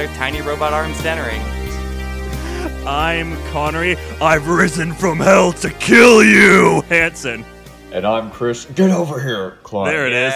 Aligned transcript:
Tyler, 0.00 0.16
Tiny 0.16 0.40
Robot 0.40 0.72
Arms 0.72 0.96
Dennering. 1.02 1.40
I'm 2.86 3.36
Konnery. 3.52 3.98
I've 4.22 4.48
risen 4.48 4.94
from 4.94 5.18
hell 5.18 5.52
to 5.54 5.68
kill 5.68 6.24
you, 6.24 6.80
Hanson. 6.88 7.44
And 7.92 8.06
I'm 8.06 8.30
Chris. 8.30 8.64
Get 8.64 8.90
over 8.90 9.20
here, 9.20 9.58
Klein. 9.62 9.92
There 9.92 10.06
it 10.06 10.14
is. 10.14 10.32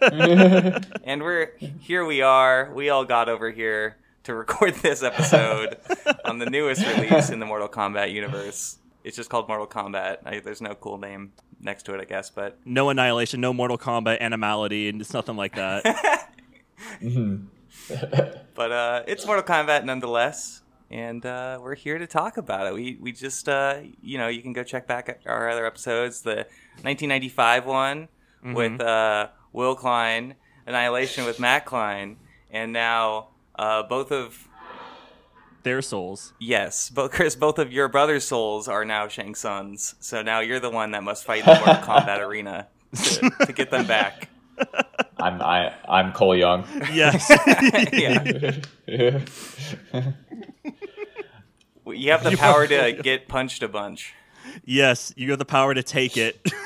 Yeah. 0.00 0.78
and 1.04 1.22
we're 1.22 1.52
here. 1.80 2.06
We 2.06 2.22
are. 2.22 2.72
We 2.72 2.88
all 2.88 3.04
got 3.04 3.28
over 3.28 3.50
here 3.50 3.98
to 4.22 4.34
record 4.34 4.74
this 4.76 5.02
episode 5.02 5.76
on 6.24 6.38
the 6.38 6.46
newest 6.46 6.80
release 6.86 7.28
in 7.28 7.38
the 7.38 7.46
Mortal 7.46 7.68
Kombat 7.68 8.12
universe. 8.12 8.78
It's 9.04 9.16
just 9.16 9.28
called 9.28 9.46
Mortal 9.46 9.66
Kombat. 9.66 10.18
I, 10.24 10.40
there's 10.40 10.62
no 10.62 10.74
cool 10.74 10.96
name 10.96 11.32
next 11.60 11.82
to 11.82 11.94
it, 11.94 12.00
I 12.00 12.04
guess, 12.04 12.30
but 12.30 12.56
No 12.64 12.88
annihilation, 12.88 13.42
no 13.42 13.52
Mortal 13.52 13.76
Kombat 13.76 14.22
animality, 14.22 14.88
and 14.88 15.02
it's 15.02 15.12
nothing 15.12 15.36
like 15.36 15.54
that. 15.56 16.32
Mm-hmm. 17.00 17.46
but 18.54 18.72
uh, 18.72 19.02
it's 19.06 19.24
Mortal 19.26 19.44
Kombat 19.44 19.84
nonetheless, 19.84 20.62
and 20.90 21.24
uh, 21.24 21.58
we're 21.62 21.74
here 21.74 21.98
to 21.98 22.06
talk 22.06 22.36
about 22.36 22.66
it. 22.66 22.74
We 22.74 22.96
we 23.00 23.12
just 23.12 23.48
uh, 23.48 23.78
you 24.02 24.18
know 24.18 24.28
you 24.28 24.42
can 24.42 24.52
go 24.52 24.62
check 24.64 24.86
back 24.86 25.20
our 25.26 25.48
other 25.48 25.66
episodes, 25.66 26.22
the 26.22 26.46
1995 26.82 27.66
one 27.66 28.08
with 28.42 28.80
uh, 28.80 29.28
Will 29.52 29.74
Klein, 29.74 30.34
Annihilation 30.66 31.24
with 31.24 31.40
Matt 31.40 31.64
Klein, 31.64 32.16
and 32.50 32.72
now 32.72 33.28
uh, 33.56 33.82
both 33.82 34.12
of 34.12 34.46
Their 35.64 35.82
souls. 35.82 36.32
yes, 36.38 36.90
both 36.90 37.10
Chris, 37.12 37.34
both 37.34 37.58
of 37.58 37.72
your 37.72 37.88
brother's 37.88 38.24
souls 38.24 38.68
are 38.68 38.84
now 38.84 39.08
Shang 39.08 39.34
Tsung's. 39.34 39.96
So 40.00 40.22
now 40.22 40.40
you're 40.40 40.60
the 40.60 40.70
one 40.70 40.92
that 40.92 41.02
must 41.02 41.24
fight 41.24 41.40
in 41.40 41.46
the 41.46 41.54
Mortal 41.54 41.74
Kombat 41.82 42.20
arena 42.20 42.68
to, 42.94 43.46
to 43.46 43.52
get 43.52 43.70
them 43.70 43.86
back. 43.86 44.28
I'm 45.18 45.40
I, 45.42 45.74
I'm 45.88 46.12
Cole 46.12 46.36
Young. 46.36 46.64
Yes. 46.92 47.30
yeah. 47.92 48.22
You 51.86 52.10
have 52.10 52.24
the 52.24 52.36
power 52.36 52.66
to 52.66 52.92
get 53.02 53.28
punched 53.28 53.62
a 53.62 53.68
bunch. 53.68 54.14
yes, 54.64 55.12
you 55.16 55.30
have 55.30 55.38
the 55.38 55.44
power 55.44 55.74
to 55.74 55.82
take 55.82 56.16
it. 56.16 56.40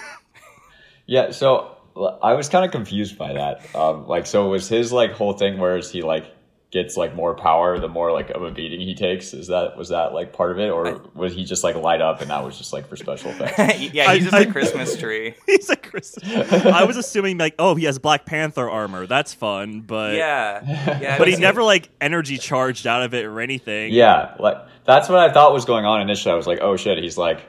Yeah, 1.07 1.33
so 1.33 1.77
I 2.23 2.35
was 2.35 2.49
kind 2.49 2.65
of 2.65 2.71
confused 2.71 3.19
by 3.19 3.33
that. 3.33 3.75
Um, 3.75 4.07
like, 4.07 4.27
so 4.27 4.49
was 4.49 4.69
his 4.69 4.93
like 4.93 5.11
whole 5.11 5.33
thing 5.33 5.59
where 5.59 5.77
is 5.77 5.91
he 5.91 6.03
like 6.03 6.25
gets 6.73 6.97
like 6.97 7.17
more 7.17 7.35
power 7.35 7.81
the 7.81 7.89
more 7.89 8.13
like 8.13 8.31
of 8.31 8.43
a 8.43 8.51
beating 8.51 8.81
he 8.81 8.95
takes? 8.95 9.35
Is 9.35 9.49
that 9.49 9.77
was 9.77 9.89
that 9.89 10.13
like 10.15 10.33
part 10.33 10.53
of 10.53 10.59
it, 10.59 10.71
or 10.71 11.03
was 11.15 11.35
he 11.35 11.45
just 11.45 11.65
like 11.65 11.75
light 11.77 12.01
up 12.01 12.21
and 12.21 12.31
that 12.31 12.45
was 12.45 12.57
just 12.57 12.73
like 12.73 12.89
for 12.89 12.97
special 12.97 13.31
effects? 13.33 13.59
yeah, 13.93 14.13
he's 14.15 14.23
just 14.25 14.35
I- 14.35 14.43
a 14.43 14.53
Christmas 14.53 14.97
tree. 14.97 15.35
He's 15.47 15.69
a 15.69 15.77
Chris. 15.77 16.17
I 16.25 16.85
was 16.85 16.97
assuming 16.97 17.39
like, 17.39 17.55
oh, 17.59 17.75
he 17.75 17.85
has 17.87 17.99
Black 17.99 18.25
Panther 18.25 18.71
armor. 18.71 19.07
That's 19.07 19.35
fun, 19.35 19.81
but 19.81 20.15
Yeah, 20.15 20.99
yeah. 21.01 21.19
but 21.19 21.27
he 21.29 21.37
never 21.37 21.63
like 21.63 21.91
energy 22.01 22.39
charged 22.39 22.87
out 22.87 23.03
of 23.03 23.15
it 23.15 23.25
or 23.25 23.41
anything. 23.41 23.93
yeah, 23.93 24.35
like 24.39 24.57
that's 24.85 25.09
what 25.09 25.19
I 25.19 25.33
thought 25.33 25.53
was 25.53 25.65
going 25.65 25.85
on 25.85 26.01
initially. 26.01 26.33
I 26.33 26.37
was 26.37 26.47
like, 26.47 26.61
oh 26.63 26.77
shit, 26.77 26.99
he's 26.99 27.19
like 27.19 27.41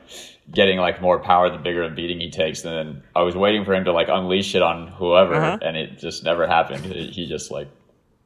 getting 0.52 0.78
like 0.80 1.02
more 1.02 1.18
power 1.20 1.50
the 1.50 1.58
bigger 1.58 1.88
the 1.88 1.96
beating 1.96 2.20
he 2.20 2.30
takes. 2.30 2.64
And 2.66 2.74
then 2.74 3.04
I 3.16 3.22
was 3.22 3.36
waiting 3.36 3.64
for 3.64 3.74
him 3.74 3.86
to 3.86 3.94
like 3.94 4.08
unleash 4.10 4.54
it 4.56 4.62
on 4.62 4.88
whoever, 4.88 5.36
Uh-huh. 5.36 5.60
and 5.62 5.78
it 5.78 5.98
just 6.00 6.24
never 6.24 6.48
happened. 6.48 6.84
He 6.86 7.08
he 7.08 7.28
just 7.28 7.52
like 7.52 7.68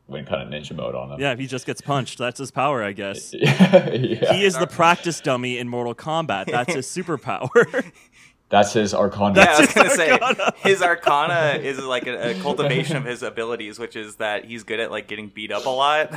went 0.07 0.27
kind 0.27 0.41
of 0.41 0.49
ninja 0.49 0.75
mode 0.75 0.95
on 0.95 1.09
them. 1.09 1.19
Yeah, 1.19 1.31
if 1.31 1.39
he 1.39 1.47
just 1.47 1.66
gets 1.66 1.81
punched, 1.81 2.17
that's 2.17 2.39
his 2.39 2.51
power, 2.51 2.83
I 2.83 2.91
guess. 2.91 3.33
yeah. 3.38 4.33
He 4.33 4.43
is 4.43 4.57
the 4.57 4.67
practice 4.67 5.19
dummy 5.19 5.57
in 5.57 5.67
Mortal 5.67 5.95
Kombat. 5.95 6.45
That's 6.45 6.73
his 6.73 6.88
superpower. 6.95 7.91
That's 8.47 8.73
his 8.73 8.93
Arcana. 8.93 9.41
Yeah, 9.41 9.55
I 9.55 9.59
was 9.59 9.73
gonna 9.73 9.89
say 9.89 10.19
his 10.57 10.83
arcana 10.83 11.59
is 11.59 11.79
like 11.79 12.05
a, 12.05 12.29
a 12.29 12.33
cultivation 12.41 12.95
of 12.95 13.03
his 13.03 13.23
abilities, 13.23 13.79
which 13.79 13.95
is 13.95 14.17
that 14.17 14.45
he's 14.45 14.63
good 14.63 14.79
at 14.79 14.91
like 14.91 15.07
getting 15.07 15.29
beat 15.29 15.51
up 15.51 15.66
a 15.66 15.69
lot. 15.69 16.11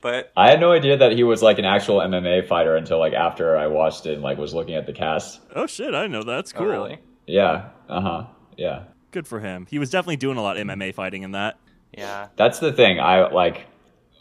but 0.00 0.32
I 0.36 0.48
had 0.48 0.60
no 0.60 0.70
idea 0.70 0.96
that 0.98 1.12
he 1.12 1.24
was 1.24 1.42
like 1.42 1.58
an 1.58 1.64
actual 1.64 1.98
MMA 1.98 2.46
fighter 2.46 2.76
until 2.76 3.00
like 3.00 3.12
after 3.12 3.56
I 3.56 3.66
watched 3.66 4.06
it 4.06 4.14
and 4.14 4.22
like 4.22 4.38
was 4.38 4.54
looking 4.54 4.76
at 4.76 4.86
the 4.86 4.92
cast. 4.92 5.40
oh 5.56 5.66
shit, 5.66 5.94
I 5.96 6.06
know 6.06 6.22
that's 6.22 6.52
oh, 6.54 6.58
cool. 6.58 6.68
really, 6.68 6.98
Yeah. 7.26 7.70
Uh 7.88 8.00
huh. 8.00 8.26
Yeah. 8.56 8.84
Good 9.12 9.28
for 9.28 9.38
him. 9.40 9.66
He 9.70 9.78
was 9.78 9.90
definitely 9.90 10.16
doing 10.16 10.36
a 10.38 10.42
lot 10.42 10.56
of 10.56 10.66
MMA 10.66 10.94
fighting 10.94 11.22
in 11.22 11.30
that. 11.32 11.58
yeah, 11.96 12.28
That's 12.36 12.58
the 12.58 12.72
thing. 12.72 12.98
I 12.98 13.28
like 13.30 13.66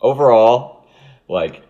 overall, 0.02 0.86
like 1.28 1.64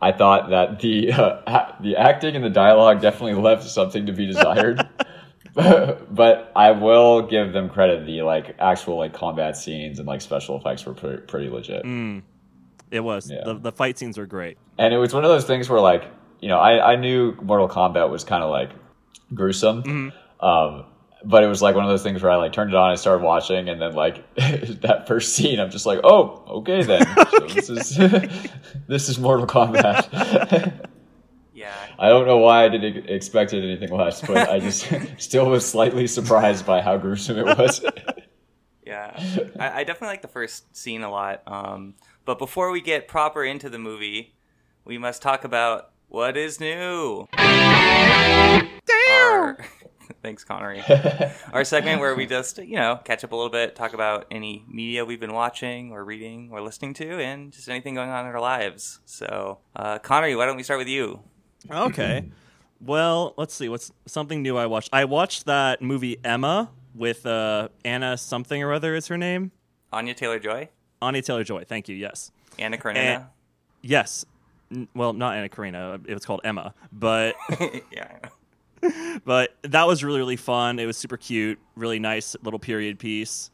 I 0.00 0.12
thought 0.12 0.50
that 0.50 0.78
the 0.80 1.12
uh, 1.20 1.40
a- 1.46 1.82
the 1.82 1.96
acting 1.96 2.36
and 2.36 2.44
the 2.44 2.50
dialogue 2.50 3.00
definitely 3.00 3.34
left 3.42 3.64
something 3.64 4.06
to 4.06 4.12
be 4.12 4.26
desired. 4.26 4.86
but 5.54 6.52
I 6.54 6.70
will 6.72 7.22
give 7.22 7.52
them 7.52 7.68
credit. 7.68 8.06
The 8.06 8.22
like 8.22 8.54
actual 8.58 8.96
like 8.98 9.12
combat 9.12 9.56
scenes 9.56 9.98
and 9.98 10.06
like 10.06 10.20
special 10.20 10.56
effects 10.58 10.84
were 10.86 10.94
pretty, 10.94 11.22
pretty 11.22 11.48
legit. 11.48 11.84
It 12.90 13.00
was. 13.00 13.30
Yeah. 13.30 13.44
The, 13.44 13.54
the 13.54 13.72
fight 13.72 13.98
scenes 13.98 14.16
were 14.18 14.26
great. 14.26 14.56
And 14.78 14.94
it 14.94 14.98
was 14.98 15.12
one 15.12 15.24
of 15.24 15.30
those 15.30 15.44
things 15.44 15.68
where 15.68 15.80
like 15.80 16.04
you 16.40 16.48
know 16.48 16.58
I 16.58 16.92
I 16.92 16.96
knew 16.96 17.32
Mortal 17.42 17.68
Kombat 17.68 18.10
was 18.10 18.24
kind 18.24 18.42
of 18.44 18.50
like 18.50 18.70
gruesome. 19.34 20.12
Um, 20.40 20.84
but 21.24 21.42
it 21.42 21.46
was 21.46 21.60
like 21.62 21.74
one 21.74 21.84
of 21.84 21.90
those 21.90 22.02
things 22.02 22.22
where 22.22 22.30
I 22.30 22.36
like 22.36 22.52
turned 22.52 22.70
it 22.70 22.76
on 22.76 22.90
and 22.90 22.98
started 22.98 23.24
watching, 23.24 23.68
and 23.68 23.80
then 23.80 23.94
like 23.94 24.34
that 24.36 25.04
first 25.06 25.34
scene, 25.34 25.58
I'm 25.60 25.70
just 25.70 25.86
like, 25.86 26.00
oh, 26.04 26.42
okay 26.48 26.82
then. 26.82 27.06
So 27.28 27.46
this 27.46 27.70
is 27.70 27.96
this 28.88 29.08
is 29.08 29.18
Mortal 29.18 29.46
Kombat. 29.46 30.86
yeah. 31.54 31.74
I 31.98 32.08
don't 32.08 32.26
know 32.26 32.38
why 32.38 32.64
I 32.64 32.68
didn't 32.68 33.08
expect 33.08 33.52
it 33.52 33.62
anything 33.62 33.90
less, 33.96 34.20
but 34.20 34.48
I 34.48 34.58
just 34.60 34.86
still 35.18 35.50
was 35.50 35.66
slightly 35.66 36.06
surprised 36.06 36.64
by 36.66 36.80
how 36.80 36.96
gruesome 36.96 37.38
it 37.38 37.46
was. 37.58 37.84
Yeah, 38.86 39.12
I, 39.60 39.80
I 39.80 39.84
definitely 39.84 40.08
like 40.08 40.22
the 40.22 40.28
first 40.28 40.74
scene 40.74 41.02
a 41.02 41.10
lot. 41.10 41.42
Um, 41.46 41.94
but 42.24 42.38
before 42.38 42.70
we 42.70 42.80
get 42.80 43.06
proper 43.08 43.44
into 43.44 43.68
the 43.68 43.78
movie, 43.78 44.34
we 44.84 44.96
must 44.96 45.20
talk 45.20 45.44
about 45.44 45.90
what 46.08 46.36
is 46.38 46.58
new. 46.58 47.28
Our- 49.10 49.58
thanks, 50.22 50.44
Konnery. 50.44 50.82
Our 51.52 51.64
segment 51.64 52.00
where 52.00 52.14
we 52.14 52.26
just, 52.26 52.58
you 52.58 52.76
know, 52.76 53.00
catch 53.04 53.24
up 53.24 53.32
a 53.32 53.36
little 53.36 53.50
bit, 53.50 53.74
talk 53.76 53.92
about 53.94 54.26
any 54.30 54.64
media 54.68 55.04
we've 55.04 55.20
been 55.20 55.32
watching 55.32 55.92
or 55.92 56.04
reading 56.04 56.50
or 56.52 56.60
listening 56.60 56.94
to, 56.94 57.20
and 57.20 57.52
just 57.52 57.68
anything 57.68 57.94
going 57.94 58.10
on 58.10 58.26
in 58.26 58.32
our 58.34 58.40
lives. 58.40 59.00
So, 59.04 59.58
uh, 59.76 59.98
Konnery, 59.98 60.36
why 60.36 60.46
don't 60.46 60.56
we 60.56 60.62
start 60.62 60.78
with 60.78 60.88
you? 60.88 61.20
Okay. 61.70 62.28
well, 62.80 63.34
let's 63.36 63.54
see. 63.54 63.68
What's 63.68 63.92
something 64.06 64.42
new 64.42 64.56
I 64.56 64.66
watched? 64.66 64.90
I 64.92 65.04
watched 65.04 65.46
that 65.46 65.82
movie 65.82 66.18
Emma 66.24 66.70
with 66.94 67.26
uh, 67.26 67.68
Anna 67.84 68.16
something 68.16 68.62
or 68.62 68.72
other 68.72 68.94
is 68.94 69.06
her 69.08 69.18
name. 69.18 69.52
Anya 69.92 70.14
Taylor 70.14 70.38
Joy, 70.38 70.68
Anya 71.00 71.22
Taylor 71.22 71.44
Joy. 71.44 71.64
Thank 71.64 71.88
you. 71.88 71.96
Yes. 71.96 72.30
Anna 72.58 72.76
Karenina. 72.76 73.28
Yes. 73.82 74.24
N- 74.70 74.88
Well, 74.94 75.12
not 75.12 75.34
Anna 75.36 75.48
Karina. 75.48 75.98
It 76.06 76.12
was 76.14 76.26
called 76.26 76.40
Emma, 76.44 76.74
but 76.92 77.36
yeah, 77.92 78.06
I 78.08 78.12
know. 78.22 78.28
but 79.24 79.56
that 79.62 79.86
was 79.86 80.02
really 80.04 80.18
really 80.20 80.36
fun. 80.36 80.78
It 80.78 80.86
was 80.86 80.96
super 80.96 81.16
cute, 81.16 81.58
really 81.76 81.98
nice 81.98 82.36
little 82.42 82.58
period 82.60 82.98
piece. 82.98 83.50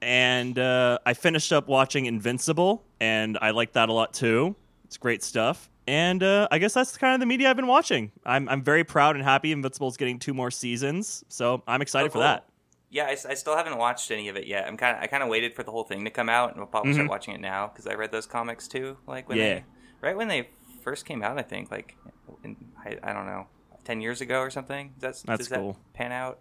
And 0.00 0.58
uh, 0.58 0.98
I 1.06 1.14
finished 1.14 1.52
up 1.52 1.68
watching 1.68 2.06
Invincible, 2.06 2.82
and 3.00 3.38
I 3.40 3.50
liked 3.50 3.74
that 3.74 3.88
a 3.88 3.92
lot 3.92 4.12
too. 4.12 4.56
It's 4.84 4.96
great 4.96 5.22
stuff. 5.22 5.70
And 5.86 6.22
uh, 6.22 6.48
I 6.50 6.58
guess 6.58 6.74
that's 6.74 6.96
kind 6.96 7.14
of 7.14 7.20
the 7.20 7.26
media 7.26 7.50
I've 7.50 7.56
been 7.56 7.66
watching. 7.66 8.10
I'm 8.26 8.48
I'm 8.48 8.62
very 8.62 8.84
proud 8.84 9.16
and 9.16 9.24
happy 9.24 9.52
Invincible's 9.52 9.96
getting 9.96 10.18
two 10.18 10.34
more 10.34 10.50
seasons, 10.50 11.24
so 11.28 11.62
I'm 11.66 11.82
excited 11.82 12.06
Oh, 12.06 12.10
for 12.10 12.12
cool. 12.14 12.22
that. 12.22 12.46
Yeah, 12.90 13.06
I 13.06 13.14
still 13.14 13.56
haven't 13.56 13.78
watched 13.78 14.10
any 14.10 14.28
of 14.28 14.36
it 14.36 14.46
yet. 14.46 14.66
I'm 14.68 14.76
kind 14.76 14.96
of 14.96 15.02
I 15.02 15.06
kind 15.06 15.22
of 15.22 15.28
waited 15.28 15.54
for 15.56 15.62
the 15.62 15.70
whole 15.70 15.84
thing 15.84 16.04
to 16.04 16.10
come 16.10 16.28
out, 16.28 16.52
and 16.52 16.60
I'll 16.60 16.66
probably 16.66 16.92
start 16.92 17.08
watching 17.08 17.34
it 17.34 17.40
now 17.40 17.68
because 17.68 17.86
I 17.86 17.94
read 17.94 18.12
those 18.12 18.26
comics 18.26 18.68
too. 18.68 18.96
Like 19.06 19.28
when 19.28 19.38
Mm-hmm. 19.38 19.46
Yeah. 19.46 19.54
they, 19.54 19.64
right 20.08 20.16
when 20.16 20.28
they 20.28 20.48
first 20.82 21.06
came 21.06 21.22
out, 21.22 21.38
I 21.38 21.42
think 21.42 21.70
like 21.70 21.96
in, 22.44 22.54
I, 22.84 22.98
I 23.02 23.12
don't 23.12 23.26
know, 23.26 23.46
ten 23.84 24.00
years 24.00 24.20
ago 24.20 24.40
or 24.40 24.50
something. 24.50 24.94
That's 24.98 25.22
That's 25.22 25.38
does 25.38 25.48
that 25.48 25.74
pan 25.94 26.12
out? 26.12 26.40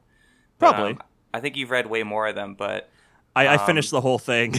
But, 0.60 0.74
Probably. 0.74 0.92
um, 0.94 1.04
I 1.34 1.40
think 1.40 1.56
you've 1.58 1.72
read 1.72 1.88
way 1.88 2.04
more 2.04 2.28
of 2.28 2.36
them, 2.36 2.56
but 2.56 2.90
I, 3.36 3.48
I 3.48 3.56
um, 3.56 3.66
finished 3.66 3.92
the 3.92 4.02
whole 4.02 4.20
thing. 4.20 4.56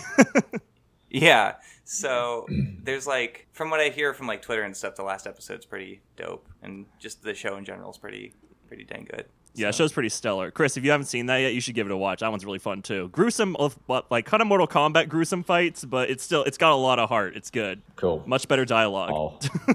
yeah. 1.11 1.55
So 1.85 2.47
there's 2.83 3.07
like 3.07 3.47
from 3.53 3.71
what 3.71 3.81
I 3.81 3.89
hear 3.91 4.15
from 4.15 4.27
like 4.27 4.43
Twitter 4.43 4.63
and 4.63 4.77
stuff, 4.77 4.95
the 4.97 5.03
last 5.03 5.27
episode's 5.27 5.67
pretty 5.67 6.01
dope, 6.17 6.47
and 6.63 6.87
just 6.99 7.23
the 7.23 7.35
show 7.35 7.57
in 7.57 7.65
general 7.65 7.91
is 7.91 7.99
pretty 7.99 8.35
pretty 8.69 8.85
dang 8.85 9.05
good. 9.11 9.27
yeah, 9.55 9.67
the 9.67 9.73
So- 9.73 9.85
show's 9.85 9.93
pretty 9.93 10.09
stellar. 10.09 10.51
Chris, 10.51 10.77
if 10.77 10.85
you 10.85 10.91
haven't 10.93 11.07
seen 11.07 11.27
that 11.27 11.39
yet, 11.39 11.53
you 11.55 11.61
should 11.61 11.75
give 11.75 11.87
it 11.87 11.93
a 11.93 11.97
watch. 11.97 12.21
That 12.21 12.31
one's 12.31 12.45
really 12.47 12.59
fun 12.59 12.81
too. 12.83 13.09
Gruesome, 13.11 13.55
of- 13.57 13.79
what 13.87 14.11
like 14.11 14.25
kind 14.25 14.41
of 14.41 14.47
Mortal 14.47 14.67
Kombat 14.67 15.09
gruesome 15.09 15.43
fights, 15.43 15.85
but 15.85 16.09
it's 16.09 16.23
still 16.25 16.45
it's 16.45 16.57
got 16.57 16.73
a 16.73 16.77
lot 16.77 16.99
of 16.99 17.09
heart. 17.11 17.37
It's 17.37 17.51
good. 17.51 17.83
cool. 17.97 18.23
Much 18.27 18.49
better 18.49 18.65
dialogue. 18.65 19.11
Oh. 19.13 19.75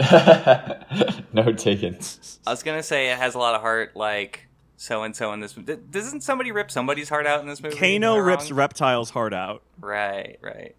no 1.32 1.52
taken. 1.52 1.98
I 2.46 2.50
was 2.50 2.62
gonna 2.62 2.82
say 2.82 3.10
it 3.10 3.18
has 3.18 3.34
a 3.34 3.38
lot 3.38 3.54
of 3.54 3.60
heart, 3.60 3.96
like 3.96 4.48
so 4.76 5.02
and 5.02 5.14
so 5.14 5.32
in 5.32 5.40
this. 5.40 5.56
movie. 5.56 5.76
Doesn't 5.90 6.22
somebody 6.22 6.52
rip 6.52 6.70
somebody's 6.70 7.08
heart 7.08 7.26
out 7.26 7.40
in 7.40 7.48
this 7.48 7.62
movie? 7.62 7.76
Am 7.76 8.00
Kano 8.02 8.16
rips 8.16 8.50
wrong? 8.50 8.58
Reptile's 8.58 9.10
heart 9.10 9.34
out. 9.34 9.62
Right, 9.80 10.38
right. 10.42 10.74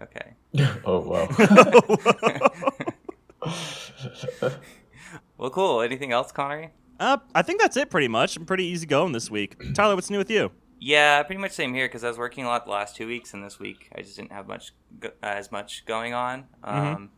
Okay. 0.00 0.34
Oh 0.84 1.00
wow. 1.00 1.28
Well, 5.38 5.50
cool. 5.50 5.82
Anything 5.82 6.12
else, 6.12 6.32
Konnery? 6.32 6.70
Uh, 6.98 7.18
I 7.34 7.42
think 7.42 7.60
that's 7.60 7.76
it 7.76 7.90
pretty 7.90 8.08
much. 8.08 8.36
I'm 8.38 8.46
pretty 8.46 8.64
easy 8.64 8.86
going 8.86 9.12
this 9.12 9.30
week. 9.30 9.74
Tyler, 9.74 9.94
what's 9.94 10.08
new 10.08 10.16
with 10.18 10.30
you? 10.30 10.50
Yeah, 10.80 11.22
pretty 11.24 11.40
much 11.40 11.52
same 11.52 11.74
here 11.74 11.86
because 11.86 12.04
I 12.04 12.08
was 12.08 12.16
working 12.16 12.44
a 12.44 12.48
lot 12.48 12.64
the 12.64 12.70
last 12.70 12.96
two 12.96 13.06
weeks, 13.06 13.34
and 13.34 13.44
this 13.44 13.58
week 13.58 13.90
I 13.94 14.00
just 14.00 14.16
didn't 14.16 14.32
have 14.32 14.48
much 14.48 14.72
go- 14.98 15.10
as 15.22 15.52
much 15.52 15.84
going 15.84 16.14
on. 16.14 16.46
Um, 16.64 17.10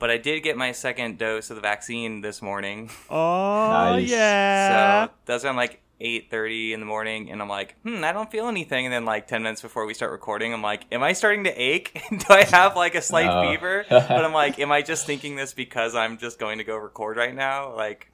But 0.00 0.10
I 0.10 0.16
did 0.16 0.40
get 0.42 0.56
my 0.56 0.72
second 0.72 1.18
dose 1.18 1.50
of 1.50 1.56
the 1.56 1.62
vaccine 1.62 2.20
this 2.22 2.42
morning, 2.42 2.90
Oh 3.10 3.68
Nice. 3.70 4.08
yeah. 4.10 5.06
so 5.06 5.12
that's 5.26 5.44
around 5.44 5.56
like 5.56 5.80
eight 6.00 6.30
thirty 6.30 6.72
in 6.72 6.80
the 6.80 6.86
morning, 6.86 7.30
and 7.30 7.40
I'm 7.42 7.48
like, 7.50 7.76
hmm, 7.82 8.02
I 8.02 8.12
don't 8.12 8.30
feel 8.30 8.48
anything. 8.48 8.86
And 8.86 8.92
then 8.92 9.04
like 9.04 9.26
ten 9.28 9.42
minutes 9.42 9.60
before 9.62 9.84
we 9.86 9.92
start 9.94 10.10
recording, 10.12 10.52
I'm 10.54 10.62
like, 10.62 10.86
am 10.90 11.02
I 11.02 11.12
starting 11.12 11.44
to 11.44 11.50
ache? 11.54 12.02
Do 12.10 12.24
I 12.30 12.44
have 12.44 12.74
like 12.74 12.94
a 12.94 13.02
slight 13.02 13.26
No. 13.26 13.42
fever? 13.42 13.84
But 13.90 14.24
I'm 14.24 14.32
like, 14.32 14.58
am 14.58 14.72
I 14.72 14.80
just 14.82 15.04
thinking 15.06 15.36
this 15.36 15.52
because 15.52 15.94
I'm 15.94 16.16
just 16.18 16.38
going 16.40 16.58
to 16.58 16.64
go 16.64 16.76
record 16.76 17.16
right 17.18 17.34
now? 17.34 17.76
Like, 17.76 18.10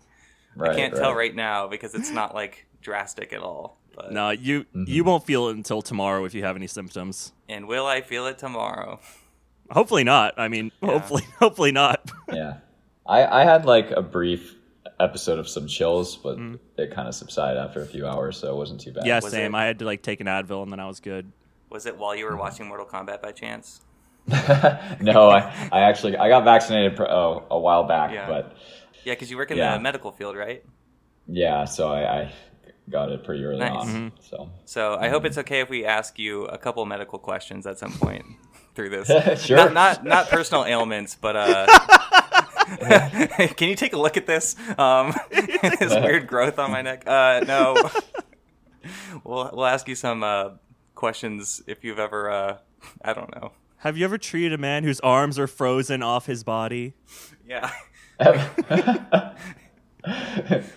I 0.61 0.75
can't 0.75 0.95
tell 0.97 1.15
right 1.15 1.35
now 1.35 1.69
because 1.69 1.95
it's 1.95 2.11
not 2.13 2.35
like 2.35 2.67
drastic 2.83 3.33
at 3.33 3.41
all. 3.43 3.79
But, 3.95 4.11
no, 4.13 4.31
you 4.31 4.65
Mm-hmm. 4.75 4.85
you 4.89 5.05
won't 5.05 5.25
feel 5.25 5.49
it 5.49 5.57
until 5.57 5.81
tomorrow 5.83 6.25
if 6.25 6.35
you 6.35 6.43
have 6.43 6.57
any 6.57 6.67
symptoms. 6.67 7.33
And 7.49 7.69
will 7.69 7.87
I 7.87 8.01
feel 8.01 8.27
it 8.27 8.39
tomorrow? 8.39 8.99
Hopefully 9.71 10.05
not. 10.05 10.35
I 10.39 10.49
mean, 10.49 10.73
hopefully 10.83 11.23
hopefully 11.39 11.73
not. 11.73 12.11
Yeah, 12.33 12.59
I 13.07 13.25
I 13.43 13.45
had 13.45 13.65
like 13.65 13.91
a 13.91 14.03
brief 14.03 14.55
episode 15.01 15.39
of 15.39 15.49
some 15.49 15.67
chills, 15.67 16.17
but 16.17 16.39
mm. 16.39 16.59
it 16.77 16.91
kind 16.95 17.09
of 17.09 17.15
subsided 17.15 17.59
after 17.59 17.83
a 17.83 17.87
few 17.87 18.07
hours, 18.07 18.39
so 18.39 18.53
it 18.53 18.57
wasn't 18.57 18.81
too 18.81 18.93
bad. 18.93 19.07
yeah, 19.07 19.21
Was 19.23 19.31
same. 19.33 19.55
it- 19.55 19.59
I 19.59 19.65
had 19.65 19.79
to 19.81 19.85
like 19.85 20.03
take 20.03 20.21
an 20.21 20.27
Advil 20.27 20.63
and 20.63 20.73
then 20.73 20.81
I 20.81 20.87
was 20.87 21.01
good. 21.01 21.31
Was 21.71 21.85
it 21.87 21.99
while 21.99 22.15
you 22.15 22.25
were 22.25 22.37
watching 22.37 22.67
Mortal 22.69 22.87
Kombat 22.87 23.21
by 23.21 23.33
chance? 23.33 23.81
no, 25.01 25.29
I 25.31 25.69
I 25.73 25.81
actually 25.83 26.17
I 26.17 26.29
got 26.29 26.45
vaccinated 26.45 26.97
pr- 26.97 27.05
oh, 27.05 27.45
a 27.51 27.59
while 27.59 27.85
back, 27.85 28.13
Yeah. 28.13 28.27
but 28.29 28.57
Yeah, 29.05 29.13
because 29.15 29.31
you 29.31 29.37
work 29.37 29.51
in 29.51 29.59
Yeah. 29.59 29.75
the 29.75 29.81
medical 29.81 30.11
field, 30.13 30.37
right? 30.37 30.65
yeah, 31.29 31.65
so 31.65 31.89
I, 31.93 32.21
I 32.21 32.33
got 32.89 33.11
it 33.11 33.25
pretty 33.25 33.45
early 33.45 33.59
Nice. 33.59 33.73
on. 33.73 33.87
Mm-hmm. 33.89 34.09
So 34.21 34.51
So 34.65 34.95
I 34.97 35.09
hope 35.09 35.19
mm-hmm. 35.21 35.27
it's 35.27 35.39
okay 35.39 35.61
if 35.61 35.69
we 35.69 35.85
ask 35.85 36.19
you 36.19 36.45
a 36.47 36.57
couple 36.59 36.85
medical 36.87 37.19
questions 37.19 37.67
at 37.67 37.79
some 37.79 37.93
point 37.93 38.25
through 38.77 38.91
this. 38.91 39.09
Sure. 39.47 39.57
Not 39.57 39.73
not, 39.73 40.05
not 40.05 40.29
personal 40.29 40.65
ailments, 40.65 41.17
but 41.21 41.35
uh, 41.37 41.67
can 43.57 43.69
you 43.69 43.75
take 43.77 43.93
a 43.93 43.99
look 43.99 44.17
at 44.17 44.27
this? 44.27 44.55
Um, 44.79 45.13
this 45.31 45.93
weird 45.95 46.27
growth 46.29 46.59
on 46.59 46.71
my 46.71 46.83
neck. 46.83 47.05
Uh, 47.07 47.43
no. 47.47 47.77
we'll 49.25 49.51
we'll 49.53 49.67
ask 49.67 49.89
you 49.89 49.95
some 49.95 50.23
uh, 50.23 50.51
questions 50.95 51.63
if 51.67 51.83
you've 51.83 51.99
ever. 51.99 52.31
Uh, 52.31 52.59
I 53.05 53.13
don't 53.13 53.35
know. 53.35 53.53
Have 53.79 53.97
you 53.97 54.05
ever 54.05 54.19
treated 54.19 54.53
a 54.53 54.59
man 54.59 54.85
whose 54.85 55.01
arms 55.01 55.39
are 55.39 55.47
frozen 55.47 56.03
off 56.03 56.27
his 56.27 56.45
body? 56.45 56.95
Yeah. 57.49 57.71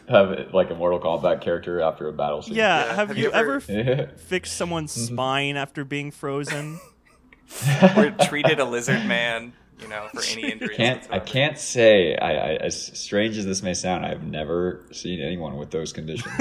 have 0.08 0.54
like 0.54 0.70
a 0.70 0.76
Mortal 0.76 1.00
Kombat 1.00 1.42
character 1.42 1.82
after 1.82 2.08
a 2.08 2.14
battle 2.14 2.42
scene. 2.42 2.56
Yeah. 2.56 2.86
Yeah, 2.86 2.96
Have, 2.96 3.08
have 3.10 3.18
you, 3.18 3.26
you 3.26 3.32
ever, 3.32 3.56
ever- 3.68 4.02
f- 4.12 4.20
fixed 4.22 4.56
someone's 4.58 4.96
Mm-hmm. 4.96 5.14
spine 5.16 5.56
after 5.58 5.84
being 5.86 6.12
frozen? 6.12 6.80
Or 7.98 8.12
treated 8.28 8.60
a 8.60 8.66
lizard 8.66 9.06
man, 9.06 9.54
you 9.82 9.88
know, 9.88 10.08
for 10.14 10.22
any 10.32 10.52
injuries. 10.52 10.78
can't 10.78 11.08
I 11.12 11.20
can't 11.20 11.58
say 11.58 12.16
I, 12.16 12.32
I 12.32 12.56
as 12.58 12.98
strange 13.00 13.38
as 13.38 13.46
this 13.46 13.64
may 13.64 13.74
sound, 13.74 14.06
I've 14.06 14.24
never 14.24 14.86
seen 14.92 15.22
anyone 15.22 15.58
with 15.58 15.72
those 15.72 15.92
conditions. 15.94 16.34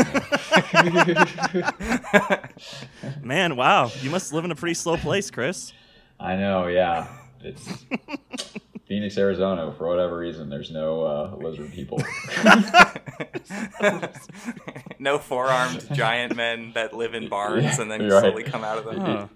Man, 3.23 3.57
wow. 3.57 3.91
You 4.01 4.11
must 4.11 4.33
live 4.33 4.45
in 4.45 4.51
a 4.51 4.57
pretty 4.57 4.75
slow 4.75 4.97
place, 4.97 5.31
Chris. 5.31 5.73
I 6.21 6.37
know, 6.37 6.67
yeah. 6.67 7.09
It's 7.41 7.85
Phoenix, 8.87 9.17
Arizona. 9.17 9.73
For 9.79 9.87
whatever 9.87 10.19
reason, 10.19 10.51
there's 10.51 10.71
no 10.73 11.03
uh, 11.03 11.37
lizard 11.37 11.73
people. 11.73 12.03
no 14.99 15.19
four-armed 15.19 15.87
giant 15.95 16.35
men 16.37 16.73
that 16.75 16.95
live 16.95 17.15
in 17.15 17.29
barns 17.29 17.79
and 17.79 17.91
then 17.91 18.09
Right. 18.09 18.21
slowly 18.21 18.43
come 18.43 18.65
out 18.65 18.79
of 18.79 18.85
them. 18.87 19.01
Huh. 19.01 19.27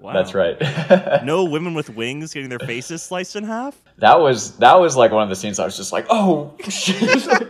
Wow. 0.00 0.12
That's 0.12 0.34
right. 0.34 0.56
No 1.24 1.44
women 1.44 1.74
with 1.74 1.90
wings 1.90 2.32
getting 2.32 2.48
their 2.48 2.58
faces 2.60 3.02
sliced 3.02 3.36
in 3.36 3.44
half? 3.44 3.76
That 3.98 4.20
was 4.20 4.56
that 4.58 4.78
was 4.80 4.96
like 4.96 5.10
one 5.12 5.22
of 5.22 5.28
the 5.28 5.36
scenes 5.36 5.58
I 5.58 5.64
was 5.64 5.76
just 5.76 5.92
like, 5.92 6.06
oh, 6.08 6.54
shit. 6.68 7.28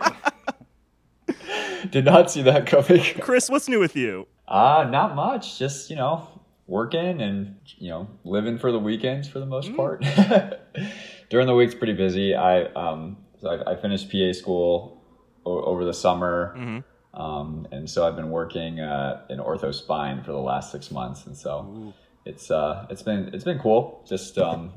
Did 1.91 2.05
not 2.05 2.29
see 2.29 2.41
that 2.43 2.67
coming. 2.67 3.01
Chris, 3.21 3.49
what's 3.49 3.69
new 3.69 3.79
with 3.79 3.95
you? 3.95 4.27
Uh, 4.47 4.87
not 4.89 5.15
much. 5.15 5.57
Just, 5.57 5.89
you 5.89 5.95
know, 5.95 6.27
working 6.67 7.21
and, 7.21 7.55
you 7.77 7.89
know, 7.89 8.07
living 8.23 8.57
for 8.57 8.71
the 8.71 8.79
weekends 8.79 9.27
for 9.27 9.39
the 9.39 9.45
most 9.45 9.73
part. 9.75 10.01
During 11.29 11.47
the 11.47 11.55
week's 11.55 11.75
pretty 11.75 11.93
busy. 11.93 12.35
I, 12.35 12.63
um, 12.73 13.17
so 13.39 13.49
I, 13.49 13.71
I 13.71 13.75
finished 13.75 14.11
PA 14.11 14.33
school 14.33 15.01
o- 15.45 15.63
over 15.63 15.85
the 15.85 15.93
summer. 15.93 16.83
Um, 17.13 17.67
and 17.71 17.89
so 17.89 18.07
I've 18.07 18.15
been 18.15 18.29
working, 18.29 18.79
uh, 18.81 19.21
in 19.29 19.39
ortho 19.39 19.73
spine 19.73 20.23
for 20.23 20.31
the 20.31 20.37
last 20.39 20.71
six 20.71 20.91
months. 20.91 21.25
And 21.27 21.37
so 21.37 21.93
it's, 22.29 22.49
uh, 22.51 22.85
it's 22.89 23.01
been, 23.01 23.29
it's 23.33 23.43
been 23.43 23.59
cool. 23.59 24.03
Just, 24.07 24.37
um, 24.37 24.71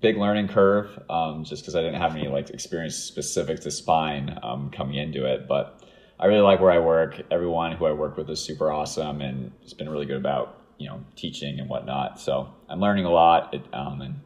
big 0.00 0.16
learning 0.18 0.48
curve, 0.48 1.02
um, 1.08 1.44
just 1.44 1.62
because 1.62 1.74
I 1.74 1.80
didn't 1.80 2.00
have 2.00 2.14
any 2.14 2.28
like 2.28 2.50
experience 2.50 2.94
specific 2.94 3.60
to 3.60 3.70
spine 3.70 4.38
um, 4.42 4.70
coming 4.70 4.96
into 4.96 5.24
it. 5.24 5.48
But 5.48 5.82
I 6.20 6.26
really 6.26 6.42
like 6.42 6.60
where 6.60 6.70
I 6.70 6.78
work. 6.78 7.20
Everyone 7.30 7.72
who 7.72 7.86
I 7.86 7.92
work 7.92 8.16
with 8.16 8.28
is 8.30 8.40
super 8.40 8.70
awesome, 8.70 9.20
and 9.22 9.50
it's 9.62 9.72
been 9.72 9.88
really 9.88 10.06
good 10.06 10.18
about 10.18 10.56
you 10.78 10.88
know 10.88 11.00
teaching 11.16 11.58
and 11.58 11.68
whatnot. 11.68 12.20
So 12.20 12.52
I'm 12.68 12.80
learning 12.80 13.06
a 13.06 13.10
lot, 13.10 13.54
it, 13.54 13.62
um, 13.72 14.00
and 14.02 14.20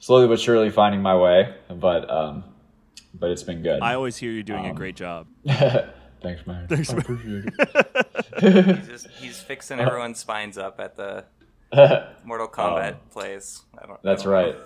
slowly 0.00 0.28
but 0.28 0.38
surely 0.38 0.70
finding 0.70 1.00
my 1.02 1.16
way. 1.16 1.54
But 1.68 2.08
um, 2.10 2.44
but 3.14 3.30
it's 3.30 3.42
been 3.42 3.62
good. 3.62 3.80
I 3.80 3.94
always 3.94 4.16
hear 4.18 4.30
you 4.30 4.42
doing 4.42 4.66
a 4.66 4.70
Um, 4.70 4.74
great 4.76 4.96
job. 4.96 5.26
Thanks, 5.46 6.46
man. 6.46 6.68
Thanks, 6.68 6.90
I 6.90 6.96
man. 6.96 7.00
appreciate 7.00 7.44
it. 7.46 8.76
He's, 8.76 8.86
just, 8.86 9.06
he's 9.18 9.40
fixing 9.50 9.80
everyone's 9.80 10.18
spines 10.18 10.58
up 10.58 10.78
at 10.78 10.94
the 10.96 11.24
Mortal 12.24 12.48
Kombat 12.48 12.96
plays. 13.10 13.62
I 13.78 13.86
don't, 13.86 13.90
I 13.90 13.94
Um, 13.94 13.98
That's 14.02 14.22
don't 14.24 14.32
right. 14.32 14.56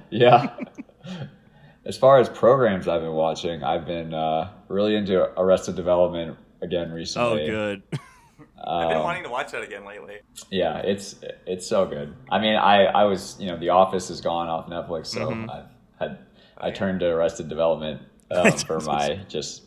yeah. 0.10 0.56
As 1.84 1.96
far 1.96 2.18
as 2.18 2.28
programs 2.28 2.88
I've 2.88 3.02
been 3.02 3.12
watching, 3.12 3.62
I've 3.62 3.86
been 3.86 4.12
uh, 4.12 4.50
really 4.68 4.96
into 4.96 5.22
Arrested 5.40 5.76
Development 5.76 6.36
again 6.60 6.90
recently. 6.90 7.42
Oh, 7.44 7.46
good. 7.46 7.82
I've 7.92 8.88
been 8.88 8.96
Um, 8.98 9.04
wanting 9.04 9.22
to 9.22 9.28
watch 9.28 9.52
that 9.52 9.62
again 9.62 9.84
lately. 9.84 10.16
Yeah, 10.50 10.78
it's 10.78 11.14
it's 11.46 11.64
so 11.64 11.86
good. 11.86 12.12
I 12.28 12.40
mean, 12.40 12.56
I 12.56 12.86
I 12.86 13.04
was 13.04 13.36
you 13.38 13.46
know 13.46 13.56
The 13.56 13.68
Office 13.68 14.10
is 14.10 14.20
gone 14.20 14.48
off 14.48 14.66
Netflix, 14.66 15.06
so 15.06 15.28
Mm-hmm. 15.30 15.48
I've 15.50 15.66
had 16.00 16.18
I 16.58 16.72
turned 16.72 16.98
to 17.00 17.06
Arrested 17.06 17.48
Development 17.48 18.02
um, 18.32 18.50
for 18.52 18.80
my 18.80 19.20
just 19.28 19.62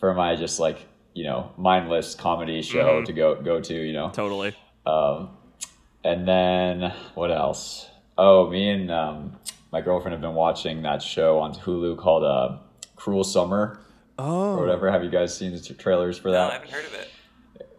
for 0.00 0.12
my 0.14 0.34
just 0.34 0.58
like 0.58 0.84
you 1.14 1.22
know 1.22 1.52
mindless 1.56 2.16
comedy 2.16 2.60
show 2.62 2.96
Mm-hmm. 2.96 3.04
to 3.04 3.12
go 3.12 3.40
go 3.40 3.60
to 3.60 3.74
you 3.74 3.92
know 3.92 4.10
Totally. 4.10 4.56
Um, 4.90 5.30
and 6.04 6.26
then 6.26 6.92
what 7.14 7.30
else? 7.30 7.88
Oh, 8.16 8.48
me 8.50 8.68
and 8.70 8.90
um, 8.90 9.36
my 9.72 9.80
girlfriend 9.80 10.12
have 10.12 10.20
been 10.20 10.34
watching 10.34 10.82
that 10.82 11.02
show 11.02 11.38
on 11.38 11.54
Hulu 11.54 11.98
called 11.98 12.24
uh, 12.24 12.58
"Cruel 12.96 13.24
Summer" 13.24 13.80
Oh. 14.18 14.54
or 14.56 14.60
whatever. 14.60 14.90
Have 14.90 15.02
you 15.04 15.10
guys 15.10 15.36
seen 15.36 15.52
the 15.52 15.60
trailers 15.74 16.18
for 16.18 16.28
No, 16.28 16.34
that? 16.34 16.50
I 16.50 16.54
haven't 16.54 16.70
heard 16.70 16.84
of 16.86 16.94
it. 16.94 17.08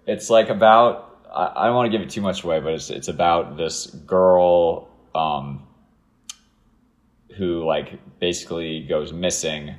it's 0.08 0.30
like 0.30 0.50
about 0.50 1.08
I, 1.34 1.52
I 1.56 1.66
don't 1.68 1.76
want 1.76 1.92
to 1.92 1.96
give 1.98 2.06
it 2.06 2.10
too 2.12 2.22
much 2.22 2.44
away, 2.44 2.60
but 2.60 2.74
it's 2.74 2.90
it's 2.90 3.08
about 3.08 3.58
this 3.58 3.88
girl 3.88 4.90
um, 5.14 5.68
who 7.38 7.64
like 7.66 8.00
basically 8.20 8.84
goes 8.88 9.14
missing, 9.14 9.76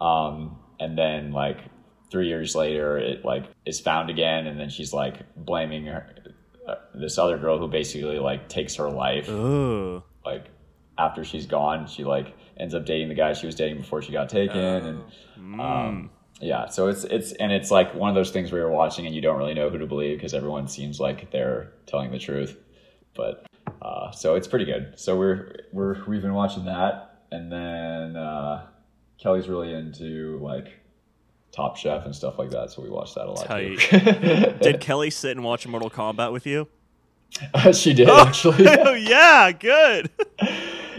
um, 0.00 0.58
and 0.78 0.96
then 0.98 1.32
like 1.32 1.58
three 2.10 2.26
years 2.28 2.54
later 2.56 2.98
it 2.98 3.24
like 3.24 3.44
is 3.64 3.80
found 3.80 4.10
again, 4.10 4.46
and 4.46 4.58
then 4.58 4.68
she's 4.68 4.92
like 4.92 5.16
blaming 5.36 5.86
her, 5.86 6.06
this 6.94 7.18
other 7.18 7.38
girl 7.38 7.58
who 7.58 7.68
basically 7.68 8.18
like 8.18 8.48
takes 8.48 8.76
her 8.76 8.90
life. 8.90 9.28
Oh. 9.28 10.02
like 10.24 10.46
after 10.98 11.24
she's 11.24 11.46
gone 11.46 11.86
she 11.86 12.04
like 12.04 12.36
ends 12.58 12.74
up 12.74 12.84
dating 12.84 13.08
the 13.08 13.14
guy 13.14 13.32
she 13.32 13.46
was 13.46 13.54
dating 13.54 13.78
before 13.78 14.02
she 14.02 14.12
got 14.12 14.28
taken 14.28 14.58
and 14.58 15.60
um, 15.60 16.10
yeah 16.42 16.66
so 16.68 16.88
it's 16.88 17.04
it's 17.04 17.32
and 17.32 17.50
it's 17.52 17.70
like 17.70 17.94
one 17.94 18.10
of 18.10 18.14
those 18.14 18.30
things 18.30 18.52
where 18.52 18.60
you're 18.60 18.70
watching 18.70 19.06
and 19.06 19.14
you 19.14 19.22
don't 19.22 19.38
really 19.38 19.54
know 19.54 19.70
who 19.70 19.78
to 19.78 19.86
believe 19.86 20.18
because 20.18 20.34
everyone 20.34 20.68
seems 20.68 21.00
like 21.00 21.30
they're 21.30 21.72
telling 21.86 22.10
the 22.10 22.18
truth 22.18 22.56
but 23.16 23.46
uh, 23.82 24.10
so 24.10 24.34
it's 24.34 24.46
pretty 24.46 24.64
good. 24.64 24.92
So 24.98 25.16
we're 25.18 25.56
we're 25.72 26.04
we've 26.06 26.22
been 26.22 26.34
watching 26.34 26.66
that 26.66 27.22
and 27.30 27.50
then 27.50 28.16
uh, 28.16 28.66
kelly's 29.18 29.48
really 29.48 29.72
into 29.72 30.38
like 30.42 30.79
top 31.52 31.76
chef 31.76 32.04
and 32.04 32.14
stuff 32.14 32.38
like 32.38 32.50
that 32.50 32.70
so 32.70 32.82
we 32.82 32.88
watched 32.88 33.14
that 33.16 33.26
a 33.26 33.30
lot 33.30 33.46
too 33.46 33.76
Did 34.62 34.80
Kelly 34.80 35.10
sit 35.10 35.32
and 35.32 35.44
watch 35.44 35.66
Mortal 35.66 35.90
Kombat 35.90 36.32
with 36.32 36.46
you? 36.46 36.68
she 37.72 37.94
did 37.94 38.08
actually 38.10 38.66
oh, 38.66 38.92
yeah, 38.92 39.52
good. 39.52 40.10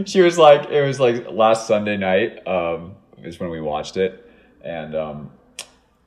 she 0.05 0.21
was 0.21 0.37
like 0.37 0.69
it 0.69 0.81
was 0.81 0.99
like 0.99 1.29
last 1.29 1.67
sunday 1.67 1.97
night 1.97 2.45
um 2.47 2.95
is 3.23 3.39
when 3.39 3.49
we 3.49 3.61
watched 3.61 3.97
it 3.97 4.29
and 4.63 4.95
um 4.95 5.31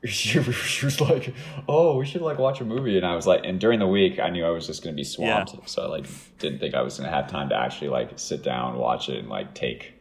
she, 0.04 0.42
she 0.42 0.84
was 0.84 1.00
like 1.00 1.34
oh 1.68 1.96
we 1.96 2.04
should 2.04 2.20
like 2.22 2.38
watch 2.38 2.60
a 2.60 2.64
movie 2.64 2.96
and 2.96 3.06
i 3.06 3.14
was 3.14 3.26
like 3.26 3.42
and 3.44 3.60
during 3.60 3.78
the 3.78 3.86
week 3.86 4.18
i 4.18 4.28
knew 4.28 4.44
i 4.44 4.50
was 4.50 4.66
just 4.66 4.82
going 4.82 4.94
to 4.94 4.96
be 4.96 5.04
swamped 5.04 5.54
so 5.68 5.82
i 5.82 5.86
like 5.86 6.06
didn't 6.38 6.58
think 6.58 6.74
i 6.74 6.82
was 6.82 6.98
going 6.98 7.08
to 7.08 7.14
have 7.14 7.30
time 7.30 7.48
to 7.48 7.54
actually 7.54 7.88
like 7.88 8.10
sit 8.16 8.42
down 8.42 8.76
watch 8.76 9.08
it 9.08 9.18
and 9.18 9.28
like 9.28 9.54
take 9.54 9.94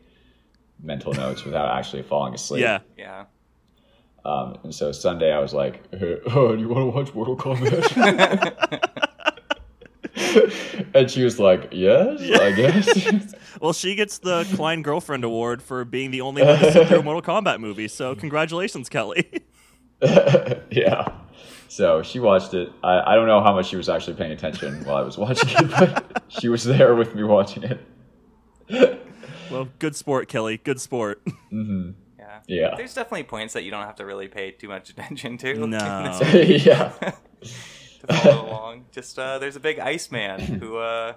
mental 0.82 1.14
notes 1.14 1.46
without 1.46 1.78
actually 1.78 2.02
falling 2.04 2.34
asleep 2.34 2.62
Yeah. 2.62 2.80
Yeah. 2.98 3.26
Um, 4.26 4.58
and 4.64 4.74
so 4.74 4.92
Sunday 4.92 5.32
I 5.34 5.40
was 5.40 5.54
like, 5.54 5.82
hey, 5.94 6.18
oh, 6.28 6.56
do 6.56 6.62
you 6.62 6.70
want 6.70 6.92
to 6.92 6.98
watch 6.98 7.14
Mortal 7.14 7.36
Kombat? 7.36 8.90
and 10.94 11.12
she 11.12 11.24
was 11.24 11.40
like, 11.40 11.70
yes, 11.72 12.22
I 12.40 12.52
guess. 12.52 13.34
Well, 13.62 13.72
she 13.72 13.96
gets 13.96 14.18
the 14.18 14.46
Klein 14.56 14.82
Girlfriend 14.82 15.24
Award 15.24 15.62
for 15.62 15.86
being 15.86 16.12
the 16.12 16.20
only 16.22 16.44
one 16.44 16.60
to 16.60 16.72
sit 16.72 16.88
through 16.88 17.00
a 17.00 17.04
Mortal 17.04 17.22
Kombat 17.22 17.60
movie. 17.60 17.88
So 17.88 18.14
congratulations, 18.14 18.90
Kelly. 18.90 19.30
yeah. 20.02 21.14
So 21.70 22.02
she 22.02 22.20
watched 22.20 22.54
it. 22.56 22.74
I, 22.84 23.14
I 23.14 23.16
don't 23.16 23.28
know 23.28 23.42
how 23.42 23.54
much 23.54 23.68
she 23.68 23.78
was 23.78 23.88
actually 23.88 24.16
paying 24.16 24.32
attention 24.32 24.84
while 24.84 24.98
I 24.98 25.02
was 25.02 25.18
watching 25.18 25.50
it, 25.50 25.70
but 25.70 26.24
she 26.28 26.50
was 26.50 26.66
there 26.66 26.94
with 26.96 27.16
me 27.16 27.24
watching 27.24 27.64
it. 27.64 29.00
Well, 29.50 29.70
good 29.80 29.96
sport, 29.96 30.28
Kelly. 30.28 30.58
Good 30.58 30.82
sport. 30.82 31.22
Yeah. 31.52 31.94
Yeah. 32.48 32.76
There's 32.76 32.94
definitely 32.94 33.24
points 33.24 33.54
that 33.54 33.64
you 33.64 33.72
don't 33.72 33.84
have 33.86 33.96
to 33.96 34.06
really 34.06 34.28
pay 34.28 34.52
too 34.52 34.68
much 34.68 34.90
attention 34.90 35.38
to. 35.40 35.54
No. 35.68 35.78
yeah. 36.34 36.92
to 37.42 38.14
follow 38.22 38.50
along. 38.50 38.86
Just 38.92 39.18
uh, 39.18 39.40
there's 39.40 39.56
a 39.56 39.60
big 39.62 39.80
Iceman 39.80 40.40
who 40.42 40.78
uh, 40.78 41.14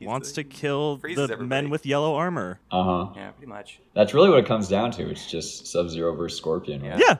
Wants 0.00 0.32
the- 0.32 0.42
to 0.42 0.48
kill 0.48 0.96
the 0.96 1.08
everybody. 1.10 1.44
men 1.46 1.70
with 1.70 1.86
yellow 1.86 2.14
armor. 2.16 2.60
Uh 2.70 2.82
huh. 2.84 3.12
Yeah, 3.16 3.30
pretty 3.30 3.48
much. 3.50 3.80
That's 3.94 4.12
really 4.12 4.28
what 4.28 4.38
it 4.40 4.46
comes 4.46 4.68
down 4.68 4.90
to. 4.92 5.08
It's 5.08 5.30
just 5.30 5.66
Sub 5.66 5.88
Zero 5.88 6.14
versus 6.14 6.36
Scorpion. 6.38 6.82
Right? 6.82 6.98
Yeah. 6.98 7.16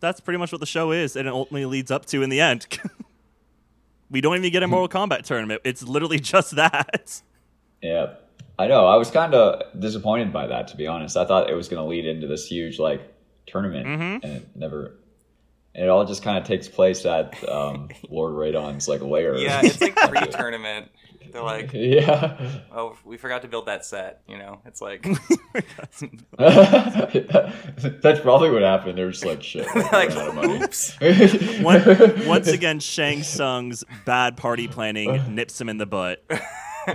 That's 0.00 0.20
pretty 0.20 0.38
much 0.38 0.52
what 0.52 0.60
the 0.60 0.66
show 0.66 0.92
is, 0.92 1.16
and 1.16 1.26
it 1.26 1.32
ultimately 1.32 1.66
leads 1.66 1.90
up 1.90 2.06
to 2.06 2.22
in 2.22 2.30
the 2.30 2.40
end. 2.40 2.66
we 4.10 4.20
don't 4.20 4.36
even 4.36 4.52
get 4.52 4.62
a 4.62 4.68
Mortal 4.68 4.88
Kombat 4.88 5.24
tournament. 5.24 5.60
It's 5.64 5.82
literally 5.82 6.20
just 6.20 6.54
that. 6.56 7.20
Yeah. 7.82 8.14
I 8.58 8.66
know. 8.66 8.86
I 8.86 8.96
was 8.96 9.10
kind 9.10 9.34
of 9.34 9.62
disappointed 9.80 10.32
by 10.32 10.48
that, 10.48 10.68
to 10.68 10.76
be 10.76 10.86
honest. 10.86 11.16
I 11.16 11.24
thought 11.24 11.48
it 11.48 11.54
was 11.54 11.68
going 11.68 11.82
to 11.82 11.88
lead 11.88 12.06
into 12.06 12.26
this 12.26 12.46
huge 12.46 12.78
like 12.78 13.00
tournament, 13.46 13.86
Mhm. 13.86 14.24
and 14.24 14.32
it 14.38 14.48
never. 14.56 14.94
And 15.74 15.84
it 15.84 15.88
all 15.90 16.04
just 16.04 16.22
kind 16.24 16.36
of 16.38 16.42
takes 16.44 16.66
place 16.66 17.06
at 17.06 17.36
um, 17.48 17.88
Lord 18.10 18.32
Raiden's 18.34 18.88
like 18.88 19.00
lair. 19.00 19.36
Yeah, 19.36 19.60
it's 19.62 19.80
like 19.80 19.94
pre-tournament. 20.08 20.90
They're 21.30 21.42
like, 21.42 21.72
yeah. 21.74 22.38
oh, 22.72 22.96
we 23.04 23.18
forgot 23.18 23.42
to 23.42 23.48
build 23.48 23.66
that 23.66 23.84
set. 23.84 24.22
You 24.26 24.38
know, 24.38 24.60
it's 24.64 24.80
like, 24.80 25.02
That's 26.38 28.20
probably 28.20 28.50
what 28.50 28.62
happened. 28.62 28.96
They're 28.98 29.10
just 29.10 29.24
like 29.26 29.42
shit. 29.42 29.66
like, 29.92 30.10
out 30.12 30.28
of 30.28 30.34
money. 30.34 30.62
oops. 30.62 30.96
One, 31.60 32.26
once 32.26 32.48
again, 32.48 32.80
Shang 32.80 33.22
Tsung's 33.22 33.84
bad 34.06 34.36
party 34.38 34.68
planning 34.68 35.34
nips 35.34 35.60
him 35.60 35.68
in 35.68 35.76
the 35.78 35.86
butt. 35.86 36.24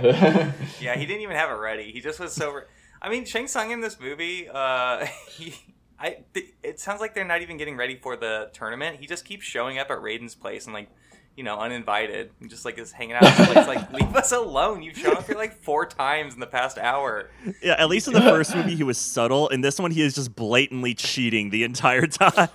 Yeah, 0.80 0.96
he 0.96 1.06
didn't 1.06 1.22
even 1.22 1.36
have 1.36 1.50
it 1.50 1.54
ready. 1.54 1.92
He 1.92 2.00
just 2.00 2.20
was 2.20 2.32
so. 2.32 2.52
Re- 2.52 2.62
I 3.00 3.10
mean, 3.10 3.24
Shang 3.24 3.46
Tsung 3.48 3.70
in 3.70 3.80
this 3.80 3.98
movie, 4.00 4.48
uh, 4.48 5.06
he, 5.30 5.54
I, 5.98 6.18
th- 6.32 6.54
it 6.62 6.80
sounds 6.80 7.00
like 7.00 7.14
they're 7.14 7.24
not 7.24 7.42
even 7.42 7.56
getting 7.56 7.76
ready 7.76 7.96
for 7.96 8.16
the 8.16 8.50
tournament. 8.52 8.98
He 9.00 9.06
just 9.06 9.24
keeps 9.24 9.44
showing 9.44 9.78
up 9.78 9.90
at 9.90 9.98
Raiden's 9.98 10.34
place 10.34 10.64
and 10.64 10.74
like, 10.74 10.88
you 11.36 11.42
know, 11.44 11.58
uninvited, 11.58 12.30
and 12.40 12.48
just 12.48 12.64
like 12.64 12.78
is 12.78 12.92
hanging 12.92 13.16
out. 13.16 13.22
It's 13.24 13.54
like, 13.56 13.66
like, 13.66 13.92
leave 13.92 14.14
us 14.14 14.30
alone. 14.32 14.82
You've 14.82 14.96
shown 14.96 15.16
up 15.16 15.26
here 15.26 15.36
like 15.36 15.52
four 15.52 15.84
times 15.84 16.34
in 16.34 16.40
the 16.40 16.46
past 16.46 16.78
hour. 16.78 17.30
Yeah, 17.62 17.74
at 17.78 17.88
least 17.88 18.06
in 18.06 18.14
the 18.14 18.20
first 18.20 18.54
movie 18.54 18.76
he 18.76 18.84
was 18.84 18.98
subtle. 18.98 19.48
In 19.48 19.60
this 19.60 19.78
one, 19.80 19.90
he 19.90 20.00
is 20.02 20.14
just 20.14 20.34
blatantly 20.36 20.94
cheating 20.94 21.50
the 21.50 21.64
entire 21.64 22.06
time. 22.06 22.48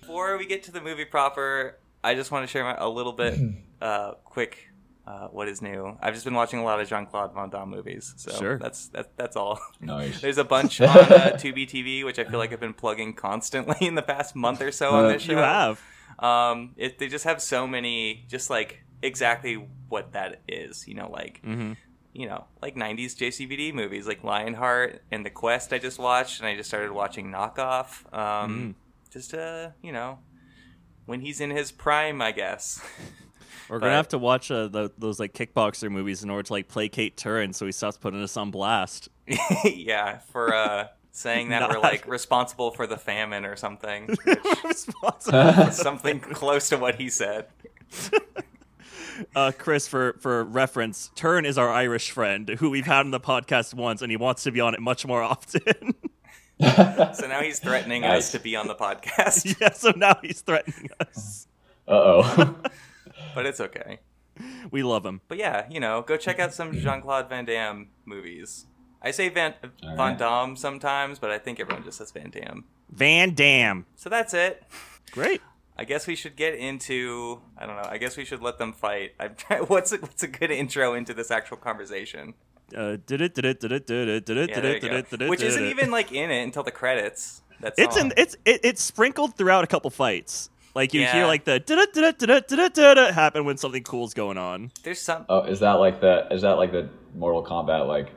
Before 0.00 0.36
we 0.38 0.46
get 0.46 0.64
to 0.64 0.72
the 0.72 0.80
movie 0.80 1.04
proper, 1.04 1.78
I 2.02 2.14
just 2.14 2.30
want 2.32 2.42
to 2.44 2.48
share 2.50 2.64
my, 2.64 2.74
a 2.76 2.88
little 2.88 3.12
bit, 3.12 3.38
uh, 3.80 4.12
quick. 4.24 4.70
Uh, 5.06 5.28
what 5.28 5.46
is 5.46 5.62
new? 5.62 5.96
I've 6.02 6.14
just 6.14 6.24
been 6.24 6.34
watching 6.34 6.58
a 6.58 6.64
lot 6.64 6.80
of 6.80 6.88
Jean 6.88 7.06
Claude 7.06 7.32
Van 7.32 7.48
Damme 7.48 7.70
movies, 7.70 8.12
so 8.16 8.32
Sure. 8.32 8.58
that's 8.58 8.88
that, 8.88 9.16
that's 9.16 9.36
all. 9.36 9.60
Nice. 9.80 10.20
There's 10.22 10.38
a 10.38 10.44
bunch 10.44 10.80
on 10.80 10.88
uh, 10.88 11.36
Tubi 11.40 11.68
TV, 11.68 12.04
which 12.04 12.18
I 12.18 12.24
feel 12.24 12.40
like 12.40 12.52
I've 12.52 12.58
been 12.60 12.74
plugging 12.74 13.12
constantly 13.14 13.76
in 13.86 13.94
the 13.94 14.02
past 14.02 14.34
month 14.34 14.60
or 14.60 14.72
so 14.72 14.90
on 14.90 15.04
Uh, 15.04 15.08
this 15.10 15.22
show. 15.22 15.32
you 15.32 15.38
have. 15.38 15.80
Um, 16.18 16.72
it, 16.76 16.98
they 16.98 17.06
just 17.08 17.24
have 17.24 17.40
so 17.40 17.66
many, 17.68 18.24
just 18.28 18.50
like 18.50 18.82
exactly 19.02 19.54
what 19.88 20.12
that 20.14 20.40
is. 20.48 20.88
You 20.88 20.94
know, 20.94 21.08
like 21.10 21.40
hmm 21.44 21.74
you 22.12 22.26
know, 22.26 22.46
like 22.62 22.74
'90s 22.74 23.14
JCVD 23.14 23.74
movies, 23.74 24.06
like 24.08 24.24
Lionheart 24.24 25.02
and 25.12 25.24
The 25.24 25.30
Quest. 25.30 25.72
I 25.74 25.78
just 25.78 25.98
watched, 25.98 26.40
and 26.40 26.48
I 26.48 26.56
just 26.56 26.68
started 26.70 26.90
watching 26.90 27.30
Knockoff. 27.30 28.10
Um, 28.12 28.74
Just 29.12 29.34
uh, 29.34 29.70
you 29.82 29.92
know, 29.92 30.18
when 31.04 31.20
he's 31.20 31.40
in 31.42 31.50
his 31.50 31.70
prime, 31.70 32.22
I 32.22 32.32
guess. 32.32 32.80
We're 33.68 33.78
gonna 33.80 33.92
have 33.96 34.08
to 34.08 34.18
watch 34.18 34.50
uh, 34.50 34.68
tho- 34.68 34.90
those 34.98 35.18
like 35.18 35.32
kickboxer 35.32 35.90
movies 35.90 36.22
in 36.22 36.30
order 36.30 36.44
to 36.44 36.52
like 36.52 36.68
placate 36.68 37.16
Turin, 37.16 37.52
so 37.52 37.66
he 37.66 37.72
stops 37.72 37.96
putting 37.96 38.22
us 38.22 38.36
on 38.36 38.50
blast. 38.50 39.08
yeah, 39.64 40.18
for 40.30 40.54
uh, 40.54 40.88
saying 41.12 41.48
that 41.48 41.68
we're 41.68 41.80
like 41.80 42.06
responsible 42.08 42.70
for 42.70 42.86
the 42.86 42.96
famine 42.96 43.44
or 43.44 43.56
something. 43.56 44.08
Responsible. 44.64 45.70
something 45.72 46.20
close 46.20 46.68
to 46.68 46.76
what 46.76 46.94
he 46.96 47.08
said. 47.10 47.46
uh, 49.34 49.52
Chris, 49.58 49.88
for 49.88 50.16
for 50.20 50.44
reference, 50.44 51.10
Turin 51.14 51.44
is 51.44 51.58
our 51.58 51.70
Irish 51.70 52.10
friend 52.10 52.48
who 52.60 52.70
we've 52.70 52.86
had 52.86 53.00
on 53.00 53.10
the 53.10 53.20
podcast 53.20 53.74
once, 53.74 54.02
and 54.02 54.10
he 54.10 54.16
wants 54.16 54.42
to 54.44 54.52
be 54.52 54.60
on 54.60 54.74
it 54.74 54.80
much 54.80 55.06
more 55.06 55.22
often. 55.22 55.94
So 56.60 57.26
now 57.28 57.40
he's 57.42 57.58
threatening 57.58 58.02
Nice. 58.02 58.24
us 58.26 58.32
to 58.32 58.38
be 58.40 58.56
on 58.56 58.66
the 58.66 58.74
podcast, 58.74 59.60
yeah, 59.60 59.72
so 59.72 59.92
now 59.96 60.16
he's 60.22 60.40
threatening 60.40 60.88
us. 61.00 61.46
Uh 61.88 61.90
oh. 61.92 62.54
But 63.36 63.46
it's 63.46 63.60
okay. 63.60 64.00
We 64.70 64.82
love 64.82 65.06
him. 65.06 65.20
But 65.28 65.38
yeah, 65.38 65.66
you 65.70 65.78
know, 65.80 66.02
go 66.02 66.16
check 66.16 66.40
out 66.40 66.52
some 66.52 66.72
Jean 66.72 67.00
Claude 67.00 67.28
Van 67.28 67.44
Damme 67.44 67.88
movies. 68.04 68.66
I 69.02 69.10
say 69.12 69.28
Van 69.28 69.54
All 69.62 69.96
Van 69.96 69.98
right. 69.98 70.18
Damme 70.18 70.56
sometimes, 70.56 71.18
but 71.18 71.30
I 71.30 71.38
think 71.38 71.60
everyone 71.60 71.84
just 71.84 71.98
says 71.98 72.10
Van 72.10 72.30
Damme. 72.30 72.64
Van 72.90 73.34
Dam. 73.34 73.86
So 73.94 74.10
that's 74.10 74.34
it. 74.34 74.62
Great. 75.12 75.40
I 75.78 75.84
guess 75.84 76.06
we 76.06 76.16
should 76.16 76.36
get 76.36 76.54
into. 76.54 77.40
I 77.56 77.66
don't 77.66 77.76
know. 77.76 77.88
I 77.88 77.98
guess 77.98 78.16
we 78.16 78.24
should 78.24 78.42
let 78.42 78.58
them 78.58 78.72
fight. 78.72 79.12
I'm 79.20 79.34
try- 79.36 79.60
what's 79.60 79.92
a, 79.92 79.98
what's 79.98 80.22
a 80.22 80.28
good 80.28 80.50
intro 80.50 80.94
into 80.94 81.14
this 81.14 81.30
actual 81.30 81.58
conversation? 81.58 82.34
Uh, 82.76 82.96
did 83.06 83.20
it? 83.20 83.34
Did 83.34 83.44
it? 83.44 83.60
Did 83.60 83.72
it? 83.72 83.86
Did 83.86 84.08
it? 84.08 84.26
Did 84.26 84.36
it? 84.38 84.48
Yeah, 84.50 84.54
Did 84.56 84.64
it? 84.64 84.80
Did 84.80 84.92
it? 84.92 85.10
Did 85.10 85.22
it? 85.22 85.28
Which 85.30 85.42
isn't 85.42 85.64
even 85.66 85.90
like 85.90 86.10
in 86.12 86.30
it 86.30 86.42
until 86.42 86.62
the 86.64 86.72
credits. 86.72 87.42
That's 87.60 87.78
It's 87.78 87.96
in. 87.96 88.12
It's 88.16 88.36
it, 88.44 88.60
it's 88.64 88.82
sprinkled 88.82 89.36
throughout 89.36 89.64
a 89.64 89.66
couple 89.66 89.90
fights. 89.90 90.50
Like 90.76 90.92
you 90.94 91.00
Yeah. 91.00 91.12
hear 91.14 91.26
like 91.26 91.44
the 91.44 91.58
did 91.58 91.78
it 91.78 91.92
did 91.94 92.04
it 92.04 92.18
did 92.18 92.30
it 92.30 92.46
did 92.48 92.58
it 92.58 92.74
did 92.74 92.98
it 92.98 93.14
happen 93.14 93.44
when 93.46 93.56
something 93.56 93.82
cool's 93.82 94.14
going 94.14 94.36
on. 94.38 94.70
There's 94.84 95.00
some. 95.00 95.24
oh, 95.28 95.40
is 95.44 95.60
that 95.60 95.72
like 95.74 96.00
the 96.00 96.28
is 96.30 96.42
that 96.42 96.52
like 96.58 96.70
the 96.70 96.88
Mortal 97.14 97.42
Kombat 97.44 97.88
like 97.88 98.10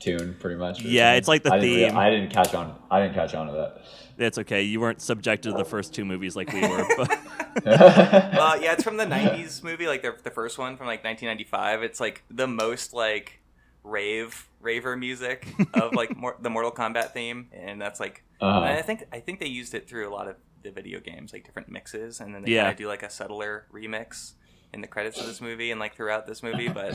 tune 0.00 0.36
pretty 0.40 0.56
much? 0.56 0.84
or 0.84 0.88
Yeah, 0.88 1.04
something? 1.10 1.18
it's 1.18 1.28
like 1.28 1.42
the 1.44 1.52
I 1.54 1.58
didn't 1.60 1.76
rea- 1.76 1.88
theme. 1.88 1.96
I 1.98 2.10
didn't 2.10 2.30
catch 2.32 2.54
on. 2.54 2.74
I 2.90 3.00
didn't 3.00 3.14
catch 3.14 3.34
on 3.34 3.46
to 3.46 3.52
that. 3.52 3.82
It's 4.18 4.36
okay. 4.38 4.62
You 4.62 4.80
weren't 4.80 5.00
subjected 5.00 5.52
to 5.52 5.56
the 5.58 5.64
first 5.64 5.94
two 5.94 6.04
movies 6.04 6.34
like 6.36 6.52
we 6.52 6.60
were. 6.60 6.86
But 6.96 7.18
Uh, 7.66 8.58
yeah, 8.60 8.72
it's 8.72 8.82
from 8.84 8.96
the 8.96 9.06
'90s 9.06 9.62
movie, 9.62 9.86
like 9.86 10.02
the 10.02 10.14
the 10.22 10.30
first 10.30 10.58
one 10.58 10.76
from 10.76 10.86
like 10.88 11.04
1995. 11.04 11.82
It's 11.82 12.00
like 12.00 12.22
the 12.30 12.46
most 12.46 12.92
like 12.94 13.40
rave 13.84 14.48
raver 14.60 14.96
music 14.96 15.46
of 15.74 15.92
like 15.92 16.16
mor- 16.18 16.36
the 16.40 16.50
Mortal 16.50 16.72
Kombat 16.72 17.12
theme, 17.12 17.48
and 17.52 17.80
that's 17.80 18.00
like. 18.00 18.22
Uh-huh. 18.40 18.64
and 18.66 18.78
I 18.78 18.82
think 18.82 19.04
I 19.12 19.20
think 19.20 19.40
they 19.40 19.46
used 19.46 19.74
it 19.74 19.88
through 19.88 20.08
a 20.08 20.12
lot 20.12 20.28
of 20.28 20.36
the 20.66 20.72
video 20.72 21.00
games, 21.00 21.32
like 21.32 21.44
different 21.44 21.68
mixes, 21.70 22.20
and 22.20 22.34
then 22.34 22.42
they 22.42 22.52
Yeah. 22.52 22.62
kind 22.64 22.72
of 22.72 22.78
do 22.78 22.88
like 22.88 23.02
a 23.02 23.10
subtler 23.10 23.66
remix 23.72 24.32
in 24.72 24.80
the 24.82 24.86
credits 24.88 25.18
of 25.20 25.26
this 25.26 25.40
movie 25.40 25.70
and 25.70 25.80
like 25.80 25.94
throughout 25.96 26.26
this 26.26 26.42
movie. 26.42 26.68
But 26.68 26.94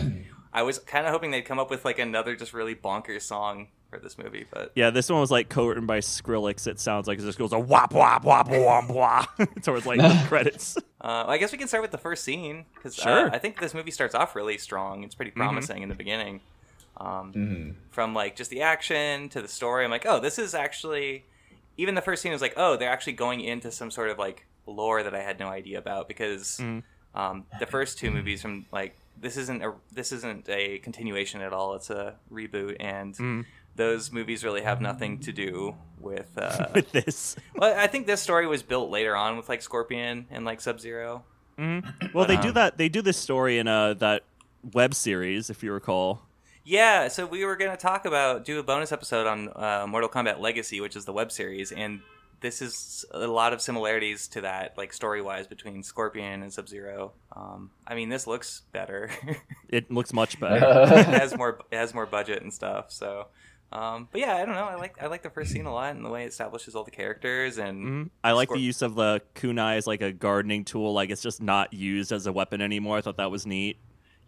I 0.53 0.61
was 0.63 0.77
kind 0.79 1.05
of 1.05 1.11
hoping 1.13 1.31
they'd 1.31 1.41
come 1.43 1.59
up 1.59 1.69
with 1.69 1.85
like 1.85 1.99
another 1.99 2.35
just 2.35 2.53
really 2.53 2.75
bonkers 2.75 3.21
song 3.23 3.69
for 3.89 3.99
this 3.99 4.17
movie, 4.17 4.45
but 4.49 4.71
yeah, 4.75 4.89
this 4.89 5.09
one 5.09 5.19
was 5.19 5.31
like 5.31 5.49
co-written 5.49 5.85
by 5.85 5.99
Skrillex. 5.99 6.65
It 6.65 6.79
sounds 6.79 7.07
like 7.09 7.19
it 7.19 7.23
just 7.23 7.37
goes 7.37 7.51
a 7.51 7.59
wop 7.59 7.93
wop 7.93 8.23
wop 8.23 8.49
wop 8.49 8.89
wop 8.89 9.29
towards 9.63 9.85
like 9.85 9.99
the 9.99 10.23
credits. 10.29 10.77
Uh, 11.01 11.25
I 11.27 11.37
guess 11.37 11.51
we 11.51 11.57
can 11.57 11.67
start 11.67 11.81
with 11.81 11.91
the 11.91 11.97
first 11.97 12.23
scene 12.23 12.65
because 12.75 12.95
Sure. 12.95 13.27
uh, 13.29 13.31
I 13.33 13.37
think 13.37 13.59
this 13.59 13.73
movie 13.73 13.91
starts 13.91 14.15
off 14.15 14.33
really 14.35 14.57
strong. 14.57 15.03
It's 15.03 15.15
pretty 15.15 15.31
promising 15.31 15.81
in 15.83 15.89
the 15.89 15.95
beginning. 15.95 16.39
Um, 16.97 17.33
Mhm. 17.33 17.75
From 17.89 18.13
like 18.13 18.35
just 18.35 18.49
the 18.51 18.61
action 18.61 19.27
to 19.29 19.41
the 19.41 19.47
story, 19.47 19.83
I'm 19.83 19.91
like, 19.91 20.05
oh, 20.05 20.19
this 20.19 20.37
is 20.39 20.53
actually. 20.53 21.25
Even 21.77 21.95
the 21.95 22.01
first 22.01 22.21
scene 22.21 22.31
was 22.31 22.41
like, 22.41 22.53
oh, 22.57 22.75
they're 22.77 22.91
actually 22.91 23.13
going 23.13 23.41
into 23.41 23.71
some 23.71 23.89
sort 23.91 24.09
of 24.09 24.17
like 24.19 24.45
lore 24.67 25.01
that 25.03 25.15
I 25.15 25.21
had 25.21 25.39
no 25.39 25.47
idea 25.47 25.79
about 25.79 26.07
because 26.07 26.57
Mhm. 26.61 26.83
um, 27.15 27.45
the 27.59 27.65
first 27.65 27.97
two 27.97 28.11
movies 28.11 28.41
from 28.41 28.65
like 28.71 28.95
this 29.19 29.37
isn't 29.37 29.61
a 29.63 29.73
this 29.91 30.11
isn't 30.11 30.47
a 30.49 30.79
continuation 30.79 31.41
at 31.41 31.53
all. 31.53 31.75
It's 31.75 31.89
a 31.89 32.15
reboot, 32.31 32.77
and 32.79 33.15
Mm. 33.15 33.45
those 33.75 34.11
movies 34.11 34.43
really 34.43 34.61
have 34.61 34.81
nothing 34.81 35.19
to 35.19 35.31
do 35.31 35.75
with. 35.99 36.37
Uh, 36.37 36.67
with 36.75 36.91
this. 36.91 37.35
well, 37.55 37.77
I 37.77 37.87
think 37.87 38.07
this 38.07 38.21
story 38.21 38.47
was 38.47 38.63
built 38.63 38.89
later 38.89 39.15
on 39.15 39.37
with 39.37 39.47
like 39.49 39.61
Scorpion 39.61 40.27
and 40.31 40.45
like 40.45 40.61
Sub 40.61 40.79
Zero. 40.79 41.23
Mhm. 41.59 42.13
Well, 42.13 42.25
they 42.25 42.37
do 42.37 42.49
um, 42.49 42.53
that. 42.55 42.77
They 42.77 42.89
do 42.89 43.01
this 43.01 43.17
story 43.17 43.59
in 43.59 43.67
uh, 43.67 43.93
that 43.95 44.23
web 44.73 44.93
series, 44.95 45.49
if 45.49 45.61
you 45.63 45.71
recall. 45.73 46.21
Yeah, 46.63 47.07
so 47.07 47.25
we 47.25 47.43
were 47.43 47.55
going 47.55 47.71
to 47.71 47.77
talk 47.77 48.05
about 48.05 48.45
do 48.45 48.59
a 48.59 48.63
bonus 48.63 48.91
episode 48.91 49.25
on 49.27 49.49
uh, 49.55 49.85
Mortal 49.87 50.09
Kombat 50.09 50.39
Legacy, 50.39 50.79
which 50.79 50.95
is 50.95 51.05
the 51.05 51.13
web 51.13 51.31
series, 51.31 51.71
and 51.71 52.01
this 52.39 52.61
is 52.61 53.03
a 53.11 53.25
lot 53.27 53.53
of 53.53 53.61
similarities 53.61 54.27
to 54.29 54.41
that, 54.41 54.77
like 54.77 54.93
story 54.93 55.21
wise, 55.21 55.47
between 55.47 55.81
Scorpion 55.83 56.41
and 56.43 56.53
Sub 56.53 56.67
Zero. 56.69 57.13
Um, 57.35 57.71
I 57.87 57.95
mean, 57.95 58.09
this 58.09 58.27
looks 58.27 58.61
better. 58.71 59.09
It 59.69 59.89
looks 59.89 60.11
much 60.11 60.37
better. 60.37 60.57
it 60.99 61.05
has 61.07 61.33
more 61.37 61.59
it 61.71 61.77
has 61.77 61.93
more 61.93 62.05
budget 62.05 62.41
and 62.43 62.53
stuff. 62.53 62.91
So, 62.91 63.27
Um, 63.71 64.09
but 64.11 64.19
yeah, 64.19 64.35
I 64.35 64.45
don't 64.45 64.53
know. 64.53 64.65
I 64.65 64.75
like 64.75 65.01
I 65.01 65.07
like 65.07 65.23
the 65.23 65.29
first 65.29 65.51
scene 65.51 65.65
a 65.65 65.73
lot 65.73 65.95
and 65.95 66.03
the 66.03 66.09
way 66.09 66.25
it 66.25 66.27
establishes 66.27 66.75
all 66.75 66.83
the 66.83 66.91
characters 66.91 67.57
and 67.57 67.85
Mhm. 68.07 68.09
I 68.21 68.33
like 68.33 68.49
Scorp- 68.49 68.55
the 68.55 68.61
use 68.61 68.81
of 68.81 68.95
the 68.95 69.21
kunai 69.33 69.77
as 69.77 69.87
like 69.87 70.01
a 70.01 70.11
gardening 70.11 70.65
tool. 70.65 70.91
Like 70.93 71.09
it's 71.09 71.21
just 71.21 71.41
not 71.41 71.73
used 71.73 72.11
as 72.11 72.27
a 72.27 72.33
weapon 72.33 72.59
anymore. 72.61 72.97
I 72.97 73.01
thought 73.01 73.15
that 73.17 73.31
was 73.31 73.45
neat. 73.45 73.77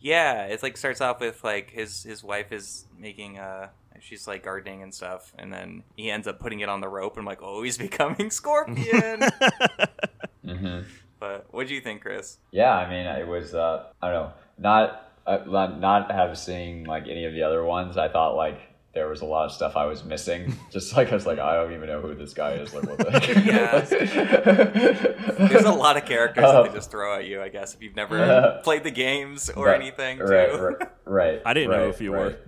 Yeah, 0.04 0.44
it's 0.44 0.62
like 0.62 0.78
starts 0.78 1.02
off 1.02 1.22
with 1.22 1.44
like 1.44 1.72
his 1.72 2.04
his 2.04 2.24
wife 2.24 2.52
is 2.52 2.86
making 3.00 3.40
uh 3.40 3.70
she's 4.02 4.28
like 4.28 4.44
gardening 4.44 4.84
and 4.84 4.94
stuff, 4.94 5.34
and 5.40 5.52
then 5.52 5.84
he 5.96 6.12
ends 6.12 6.28
up 6.28 6.40
putting 6.40 6.60
it 6.60 6.68
on 6.70 6.82
the 6.82 6.90
rope 6.90 7.14
and 7.14 7.22
I'm 7.22 7.26
like, 7.26 7.42
oh, 7.42 7.64
he's 7.64 7.78
becoming 7.90 8.30
Scorpion. 8.30 9.22
hmm 10.46 10.82
but 11.24 11.46
what 11.52 11.68
do 11.70 11.74
you 11.74 11.80
think, 11.80 12.02
Chris? 12.02 12.38
Yeah, 12.52 12.74
I 12.74 12.90
mean, 12.90 13.06
it 13.06 13.26
was 13.26 13.56
uh, 13.56 13.86
I 14.02 14.12
don't 14.12 14.24
know, 14.26 14.34
not 14.58 15.14
uh, 15.26 15.38
not 15.48 15.80
not 15.80 16.12
have 16.12 16.38
seen 16.38 16.84
like 16.84 17.04
any 17.08 17.24
of 17.24 17.34
the 17.34 17.44
other 17.44 17.64
ones. 17.64 17.96
I 17.96 18.10
thought 18.10 18.36
like 18.36 18.60
there 18.94 19.08
was 19.10 19.22
a 19.22 19.26
lot 19.26 19.46
of 19.46 19.52
stuff 19.52 19.76
I 19.76 19.86
was 19.86 20.04
missing. 20.04 20.56
Just 20.72 20.96
like 20.96 21.12
I 21.12 21.16
was 21.16 21.26
like, 21.26 21.40
I 21.40 21.56
don't 21.56 21.74
even 21.74 21.88
know 21.88 22.00
who 22.02 22.14
this 22.16 22.34
guy 22.34 22.54
is. 22.54 22.74
Like, 22.74 22.84
what 22.88 22.98
the 23.00 23.12
heck? 25.40 25.50
There's 25.50 25.66
a 25.66 25.72
lot 25.72 25.98
of 25.98 26.06
characters 26.06 26.44
that 26.44 26.56
Oh. 26.56 26.64
they 26.68 26.74
just 26.74 26.92
throw 26.92 27.16
at 27.16 27.26
you, 27.26 27.42
I 27.42 27.50
guess, 27.50 27.74
if 27.74 27.82
you've 27.82 27.96
never 27.96 28.60
played 28.64 28.84
the 28.84 28.92
games 28.92 29.50
or 29.50 29.66
Right, 29.68 29.82
anything. 29.82 30.18
Too. 30.20 30.26
Right, 30.26 30.60
right, 30.60 30.90
right. 31.06 31.42
I 31.46 31.54
didn't 31.54 31.72
know 31.72 31.90
if 31.90 32.00
you 32.02 32.14
right. 32.14 32.34
were. 32.34 32.40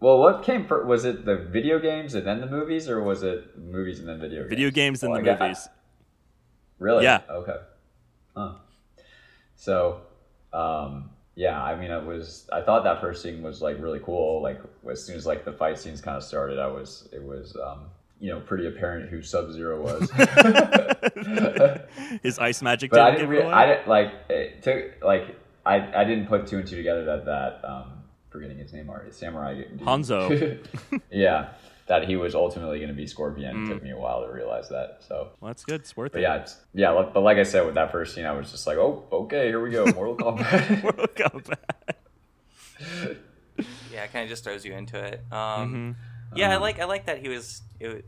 Well, 0.00 0.18
what 0.18 0.44
came 0.44 0.64
first? 0.66 0.86
Was 0.86 1.04
it 1.04 1.24
the 1.24 1.36
video 1.36 1.80
games 1.80 2.14
and 2.14 2.24
then 2.24 2.40
the 2.40 2.46
movies, 2.46 2.88
or 2.88 3.02
was 3.02 3.24
it 3.24 3.58
movies 3.58 3.98
and 3.98 4.08
then 4.08 4.20
video 4.20 4.42
games? 4.42 4.50
Video 4.50 4.70
games 4.70 5.02
and 5.02 5.10
Well, 5.12 5.22
the 5.22 5.30
I 5.30 5.34
got- 5.34 5.40
movies. 5.48 5.68
Really? 6.78 7.02
Yeah. 7.02 7.22
Okay. 7.28 7.56
Huh. 8.36 8.52
So, 9.56 10.02
um, 10.52 11.10
yeah, 11.38 11.62
I 11.62 11.76
mean, 11.76 11.92
it 11.92 12.04
was. 12.04 12.48
I 12.52 12.62
thought 12.62 12.82
that 12.82 13.00
first 13.00 13.22
scene 13.22 13.42
was 13.42 13.62
like 13.62 13.80
really 13.80 14.00
cool. 14.00 14.42
Like 14.42 14.60
as 14.90 15.04
soon 15.04 15.14
as 15.14 15.24
like 15.24 15.44
the 15.44 15.52
fight 15.52 15.78
scenes 15.78 16.00
kind 16.00 16.16
of 16.16 16.24
started, 16.24 16.58
I 16.58 16.66
was. 16.66 17.08
It 17.12 17.22
was. 17.22 17.56
Um, 17.64 17.82
you 18.20 18.32
know, 18.32 18.40
pretty 18.40 18.66
apparent 18.66 19.08
who 19.08 19.22
Sub 19.22 19.52
Zero 19.52 19.80
was. 19.80 20.10
His 22.24 22.40
ice 22.40 22.60
magic 22.60 22.90
but 22.90 22.98
I 22.98 23.12
didn't 23.12 23.30
didn't. 23.30 23.36
give 23.36 23.46
Re- 23.46 23.52
I 23.52 23.66
didn't 23.66 23.86
like. 23.86 24.12
It 24.28 24.62
took 24.64 25.00
like. 25.04 25.36
I 25.64 26.00
I 26.00 26.02
didn't 26.02 26.26
put 26.26 26.48
two 26.48 26.58
and 26.58 26.66
two 26.66 26.74
together 26.74 27.04
that 27.04 27.24
that 27.26 27.60
um 27.64 28.02
forgetting 28.30 28.58
his 28.58 28.72
name 28.72 28.90
already 28.90 29.12
Samurai 29.12 29.54
dude. 29.54 29.78
Hanzo. 29.78 30.58
yeah, 31.12 31.50
that 31.88 32.06
he 32.06 32.16
was 32.16 32.34
ultimately 32.34 32.78
going 32.78 32.88
to 32.90 32.94
be 32.94 33.06
Scorpion. 33.06 33.56
Mm. 33.56 33.66
It 33.70 33.72
took 33.74 33.82
me 33.82 33.90
a 33.90 33.96
while 33.98 34.22
to 34.24 34.30
realize 34.32 34.68
that. 34.68 34.98
So. 35.06 35.30
well, 35.40 35.48
that's 35.48 35.64
good. 35.64 35.80
It's 35.80 35.96
worth 35.96 36.12
But 36.12 36.18
it. 36.20 36.22
yeah, 36.22 36.36
it's, 36.36 36.56
yeah, 36.74 36.90
like- 36.90 37.12
but 37.14 37.20
like 37.22 37.38
I 37.38 37.42
said 37.44 37.64
with 37.66 37.74
that 37.76 37.90
first 37.92 38.14
scene, 38.14 38.26
I 38.26 38.32
was 38.32 38.50
just 38.50 38.66
like, 38.66 38.76
oh, 38.78 39.04
okay, 39.10 39.46
here 39.48 39.60
we 39.62 39.70
go, 39.70 39.86
Mortal 39.86 40.16
Kombat. 40.18 40.82
Mortal 40.82 41.06
Kombat. 41.08 41.56
Yeah, 43.92 44.04
it 44.04 44.12
kind 44.12 44.22
of 44.22 44.28
just 44.28 44.44
throws 44.44 44.64
you 44.64 44.72
into 44.74 44.98
it. 45.02 45.24
Um, 45.32 45.96
Mhm. 46.32 46.36
Yeah, 46.36 46.50
I 46.50 46.54
Um, 46.56 46.62
like 46.62 46.78
I 46.78 46.84
like 46.84 47.06
that 47.06 47.18
he 47.20 47.28
was. 47.28 47.62
It, 47.80 48.04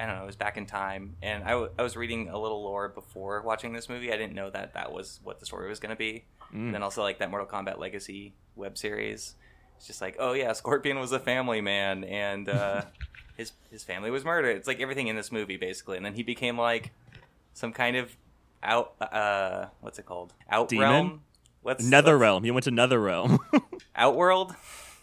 I 0.00 0.06
don't 0.06 0.16
know. 0.16 0.24
It 0.24 0.26
was 0.26 0.34
back 0.36 0.56
in 0.56 0.66
time, 0.66 1.14
and 1.22 1.44
I, 1.44 1.50
w- 1.50 1.70
I 1.78 1.82
was 1.82 1.96
reading 1.96 2.28
a 2.28 2.36
little 2.36 2.60
lore 2.64 2.88
before 2.88 3.42
watching 3.42 3.72
this 3.72 3.88
movie. 3.88 4.12
I 4.12 4.16
didn't 4.16 4.34
know 4.34 4.50
that 4.50 4.74
that 4.74 4.92
was 4.92 5.20
what 5.22 5.38
the 5.38 5.46
story 5.46 5.68
was 5.68 5.78
going 5.78 5.90
to 5.90 5.96
be. 5.96 6.24
Mm. 6.52 6.54
And 6.66 6.74
then 6.74 6.82
also 6.82 7.00
like 7.02 7.20
that 7.20 7.30
Mortal 7.30 7.46
Kombat 7.46 7.78
Legacy 7.78 8.34
web 8.56 8.76
series. 8.76 9.36
It's 9.84 9.88
just 9.88 10.00
like, 10.00 10.16
oh 10.18 10.32
yeah, 10.32 10.54
Scorpion 10.54 10.98
was 10.98 11.12
a 11.12 11.18
family 11.18 11.60
man, 11.60 12.04
and 12.04 12.48
uh, 12.48 12.84
his 13.36 13.52
his 13.70 13.84
family 13.84 14.10
was 14.10 14.24
murdered. 14.24 14.56
It's 14.56 14.66
like 14.66 14.80
everything 14.80 15.08
in 15.08 15.16
this 15.16 15.30
movie 15.30 15.58
basically. 15.58 15.98
And 15.98 16.06
then 16.06 16.14
he 16.14 16.22
became 16.22 16.56
like 16.56 16.92
some 17.52 17.70
kind 17.70 17.94
of 17.94 18.16
out. 18.62 18.94
Uh, 18.98 19.66
what's 19.82 19.98
it 19.98 20.06
called? 20.06 20.32
Out 20.48 20.70
Demon? 20.70 20.88
realm. 20.88 21.20
What's 21.60 21.84
Nether 21.84 22.16
realm. 22.16 22.44
He 22.44 22.50
went 22.50 22.64
to 22.64 22.70
Nether 22.70 22.98
realm. 22.98 23.38
Outworld. 23.94 24.54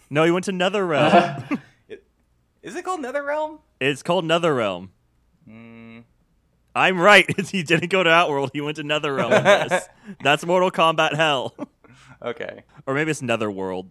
no, 0.10 0.24
he 0.24 0.32
went 0.32 0.46
to 0.46 0.52
Nether 0.52 0.84
realm. 0.88 1.60
Is 2.64 2.76
it 2.76 2.84
called 2.84 3.02
Nether 3.02 3.22
realm? 3.22 3.60
it's 3.80 4.02
called 4.02 4.26
Nether 4.26 4.56
realm. 4.56 4.90
Mm, 5.48 6.06
I'm 6.74 7.00
right. 7.00 7.40
he 7.50 7.62
didn't 7.62 7.92
go 7.92 8.02
to 8.02 8.10
Outworld. 8.10 8.50
He 8.52 8.62
went 8.62 8.78
to 8.78 8.84
Nether 8.84 9.14
realm. 9.14 9.30
That's 10.24 10.44
Mortal 10.44 10.72
Kombat 10.72 11.14
Hell, 11.14 11.54
okay. 12.22 12.64
or 12.86 12.94
maybe 12.94 13.12
it's 13.12 13.22
Netherworld. 13.22 13.90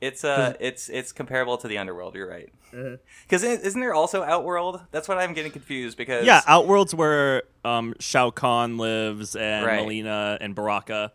It's 0.00 0.24
uh, 0.24 0.54
it's 0.60 0.88
it's 0.88 1.12
comparable 1.12 1.56
to 1.58 1.68
the 1.68 1.78
underworld. 1.78 2.14
You're 2.14 2.28
right. 2.28 2.52
Uh-huh. 2.72 2.96
Because 3.22 3.42
isn't 3.42 3.80
there 3.80 3.94
also 3.94 4.22
Outworld? 4.22 4.80
That's 4.90 5.08
what 5.08 5.18
I'm 5.18 5.32
getting 5.32 5.52
confused 5.52 5.96
because 5.96 6.26
Yeah, 6.26 6.42
Outworld's 6.46 6.94
where 6.94 7.44
um, 7.64 7.94
Shao 8.00 8.30
Kahn 8.30 8.76
lives 8.78 9.34
and 9.36 9.64
Right. 9.64 9.86
Mileena 9.86 10.38
and 10.40 10.54
Baraka. 10.54 11.12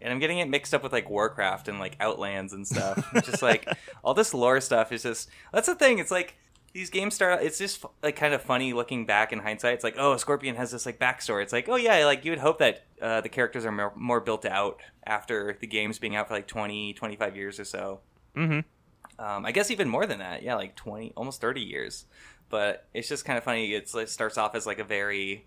and 0.00 0.12
I'm 0.12 0.18
getting 0.20 0.38
it 0.38 0.48
mixed 0.48 0.74
up 0.74 0.82
with 0.82 0.92
like 0.92 1.10
Warcraft 1.10 1.66
and 1.68 1.78
like 1.80 1.96
Outlands 1.98 2.52
and 2.52 2.66
stuff. 2.66 3.04
Just 3.24 3.42
like 3.42 3.66
all 4.04 4.14
this 4.14 4.32
lore 4.34 4.60
stuff 4.60 4.92
is 4.92 5.02
just 5.02 5.28
that's 5.52 5.66
the 5.66 5.74
thing. 5.74 5.98
It's 5.98 6.10
like 6.12 6.36
these 6.78 6.90
games 6.90 7.12
start. 7.12 7.42
It's 7.42 7.58
just 7.58 7.84
like 8.04 8.14
kind 8.14 8.32
of 8.32 8.40
funny 8.40 8.72
looking 8.72 9.04
back 9.04 9.32
in 9.32 9.40
hindsight. 9.40 9.74
It's 9.74 9.82
like 9.82 9.96
oh, 9.98 10.16
Scorpion 10.16 10.54
has 10.54 10.70
this 10.70 10.86
like 10.86 11.00
backstory. 11.00 11.42
It's 11.42 11.52
like 11.52 11.68
oh 11.68 11.74
yeah, 11.74 12.04
like 12.06 12.24
you 12.24 12.30
would 12.30 12.38
hope 12.38 12.58
that 12.60 12.84
uh, 13.02 13.20
the 13.20 13.28
characters 13.28 13.66
are 13.66 13.72
more, 13.72 13.92
more 13.96 14.20
built 14.20 14.46
out 14.46 14.80
after 15.04 15.56
the 15.58 15.66
games 15.66 15.98
being 15.98 16.14
out 16.14 16.28
for 16.28 16.34
like 16.34 16.46
20, 16.46 16.92
25 16.92 17.36
years 17.36 17.58
or 17.58 17.64
so. 17.64 18.00
Mm-hmm. 18.36 19.24
um, 19.24 19.44
I 19.44 19.50
guess 19.50 19.72
even 19.72 19.88
more 19.88 20.06
than 20.06 20.20
that. 20.20 20.44
Yeah, 20.44 20.54
like 20.54 20.76
twenty, 20.76 21.12
almost 21.16 21.40
thirty 21.40 21.62
years. 21.62 22.06
But 22.48 22.86
it's 22.94 23.08
just 23.08 23.24
kind 23.24 23.36
of 23.36 23.42
funny. 23.42 23.74
It's 23.74 23.92
like 23.92 24.06
starts 24.06 24.38
off 24.38 24.54
as 24.54 24.64
like 24.64 24.78
a 24.78 24.84
very, 24.84 25.46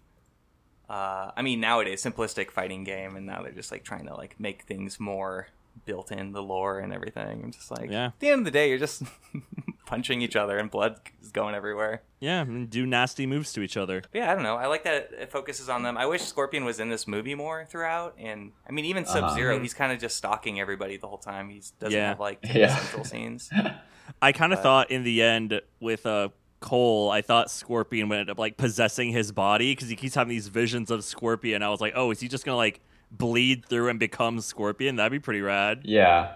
uh, 0.89 1.31
I 1.35 1.41
mean, 1.41 1.61
nowadays 1.61 2.03
simplistic 2.03 2.51
fighting 2.51 2.83
game, 2.83 3.15
and 3.15 3.25
now 3.25 3.41
they're 3.41 3.53
just 3.53 3.71
like 3.71 3.85
trying 3.85 4.05
to 4.07 4.15
like 4.15 4.37
make 4.37 4.63
things 4.63 4.99
more 4.99 5.47
built 5.85 6.11
in 6.11 6.33
the 6.33 6.43
lore 6.43 6.79
and 6.79 6.93
everything. 6.93 7.41
I'm 7.45 7.51
just 7.51 7.71
like, 7.71 7.89
Yeah. 7.89 8.07
At 8.07 8.19
the 8.19 8.27
end 8.29 8.39
of 8.39 8.45
the 8.45 8.51
day, 8.51 8.67
you're 8.69 8.77
just 8.77 9.03
punching 9.91 10.21
each 10.21 10.37
other, 10.37 10.57
and 10.57 10.71
blood 10.71 11.01
is 11.21 11.31
going 11.31 11.53
everywhere. 11.53 12.01
Yeah, 12.21 12.39
and 12.41 12.69
do 12.69 12.85
nasty 12.85 13.25
moves 13.25 13.51
to 13.53 13.61
each 13.61 13.75
other. 13.75 14.01
But 14.09 14.19
yeah, 14.19 14.31
I 14.31 14.35
don't 14.35 14.43
know. 14.43 14.55
I 14.55 14.67
like 14.67 14.85
that 14.85 15.09
it 15.19 15.29
focuses 15.29 15.67
on 15.67 15.83
them. 15.83 15.97
I 15.97 16.05
wish 16.05 16.21
Scorpion 16.21 16.63
was 16.63 16.79
in 16.79 16.87
this 16.87 17.07
movie 17.07 17.35
more 17.35 17.65
throughout. 17.69 18.15
And 18.17 18.53
I 18.67 18.71
mean, 18.71 18.85
even 18.85 19.05
Sub 19.05 19.33
Zero 19.35 19.55
Uh-huh. 19.55 19.61
he's 19.61 19.73
kind 19.73 19.91
of 19.91 19.99
just 19.99 20.15
stalking 20.15 20.61
everybody 20.61 20.95
the 20.95 21.07
whole 21.07 21.17
time. 21.17 21.49
He 21.49 21.61
doesn't 21.79 21.91
Yeah. 21.91 22.07
have 22.07 22.21
like 22.21 22.39
Yeah. 22.53 22.73
central 22.73 23.03
scenes. 23.03 23.49
I 24.21 24.31
kind 24.31 24.53
of 24.53 24.61
thought 24.61 24.91
in 24.91 25.03
the 25.03 25.21
end 25.21 25.59
with 25.81 26.05
uh, 26.05 26.29
Cole, 26.61 27.09
I 27.11 27.21
thought 27.21 27.51
Scorpion 27.51 28.07
would 28.09 28.19
end 28.19 28.29
up 28.29 28.39
like 28.39 28.55
possessing 28.55 29.11
his 29.11 29.33
body 29.33 29.73
because 29.75 29.89
he 29.89 29.97
keeps 29.97 30.15
having 30.15 30.29
these 30.29 30.47
visions 30.47 30.89
of 30.89 31.03
Scorpion. 31.03 31.63
I 31.63 31.69
was 31.69 31.81
like, 31.81 31.93
oh, 31.97 32.11
is 32.11 32.19
he 32.21 32.29
just 32.29 32.45
gonna 32.45 32.55
like 32.55 32.79
bleed 33.11 33.65
through 33.65 33.89
and 33.89 33.99
become 33.99 34.39
Scorpion? 34.39 34.95
That'd 34.95 35.11
be 35.11 35.19
pretty 35.19 35.41
rad. 35.41 35.81
yeah, 35.83 36.35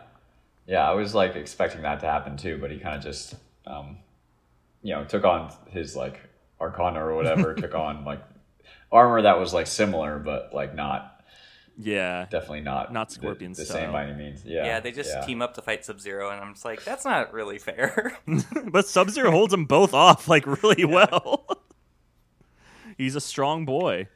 yeah, 0.67 0.89
I 0.89 0.93
was 0.95 1.13
like 1.13 1.35
expecting 1.35 1.83
that 1.83 1.99
to 1.99 2.07
happen 2.07 2.37
too, 2.37 2.57
but 2.59 2.71
he 2.71 2.79
kind 2.79 2.95
of 2.97 3.03
just, 3.03 3.35
um, 3.67 3.97
you 4.81 4.93
know, 4.93 5.03
took 5.05 5.23
on 5.23 5.51
his 5.67 5.95
like 5.95 6.19
Arcana 6.61 7.03
or 7.05 7.15
whatever, 7.15 7.53
took 7.55 7.73
on 7.75 8.05
like 8.05 8.21
armor 8.91 9.21
that 9.23 9.39
was 9.39 9.53
like 9.53 9.67
similar, 9.67 10.19
but 10.19 10.51
like 10.53 10.75
not 10.75 11.21
Yeah, 11.77 12.27
definitely 12.29 12.61
not 12.61 12.93
Not 12.93 13.09
the- 13.09 13.15
Scorpion 13.15 13.53
the, 13.53 13.65
style. 13.65 13.77
same 13.77 13.91
by 13.91 14.05
any 14.05 14.13
means. 14.15 14.43
Yeah, 14.45 14.65
Yeah, 14.65 14.79
they 14.79 14.91
just 14.91 15.09
yeah. 15.11 15.25
team 15.25 15.41
up 15.41 15.53
to 15.55 15.61
fight 15.61 15.83
Sub 15.83 15.99
Zero, 15.99 16.29
and 16.29 16.39
I'm 16.39 16.53
just 16.53 16.63
like, 16.65 16.83
that's 16.83 17.03
not 17.05 17.33
really 17.33 17.57
fair. 17.57 18.17
but 18.71 18.87
Sub 18.87 19.09
Zero 19.09 19.31
holds 19.31 19.51
them 19.51 19.65
both 19.65 19.93
off 19.93 20.27
like 20.27 20.45
really 20.63 20.85
well. 20.85 21.45
He's 22.97 23.15
a 23.15 23.21
strong 23.21 23.65
boy. 23.65 24.07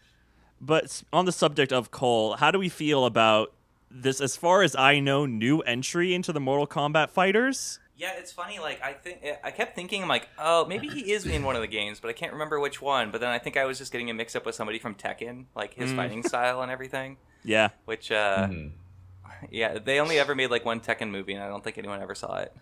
But 0.62 1.04
on 1.14 1.26
the 1.26 1.32
subject 1.32 1.72
of 1.74 1.90
Cole, 1.92 2.36
how 2.36 2.52
do 2.52 2.60
we 2.60 2.70
feel 2.70 3.06
about 3.06 3.54
this? 3.90 4.20
As 4.22 4.36
far 4.36 4.62
as 4.62 4.76
I 4.76 5.00
know, 5.00 5.26
new 5.26 5.60
entry 5.62 6.14
into 6.14 6.32
the 6.34 6.40
Mortal 6.40 6.68
Kombat 6.68 7.10
fighters. 7.10 7.80
Yeah, 8.00 8.14
it's 8.18 8.32
funny. 8.32 8.58
Like 8.60 8.82
I 8.82 8.94
think 8.94 9.20
I 9.44 9.52
kept 9.52 9.76
thinking, 9.76 10.02
I'm 10.02 10.08
like, 10.10 10.28
oh, 10.40 10.66
maybe 10.66 10.88
he 10.88 11.12
is 11.12 11.26
in 11.26 11.44
one 11.44 11.56
of 11.56 11.62
the 11.62 11.68
games, 11.68 12.00
but 12.00 12.08
I 12.08 12.14
can't 12.14 12.32
remember 12.32 12.60
which 12.60 12.82
one. 12.82 13.12
But 13.12 13.20
then 13.22 13.30
I 13.30 13.38
think 13.38 13.58
I 13.58 13.66
was 13.66 13.78
just 13.78 13.92
getting 13.92 14.10
a 14.10 14.14
mix 14.14 14.36
up 14.36 14.46
with 14.46 14.56
somebody 14.56 14.80
from 14.80 14.96
Tekken, 14.96 15.46
like 15.56 15.74
his 15.74 15.92
Mm. 15.92 15.96
fighting 15.98 16.24
style 16.24 16.62
and 16.62 16.72
everything. 16.72 17.18
Yeah, 17.44 17.70
Which, 17.86 18.12
uh, 18.12 18.48
Mhm. 18.48 18.72
yeah, 19.50 19.78
they 19.80 20.00
only 20.00 20.18
ever 20.20 20.34
made 20.36 20.50
like 20.52 20.66
one 20.66 20.80
Tekken 20.80 21.10
movie, 21.10 21.34
and 21.34 21.44
I 21.44 21.48
don't 21.48 21.64
think 21.64 21.78
anyone 21.78 22.02
ever 22.02 22.16
saw 22.16 22.38
it. 22.38 22.56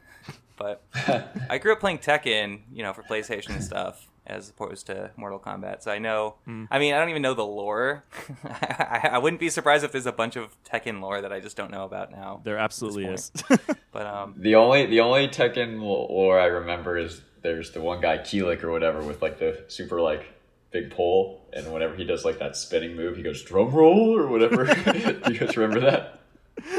But 0.57 0.83
I 1.49 1.57
grew 1.59 1.71
up 1.73 1.79
playing 1.79 1.99
Tekken, 1.99 2.61
you 2.71 2.81
know, 2.83 2.93
for 2.93 3.03
PlayStation 3.03 3.49
and 3.51 3.63
stuff, 3.63 4.07
as 4.27 4.49
opposed 4.49 4.85
to 4.87 5.09
Mortal 5.15 5.39
Kombat. 5.39 5.81
So 5.81 5.89
I 5.91 5.97
know. 5.99 6.35
I 6.69 6.77
mean, 6.79 6.93
I 6.93 6.99
don't 6.99 7.09
even 7.09 7.21
know 7.21 7.33
the 7.33 7.45
lore. 7.45 8.03
I, 8.43 9.09
I 9.13 9.17
wouldn't 9.17 9.39
be 9.39 9.49
surprised 9.49 9.83
if 9.83 9.91
there's 9.91 10.05
a 10.05 10.11
bunch 10.11 10.35
of 10.35 10.55
Tekken 10.63 11.01
lore 11.01 11.21
that 11.21 11.31
I 11.33 11.39
just 11.39 11.55
don't 11.57 11.71
know 11.71 11.85
about 11.85 12.11
now. 12.11 12.41
there 12.43 12.57
absolutely 12.57 13.05
is. 13.05 13.31
But 13.91 14.05
um, 14.05 14.35
The 14.37 14.53
only 14.55 14.85
the 14.85 14.99
only 14.99 15.27
Tekken 15.27 15.79
lore 15.81 16.39
I 16.39 16.45
remember 16.45 16.97
is 16.99 17.21
there's 17.41 17.71
the 17.71 17.81
one 17.81 17.99
guy 18.01 18.19
Kilik 18.19 18.61
or 18.63 18.71
whatever 18.71 19.01
with 19.01 19.21
like 19.23 19.39
the 19.39 19.63
super 19.69 19.99
like 20.01 20.25
big 20.69 20.91
pole, 20.91 21.41
and 21.53 21.71
whenever 21.73 21.95
he 21.95 22.03
does 22.03 22.23
like 22.25 22.37
that 22.39 22.55
spinning 22.57 22.95
move, 22.95 23.15
he 23.17 23.23
goes 23.23 23.41
drum 23.41 23.71
roll 23.71 24.15
or 24.15 24.27
whatever. 24.27 24.65
Do 25.25 25.33
you 25.33 25.39
guys 25.39 25.55
remember 25.57 25.79
that? 25.89 26.19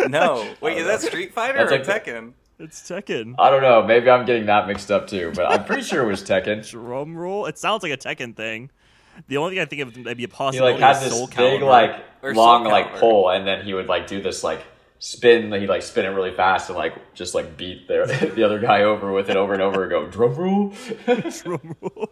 no, 0.08 0.46
wait, 0.60 0.76
is 0.78 0.86
that 0.86 1.00
Street 1.00 1.32
Fighter 1.32 1.58
That's 1.58 1.72
or 1.72 1.92
like 1.92 2.04
the- 2.04 2.10
Tekken? 2.12 2.32
It's 2.58 2.80
Tekken. 2.82 3.34
I 3.38 3.50
don't 3.50 3.62
know. 3.62 3.82
Maybe 3.84 4.10
I'm 4.10 4.24
getting 4.26 4.46
that 4.46 4.66
mixed 4.66 4.90
up 4.90 5.06
too, 5.06 5.32
but 5.34 5.46
I'm 5.50 5.64
pretty 5.64 5.82
sure 5.82 6.02
it 6.02 6.06
was 6.06 6.22
Tekken. 6.22 6.68
Drum 6.70 7.16
roll. 7.16 7.46
It 7.46 7.58
sounds 7.58 7.82
like 7.82 7.92
a 7.92 7.96
Tekken 7.96 8.34
thing. 8.36 8.70
The 9.26 9.36
only 9.36 9.54
thing 9.54 9.60
I 9.60 9.64
think 9.64 9.82
of 9.82 9.96
maybe 9.96 10.24
a 10.24 10.26
He 10.28 10.32
possibility 10.32 10.80
like 10.80 10.94
had 10.96 11.02
this 11.02 11.26
big 11.34 11.62
like 11.62 12.04
Or 12.22 12.34
long 12.34 12.64
like 12.64 12.92
Calibur. 12.92 13.00
pole, 13.00 13.30
and 13.30 13.46
then 13.46 13.64
he 13.64 13.74
would 13.74 13.88
like 13.88 14.06
do 14.06 14.22
this 14.22 14.44
like 14.44 14.60
spin. 15.00 15.52
He 15.52 15.66
like 15.66 15.82
spin 15.82 16.04
it 16.04 16.10
really 16.10 16.30
fast 16.32 16.68
and 16.68 16.78
like 16.78 17.14
just 17.14 17.34
like 17.34 17.56
beat 17.56 17.88
the 17.88 18.32
the 18.36 18.44
other 18.44 18.60
guy 18.60 18.82
over 18.82 19.12
with 19.12 19.28
it 19.28 19.36
over 19.36 19.52
and 19.52 19.62
over 19.62 19.82
and 19.82 19.90
go 19.90 20.06
drum 20.06 20.34
roll. 20.34 20.72
Drum 21.42 21.76
roll. 21.80 22.10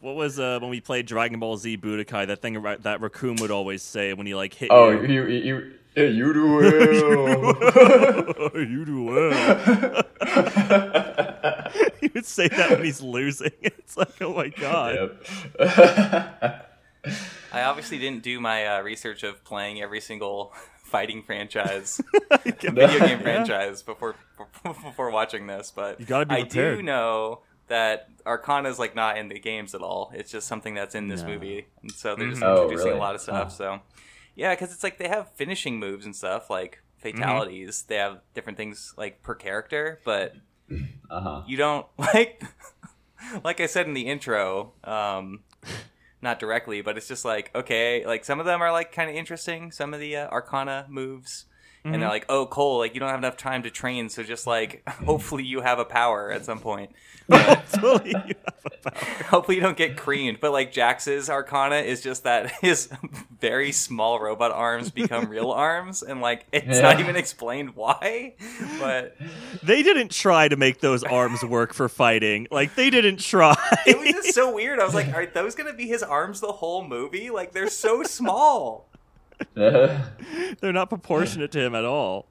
What 0.00 0.14
was 0.14 0.38
uh, 0.38 0.58
when 0.60 0.70
we 0.70 0.80
played 0.80 1.06
Dragon 1.06 1.40
Ball 1.40 1.56
Z 1.56 1.76
Budokai? 1.78 2.28
That 2.28 2.40
thing 2.40 2.56
about- 2.56 2.82
that 2.84 3.00
Raccoon 3.00 3.36
would 3.40 3.50
always 3.50 3.82
say 3.82 4.12
when 4.12 4.26
he 4.26 4.34
like 4.34 4.54
hit 4.54 4.70
oh, 4.70 4.90
you. 4.90 5.06
you 5.06 5.26
you 5.26 5.72
you, 5.98 6.06
you 6.06 6.32
do 6.32 6.46
well. 6.56 8.50
you 8.54 8.84
do 8.84 9.02
well. 9.04 9.30
he 12.00 12.08
would 12.14 12.26
say 12.26 12.48
that 12.48 12.70
when 12.70 12.84
he's 12.84 13.00
losing. 13.02 13.50
It's 13.62 13.96
like, 13.96 14.20
oh 14.20 14.34
my 14.34 14.48
god. 14.48 15.18
yep. 15.58 16.74
I 17.52 17.62
obviously 17.62 17.96
didn't 17.98 18.22
do 18.22 18.38
my 18.38 18.66
uh, 18.66 18.82
research 18.82 19.22
of 19.22 19.42
playing 19.44 19.80
every 19.80 20.00
single 20.02 20.52
fighting 20.82 21.22
franchise, 21.22 22.02
video 22.44 22.98
game 22.98 23.20
franchise 23.20 23.82
before 23.82 24.14
before 24.62 25.10
watching 25.10 25.46
this, 25.46 25.72
but 25.74 25.98
You 26.00 26.04
gotta 26.06 26.26
be 26.26 26.34
I 26.34 26.42
do 26.42 26.82
know 26.82 27.40
that 27.68 28.10
Arcana 28.26 28.68
is 28.68 28.78
like 28.78 28.94
not 28.94 29.16
in 29.16 29.28
the 29.28 29.38
games 29.38 29.74
at 29.74 29.80
all. 29.80 30.10
It's 30.14 30.30
just 30.30 30.46
something 30.48 30.74
that's 30.74 30.94
in 30.94 31.08
this 31.08 31.22
No. 31.22 31.28
movie, 31.28 31.66
and 31.82 31.90
so 31.90 32.14
they're 32.14 32.28
just 32.28 32.42
Mhm. 32.42 32.46
Oh, 32.46 32.62
introducing 32.64 32.88
really? 32.88 32.98
a 32.98 33.02
lot 33.02 33.14
of 33.14 33.22
stuff. 33.22 33.44
Huh. 33.44 33.48
So 33.48 33.80
yeah, 34.38 34.54
because 34.54 34.72
it's 34.72 34.82
like 34.84 34.98
they 34.98 35.08
have 35.08 35.30
finishing 35.32 35.78
moves 35.78 36.06
and 36.06 36.14
stuff 36.16 36.48
like 36.48 36.82
fatalities. 36.98 37.82
They 37.82 37.96
have 37.96 38.20
different 38.34 38.56
things 38.56 38.94
like 38.96 39.22
per 39.22 39.34
character, 39.34 40.00
but 40.04 40.34
Uh 41.10 41.20
huh. 41.20 41.42
you 41.46 41.56
don't 41.56 41.86
like 41.98 42.42
like 43.44 43.60
I 43.60 43.66
said 43.66 43.86
in 43.86 43.94
the 43.94 44.06
intro, 44.06 44.72
um 44.84 45.40
not 46.22 46.38
directly, 46.38 46.80
but 46.82 46.96
it's 46.96 47.08
just 47.08 47.24
like 47.24 47.50
okay, 47.54 48.04
like 48.06 48.24
some 48.24 48.40
of 48.40 48.46
them 48.46 48.62
are 48.62 48.72
like 48.72 48.92
kind 48.92 49.10
of 49.10 49.16
interesting, 49.16 49.70
some 49.72 49.92
of 49.94 50.00
the 50.00 50.16
uh, 50.16 50.28
arcana 50.28 50.86
moves. 50.88 51.46
And 51.92 52.02
they're 52.02 52.08
mm-hmm. 52.08 52.10
like, 52.10 52.26
"Oh, 52.28 52.46
Cole, 52.46 52.78
like 52.78 52.94
you 52.94 53.00
don't 53.00 53.08
have 53.08 53.18
enough 53.18 53.36
time 53.36 53.62
to 53.62 53.70
train, 53.70 54.08
so 54.08 54.22
just 54.22 54.46
like 54.46 54.84
mm-hmm. 54.86 55.04
hopefully 55.04 55.44
you 55.44 55.60
have 55.60 55.78
a 55.78 55.84
power 55.84 56.30
at 56.30 56.44
some 56.44 56.60
point. 56.60 56.90
Totally, 57.30 58.10
you 58.26 58.34
have 58.44 58.64
a 58.64 58.90
power. 58.90 59.24
hopefully 59.24 59.56
you 59.56 59.62
don't 59.62 59.76
get 59.76 59.96
creamed." 59.96 60.40
But 60.40 60.52
like 60.52 60.72
Jax's 60.72 61.28
arcana 61.28 61.76
is 61.76 62.00
just 62.02 62.24
that 62.24 62.50
his 62.60 62.90
very 63.40 63.72
small 63.72 64.20
robot 64.20 64.50
arms 64.50 64.90
become 64.90 65.28
real 65.28 65.50
arms, 65.50 66.02
and 66.02 66.20
like 66.20 66.46
it's 66.52 66.80
not 66.80 67.00
even 67.00 67.16
explained 67.16 67.76
why. 67.76 68.34
But 68.78 69.16
They 69.62 69.82
didn't 69.82 70.10
try 70.10 70.48
to 70.48 70.56
make 70.56 70.80
those 70.80 71.04
arms 71.04 71.44
work 71.44 71.74
for 71.74 71.88
fighting. 71.88 72.46
Like 72.50 72.74
they 72.74 72.90
didn't 72.90 73.18
try. 73.18 73.56
it 73.86 73.98
was 73.98 74.10
just 74.10 74.34
so 74.34 74.54
weird. 74.54 74.80
I 74.80 74.84
was 74.84 74.94
like, 74.94 75.12
are 75.14 75.26
those 75.26 75.54
gonna 75.54 75.74
be 75.74 75.86
his 75.86 76.02
arms 76.02 76.40
the 76.40 76.52
whole 76.52 76.86
movie? 76.86 77.30
Like 77.30 77.52
they're 77.52 77.68
so 77.68 78.02
small. 78.02 78.87
They're 79.54 80.72
not 80.72 80.88
proportionate 80.88 81.50
to 81.52 81.60
him 81.60 81.74
at 81.74 81.84
all. 81.84 82.26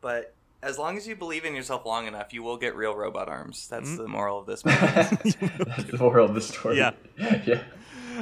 But 0.00 0.34
as 0.62 0.78
long 0.78 0.96
as 0.96 1.06
you 1.06 1.16
believe 1.16 1.44
in 1.44 1.54
yourself 1.54 1.84
long 1.86 2.06
enough, 2.06 2.32
you 2.32 2.42
will 2.42 2.56
get 2.56 2.74
real 2.76 2.94
robot 2.94 3.28
arms. 3.28 3.68
That's 3.68 3.88
Mm-hmm. 3.88 4.02
the 4.02 4.08
moral 4.08 4.38
of 4.40 4.46
this 4.46 4.64
movie. 4.64 4.80
the 5.90 5.96
moral 5.98 6.26
of 6.26 6.34
the 6.34 6.40
story. 6.40 6.78
Yeah. 6.78 6.92
yeah. 7.18 7.62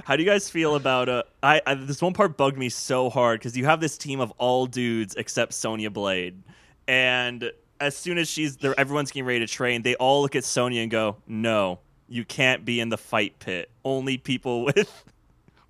How 0.04 0.16
do 0.16 0.22
you 0.24 0.28
guys 0.28 0.50
feel 0.50 0.74
about 0.74 1.08
uh 1.08 1.22
I, 1.42 1.60
I 1.66 1.74
this 1.74 2.02
one 2.02 2.14
part 2.14 2.36
bugged 2.36 2.58
me 2.58 2.68
so 2.68 3.08
hard 3.10 3.38
because 3.40 3.56
you 3.56 3.64
have 3.66 3.80
this 3.80 3.96
team 3.96 4.18
of 4.20 4.32
all 4.38 4.66
dudes 4.66 5.14
except 5.14 5.52
Sonya 5.52 5.90
Blade. 5.90 6.42
And 6.88 7.52
as 7.80 7.96
soon 7.96 8.18
as 8.18 8.28
she's 8.28 8.56
there 8.56 8.78
everyone's 8.78 9.10
getting 9.12 9.26
ready 9.26 9.40
to 9.40 9.46
train, 9.46 9.82
they 9.82 9.94
all 9.96 10.22
look 10.22 10.34
at 10.34 10.44
Sonya 10.44 10.82
and 10.82 10.90
go, 10.90 11.16
No, 11.28 11.78
you 12.08 12.24
can't 12.24 12.64
be 12.64 12.80
in 12.80 12.88
the 12.88 12.98
fight 12.98 13.38
pit. 13.38 13.70
Only 13.84 14.18
people 14.18 14.64
with 14.64 15.04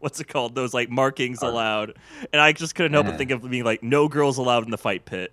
what's 0.04 0.20
it 0.20 0.28
called? 0.28 0.54
Those 0.54 0.72
like 0.74 0.90
markings 0.90 1.42
Ar- 1.42 1.50
allowed. 1.50 1.94
And 2.32 2.40
I 2.40 2.52
just 2.52 2.74
couldn't 2.74 2.92
help 2.92 3.06
but 3.06 3.16
think 3.18 3.30
of 3.30 3.48
being 3.50 3.64
like, 3.64 3.82
no 3.82 4.06
girls 4.06 4.38
allowed 4.38 4.64
in 4.64 4.70
the 4.70 4.78
fight 4.78 5.04
pit. 5.06 5.32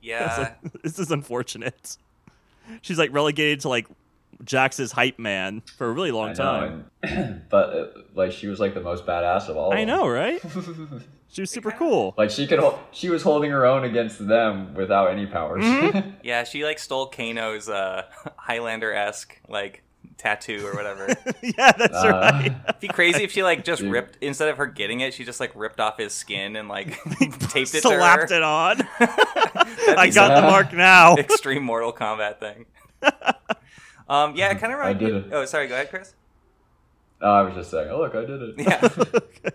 Yeah. 0.00 0.54
like, 0.62 0.72
this 0.82 0.98
is 0.98 1.10
unfortunate. 1.10 1.98
She's 2.80 2.98
like 2.98 3.12
relegated 3.12 3.60
to 3.60 3.68
like 3.68 3.86
Jax's 4.44 4.92
hype 4.92 5.18
man 5.18 5.62
for 5.76 5.88
a 5.88 5.92
really 5.92 6.12
long 6.12 6.30
I 6.30 6.34
time. 6.34 6.84
know, 7.02 7.08
and, 7.10 7.42
but 7.50 7.70
uh, 7.70 7.86
like 8.14 8.32
she 8.32 8.46
was 8.46 8.60
like 8.60 8.74
the 8.74 8.80
most 8.80 9.04
badass 9.04 9.48
of 9.48 9.56
all. 9.56 9.72
I 9.72 9.80
of 9.80 9.88
know, 9.88 10.08
right? 10.08 10.40
She 11.28 11.42
was 11.42 11.50
super 11.50 11.72
cool. 11.72 12.14
like 12.16 12.30
she 12.30 12.46
could, 12.46 12.60
hol- 12.60 12.78
she 12.92 13.10
was 13.10 13.22
holding 13.22 13.50
her 13.50 13.66
own 13.66 13.84
against 13.84 14.26
them 14.26 14.72
without 14.74 15.10
any 15.10 15.26
powers. 15.26 15.64
Mm-hmm. 15.64 16.10
Yeah, 16.22 16.44
she 16.44 16.64
like 16.64 16.78
stole 16.78 17.08
Kano's 17.10 17.68
uh, 17.68 18.04
Highlander 18.36 18.94
esque 18.94 19.38
like 19.48 19.82
tattoo 20.18 20.66
or 20.66 20.74
whatever. 20.74 21.06
Yeah, 21.42 21.72
that's 21.72 21.94
Uh, 21.94 22.10
right. 22.10 22.80
be 22.80 22.88
crazy 22.88 23.22
if 23.24 23.30
she 23.32 23.42
like 23.42 23.64
just 23.64 23.82
Dude. 23.82 23.92
ripped 23.92 24.18
instead 24.22 24.48
of 24.48 24.56
her 24.56 24.66
getting 24.66 25.00
it, 25.00 25.14
she 25.14 25.24
just 25.24 25.38
like 25.40 25.52
ripped 25.54 25.78
off 25.80 25.98
his 25.98 26.12
skin 26.12 26.56
and 26.56 26.68
like 26.68 26.88
taped 27.50 27.74
it 27.74 27.82
Slapped 27.82 28.28
to 28.28 28.34
her. 28.34 28.38
it 28.38 28.42
on. 28.42 28.82
I 29.00 30.06
be 30.06 30.12
got 30.12 30.34
the 30.34 30.42
mark 30.42 30.72
now. 30.72 31.14
extreme 31.16 31.62
Mortal 31.62 31.92
Kombat 31.92 32.40
thing. 32.40 32.66
um, 34.08 34.34
yeah, 34.36 34.50
it 34.50 34.58
kind 34.58 34.72
of 34.72 34.80
I 34.80 34.92
did 34.92 35.14
it. 35.14 35.24
Oh, 35.32 35.44
sorry. 35.44 35.68
Go 35.68 35.74
ahead, 35.74 35.90
Chris. 35.90 36.14
oh, 37.22 37.30
I 37.30 37.42
was 37.42 37.54
just 37.54 37.70
saying, 37.70 37.88
oh 37.90 37.98
look, 37.98 38.14
I 38.14 38.24
did 38.24 38.42
it. 38.42 38.54
Yeah. 38.58 39.50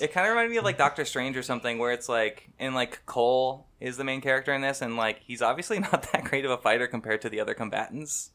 It 0.00 0.12
kind 0.12 0.26
of 0.26 0.30
reminded 0.30 0.52
me 0.52 0.58
of 0.58 0.64
like 0.64 0.78
Doctor 0.78 1.04
Strange 1.04 1.36
or 1.36 1.42
something, 1.42 1.76
where 1.78 1.90
it's 1.90 2.08
like, 2.08 2.48
and 2.60 2.72
like 2.72 3.04
Cole 3.04 3.66
is 3.80 3.96
the 3.96 4.04
main 4.04 4.20
character 4.20 4.54
in 4.54 4.60
this, 4.62 4.80
and 4.80 4.96
like 4.96 5.18
he's 5.24 5.42
obviously 5.42 5.78
not 5.80 6.12
that 6.12 6.22
great 6.24 6.44
of 6.44 6.52
a 6.52 6.56
fighter 6.58 6.86
compared 6.86 7.22
to 7.22 7.28
the 7.28 7.40
other 7.40 7.52
combatants, 7.54 8.30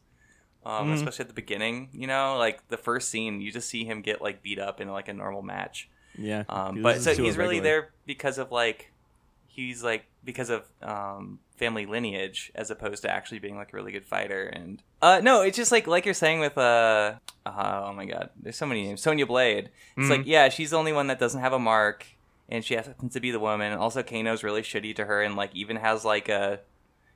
um, 0.64 0.88
Mhm. 0.90 0.94
especially 0.94 1.22
at 1.24 1.28
the 1.28 1.34
beginning. 1.34 1.88
You 1.92 2.06
know, 2.06 2.36
like 2.38 2.66
the 2.68 2.76
first 2.76 3.08
scene, 3.08 3.40
you 3.40 3.52
just 3.52 3.68
see 3.68 3.84
him 3.84 4.00
get 4.02 4.20
like 4.22 4.42
beat 4.42 4.58
up 4.58 4.80
in 4.80 4.88
like 4.88 5.08
a 5.08 5.12
normal 5.14 5.42
match. 5.42 5.88
yeah. 6.16 6.44
Um, 6.48 6.82
but 6.82 7.00
so 7.02 7.14
he's 7.14 7.36
really 7.36 7.58
there 7.60 7.90
because 8.06 8.38
of 8.38 8.52
like 8.52 8.90
he's 9.46 9.82
like 9.84 10.06
because 10.24 10.50
of 10.50 10.64
um, 10.82 11.38
family 11.56 11.86
lineage 11.86 12.50
as 12.54 12.70
opposed 12.70 13.02
to 13.02 13.10
actually 13.10 13.38
being 13.38 13.56
like 13.56 13.72
a 13.72 13.76
really 13.76 13.92
good 13.92 14.06
fighter. 14.06 14.46
And 14.46 14.82
uh, 15.02 15.20
no, 15.22 15.42
it's 15.42 15.56
just 15.56 15.70
like 15.72 15.86
like 15.86 16.04
you're 16.04 16.14
saying 16.14 16.40
with 16.40 16.56
uh, 16.56 17.14
uh 17.46 17.82
oh 17.86 17.92
my 17.92 18.04
god, 18.06 18.30
there's 18.40 18.56
so 18.56 18.66
many 18.66 18.84
names. 18.84 19.00
Sonya 19.02 19.26
Blade. 19.26 19.70
It's 19.96 20.06
Mhm. 20.06 20.10
like 20.18 20.26
yeah, 20.26 20.48
she's 20.48 20.70
the 20.70 20.76
only 20.78 20.92
one 20.92 21.08
that 21.08 21.18
doesn't 21.18 21.40
have 21.40 21.52
a 21.52 21.58
mark, 21.58 22.06
and 22.48 22.64
she 22.64 22.74
happens 22.74 23.12
to 23.14 23.20
be 23.20 23.30
the 23.30 23.40
woman. 23.40 23.72
And 23.72 23.80
also, 23.80 24.02
Kano's 24.02 24.42
really 24.42 24.62
shitty 24.62 24.94
to 24.96 25.04
her, 25.04 25.20
and 25.22 25.36
like 25.36 25.54
even 25.54 25.76
has 25.76 26.04
like 26.04 26.28
a 26.28 26.60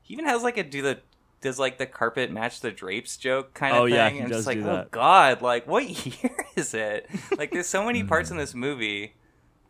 he 0.03 0.13
even 0.15 0.27
has 0.27 0.43
like 0.43 0.57
a 0.59 0.63
do 0.65 0.83
the. 0.83 0.99
Does 1.41 1.59
like 1.59 1.79
the 1.79 1.87
carpet 1.87 2.33
match 2.33 2.61
the 2.61 2.71
drapes 2.73 3.17
joke 3.17 3.55
kind 3.55 3.77
of 3.77 3.83
Oh, 3.83 3.87
thing? 3.87 3.95
yeah, 3.95 4.09
he 4.11 4.19
and 4.19 4.29
does 4.29 4.39
it's 4.41 4.47
like, 4.47 4.59
do 4.63 4.69
oh 4.69 4.87
god, 4.91 5.41
like 5.43 5.67
what 5.67 5.85
year 6.07 6.47
is 6.57 6.75
it? 6.75 7.09
Like 7.37 7.53
there's 7.53 7.67
so 7.69 7.85
many 7.85 8.03
parts 8.05 8.31
in 8.31 8.35
Mm-hmm. 8.37 8.41
this 8.43 8.55
movie 8.55 9.15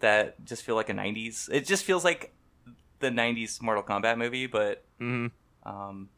that 0.01 0.43
just 0.45 0.63
feel 0.63 0.77
like 0.77 0.89
a 0.89 0.95
90s 0.95 1.49
it 1.53 1.67
just 1.67 1.85
feels 1.85 2.05
like 2.05 2.33
the 3.01 3.09
90s 3.11 3.61
mortal 3.61 3.83
kombat 3.83 4.17
movie 4.17 4.47
but 4.47 4.85
Mhm. 5.01 5.33
um 5.65 6.09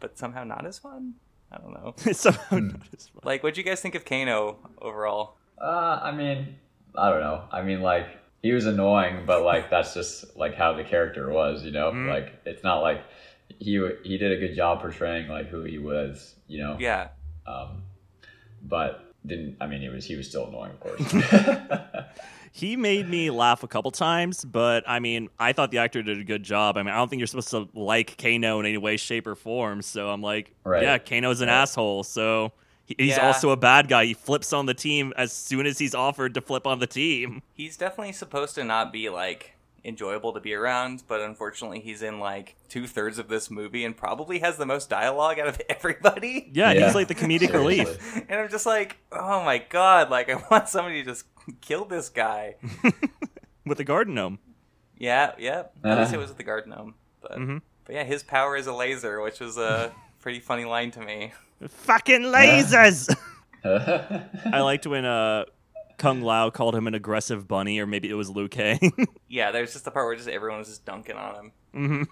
but 0.00 0.18
somehow 0.18 0.44
not 0.44 0.66
as 0.66 0.78
fun 0.78 1.14
i 1.50 1.56
don't 1.56 1.72
know 1.72 1.94
It's 2.04 2.20
somehow 2.28 2.58
not 2.58 2.80
as 2.94 3.08
fun. 3.08 3.20
like 3.24 3.42
what'd 3.42 3.56
you 3.56 3.64
guys 3.64 3.80
think 3.80 3.94
of 3.94 4.04
kano 4.04 4.58
overall 4.82 5.36
Uh, 5.60 5.98
I 6.02 6.12
mean, 6.12 6.56
I 6.96 7.08
don't 7.10 7.20
know. 7.20 7.44
I 7.52 7.62
mean, 7.62 7.80
like 7.82 8.06
he 8.42 8.52
was 8.52 8.66
annoying, 8.66 9.24
but 9.26 9.42
like 9.44 9.70
that's 9.70 9.94
just 9.94 10.36
like 10.36 10.54
how 10.54 10.72
the 10.74 10.82
character 10.84 11.30
was, 11.30 11.64
you 11.64 11.70
know. 11.70 11.90
Mhm. 11.92 12.08
Like 12.08 12.34
it's 12.44 12.62
not 12.64 12.80
like 12.80 13.00
he 13.58 13.86
he 14.04 14.18
did 14.18 14.32
a 14.32 14.36
good 14.36 14.54
job 14.54 14.80
portraying 14.80 15.28
like 15.28 15.48
who 15.48 15.62
he 15.64 15.78
was, 15.78 16.34
you 16.48 16.62
know. 16.62 16.76
yeah 16.80 17.08
Um, 17.46 17.82
but 18.62 19.04
didn't 19.26 19.56
I 19.60 19.66
mean 19.66 19.80
he 19.80 19.88
was 19.88 20.04
he 20.04 20.16
was 20.16 20.28
still 20.28 20.46
annoying, 20.48 20.72
of 20.72 20.80
course. 20.80 21.14
He 22.54 22.76
made 22.76 23.08
me 23.08 23.30
laugh 23.30 23.62
a 23.62 23.66
couple 23.66 23.90
times, 23.92 24.44
but 24.44 24.84
I 24.86 24.98
mean, 25.00 25.30
I 25.38 25.54
thought 25.54 25.70
the 25.70 25.78
actor 25.78 26.02
did 26.02 26.18
a 26.20 26.24
good 26.24 26.42
job. 26.42 26.76
I 26.76 26.82
mean, 26.82 26.92
I 26.92 26.98
don't 26.98 27.08
think 27.08 27.20
you're 27.20 27.26
supposed 27.26 27.48
to 27.52 27.66
like 27.72 28.18
Kano 28.18 28.60
in 28.60 28.66
any 28.66 28.76
way, 28.76 28.98
shape, 28.98 29.26
or 29.26 29.34
form. 29.34 29.80
So 29.80 30.10
I'm 30.10 30.20
like, 30.20 30.54
Right. 30.62 30.82
yeah, 30.82 30.98
Kano's 30.98 31.40
an 31.40 31.48
Right. 31.48 31.54
asshole. 31.62 32.02
So 32.04 32.52
he's 32.84 33.16
Yeah. 33.16 33.26
also 33.26 33.50
a 33.50 33.56
bad 33.56 33.88
guy. 33.88 34.04
He 34.04 34.12
flips 34.12 34.52
on 34.52 34.66
the 34.66 34.74
team 34.74 35.14
as 35.16 35.32
soon 35.32 35.64
as 35.64 35.78
he's 35.78 35.94
offered 35.94 36.34
to 36.34 36.42
flip 36.42 36.66
on 36.66 36.78
the 36.78 36.86
team. 36.86 37.40
he's 37.54 37.78
definitely 37.78 38.12
supposed 38.12 38.54
to 38.56 38.64
not 38.64 38.92
be 38.92 39.08
like 39.08 39.51
enjoyable 39.84 40.32
to 40.32 40.40
be 40.40 40.54
around 40.54 41.02
but 41.08 41.20
unfortunately 41.20 41.80
he's 41.80 42.02
in 42.02 42.20
like 42.20 42.54
two-thirds 42.68 43.18
of 43.18 43.28
this 43.28 43.50
movie 43.50 43.84
and 43.84 43.96
probably 43.96 44.38
has 44.38 44.56
the 44.56 44.64
most 44.66 44.88
dialogue 44.88 45.38
out 45.40 45.48
of 45.48 45.60
everybody 45.68 46.50
Yeah, 46.52 46.70
Yeah. 46.72 46.86
he's 46.86 46.94
like 46.94 47.08
the 47.08 47.14
comedic 47.16 47.52
relief. 47.60 47.98
and 48.28 48.38
i'm 48.40 48.48
just 48.48 48.66
like 48.66 48.98
oh 49.10 49.42
my 49.44 49.58
god 49.58 50.08
like 50.10 50.28
i 50.30 50.40
want 50.50 50.68
somebody 50.68 51.02
to 51.02 51.10
just 51.10 51.24
kill 51.60 51.84
this 51.84 52.08
guy 52.08 52.54
with 53.66 53.80
a 53.80 53.84
garden 53.84 54.14
gnome. 54.14 54.38
Yeah, 54.96 55.32
yeah. 55.38 55.64
At 55.82 55.98
least 55.98 56.12
it 56.12 56.18
was 56.18 56.28
with 56.28 56.36
the 56.38 56.44
garden 56.44 56.70
gnome. 56.70 56.94
But, 57.20 57.32
Mhm. 57.32 57.62
but 57.84 57.94
yeah, 57.96 58.04
his 58.04 58.22
power 58.22 58.56
is 58.56 58.68
a 58.68 58.72
laser, 58.72 59.20
which 59.20 59.40
was 59.40 59.58
a 59.58 59.92
pretty 60.20 60.38
funny 60.38 60.64
line 60.64 60.92
to 60.92 61.00
me. 61.00 61.32
Fucking 61.68 62.22
lasers! 62.22 63.12
yeah. 63.64 64.22
I 64.52 64.60
liked 64.60 64.86
when 64.86 65.04
uh, 65.04 65.44
Kung 65.98 66.22
Lao 66.22 66.50
called 66.50 66.74
him 66.74 66.86
an 66.86 66.94
aggressive 66.94 67.46
bunny, 67.48 67.78
or 67.78 67.86
maybe 67.86 68.08
it 68.10 68.14
was 68.14 68.30
Liu 68.30 68.48
Kang. 68.48 68.92
Yeah, 69.28 69.50
there's 69.50 69.72
just 69.72 69.84
the 69.86 69.90
part 69.90 70.06
where 70.06 70.14
just 70.14 70.28
everyone 70.28 70.58
was 70.58 70.68
just 70.68 70.84
dunking 70.84 71.16
on 71.16 71.34
him. 71.36 71.52
hmm 71.72 72.02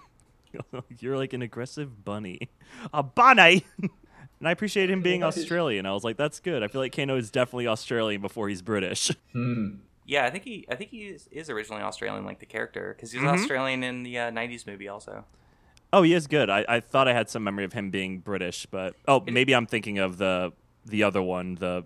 You're 0.99 1.17
like 1.17 1.33
an 1.33 1.41
aggressive 1.41 2.03
bunny. 2.03 2.49
A 2.93 3.03
bunny! 3.03 3.63
and 3.79 4.47
I 4.47 4.51
appreciate 4.51 4.89
him 4.89 5.01
being 5.01 5.23
Australian. 5.23 5.85
I 5.85 5.91
was 5.93 6.03
like, 6.03 6.17
that's 6.17 6.39
good. 6.39 6.63
I 6.63 6.67
feel 6.67 6.81
like 6.81 6.95
Kano 6.95 7.15
is 7.17 7.29
definitely 7.31 7.67
Australian 7.67 8.21
before 8.21 8.49
he's 8.49 8.61
British. 8.61 9.11
Hmm. 9.33 9.75
Yeah, 10.05 10.25
I 10.25 10.29
think 10.31 10.43
he 10.43 10.65
I 10.69 10.75
think 10.75 10.89
he 10.89 11.03
is, 11.03 11.27
is 11.31 11.49
originally 11.49 11.83
Australian, 11.83 12.25
like 12.25 12.39
the 12.39 12.45
character, 12.47 12.93
because 12.95 13.11
he 13.11 13.19
was 13.19 13.29
Mhm. 13.29 13.33
Australian 13.35 13.83
in 13.83 14.03
the 14.03 14.17
uh, 14.17 14.31
'90s 14.31 14.65
movie 14.67 14.87
also. 14.89 15.23
Oh, 15.93 16.01
he 16.03 16.13
is 16.13 16.25
good. 16.27 16.49
I, 16.49 16.65
I 16.67 16.79
thought 16.79 17.07
I 17.07 17.13
had 17.13 17.29
some 17.29 17.43
memory 17.43 17.63
of 17.65 17.73
him 17.73 17.91
being 17.91 18.19
British, 18.19 18.65
but 18.65 18.95
oh, 19.07 19.23
maybe 19.27 19.53
I'm 19.53 19.67
thinking 19.67 19.99
of 19.99 20.17
the 20.17 20.51
the 20.85 21.03
other 21.03 21.21
one, 21.21 21.55
the 21.55 21.85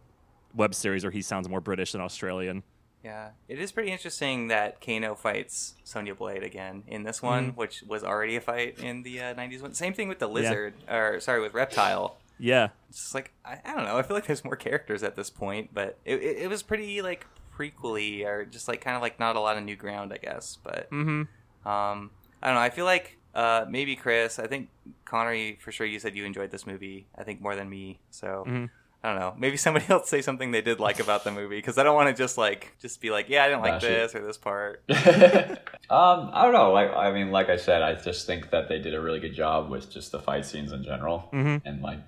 web 0.56 0.74
series 0.74 1.04
where 1.04 1.12
he 1.12 1.22
sounds 1.22 1.48
more 1.50 1.62
British 1.62 1.92
than 1.92 2.02
Australian. 2.02 2.64
Yeah, 3.04 3.30
it 3.48 3.60
is 3.60 3.72
pretty 3.72 3.92
interesting 3.92 4.48
that 4.48 4.82
Kano 4.82 5.14
fights 5.14 5.76
Sonya 5.84 6.16
Blade 6.16 6.42
again 6.42 6.84
in 6.88 7.04
this 7.04 7.22
one, 7.22 7.50
Mm-hmm. 7.50 7.60
which 7.60 7.84
was 7.88 8.04
already 8.04 8.36
a 8.36 8.42
fight 8.42 8.80
in 8.80 9.04
the 9.04 9.22
uh, 9.22 9.34
'90s 9.36 9.62
one. 9.62 9.74
Same 9.76 9.94
thing 9.94 10.08
with 10.08 10.18
the 10.20 10.28
lizard, 10.28 10.74
or 10.90 11.20
sorry, 11.20 11.40
with 11.42 11.54
Reptile. 11.54 12.18
Yeah, 12.40 12.70
It's 12.90 13.00
just 13.00 13.16
like 13.16 13.32
I, 13.46 13.60
I 13.64 13.76
don't 13.76 13.86
know. 13.86 13.98
I 13.98 14.02
feel 14.02 14.18
like 14.18 14.26
there's 14.26 14.44
more 14.44 14.56
characters 14.56 15.04
at 15.04 15.16
this 15.16 15.30
point, 15.30 15.70
but 15.74 15.98
it, 16.04 16.16
it, 16.22 16.38
it 16.44 16.50
was 16.50 16.64
pretty 16.64 17.02
like 17.04 17.28
prequely, 17.58 18.26
or 18.26 18.44
just 18.44 18.68
like 18.68 18.82
kind 18.82 18.96
of 18.96 19.02
like 19.02 19.20
not 19.20 19.36
a 19.36 19.40
lot 19.40 19.56
of 19.58 19.64
new 19.64 19.76
ground, 19.76 20.12
I 20.12 20.18
guess. 20.18 20.58
But 20.64 20.90
mm-hmm. 20.92 21.22
um, 21.68 22.12
I 22.42 22.48
don't 22.48 22.56
know. 22.56 22.62
I 22.62 22.70
feel 22.72 22.86
like 22.86 23.18
uh, 23.36 23.66
maybe 23.70 23.96
Chris. 23.96 24.40
I 24.40 24.48
think 24.48 24.70
Konnery 25.06 25.62
for 25.62 25.72
sure. 25.72 25.86
You 25.86 26.00
said 26.00 26.16
you 26.16 26.26
enjoyed 26.26 26.52
this 26.52 26.66
movie. 26.66 27.06
I 27.16 27.24
think 27.24 27.40
more 27.40 27.56
than 27.56 27.70
me. 27.70 28.00
So 28.10 28.44
Mhm. 28.48 28.70
I 29.06 29.10
don't 29.12 29.20
know. 29.20 29.36
Maybe 29.38 29.56
somebody 29.56 29.86
else 29.90 30.10
say 30.10 30.24
something 30.24 30.50
they 30.50 30.62
did 30.62 30.80
like 30.80 31.00
about 31.00 31.24
the 31.24 31.32
movie 31.32 31.58
because 31.58 31.78
I 31.78 31.84
don't 31.84 31.94
want 31.94 32.10
to 32.10 32.20
just 32.20 32.40
like 32.40 32.76
just 32.82 33.00
be 33.02 33.12
like, 33.12 33.30
yeah, 33.30 33.44
I 33.44 33.50
didn't 33.50 33.62
like 33.62 33.80
this 33.80 34.16
or 34.16 34.26
this 34.26 34.38
part. 34.38 34.82
um, 34.90 36.32
I 36.34 36.42
don't 36.44 36.54
know. 36.54 36.72
Like, 36.72 36.92
I 36.92 37.12
mean, 37.12 37.30
like 37.30 37.50
I 37.50 37.58
said, 37.58 37.84
I 37.84 37.94
just 37.94 38.26
think 38.26 38.50
that 38.50 38.68
they 38.68 38.80
did 38.80 38.96
a 38.96 39.00
really 39.00 39.20
good 39.20 39.36
job 39.36 39.70
with 39.70 39.92
just 39.92 40.12
the 40.12 40.20
fight 40.20 40.44
scenes 40.44 40.72
in 40.72 40.84
general, 40.84 41.30
Mhm. 41.32 41.62
and 41.66 41.82
like 41.84 42.00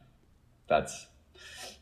that's. 0.67 1.05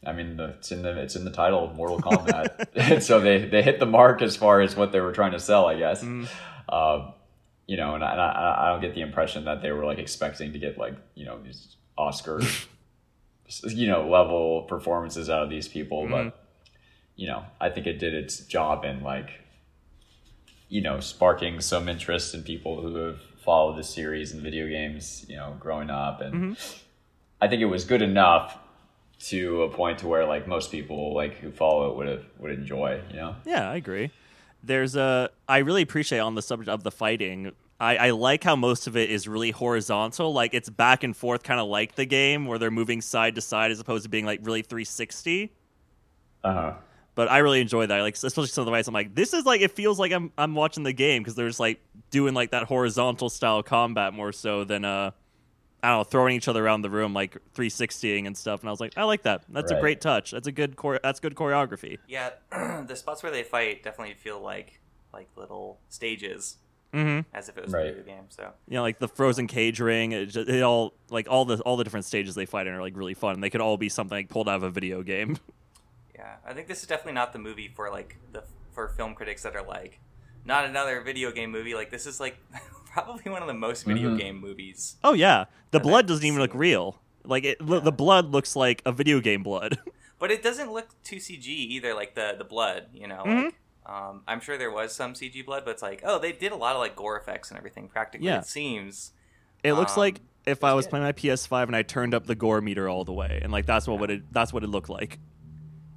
I 0.05 0.11
mean, 0.13 0.37
the, 0.37 0.49
it's 0.59 0.71
in 0.71 0.81
the 0.83 1.01
it's 1.01 1.15
in 1.15 1.23
the 1.23 1.31
title, 1.31 1.63
of 1.69 1.75
Mortal 1.75 1.99
Kombat. 1.99 3.01
so 3.01 3.21
they 3.21 3.45
they 3.45 3.63
hit 3.63 3.79
the 3.79 3.85
mark 3.85 4.21
as 4.21 4.35
far 4.35 4.59
as 4.59 4.75
what 4.75 4.91
they 4.91 4.99
were 4.99 5.13
trying 5.13 5.31
to 5.31 5.39
sell, 5.39 5.65
I 5.65 5.79
guess. 5.79 6.03
Um, 6.03 7.13
you 7.67 7.77
know, 7.77 7.95
and 7.95 8.03
I, 8.03 8.11
and 8.11 8.21
I 8.21 8.55
I 8.65 8.69
don't 8.69 8.81
get 8.81 8.93
the 8.93 9.01
impression 9.01 9.45
that 9.45 9.61
they 9.61 9.71
were 9.71 9.85
like 9.85 9.97
expecting 9.97 10.51
to 10.53 10.59
get 10.59 10.77
like 10.77 10.93
you 11.15 11.25
know 11.25 11.39
these 11.41 11.77
Oscar, 11.97 12.41
you 13.63 13.87
know, 13.87 14.07
level 14.07 14.63
performances 14.63 15.29
out 15.29 15.43
of 15.43 15.49
these 15.49 15.67
people, 15.67 16.03
mm-hmm. 16.03 16.29
but 16.29 16.47
you 17.15 17.27
know, 17.27 17.45
I 17.61 17.69
think 17.69 17.87
it 17.87 17.99
did 17.99 18.13
its 18.13 18.39
job 18.39 18.83
in 18.85 19.01
like 19.01 19.29
you 20.69 20.81
know, 20.81 20.99
sparking 20.99 21.61
some 21.61 21.87
interest 21.87 22.33
in 22.33 22.43
people 22.43 22.81
who 22.81 22.95
have 22.95 23.21
followed 23.37 23.77
the 23.77 23.83
series 23.83 24.31
and 24.31 24.41
video 24.41 24.67
games, 24.67 25.25
you 25.29 25.35
know, 25.35 25.55
growing 25.59 25.89
up. 25.89 26.21
And 26.21 26.33
mm-hmm. 26.33 26.77
I 27.39 27.47
think 27.47 27.61
it 27.61 27.65
was 27.65 27.85
good 27.85 28.01
enough 28.01 28.57
to 29.27 29.63
a 29.63 29.69
point 29.69 29.99
to 29.99 30.07
where 30.07 30.25
like 30.25 30.47
most 30.47 30.71
people 30.71 31.13
like 31.13 31.35
who 31.37 31.51
follow 31.51 31.91
it 31.91 31.97
would 31.97 32.07
have 32.07 32.25
would 32.39 32.51
enjoy, 32.51 33.01
you 33.09 33.17
know. 33.17 33.35
Yeah, 33.45 33.69
I 33.69 33.75
agree. 33.75 34.11
There's 34.63 34.95
a. 34.95 35.29
I 35.47 35.59
really 35.59 35.83
appreciate 35.83 36.19
on 36.19 36.35
the 36.35 36.41
subject 36.41 36.69
of 36.69 36.83
the 36.83 36.91
fighting. 36.91 37.51
I, 37.79 37.97
I 37.97 38.09
like 38.11 38.43
how 38.43 38.55
most 38.55 38.87
of 38.87 38.95
it 38.95 39.09
is 39.09 39.27
really 39.27 39.51
horizontal, 39.51 40.33
like 40.33 40.53
it's 40.53 40.69
back 40.69 41.03
and 41.03 41.15
forth, 41.15 41.43
kind 41.43 41.59
of 41.59 41.67
like 41.67 41.95
the 41.95 42.05
game 42.05 42.45
where 42.45 42.57
they're 42.57 42.71
moving 42.71 43.01
side 43.01 43.35
to 43.35 43.41
side 43.41 43.71
as 43.71 43.79
opposed 43.79 44.03
to 44.03 44.09
being 44.09 44.25
like 44.25 44.39
really 44.43 44.61
360. 44.61 45.51
Uh 46.43 46.53
huh. 46.53 46.73
But 47.15 47.31
I 47.31 47.39
really 47.39 47.61
enjoy 47.61 47.85
that, 47.85 48.01
like 48.01 48.15
especially 48.15 48.47
some 48.47 48.63
of 48.63 48.65
the 48.65 48.71
fights. 48.71 48.87
I'm 48.87 48.93
like, 48.93 49.15
this 49.15 49.33
is 49.33 49.45
like 49.45 49.61
it 49.61 49.71
feels 49.71 49.99
like 49.99 50.11
I'm 50.11 50.31
I'm 50.37 50.53
watching 50.53 50.83
the 50.83 50.93
game 50.93 51.21
because 51.21 51.35
they're 51.35 51.47
just 51.47 51.59
like 51.59 51.79
doing 52.11 52.33
like 52.33 52.51
that 52.51 52.63
horizontal 52.63 53.29
style 53.29 53.63
combat 53.63 54.13
more 54.13 54.31
so 54.31 54.63
than 54.65 54.83
uh 54.83 55.11
I 55.81 55.89
don't 55.89 55.99
know 55.99 56.03
throwing 56.03 56.35
each 56.35 56.47
other 56.47 56.65
around 56.65 56.81
the 56.81 56.89
room 56.89 57.13
like 57.13 57.37
360ing 57.53 58.27
and 58.27 58.35
stuff. 58.35 58.61
And 58.61 58.69
I 58.69 58.71
was 58.71 58.79
like, 58.79 58.93
I 58.97 59.03
like 59.03 59.23
that. 59.23 59.43
That's 59.49 59.71
a 59.71 59.79
great 59.79 60.01
touch. 60.01 60.31
That's 60.31 60.47
a 60.47 60.51
good 60.51 60.77
chore- 60.77 60.99
that's 61.01 61.19
good 61.19 61.35
choreography. 61.35 61.99
Yeah, 62.07 62.31
the 62.51 62.95
spots 62.95 63.21
where 63.23 63.31
they 63.31 63.43
fight 63.43 63.83
definitely 63.83 64.15
feel 64.15 64.41
like 64.41 64.79
like 65.13 65.29
little 65.37 65.79
stages, 65.89 66.57
Mm-hmm. 66.95 67.35
as 67.35 67.49
if 67.49 67.57
it 67.57 67.63
was 67.65 67.73
Right. 67.73 67.87
a 67.87 67.93
video 67.93 68.03
game. 68.03 68.23
So 68.29 68.51
you 68.67 68.75
know, 68.75 68.81
like 68.81 68.99
the 68.99 69.07
frozen 69.07 69.47
cage 69.47 69.79
ring. 69.79 70.11
It, 70.13 70.27
just, 70.27 70.49
it 70.49 70.61
all 70.63 70.93
like 71.09 71.27
all 71.29 71.45
the 71.45 71.59
all 71.61 71.77
the 71.77 71.83
different 71.83 72.05
stages 72.05 72.35
they 72.35 72.45
fight 72.45 72.67
in 72.67 72.73
are 72.73 72.81
like 72.81 72.95
really 72.95 73.13
fun. 73.13 73.41
They 73.41 73.49
could 73.49 73.61
all 73.61 73.77
be 73.77 73.89
something 73.89 74.15
like 74.17 74.29
pulled 74.29 74.47
out 74.49 74.55
of 74.57 74.63
a 74.63 74.69
video 74.69 75.03
game. 75.03 75.37
yeah, 76.15 76.35
I 76.45 76.53
think 76.53 76.67
this 76.67 76.81
is 76.81 76.87
definitely 76.87 77.13
not 77.13 77.33
the 77.33 77.39
movie 77.39 77.67
for 77.67 77.89
like 77.91 78.17
the 78.31 78.43
for 78.71 78.87
film 78.89 79.13
critics 79.15 79.43
that 79.43 79.55
are 79.55 79.65
like 79.65 79.99
not 80.45 80.65
another 80.65 81.01
video 81.01 81.31
game 81.31 81.51
movie. 81.51 81.73
Like 81.75 81.91
this 81.91 82.05
is 82.05 82.19
like 82.19 82.37
probably 82.85 83.31
one 83.31 83.41
of 83.41 83.47
the 83.47 83.53
most 83.53 83.83
video 83.83 84.09
Mhm. 84.11 84.19
game 84.19 84.39
movies. 84.39 84.95
oh 85.03 85.13
yeah, 85.13 85.45
the 85.71 85.79
blood 85.79 86.07
doesn't 86.07 86.25
even 86.25 86.39
look 86.39 86.53
real. 86.53 86.99
Like 87.23 87.43
it, 87.43 87.57
the 87.59 87.91
blood 87.91 88.27
looks 88.31 88.55
like 88.55 88.81
a 88.85 88.91
video 88.91 89.19
game 89.19 89.43
blood. 89.43 89.77
But 90.17 90.31
it 90.31 90.41
doesn't 90.41 90.71
look 90.71 90.87
too 91.03 91.17
CG 91.17 91.45
either, 91.47 91.93
like 91.93 92.15
the 92.15 92.35
the 92.37 92.45
blood. 92.45 92.85
You 92.93 93.05
know, 93.07 93.23
Mhm. 93.25 93.43
like 93.45 93.55
um, 93.85 94.23
I'm 94.27 94.39
sure 94.39 94.57
there 94.57 94.71
was 94.71 94.93
some 94.95 95.13
CG 95.13 95.45
blood, 95.45 95.63
but 95.65 95.71
it's 95.71 95.81
like 95.81 96.01
oh, 96.03 96.19
they 96.19 96.31
did 96.31 96.51
a 96.51 96.55
lot 96.55 96.75
of 96.75 96.79
like 96.79 96.95
gore 96.95 97.17
effects 97.19 97.49
and 97.51 97.57
everything. 97.57 97.87
Practically, 97.87 98.27
Yeah. 98.27 98.39
it 98.39 98.45
seems. 98.45 99.11
It 99.63 99.73
looks 99.73 99.93
Um, 99.93 99.99
like 100.01 100.21
if 100.45 100.63
I 100.63 100.73
was 100.73 100.85
good. 100.85 100.91
playing 100.91 101.05
my 101.05 101.11
PS5 101.11 101.63
and 101.67 101.75
I 101.75 101.81
turned 101.81 102.13
up 102.13 102.25
the 102.27 102.35
gore 102.35 102.61
meter 102.61 102.87
all 102.89 103.03
the 103.03 103.13
way, 103.13 103.39
and 103.41 103.51
like 103.51 103.65
that's 103.65 103.87
what 103.87 103.99
would 103.99 104.11
it 104.11 104.31
that's 104.31 104.51
what 104.53 104.63
it 104.63 104.67
looked 104.67 104.89
like. 104.89 105.19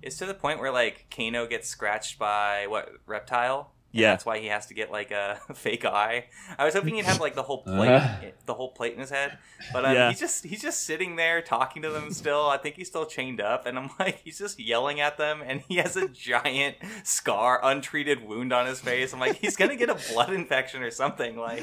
It's 0.02 0.16
to 0.18 0.26
the 0.26 0.34
point 0.34 0.60
where 0.60 0.70
like 0.72 1.06
Kano 1.14 1.46
gets 1.46 1.68
scratched 1.68 2.18
by 2.18 2.66
what 2.68 2.88
reptile. 3.06 3.72
Yeah. 3.90 4.10
that's 4.10 4.26
why 4.26 4.38
he 4.38 4.46
has 4.48 4.66
to 4.66 4.74
get 4.74 4.90
like 4.92 5.10
a 5.10 5.40
fake 5.54 5.84
eye. 5.84 6.26
I 6.58 6.64
was 6.64 6.74
hoping 6.74 6.94
he'd 6.96 7.04
have 7.06 7.20
like 7.20 7.34
the 7.34 7.42
whole 7.42 7.62
plate, 7.62 7.88
Uh-huh. 7.88 8.26
the 8.46 8.54
whole 8.54 8.70
plate 8.72 8.92
in 8.94 9.00
his 9.00 9.10
head, 9.10 9.38
but 9.72 9.84
um, 9.84 9.94
Yeah. 9.94 10.10
he's 10.10 10.20
just 10.20 10.44
he's 10.44 10.60
just 10.62 10.84
sitting 10.84 11.16
there 11.16 11.40
talking 11.40 11.82
to 11.82 11.90
them 11.90 12.10
still. 12.12 12.48
I 12.48 12.58
think 12.58 12.76
he's 12.76 12.88
still 12.88 13.06
chained 13.06 13.40
up, 13.40 13.64
and 13.66 13.78
I'm 13.78 13.90
like, 13.98 14.20
he's 14.22 14.38
just 14.38 14.60
yelling 14.60 15.00
at 15.00 15.16
them, 15.16 15.42
and 15.44 15.62
he 15.68 15.76
has 15.76 15.96
a 15.96 16.06
giant 16.08 16.76
scar, 17.02 17.60
untreated 17.62 18.22
wound 18.26 18.52
on 18.52 18.66
his 18.66 18.80
face. 18.80 19.12
I'm 19.14 19.20
like, 19.20 19.36
he's 19.36 19.56
gonna 19.56 19.76
get 19.76 19.88
a 19.90 19.98
blood 20.12 20.32
infection 20.34 20.82
or 20.82 20.90
something. 20.90 21.36
Like, 21.36 21.62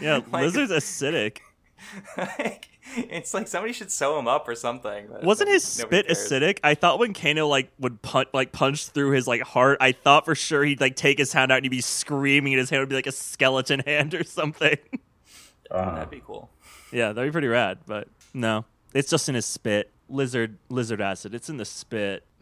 Yeah, 0.00 0.20
Like- 0.30 0.44
Lizard's 0.44 0.70
acidic. 0.72 1.38
like, 2.16 2.68
it's 2.96 3.34
like 3.34 3.48
somebody 3.48 3.72
should 3.72 3.90
sew 3.90 4.18
him 4.18 4.28
up 4.28 4.48
or 4.48 4.54
something. 4.54 5.08
Wasn't 5.22 5.48
his 5.48 5.64
spit 5.64 6.06
cares. 6.06 6.18
acidic? 6.18 6.58
I 6.62 6.74
thought 6.74 6.98
when 6.98 7.14
Kano 7.14 7.46
like 7.46 7.70
would 7.78 8.02
punch 8.02 8.28
like 8.32 8.52
punch 8.52 8.88
through 8.88 9.10
his 9.10 9.26
like 9.26 9.42
heart, 9.42 9.78
I 9.80 9.92
thought 9.92 10.24
for 10.24 10.34
sure 10.34 10.64
he'd 10.64 10.80
like 10.80 10.96
take 10.96 11.18
his 11.18 11.32
hand 11.32 11.50
out 11.52 11.56
and 11.56 11.64
he'd 11.64 11.70
be 11.70 11.80
screaming, 11.80 12.52
and 12.52 12.60
his 12.60 12.70
hand 12.70 12.80
would 12.80 12.88
be 12.88 12.94
like 12.94 13.06
a 13.06 13.12
skeleton 13.12 13.80
hand 13.86 14.14
or 14.14 14.24
something. 14.24 14.76
Uh-huh. 15.70 15.94
That'd 15.94 16.10
be 16.10 16.22
cool. 16.24 16.50
yeah, 16.92 17.12
that'd 17.12 17.28
be 17.28 17.32
pretty 17.32 17.48
rad. 17.48 17.78
But 17.86 18.08
no, 18.32 18.64
it's 18.92 19.10
just 19.10 19.28
in 19.28 19.34
his 19.34 19.46
spit. 19.46 19.90
Lizard 20.08 20.58
lizard 20.68 21.00
acid. 21.00 21.34
It's 21.34 21.48
in 21.48 21.56
the 21.56 21.64
spit. 21.64 22.24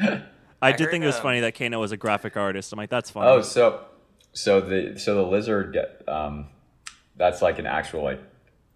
I, 0.00 0.22
I 0.62 0.72
did 0.72 0.84
heard, 0.84 0.90
think 0.90 1.04
it 1.04 1.06
was 1.06 1.16
um, 1.16 1.22
funny 1.22 1.40
that 1.40 1.54
Kano 1.54 1.80
was 1.80 1.92
a 1.92 1.96
graphic 1.96 2.36
artist. 2.36 2.72
I'm 2.72 2.78
like, 2.78 2.90
that's 2.90 3.10
funny. 3.10 3.28
Oh, 3.28 3.42
so 3.42 3.84
so 4.32 4.60
the 4.60 4.98
so 4.98 5.14
the 5.14 5.22
lizard 5.22 5.76
um, 6.08 6.48
that's 7.20 7.40
like 7.42 7.58
an 7.60 7.66
actual 7.66 8.02
like 8.02 8.20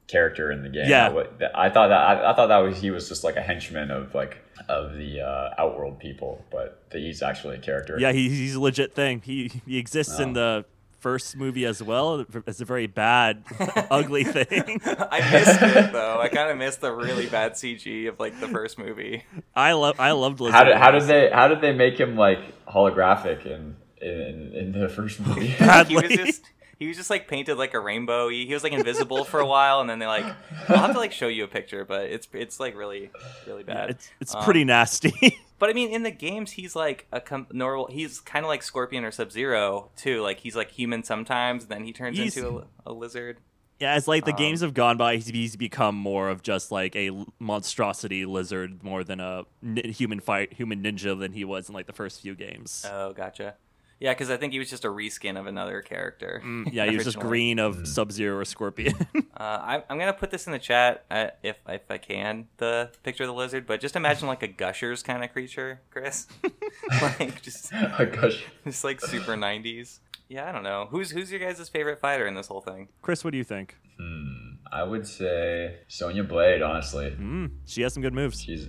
character 0.06 0.52
in 0.52 0.62
the 0.62 0.68
game. 0.68 0.88
Yeah. 0.88 1.08
I, 1.54 1.66
I 1.66 1.70
thought 1.70 1.88
that 1.88 1.98
I, 2.00 2.30
I 2.30 2.36
thought 2.36 2.48
that 2.48 2.58
was 2.58 2.78
he 2.80 2.90
was 2.90 3.08
just 3.08 3.24
like 3.24 3.36
a 3.36 3.42
henchman 3.42 3.90
of 3.90 4.14
like 4.14 4.38
of 4.68 4.92
the 4.94 5.20
uh, 5.22 5.54
Outworld 5.58 5.98
people, 5.98 6.44
but 6.52 6.84
that 6.90 6.98
he's 7.00 7.22
actually 7.22 7.56
a 7.56 7.60
character. 7.60 7.96
Yeah, 7.98 8.12
he, 8.12 8.28
he's 8.28 8.54
a 8.54 8.60
legit 8.60 8.94
thing. 8.94 9.22
He 9.24 9.50
he 9.66 9.78
exists 9.78 10.20
in 10.20 10.30
Oh. 10.30 10.34
the 10.34 10.64
first 11.00 11.36
movie 11.36 11.66
as 11.66 11.82
well 11.82 12.24
as 12.46 12.60
a 12.62 12.64
very 12.64 12.86
bad, 12.86 13.44
ugly 13.90 14.24
thing. 14.24 14.80
I 14.86 15.20
missed 15.32 15.60
it 15.62 15.92
though. 15.92 16.18
I 16.20 16.28
kind 16.28 16.50
of 16.50 16.56
missed 16.56 16.80
the 16.80 16.92
really 16.92 17.26
bad 17.26 17.52
CG 17.52 18.08
of 18.08 18.18
like 18.20 18.38
the 18.40 18.48
first 18.48 18.78
movie. 18.78 19.24
I 19.56 19.72
love 19.72 19.98
I 19.98 20.12
loved 20.12 20.40
Lizard. 20.40 20.54
How 20.54 20.64
did 20.64 20.76
how 20.76 20.90
did 20.92 21.02
they 21.02 21.30
how 21.30 21.48
did 21.48 21.60
they 21.62 21.72
make 21.72 21.98
him 21.98 22.16
like 22.16 22.40
holographic 22.66 23.44
in 23.46 23.76
in, 24.00 24.52
in 24.54 24.72
the 24.72 24.88
first 24.88 25.20
movie? 25.20 25.46
he 25.48 25.58
Badly. 25.64 25.94
was 25.96 26.16
just 26.16 26.42
he 26.78 26.86
was 26.88 26.96
just 26.96 27.10
like 27.10 27.28
painted 27.28 27.56
like 27.56 27.74
a 27.74 27.80
rainbow. 27.80 28.28
He, 28.28 28.46
he 28.46 28.54
was 28.54 28.62
like 28.62 28.72
invisible 28.72 29.24
for 29.24 29.40
a 29.40 29.46
while, 29.46 29.80
and 29.80 29.88
then 29.88 29.98
they 29.98 30.06
like 30.06 30.24
I'll 30.68 30.76
have 30.78 30.92
to 30.92 30.98
like 30.98 31.12
show 31.12 31.28
you 31.28 31.44
a 31.44 31.48
picture, 31.48 31.84
but 31.84 32.02
it's 32.06 32.28
it's 32.32 32.58
like 32.60 32.76
really 32.76 33.10
really 33.46 33.62
bad. 33.64 33.90
It's 33.90 34.10
it's 34.20 34.34
Um, 34.34 34.44
pretty 34.44 34.64
nasty. 34.64 35.38
But 35.60 35.70
I 35.70 35.72
mean, 35.72 35.90
in 35.92 36.02
the 36.02 36.10
games, 36.10 36.50
he's 36.50 36.74
like 36.74 37.06
a 37.12 37.20
com- 37.20 37.46
normal. 37.52 37.86
He's 37.86 38.18
kind 38.20 38.44
of 38.44 38.48
like 38.48 38.62
Scorpion 38.62 39.04
or 39.04 39.12
Sub 39.12 39.30
Zero 39.30 39.88
too. 39.96 40.20
Like 40.20 40.40
he's 40.40 40.56
like 40.56 40.70
human 40.72 41.04
sometimes, 41.04 41.62
and 41.62 41.70
then 41.72 41.84
he 41.84 41.92
turns 41.92 42.18
He's- 42.18 42.36
into 42.36 42.58
a, 42.58 42.90
a 42.90 42.92
lizard. 42.92 43.38
yeah, 43.78 43.92
as 43.94 44.06
like 44.08 44.24
the 44.24 44.32
Um, 44.32 44.36
games 44.36 44.60
have 44.62 44.74
gone 44.74 44.96
by, 44.98 45.14
he's, 45.14 45.28
he's 45.28 45.56
become 45.56 45.94
more 45.94 46.28
of 46.28 46.42
just 46.42 46.72
like 46.72 46.94
a 46.96 47.12
monstrosity 47.38 48.26
lizard 48.26 48.82
more 48.82 49.04
than 49.04 49.20
a 49.20 49.44
human 49.84 50.18
fight 50.20 50.52
human 50.52 50.82
ninja 50.82 51.18
than 51.18 51.32
he 51.32 51.44
was 51.44 51.68
in 51.68 51.74
like 51.74 51.86
the 51.86 51.92
first 51.92 52.20
few 52.20 52.34
games. 52.34 52.84
Oh, 52.90 53.12
gotcha. 53.12 53.54
Yeah, 54.00 54.12
because 54.12 54.30
I 54.30 54.36
think 54.36 54.52
he 54.52 54.58
was 54.58 54.68
just 54.68 54.84
a 54.84 54.88
reskin 54.88 55.38
of 55.38 55.46
another 55.46 55.80
character. 55.80 56.42
Mm, 56.44 56.72
yeah, 56.72 56.86
he 56.86 56.96
was 56.96 57.04
just 57.04 57.18
green 57.18 57.58
of 57.58 57.86
Sub 57.88 58.10
Zero 58.12 58.38
or 58.38 58.44
Scorpion. 58.44 58.94
Uh, 59.36 59.58
I, 59.60 59.82
I'm 59.90 59.98
gonna 59.98 60.12
put 60.12 60.30
this 60.30 60.46
in 60.46 60.52
the 60.52 60.60
chat 60.60 61.04
uh, 61.10 61.26
if 61.42 61.56
if 61.68 61.82
I 61.90 61.98
can 61.98 62.46
the 62.58 62.92
picture 63.02 63.24
of 63.24 63.28
the 63.28 63.34
lizard, 63.34 63.66
but 63.66 63.80
just 63.80 63.96
imagine 63.96 64.28
like 64.28 64.44
a 64.44 64.46
Gushers 64.46 65.02
kind 65.02 65.24
of 65.24 65.32
creature, 65.32 65.80
Chris. 65.90 66.28
like 67.02 67.42
just 67.42 67.72
oh 67.74 68.06
gosh. 68.06 68.44
just 68.64 68.84
like 68.84 69.00
super 69.00 69.32
90s. 69.34 69.98
Yeah, 70.28 70.48
I 70.48 70.52
don't 70.52 70.62
know. 70.62 70.86
Who's 70.88 71.10
who's 71.10 71.32
your 71.32 71.40
guys' 71.40 71.68
favorite 71.68 71.98
fighter 71.98 72.28
in 72.28 72.34
this 72.36 72.46
whole 72.46 72.60
thing? 72.60 72.88
Chris, 73.02 73.24
what 73.24 73.32
do 73.32 73.38
you 73.38 73.42
think? 73.44 73.76
Hmm. 73.98 74.52
I 74.72 74.84
would 74.84 75.04
say 75.06 75.78
Sonya 75.88 76.22
Blade. 76.22 76.62
Honestly, 76.62 77.10
Mm, 77.10 77.50
she 77.66 77.82
has 77.82 77.92
some 77.92 78.02
good 78.04 78.14
moves. 78.14 78.40
she's 78.40 78.68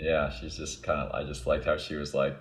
yeah, 0.00 0.30
she's 0.30 0.56
just 0.56 0.82
kind 0.82 1.00
of. 1.00 1.12
I 1.14 1.24
just 1.24 1.46
liked 1.46 1.66
how 1.66 1.76
she 1.76 1.96
was 1.96 2.14
like 2.14 2.34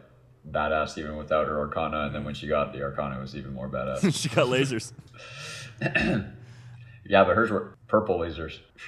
badass 0.51 0.97
even 0.97 1.17
without 1.17 1.47
her 1.47 1.59
Arcana, 1.59 2.05
and 2.05 2.15
then 2.15 2.23
when 2.23 2.33
she 2.33 2.47
got 2.47 2.73
the 2.73 2.81
Arcana, 2.81 3.17
it 3.17 3.21
was 3.21 3.35
even 3.35 3.53
more 3.53 3.69
badass. 3.69 4.13
she 4.21 4.29
got 4.29 4.47
lasers. 4.47 4.93
yeah, 7.05 7.23
but 7.23 7.35
hers 7.35 7.51
were 7.51 7.75
purple 7.87 8.19
lasers. 8.19 8.59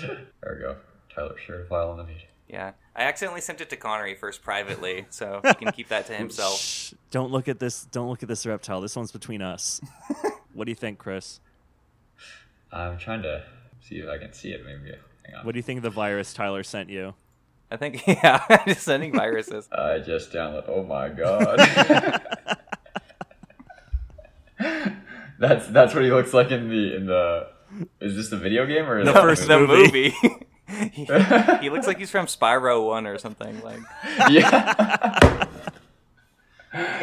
there 0.00 0.54
we 0.54 0.60
go. 0.60 0.76
Tyler 1.14 1.36
shared 1.38 1.62
a 1.62 1.68
file 1.68 1.90
on 1.90 1.98
the 1.98 2.04
meeting. 2.04 2.22
Yeah, 2.48 2.72
I 2.94 3.02
accidentally 3.02 3.40
sent 3.40 3.60
it 3.60 3.70
to 3.70 3.76
Konnery 3.76 4.16
first 4.16 4.42
privately, 4.42 5.06
so 5.10 5.40
he 5.46 5.54
can 5.54 5.72
keep 5.72 5.88
that 5.88 6.06
to 6.06 6.14
himself. 6.14 6.58
Shh, 6.60 6.94
don't 7.10 7.32
look 7.32 7.48
at 7.48 7.58
this. 7.58 7.84
Don't 7.86 8.08
look 8.08 8.22
at 8.22 8.28
this 8.28 8.46
reptile. 8.46 8.80
This 8.80 8.94
one's 8.94 9.12
between 9.12 9.42
us. 9.42 9.80
what 10.52 10.66
do 10.66 10.70
you 10.70 10.76
think, 10.76 10.98
Chris? 10.98 11.40
I'm 12.72 12.98
trying 12.98 13.22
to 13.22 13.44
see 13.80 13.96
if 13.96 14.08
I 14.08 14.18
can 14.18 14.32
see 14.32 14.50
it. 14.50 14.64
Maybe. 14.64 14.96
Hang 15.24 15.34
on. 15.36 15.46
What 15.46 15.52
do 15.52 15.58
you 15.58 15.62
think 15.62 15.78
of 15.78 15.82
the 15.82 15.90
virus 15.90 16.32
Tyler 16.34 16.62
sent 16.62 16.88
you? 16.88 17.14
I 17.70 17.76
think 17.76 18.06
yeah, 18.06 18.44
I'm 18.48 18.60
just 18.68 18.82
sending 18.82 19.12
viruses. 19.12 19.68
I 19.72 19.98
just 19.98 20.32
download. 20.32 20.64
Oh 20.68 20.82
my 20.84 21.08
god. 21.08 21.58
that's 25.38 25.66
that's 25.68 25.94
what 25.94 26.04
he 26.04 26.10
looks 26.10 26.32
like 26.32 26.50
in 26.50 26.68
the 26.68 26.96
in 26.96 27.06
the. 27.06 27.48
Is 28.00 28.14
this 28.14 28.28
the 28.30 28.36
video 28.38 28.64
game 28.64 28.88
or 28.88 29.04
The 29.04 29.10
is 29.10 29.16
it 29.16 29.20
first 29.20 29.48
the 29.48 29.58
movie. 29.58 30.14
movie. 30.22 30.46
he, 30.92 31.04
he 31.60 31.70
looks 31.70 31.86
like 31.86 31.98
he's 31.98 32.10
from 32.10 32.26
Spyro 32.26 32.86
One 32.86 33.06
or 33.06 33.18
something. 33.18 33.60
Like 33.62 33.80
yeah. 34.30 35.46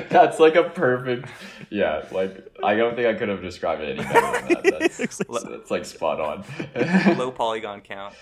That's 0.09 0.39
like 0.39 0.55
a 0.55 0.63
perfect, 0.63 1.27
yeah. 1.69 2.05
Like 2.11 2.47
I 2.63 2.75
don't 2.75 2.95
think 2.95 3.07
I 3.07 3.13
could 3.15 3.29
have 3.29 3.41
described 3.41 3.81
it 3.81 3.97
any 3.99 4.07
better 4.07 4.47
than 4.47 4.63
that. 4.63 4.79
That's, 4.79 5.17
that's 5.17 5.71
like 5.71 5.85
spot 5.85 6.19
on. 6.19 7.17
low 7.17 7.31
polygon 7.31 7.81
count. 7.81 8.13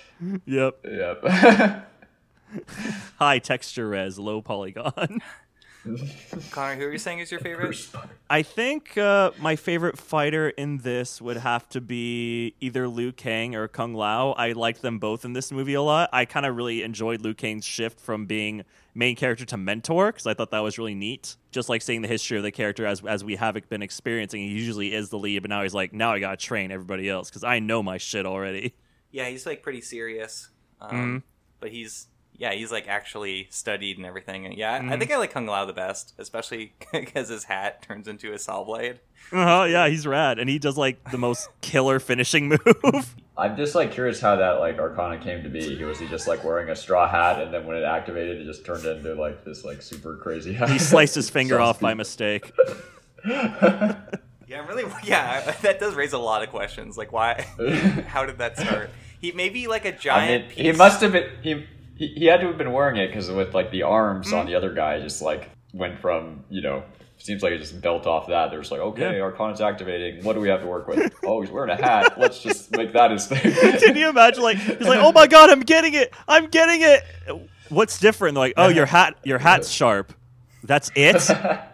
Yep. 0.46 0.86
yep. 0.86 1.88
High 3.18 3.40
texture 3.40 3.90
res, 3.90 4.20
low 4.20 4.42
polygon. 4.42 5.22
Connor, 6.52 6.76
who 6.76 6.86
are 6.86 6.92
you 6.92 7.00
saying 7.00 7.20
is 7.20 7.32
your 7.32 7.40
favorite? 7.40 7.76
I 8.30 8.44
think 8.44 8.98
uh, 8.98 9.32
my 9.40 9.56
favorite 9.56 9.98
fighter 9.98 10.50
in 10.50 10.78
this 10.80 11.20
would 11.20 11.38
have 11.38 11.68
to 11.70 11.82
be 11.82 12.54
either 12.60 12.88
Liu 12.88 13.12
Kang 13.12 13.56
or 13.56 13.68
Kung 13.68 13.96
Lao. 13.96 14.34
I 14.34 14.52
liked 14.52 14.84
them 14.84 15.00
both 15.00 15.26
in 15.26 15.34
this 15.34 15.52
movie 15.52 15.74
a 15.74 15.82
lot. 15.82 16.10
I 16.14 16.26
kind 16.26 16.46
of 16.46 16.56
really 16.56 16.84
enjoyed 16.84 17.22
Liu 17.22 17.34
Kang's 17.34 17.66
shift 17.66 18.00
from 18.00 18.28
being 18.28 18.64
main 18.94 19.16
character 19.16 19.46
to 19.46 19.58
mentor 19.58 20.12
because 20.12 20.28
I 20.28 20.36
thought 20.36 20.52
that 20.52 20.60
was 20.60 20.78
really 20.78 20.94
neat. 20.94 21.36
Just 21.52 21.68
like 21.68 21.82
seeing 21.82 22.04
the 22.04 22.08
history 22.08 22.38
of 22.38 22.44
the 22.44 22.52
character 22.52 22.86
as 22.86 23.04
as 23.04 23.24
we 23.24 23.36
have 23.38 23.58
been 23.68 23.82
experiencing. 23.82 24.42
He 24.42 24.50
usually 24.50 24.94
is 24.94 25.10
the 25.10 25.18
lead, 25.18 25.42
but 25.42 25.50
now 25.50 25.64
he's 25.64 25.74
like, 25.74 25.94
now 25.94 26.12
I 26.12 26.20
gotta 26.20 26.38
train 26.38 26.72
everybody 26.72 27.10
else 27.10 27.30
because 27.30 27.44
I 27.44 27.58
know 27.58 27.82
my 27.82 27.98
shit 27.98 28.28
already. 28.28 28.76
Yeah, 29.10 29.28
he's 29.30 29.46
like 29.48 29.64
pretty 29.64 29.82
serious. 29.82 30.50
Um, 30.80 30.90
Mm-hmm. 30.92 31.18
But 31.60 31.72
he's 31.72 32.08
yeah, 32.42 32.54
he's 32.54 32.72
like 32.72 32.88
actually 32.88 33.48
studied 33.52 33.98
and 33.98 34.06
everything. 34.06 34.48
And 34.48 34.56
yeah, 34.58 34.72
I- 34.72 34.78
I 34.78 34.80
Mm-hmm. 34.80 35.00
think 35.00 35.12
I 35.12 35.18
like 35.18 35.32
Kung 35.32 35.46
Lao 35.46 35.66
the 35.66 35.74
best, 35.74 36.14
especially 36.18 36.74
because 36.92 37.30
his 37.30 37.44
hat 37.44 37.84
turns 37.84 38.08
into 38.08 38.34
a 38.34 38.40
saw 38.40 38.64
blade. 38.64 39.00
Uh-huh, 39.32 39.66
yeah, 39.66 39.88
he's 39.88 40.08
rad, 40.08 40.40
and 40.40 40.50
he 40.50 40.58
does 40.58 40.76
like 40.78 41.12
the 41.12 41.18
most 41.20 41.50
killer 41.62 42.00
finishing 42.00 42.50
move. 42.50 43.16
I'm 43.38 43.56
just 43.56 43.76
like 43.76 43.92
curious 43.92 44.20
how 44.20 44.36
that 44.38 44.54
like 44.60 44.80
Arcana 44.80 45.20
came 45.20 45.44
to 45.44 45.50
be. 45.50 45.76
He 45.78 45.84
was 45.84 46.00
he 46.00 46.08
just 46.08 46.28
like 46.28 46.44
wearing 46.44 46.70
a 46.70 46.76
straw 46.76 47.08
hat, 47.08 47.40
and 47.42 47.54
then 47.54 47.66
when 47.68 47.78
it 47.78 47.84
activated, 47.84 48.42
it 48.42 48.46
just 48.46 48.66
turned 48.66 48.86
into 48.86 49.14
like 49.14 49.46
this 49.46 49.64
like 49.64 49.82
super 49.84 50.18
crazy. 50.18 50.52
Hat. 50.54 50.70
he 50.70 50.80
sliced 50.80 51.14
his 51.16 51.30
finger 51.30 51.60
off 51.60 51.80
by 51.80 51.94
mistake. 51.94 52.52
Yeah, 53.24 54.60
I'm 54.62 54.68
really 54.68 54.84
yeah. 55.04 55.50
That 55.62 55.80
does 55.80 55.96
raise 55.96 56.12
a 56.14 56.18
lot 56.18 56.44
of 56.44 56.50
questions. 56.50 56.98
Like, 56.98 57.12
why? 57.14 57.46
how 58.08 58.26
did 58.26 58.40
that 58.40 58.58
start? 58.60 58.90
He 59.22 59.32
maybe 59.32 59.68
like 59.68 59.86
a 59.86 59.92
giant 59.92 60.48
mean, 60.48 60.56
piece. 60.56 60.66
he 60.66 60.72
must 60.74 61.00
have 61.02 61.12
been 61.14 61.30
he, 61.42 61.66
he 62.02 62.08
he 62.22 62.26
had 62.26 62.42
to 62.42 62.48
have 62.48 62.58
been 62.58 62.72
wearing 62.74 62.98
it 62.98 63.08
because 63.08 63.30
with 63.30 63.54
like 63.54 63.72
the 63.72 63.84
arms 63.84 64.28
Mm-hmm. 64.28 64.36
on 64.38 64.46
the 64.48 64.56
other 64.56 64.74
guy, 64.74 65.00
just 65.00 65.22
like 65.22 65.50
went 65.74 66.00
from 66.00 66.44
you 66.50 66.62
know. 66.62 66.84
Seems 67.18 67.44
like 67.44 67.52
it 67.54 67.60
just 67.60 67.80
built 67.82 68.08
off 68.08 68.30
that. 68.30 68.50
There's 68.50 68.72
like, 68.72 68.80
okay, 68.80 69.18
Yeah. 69.18 69.22
Arcana's 69.22 69.62
activating. 69.62 70.24
What 70.24 70.34
do 70.34 70.40
we 70.40 70.50
have 70.50 70.62
to 70.62 70.66
work 70.66 70.88
with? 70.88 71.14
Oh, 71.24 71.40
he's 71.42 71.52
wearing 71.52 71.70
a 71.70 71.76
hat. 71.76 72.18
Let's 72.18 72.40
just 72.42 72.72
make 72.76 72.94
that 72.94 73.12
his 73.12 73.28
thing. 73.28 73.54
Can 73.80 73.96
you 73.96 74.10
imagine? 74.10 74.42
Like 74.42 74.58
he's 74.58 74.80
like, 74.88 74.98
"Oh 75.00 75.12
my 75.12 75.28
god, 75.28 75.52
I'm 75.52 75.60
getting 75.60 75.94
it! 75.94 76.12
I'm 76.28 76.48
getting 76.48 76.82
it!" 76.82 77.04
What's 77.70 78.00
different? 78.00 78.34
They're 78.34 78.46
like, 78.46 78.54
"Oh, 78.58 78.70
your 78.80 78.88
hat, 78.88 79.18
your 79.24 79.38
hat's 79.38 79.70
sharp. 79.70 80.14
That's 80.64 80.90
it." 80.96 81.22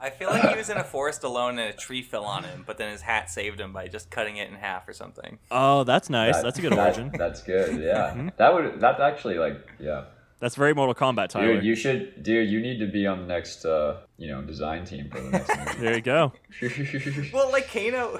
I 0.00 0.10
feel 0.10 0.30
like 0.30 0.48
he 0.48 0.56
was 0.56 0.70
in 0.70 0.76
a 0.78 0.84
forest 0.84 1.24
alone 1.24 1.58
and 1.58 1.68
a 1.68 1.76
tree 1.76 2.02
fell 2.02 2.24
on 2.24 2.44
him, 2.44 2.64
but 2.66 2.78
then 2.78 2.90
his 2.90 3.02
hat 3.02 3.28
saved 3.30 3.60
him 3.60 3.72
by 3.72 3.86
just 3.88 4.10
cutting 4.10 4.36
it 4.38 4.48
in 4.48 4.54
half 4.54 4.88
or 4.88 4.92
something. 4.94 5.38
Oh, 5.50 5.84
that's 5.84 6.08
nice. 6.08 6.36
That- 6.36 6.44
That's 6.44 6.58
a 6.58 6.62
good 6.62 6.72
that- 6.72 6.78
origin. 6.78 7.10
That's 7.16 7.42
good. 7.42 7.82
Yeah, 7.82 8.10
Mm-hmm. 8.10 8.28
that 8.38 8.54
would 8.54 8.80
that's 8.80 9.00
actually 9.00 9.36
like 9.38 9.58
yeah. 9.78 10.04
That's 10.38 10.54
very 10.54 10.72
Mortal 10.72 10.94
Kombat, 10.94 11.28
Tyler. 11.28 11.56
Dude, 11.56 11.64
you 11.64 11.74
should, 11.76 12.22
dude. 12.22 12.48
You 12.48 12.60
need 12.62 12.78
to 12.78 12.86
be 12.86 13.06
on 13.06 13.20
the 13.20 13.26
next, 13.26 13.66
uh, 13.66 13.98
you 14.16 14.28
know, 14.28 14.40
design 14.40 14.86
team 14.86 15.10
for 15.10 15.20
the 15.20 15.28
next 15.28 15.48
there 15.78 15.94
you 15.96 16.00
go. 16.00 16.32
Well, 17.34 17.52
like 17.52 17.70
Kano, 17.70 18.18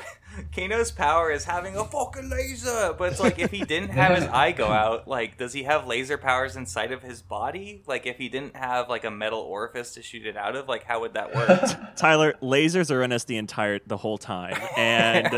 Kano's 0.54 0.90
power 0.90 1.30
is 1.30 1.44
having 1.44 1.76
a 1.76 1.84
fucking 1.84 2.28
laser, 2.30 2.94
but 2.96 3.10
it's 3.12 3.20
like 3.20 3.38
if 3.38 3.50
he 3.50 3.64
didn't 3.64 3.90
have 4.00 4.16
his 4.16 4.26
eye 4.26 4.52
go 4.52 4.66
out, 4.66 5.06
like 5.08 5.36
does 5.38 5.52
he 5.52 5.64
have 5.64 5.86
laser 5.86 6.16
powers 6.18 6.56
inside 6.56 6.92
of 6.92 7.02
his 7.02 7.22
body? 7.22 7.82
Like 7.86 8.06
if 8.06 8.16
he 8.18 8.28
didn't 8.28 8.56
have 8.56 8.88
like 8.88 9.04
a 9.04 9.10
metal 9.10 9.40
orifice 9.40 9.94
to 9.94 10.02
shoot 10.02 10.26
it 10.26 10.36
out 10.36 10.56
of, 10.56 10.68
like 10.68 10.84
how 10.84 11.00
would 11.00 11.14
that 11.14 11.34
work? 11.34 11.60
Tyler, 11.96 12.34
lasers 12.42 12.90
are 12.90 13.02
in 13.02 13.12
us 13.12 13.24
the 13.24 13.36
entire 13.36 13.80
the 13.86 13.96
whole 13.96 14.18
time, 14.18 14.56
and 14.76 15.28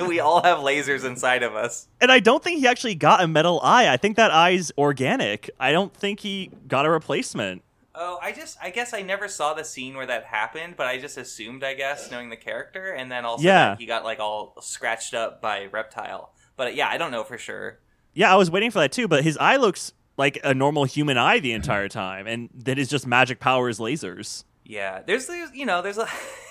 we 0.08 0.20
all 0.20 0.42
have 0.42 0.58
lasers 0.58 1.04
inside 1.04 1.42
of 1.42 1.54
us. 1.54 1.88
and 2.00 2.10
I 2.12 2.20
don't 2.20 2.42
think 2.42 2.60
he 2.60 2.66
actually 2.66 2.94
got 2.94 3.22
a 3.22 3.28
metal 3.28 3.60
eye. 3.62 3.88
I 3.88 3.96
think 3.96 4.16
that 4.16 4.30
eye's 4.30 4.72
organic. 4.78 5.50
I 5.58 5.72
don't 5.72 5.92
think 5.94 6.20
he 6.20 6.50
got 6.66 6.86
a 6.86 6.90
replacement. 6.90 7.62
Oh, 8.00 8.18
I 8.22 8.30
just 8.32 8.56
I 8.62 8.70
guess 8.70 8.94
I 8.94 9.02
never 9.02 9.26
saw 9.26 9.54
the 9.54 9.64
scene 9.64 9.96
where 9.96 10.06
that 10.06 10.24
happened, 10.24 10.74
but 10.76 10.86
I 10.86 10.98
just 10.98 11.16
assumed, 11.18 11.64
I 11.64 11.74
guess, 11.74 12.10
knowing 12.12 12.30
the 12.30 12.36
character, 12.36 12.92
and 12.92 13.10
then 13.10 13.24
also 13.24 13.42
Yeah. 13.44 13.74
he 13.76 13.86
got 13.86 14.04
like 14.04 14.20
all 14.20 14.54
scratched 14.60 15.14
up 15.14 15.42
by 15.42 15.66
reptile. 15.66 16.32
But 16.56 16.74
yeah, 16.76 16.88
I 16.88 16.96
don't 16.96 17.10
know 17.10 17.24
for 17.24 17.38
sure. 17.38 17.80
Yeah, 18.14 18.32
I 18.32 18.36
was 18.36 18.50
waiting 18.50 18.70
for 18.70 18.78
that 18.78 18.92
too, 18.92 19.08
but 19.08 19.24
his 19.24 19.36
eye 19.38 19.56
looks 19.56 19.92
like 20.16 20.38
a 20.44 20.54
normal 20.54 20.84
human 20.84 21.18
eye 21.18 21.40
the 21.40 21.52
entire 21.52 21.88
time, 22.04 22.26
and 22.28 22.48
that 22.54 22.78
is 22.78 22.88
just 22.88 23.06
magic 23.06 23.40
powers 23.40 23.78
lasers. 23.80 24.44
Yeah, 24.64 25.02
there's, 25.06 25.26
there's 25.26 25.50
you 25.52 25.66
know 25.66 25.82
there's 25.82 25.98
a 25.98 26.06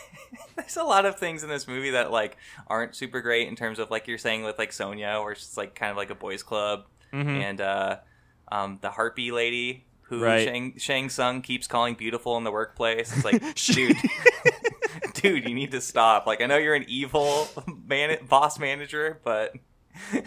there's 0.58 0.76
a 0.78 0.84
lot 0.84 1.06
of 1.06 1.18
things 1.18 1.44
in 1.44 1.50
this 1.50 1.68
movie 1.68 1.92
that 1.92 2.12
like 2.12 2.36
aren't 2.68 2.96
super 2.96 3.22
great 3.22 3.48
in 3.48 3.56
terms 3.56 3.80
of 3.80 3.90
like 3.92 4.08
you're 4.08 4.18
saying 4.18 4.44
with 4.44 4.58
like 4.58 4.74
Sonya, 4.74 5.22
where 5.24 5.36
she's 5.36 5.56
like 5.56 5.76
kind 5.76 5.92
of 5.92 5.98
like 5.98 6.10
a 6.10 6.16
boys' 6.16 6.44
club, 6.44 6.86
and 7.12 7.62
uh, 7.62 7.98
um, 8.52 8.80
the 8.82 8.90
harpy 8.90 9.32
lady 9.32 9.86
who 10.10 10.20
Right. 10.22 10.44
Shang, 10.48 10.74
Shang 10.78 11.10
Tsung 11.10 11.42
keeps 11.42 11.68
calling 11.68 11.96
beautiful 11.96 12.38
in 12.38 12.44
the 12.44 12.52
workplace. 12.52 13.14
It's 13.16 13.26
like, 13.26 13.42
dude, 13.56 13.98
dude, 15.14 15.48
you 15.48 15.54
need 15.56 15.72
to 15.72 15.82
stop. 15.82 16.26
Like 16.28 16.42
I 16.42 16.46
know 16.46 16.58
you're 16.58 16.76
an 16.76 16.86
evil 16.88 17.48
man 17.88 18.18
boss 18.30 18.60
manager, 18.60 19.20
but. 19.24 19.54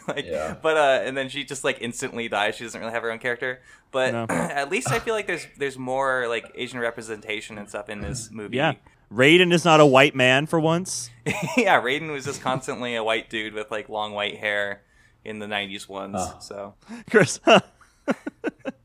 like 0.09 0.27
Yeah. 0.27 0.57
but 0.61 0.77
uh 0.77 1.03
and 1.07 1.17
then 1.17 1.29
she 1.29 1.45
just 1.45 1.63
like 1.63 1.79
instantly 1.81 2.29
dies 2.29 2.57
she 2.57 2.65
doesn't 2.65 2.81
really 2.81 2.93
have 2.93 3.05
her 3.05 3.13
own 3.13 3.21
character 3.21 3.63
but 3.93 4.13
No. 4.13 4.27
at 4.29 4.69
least 4.69 4.91
i 4.91 4.99
feel 4.99 5.15
like 5.15 5.29
there's 5.29 5.47
there's 5.59 5.79
more 5.79 6.27
like 6.27 6.51
asian 6.57 6.81
representation 6.81 7.57
and 7.57 7.69
stuff 7.69 7.89
in 7.89 8.01
this 8.01 8.31
movie 8.33 8.57
Yeah, 8.57 8.73
Raiden 9.15 9.53
is 9.53 9.65
not 9.65 9.79
a 9.79 9.87
white 9.87 10.17
man 10.17 10.47
for 10.47 10.59
once. 10.59 11.09
yeah 11.57 11.81
raiden 11.81 12.11
was 12.11 12.25
just 12.25 12.43
constantly 12.43 12.97
a 12.97 13.05
white 13.05 13.31
dude 13.31 13.55
with 13.55 13.71
like 13.71 13.89
long 13.89 14.13
white 14.13 14.39
hair 14.39 14.83
in 15.25 15.39
the 15.39 15.47
90s 15.47 15.89
ones 15.89 16.17
Huh. 16.19 16.39
so 16.41 16.75
Chris, 17.09 17.39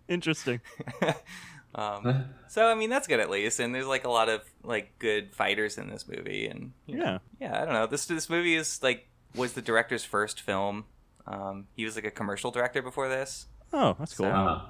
interesting. 0.07 0.61
um 1.75 2.23
so 2.47 2.67
i 2.67 2.73
mean 2.73 2.89
that's 2.89 3.05
good 3.05 3.19
at 3.19 3.29
least 3.29 3.59
and 3.59 3.75
there's 3.75 3.85
like 3.85 4.05
a 4.05 4.09
lot 4.09 4.29
of 4.29 4.41
like 4.63 4.97
good 4.97 5.35
fighters 5.35 5.77
in 5.77 5.89
this 5.89 6.07
movie 6.07 6.47
and 6.47 6.71
you 6.85 6.95
know, 6.95 7.03
Yeah. 7.03 7.17
yeah 7.49 7.61
i 7.61 7.65
don't 7.65 7.73
know 7.73 7.85
this 7.85 8.05
this 8.05 8.29
movie 8.29 8.55
is 8.55 8.81
like 8.81 9.07
was 9.35 9.53
the 9.53 9.61
director's 9.61 10.05
first 10.05 10.39
film 10.39 10.85
um 11.27 11.67
he 11.75 11.83
was 11.83 11.95
like 11.95 12.05
a 12.05 12.11
commercial 12.11 12.49
director 12.51 12.81
before 12.81 13.09
this 13.09 13.47
Oh, 13.73 13.93
that's 13.99 14.13
cool. 14.15 14.27
So- 14.27 14.31
Uh-huh. 14.31 14.65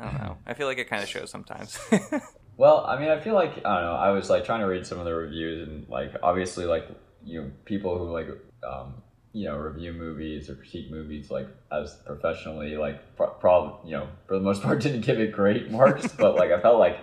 i 0.00 0.04
don't 0.04 0.20
know 0.20 0.36
i 0.48 0.54
feel 0.54 0.66
like 0.66 0.78
it 0.78 0.88
kind 0.88 1.02
of 1.02 1.08
shows 1.08 1.30
sometimes 1.30 1.78
Well, 2.58 2.86
I 2.86 2.98
mean, 2.98 3.10
I 3.10 3.20
feel 3.20 3.34
like 3.34 3.50
I 3.66 3.74
don't 3.74 3.84
know. 3.84 3.96
I 3.96 4.10
was 4.12 4.30
like 4.30 4.46
trying 4.46 4.60
to 4.60 4.66
read 4.66 4.86
some 4.86 4.98
of 4.98 5.04
the 5.04 5.12
reviews, 5.14 5.68
and 5.68 5.86
like 5.90 6.12
obviously, 6.22 6.64
like 6.64 6.88
you 7.22 7.42
know, 7.42 7.50
people 7.66 7.98
who 7.98 8.10
like 8.10 8.28
um, 8.66 8.94
you 9.36 9.44
know 9.46 9.56
review 9.56 9.92
movies 9.92 10.48
or 10.48 10.54
critique 10.54 10.90
movies 10.90 11.30
like 11.30 11.48
as 11.70 11.96
professionally, 12.10 12.76
like 12.86 12.98
pro- 13.16 13.34
prob 13.42 13.62
you 13.84 13.92
know 13.96 14.08
for 14.26 14.34
the 14.34 14.44
most 14.50 14.62
part 14.66 14.80
didn't 14.80 15.02
give 15.02 15.20
it 15.20 15.30
great 15.32 15.70
marks, 15.78 16.06
but 16.22 16.34
like 16.36 16.50
I 16.50 16.60
felt 16.60 16.78
like 16.78 16.96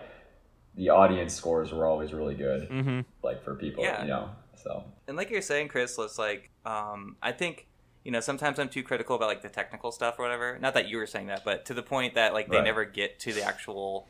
the 0.75 0.89
audience 0.89 1.33
scores 1.35 1.71
were 1.71 1.85
always 1.85 2.11
really 2.13 2.33
good, 2.33 2.67
mm-hmm. 2.69 3.01
like 3.21 3.43
for 3.43 3.53
people, 3.55 3.83
Yeah. 3.83 4.01
you 4.01 4.07
know. 4.07 4.29
So 4.55 4.83
and 5.07 5.15
like 5.17 5.29
you're 5.29 5.41
saying 5.41 5.67
chris 5.67 5.97
it's 5.99 6.17
like 6.17 6.49
um 6.65 7.17
i 7.21 7.31
think 7.33 7.67
you 8.05 8.11
know 8.13 8.21
sometimes 8.21 8.57
i'm 8.59 8.69
too 8.69 8.81
critical 8.81 9.13
about 9.17 9.27
like 9.27 9.41
the 9.41 9.49
technical 9.49 9.91
stuff 9.91 10.17
or 10.17 10.21
whatever 10.23 10.57
not 10.59 10.73
that 10.75 10.87
you 10.87 10.95
were 10.95 11.05
saying 11.05 11.27
that 11.27 11.43
but 11.43 11.65
to 11.65 11.73
the 11.73 11.83
point 11.83 12.13
that 12.13 12.33
like 12.33 12.47
they 12.49 12.55
Right. 12.57 12.63
never 12.63 12.85
get 12.85 13.19
to 13.21 13.33
the 13.33 13.43
actual 13.43 14.07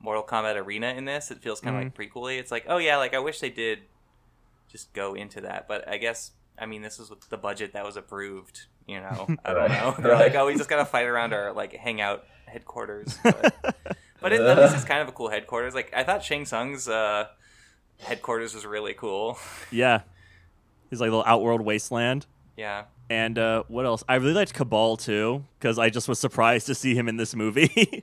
mortal 0.00 0.22
kombat 0.22 0.56
arena 0.56 0.88
in 0.96 1.04
this 1.04 1.30
it 1.30 1.42
feels 1.42 1.60
kind 1.60 1.76
of 1.76 1.82
Mhm. 1.82 1.86
like 1.86 1.94
prequely 1.94 2.38
it's 2.38 2.50
like 2.50 2.64
oh 2.68 2.78
yeah 2.78 2.96
like 2.96 3.12
i 3.12 3.18
wish 3.18 3.40
they 3.40 3.50
did 3.50 3.80
just 4.72 4.94
go 4.94 5.12
into 5.12 5.42
that 5.42 5.68
but 5.68 5.86
i 5.86 5.98
guess 5.98 6.30
i 6.60 6.66
mean 6.66 6.82
this 6.82 6.98
is 6.98 7.10
the 7.30 7.36
budget 7.38 7.72
that 7.72 7.84
was 7.84 7.96
approved 7.96 8.66
you 8.86 9.00
know 9.00 9.26
i 9.44 9.52
don't 9.54 9.70
know 9.70 9.94
they're 10.00 10.14
like 10.14 10.34
oh 10.34 10.46
we 10.46 10.54
just 10.56 10.68
gotta 10.68 10.84
fight 10.84 11.06
around 11.06 11.32
our 11.32 11.52
like 11.52 11.72
hangout 11.74 12.24
headquarters 12.46 13.18
but, 13.24 13.54
But 14.20 14.32
it, 14.32 14.40
at 14.40 14.58
least 14.58 14.74
it's 14.74 14.84
kind 14.84 15.00
of 15.00 15.06
a 15.08 15.12
cool 15.12 15.30
headquarters. 15.30 15.74
Like 15.74 15.92
I 15.94 16.02
thought 16.02 16.24
Shang 16.24 16.44
Tsung's 16.44 16.88
uh, 16.88 17.28
headquarters 18.00 18.52
was 18.52 18.66
really 18.66 18.92
cool. 18.94 19.38
Yeah, 19.70 20.00
he's 20.90 21.00
like 21.00 21.06
a 21.06 21.12
little 21.12 21.24
outworld 21.24 21.60
wasteland. 21.60 22.26
yeah. 22.56 22.84
And 23.10 23.38
uh, 23.38 23.62
what 23.68 23.86
else? 23.86 24.02
I 24.08 24.16
really 24.16 24.34
liked 24.34 24.54
Kabal 24.54 24.96
too 24.98 25.44
because 25.58 25.78
I 25.78 25.88
just 25.88 26.08
was 26.08 26.18
surprised 26.18 26.66
to 26.66 26.74
see 26.74 26.94
him 26.96 27.08
in 27.08 27.16
this 27.16 27.34
movie. 27.36 28.02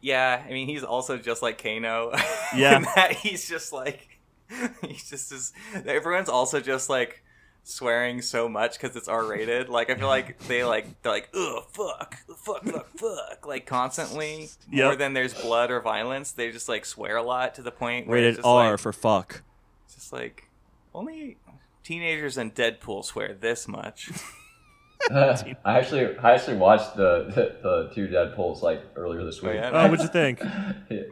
Yeah, 0.00 0.42
I 0.46 0.50
mean 0.52 0.66
he's 0.68 0.84
also 0.84 1.18
just 1.18 1.42
like 1.42 1.62
Kano. 1.62 2.12
Yeah. 2.56 3.12
he's 3.12 3.48
just 3.48 3.72
like 3.72 4.17
he's 4.86 5.08
just 5.10 5.32
as 5.32 5.52
everyone's 5.86 6.28
also 6.28 6.60
just 6.60 6.88
like 6.88 7.22
swearing 7.64 8.22
so 8.22 8.48
much 8.48 8.78
because 8.80 8.96
it's 8.96 9.08
R 9.08 9.24
rated. 9.24 9.68
Like 9.68 9.90
I 9.90 9.94
feel 9.96 10.08
like 10.08 10.38
they 10.48 10.64
like 10.64 11.02
they're 11.02 11.12
like 11.12 11.28
ugh 11.34 11.64
fuck 11.70 12.16
fuck 12.38 12.64
fuck 12.64 12.86
fuck 12.96 13.46
like 13.46 13.66
constantly 13.66 14.48
more 14.70 14.90
Yep. 14.90 14.98
than 14.98 15.12
there's 15.12 15.34
blood 15.34 15.70
or 15.70 15.80
violence. 15.80 16.32
They 16.32 16.50
just 16.50 16.68
like 16.68 16.84
swear 16.86 17.16
a 17.16 17.22
lot 17.22 17.54
to 17.56 17.62
the 17.62 17.70
point 17.72 18.06
where 18.06 18.16
Rated 18.16 18.36
just 18.36 18.46
R 18.46 18.70
like, 18.70 18.80
for 18.80 18.92
fuck. 18.92 19.42
it's 19.84 19.96
just 19.96 20.12
like 20.12 20.48
only 20.94 21.36
teenagers 21.84 22.38
and 22.38 22.54
Deadpool 22.54 23.04
swear 23.04 23.34
this 23.34 23.68
much. 23.68 24.10
Uh, 25.12 25.34
I 25.64 25.78
actually, 25.78 26.06
I 26.18 26.32
actually 26.32 26.56
watched 26.56 26.96
the, 26.96 27.26
the 27.28 27.56
the 27.62 27.90
two 27.94 28.08
Deadpool's 28.08 28.62
like 28.64 28.82
earlier 28.96 29.24
this 29.24 29.38
oh, 29.42 29.46
week. 29.46 29.54
yeah? 29.54 29.70
Oh, 29.72 29.88
what'd 29.88 30.00
you 30.00 30.08
think? 30.08 30.40
yeah. 30.90 31.02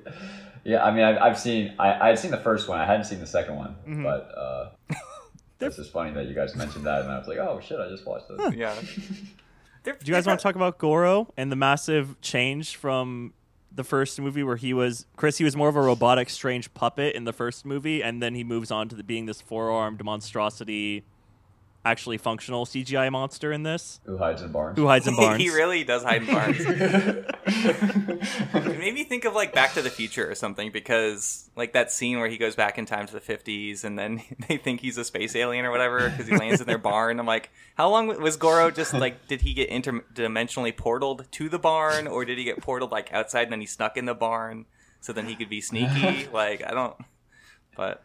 Yeah, 0.67 0.85
I 0.85 0.91
mean, 0.91 1.05
I've, 1.05 1.19
I've 1.19 1.39
seen, 1.39 1.75
I, 1.79 1.93
I 2.07 2.09
had 2.09 2.19
seen 2.19 2.31
the 2.33 2.39
first 2.41 2.69
one. 2.69 2.81
I 2.81 2.85
hadn't 2.87 3.05
seen 3.05 3.21
the 3.21 3.27
second 3.27 3.57
one, 3.57 3.77
Mm-hmm. 3.87 4.03
but 4.03 4.33
uh, 4.37 4.71
it's 5.61 5.77
just 5.77 5.93
funny 5.93 6.11
that 6.13 6.27
you 6.27 6.35
guys 6.35 6.57
mentioned 6.57 6.85
that, 6.87 7.03
and 7.03 7.11
I 7.13 7.19
was 7.19 7.29
like, 7.29 7.39
oh 7.39 7.61
shit, 7.61 7.79
I 7.79 7.89
just 7.89 8.05
watched 8.07 8.29
this. 8.29 8.55
yeah. 8.55 8.75
Do 9.85 9.93
you 10.05 10.13
guys 10.13 10.27
want 10.27 10.41
to 10.41 10.43
talk 10.43 10.57
about 10.57 10.79
Goro 10.79 11.33
and 11.37 11.53
the 11.53 11.57
massive 11.57 12.21
change 12.21 12.75
from 12.75 13.33
the 13.73 13.85
first 13.85 14.21
movie 14.21 14.43
where 14.43 14.57
he 14.57 14.75
was 14.75 15.07
Chris? 15.17 15.39
He 15.39 15.45
was 15.45 15.55
more 15.55 15.69
of 15.69 15.77
a 15.77 15.81
robotic, 15.81 16.29
strange 16.29 16.75
puppet 16.75 17.15
in 17.15 17.23
the 17.23 17.33
first 17.33 17.65
movie, 17.65 18.03
and 18.03 18.21
then 18.21 18.35
he 18.35 18.43
moves 18.43 18.73
on 18.73 18.89
to 18.89 18.97
the, 18.97 19.05
being 19.05 19.27
this 19.27 19.41
four-armed 19.41 20.03
monstrosity, 20.05 21.05
actually 21.87 22.19
functional 22.19 22.67
CGI 22.67 23.11
monster 23.13 23.53
in 23.53 23.63
this. 23.63 24.01
Who 24.05 24.19
hides 24.19 24.43
in 24.43 24.51
barns? 24.51 24.77
Who 24.77 24.87
hides 24.87 25.07
in 25.07 25.15
barns? 25.17 25.41
he 25.41 25.51
really 25.51 25.85
does 25.85 26.03
hide 26.03 26.23
in 26.23 26.35
barns. 26.35 26.57
it 27.47 28.79
made 28.79 28.93
me 28.93 29.05
think 29.05 29.25
of 29.25 29.35
like 29.35 29.55
Back 29.55 29.75
to 29.75 29.83
the 29.83 29.91
Future 29.91 30.29
or 30.29 30.35
something 30.35 30.73
because 30.73 31.49
like 31.55 31.73
that 31.75 31.93
scene 31.93 32.19
where 32.19 32.29
he 32.29 32.39
goes 32.39 32.57
back 32.57 32.77
in 32.77 32.87
time 32.87 33.07
to 33.07 33.13
the 33.13 33.21
50s 33.21 33.85
and 33.85 33.97
then 33.97 34.21
they 34.49 34.57
think 34.57 34.81
he's 34.81 34.99
a 34.99 35.05
space 35.05 35.37
alien 35.37 35.65
or 35.65 35.71
whatever 35.71 36.11
because 36.11 36.27
he 36.27 36.37
lands 36.37 36.61
in 36.61 36.67
their 36.67 36.77
barn. 36.77 37.21
I'm 37.21 37.27
like, 37.27 37.51
how 37.77 37.89
long 37.89 38.09
was 38.21 38.37
Goro 38.37 38.71
just 38.73 38.93
like, 38.93 39.29
did 39.29 39.43
he 39.43 39.55
get 39.55 39.71
interdimensionally 39.71 40.75
portaled 40.75 41.31
to 41.31 41.49
the 41.49 41.59
barn 41.59 42.09
or 42.09 42.25
did 42.25 42.37
he 42.37 42.45
get 42.45 42.61
portaled 42.61 42.91
like 42.91 43.13
outside 43.13 43.45
and 43.45 43.53
then 43.53 43.61
he 43.61 43.67
snuck 43.67 43.97
in 43.97 44.07
the 44.07 44.15
barn 44.15 44.67
so 45.01 45.13
then 45.13 45.27
he 45.27 45.37
could 45.37 45.49
be 45.49 45.61
sneaky? 45.61 46.29
like, 46.33 46.65
I 46.67 46.73
don't, 46.73 46.97
but 47.77 48.03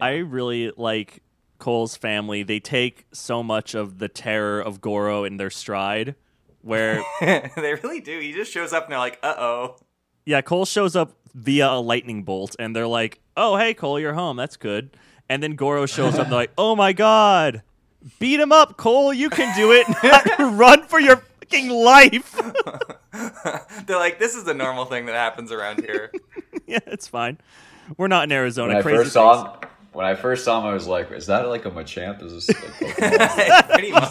I 0.00 0.18
really 0.18 0.70
like 0.76 1.23
Cole's 1.58 1.96
family. 1.96 2.42
They 2.42 2.60
take 2.60 3.06
so 3.12 3.42
much 3.42 3.74
of 3.74 3.98
the 3.98 4.08
terror 4.08 4.60
of 4.60 4.80
Goro 4.80 5.24
in 5.24 5.36
their 5.36 5.50
stride. 5.50 6.14
Where 6.62 7.02
they 7.20 7.74
really 7.82 8.00
do. 8.00 8.18
He 8.20 8.32
just 8.32 8.50
shows 8.52 8.72
up 8.72 8.84
and 8.84 8.92
they're 8.92 8.98
like, 8.98 9.18
uh 9.22 9.34
oh. 9.38 9.76
yeah, 10.24 10.40
Cole 10.40 10.64
shows 10.64 10.96
up 10.96 11.12
via 11.34 11.68
a 11.72 11.80
lightning 11.80 12.22
bolt, 12.22 12.54
and 12.58 12.74
they're 12.74 12.86
like, 12.86 13.20
"Oh, 13.36 13.56
hey, 13.56 13.74
Cole, 13.74 13.98
you're 14.00 14.14
home. 14.14 14.36
That's 14.36 14.56
good." 14.56 14.96
And 15.28 15.42
then 15.42 15.56
Goro 15.56 15.84
shows 15.86 16.14
up, 16.14 16.22
and 16.22 16.32
they're 16.32 16.38
like, 16.38 16.52
"Oh 16.56 16.74
my 16.76 16.92
god, 16.94 17.62
beat 18.18 18.38
him 18.40 18.52
up, 18.52 18.76
Cole! 18.76 19.12
You 19.12 19.28
can 19.30 19.54
do 19.56 19.72
it! 19.72 19.86
Run 20.38 20.84
for 20.84 21.00
your 21.00 21.16
fucking 21.40 21.68
life!" 21.70 22.40
They're 23.86 23.98
like, 23.98 24.18
this 24.18 24.34
is 24.34 24.44
the 24.44 24.54
normal 24.54 24.86
thing 24.86 25.06
that 25.06 25.14
happens 25.14 25.52
around 25.52 25.84
here. 25.84 26.10
yeah, 26.66 26.78
it's 26.86 27.06
fine. 27.06 27.38
We're 27.96 28.08
not 28.08 28.24
in 28.24 28.32
Arizona. 28.32 28.68
when 28.68 28.76
I 28.78 28.82
Crazy 28.82 28.96
first 28.98 29.12
saw 29.12 29.44
things- 29.52 29.63
him, 29.63 29.63
when 29.94 30.06
I 30.06 30.14
first 30.14 30.44
saw 30.44 30.60
him, 30.60 30.66
I 30.66 30.74
was 30.74 30.86
like, 30.86 31.10
is 31.12 31.26
that 31.26 31.48
like 31.48 31.64
a 31.64 31.70
Machamp? 31.70 32.22
Is 32.22 32.46
this 32.46 32.48
like 32.48 32.56
Pokemon? 32.96 33.70
Pretty 33.70 33.92
much. 33.92 34.10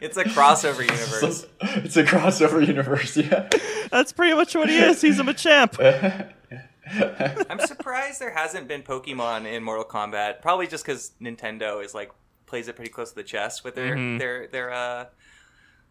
it's 0.00 0.16
a 0.16 0.24
crossover 0.24 0.80
universe. 0.80 1.46
it's 1.84 1.96
a 1.96 2.04
crossover 2.04 2.66
universe, 2.66 3.16
yeah. 3.16 3.48
That's 3.90 4.12
pretty 4.12 4.34
much 4.34 4.54
what 4.54 4.68
he 4.68 4.76
is. 4.78 5.00
He's 5.00 5.18
a 5.18 5.24
Machamp. 5.24 6.32
I'm 7.50 7.58
surprised 7.60 8.20
there 8.20 8.32
hasn't 8.34 8.68
been 8.68 8.82
Pokemon 8.82 9.46
in 9.46 9.62
Mortal 9.62 9.84
Kombat. 9.84 10.40
Probably 10.40 10.66
just 10.66 10.84
because 10.84 11.12
Nintendo 11.20 11.84
is 11.84 11.94
like 11.94 12.12
plays 12.46 12.68
it 12.68 12.76
pretty 12.76 12.92
close 12.92 13.10
to 13.10 13.16
the 13.16 13.24
chest 13.24 13.64
with 13.64 13.74
their 13.74 14.18
their 14.18 14.46
their 14.46 14.72
uh, 14.72 15.06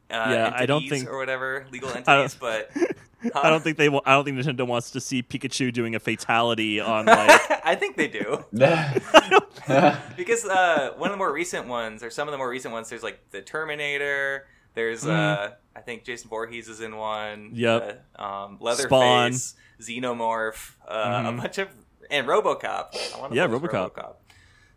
uh 0.10 0.14
Mm-hmm. 0.16 0.32
Yeah, 0.32 0.51
I 0.56 0.66
don't 0.66 0.88
think- 0.88 1.10
or 1.10 1.18
whatever 1.18 1.66
legal 1.72 1.89
I 1.95 2.01
don't- 2.01 2.08
entities. 2.10 2.38
But 2.39 2.72
I 3.36 3.49
don't 3.49 3.64
think 3.64 3.78
they. 3.78 3.89
wa- 3.89 4.01
I 4.06 4.14
don't 4.14 4.24
think 4.26 4.38
Nintendo 4.38 4.68
wants 4.68 4.91
to 4.91 5.01
see 5.01 5.24
Pikachu 5.24 5.74
doing 5.74 5.95
a 5.95 5.99
fatality 5.99 6.80
on 6.93 7.06
like. 7.08 7.41
I 7.66 7.74
think 7.76 7.95
they 7.97 8.08
do 8.08 8.43
because 8.51 10.45
uh, 10.45 10.93
one 10.97 11.10
of 11.10 11.14
the 11.14 11.18
more 11.18 11.32
recent 11.34 11.68
ones, 11.68 12.03
or 12.03 12.10
some 12.10 12.28
of 12.28 12.32
the 12.32 12.38
more 12.38 12.49
recent 12.49 12.74
ones, 12.74 12.89
there's 12.89 13.03
like 13.03 13.20
the 13.32 13.41
Terminator. 13.41 14.45
There's 14.76 15.06
uh, 15.08 15.51
I 15.76 15.80
think 15.82 16.03
Jason 16.03 16.30
Voorhees 16.30 16.68
is 16.68 16.82
in 16.82 16.97
one. 16.97 17.51
Mm-hmm. 17.51 17.56
Yep. 17.56 18.06
Uh, 18.18 18.22
um, 18.24 18.58
Leatherface, 18.60 19.56
Xenomorph, 19.82 20.74
uh, 20.88 21.24
a 21.26 21.32
bunch 21.32 21.58
of 21.58 21.70
and 22.12 22.28
RoboCop. 22.28 22.95
I 23.16 23.20
wanna 23.20 23.36
Yeah, 23.36 23.47
RoboCop. 23.47 23.91
RoboCop. 23.93 24.16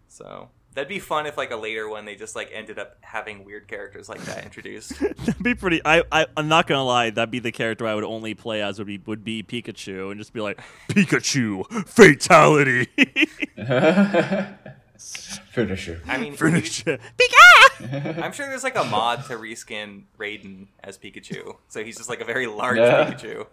So 0.08 0.48
that'd 0.74 0.88
be 0.88 0.98
fun 0.98 1.26
if 1.26 1.36
like 1.36 1.50
a 1.50 1.56
later 1.56 1.88
one 1.88 2.04
they 2.04 2.14
just 2.14 2.36
like 2.36 2.50
ended 2.52 2.78
up 2.78 2.96
having 3.00 3.44
weird 3.44 3.68
characters 3.68 4.08
like 4.08 4.20
that 4.24 4.44
introduced. 4.44 4.98
That'd 5.00 5.42
be 5.42 5.54
pretty. 5.54 5.80
I, 5.84 6.02
I 6.12 6.26
I'm 6.36 6.48
not 6.48 6.66
gonna 6.66 6.84
lie. 6.84 7.10
That'd 7.10 7.30
be 7.30 7.38
the 7.38 7.52
character 7.52 7.86
I 7.86 7.94
would 7.94 8.04
only 8.04 8.34
play 8.34 8.62
as 8.62 8.78
would 8.78 8.86
be 8.86 8.98
would 9.06 9.24
be 9.24 9.42
Pikachu 9.42 10.10
and 10.10 10.18
just 10.20 10.32
be 10.32 10.40
like 10.40 10.60
Pikachu 10.88 11.66
fatality. 11.88 12.88
Finisher. 14.98 16.00
I 16.06 16.18
mean, 16.18 16.32
Finish 16.36 16.84
it. 16.86 17.00
I'm 17.80 18.32
sure 18.32 18.46
there's 18.48 18.64
like 18.64 18.76
a 18.76 18.84
mod 18.84 19.24
to 19.26 19.34
reskin 19.34 20.02
Raiden 20.18 20.66
as 20.82 20.98
Pikachu, 20.98 21.56
so 21.68 21.84
he's 21.84 21.96
just 21.96 22.08
like 22.08 22.20
a 22.20 22.24
very 22.24 22.46
large 22.48 22.78
Yeah. 22.78 23.10
Pikachu. 23.12 23.46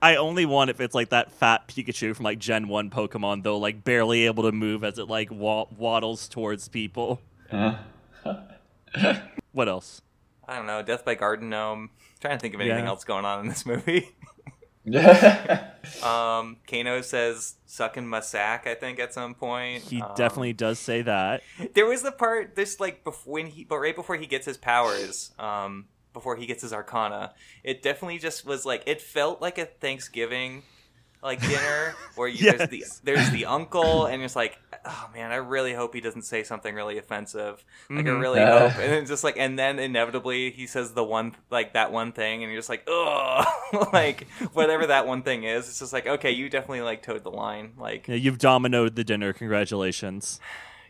I 0.00 0.16
only 0.16 0.46
want 0.46 0.70
if 0.70 0.80
it's 0.80 0.94
like 0.94 1.10
that 1.10 1.30
fat 1.32 1.68
Pikachu 1.68 2.16
from 2.16 2.24
like 2.24 2.38
Gen 2.38 2.68
One 2.68 2.88
Pokemon 2.90 3.42
though, 3.42 3.58
like 3.58 3.84
barely 3.84 4.24
able 4.26 4.44
to 4.44 4.52
move 4.52 4.82
as 4.84 4.98
it 4.98 5.08
like 5.08 5.30
wa- 5.30 5.66
waddles 5.76 6.28
towards 6.28 6.68
people. 6.68 7.20
What 9.52 9.68
else? 9.68 10.02
I 10.48 10.56
don't 10.56 10.66
know, 10.66 10.82
Death 10.82 11.04
by 11.04 11.14
Garden 11.14 11.50
Gnome. 11.50 11.90
trying 12.20 12.38
to 12.38 12.40
think 12.40 12.54
of 12.54 12.60
anything 12.60 12.84
Yeah. 12.84 12.90
else 12.90 13.04
going 13.04 13.24
on 13.24 13.40
in 13.40 13.48
this 13.48 13.66
movie. 13.66 14.14
Yeah. 14.86 15.68
Um, 16.02 16.56
Kano 16.68 17.00
says 17.00 17.54
"sucking 17.64 18.08
my 18.08 18.18
sack." 18.18 18.66
I 18.66 18.74
think 18.74 18.98
at 18.98 19.14
some 19.14 19.34
point 19.34 19.84
He 19.84 20.02
Um, 20.02 20.12
definitely 20.16 20.52
does 20.52 20.80
say 20.80 21.00
that. 21.02 21.42
There 21.74 21.86
was 21.86 22.02
the 22.02 22.10
part 22.10 22.56
this 22.56 22.80
like 22.80 23.04
before 23.04 23.34
when 23.34 23.46
he, 23.46 23.62
but 23.62 23.78
right 23.78 23.94
before 23.94 24.16
he 24.16 24.26
gets 24.26 24.46
his 24.46 24.56
powers, 24.56 25.30
um, 25.38 25.86
before 26.12 26.34
he 26.34 26.44
gets 26.44 26.62
his 26.62 26.72
Arcana, 26.72 27.34
it 27.62 27.82
definitely 27.82 28.18
just 28.18 28.44
was 28.44 28.66
like 28.66 28.82
it 28.86 29.00
felt 29.00 29.40
like 29.40 29.58
a 29.58 29.66
Thanksgiving 29.66 30.64
like 31.26 31.40
dinner 31.40 31.94
where 32.14 32.28
you, 32.28 32.50
there's 32.52 32.68
the 32.70 32.84
there's 33.04 33.30
the 33.30 33.44
uncle 33.56 34.06
and 34.06 34.22
it's 34.22 34.34
like 34.36 34.58
oh 34.84 35.10
man 35.12 35.30
I 35.32 35.36
really 35.36 35.74
hope 35.74 35.92
he 35.94 36.00
doesn't 36.00 36.22
say 36.22 36.42
something 36.44 36.74
really 36.74 36.96
offensive 36.98 37.64
like 37.90 38.06
I 38.06 38.10
Mhm. 38.10 38.20
really 38.20 38.40
Yeah. 38.40 38.58
hope 38.68 38.78
and 38.78 38.92
then 38.92 39.06
just 39.06 39.22
like 39.24 39.36
and 39.36 39.58
then 39.58 39.78
inevitably 39.78 40.50
he 40.52 40.66
says 40.66 40.92
the 40.92 41.04
one 41.04 41.34
like 41.50 41.72
that 41.74 41.92
one 41.92 42.12
thing 42.12 42.42
and 42.42 42.50
you're 42.52 42.58
just 42.60 42.68
like 42.68 42.84
oh 42.86 43.44
like 43.92 44.26
whatever 44.52 44.86
that 44.86 45.06
one 45.06 45.22
thing 45.22 45.44
is 45.44 45.68
it's 45.68 45.78
just 45.80 45.92
like 45.92 46.06
okay 46.06 46.30
you 46.30 46.48
definitely 46.48 46.82
like 46.82 47.02
towed 47.02 47.22
the 47.24 47.30
line 47.30 47.72
like 47.76 48.08
Yeah, 48.08 48.14
you've 48.14 48.38
dominoed 48.38 48.94
the 48.94 49.04
dinner. 49.04 49.32
Congratulations. 49.32 50.40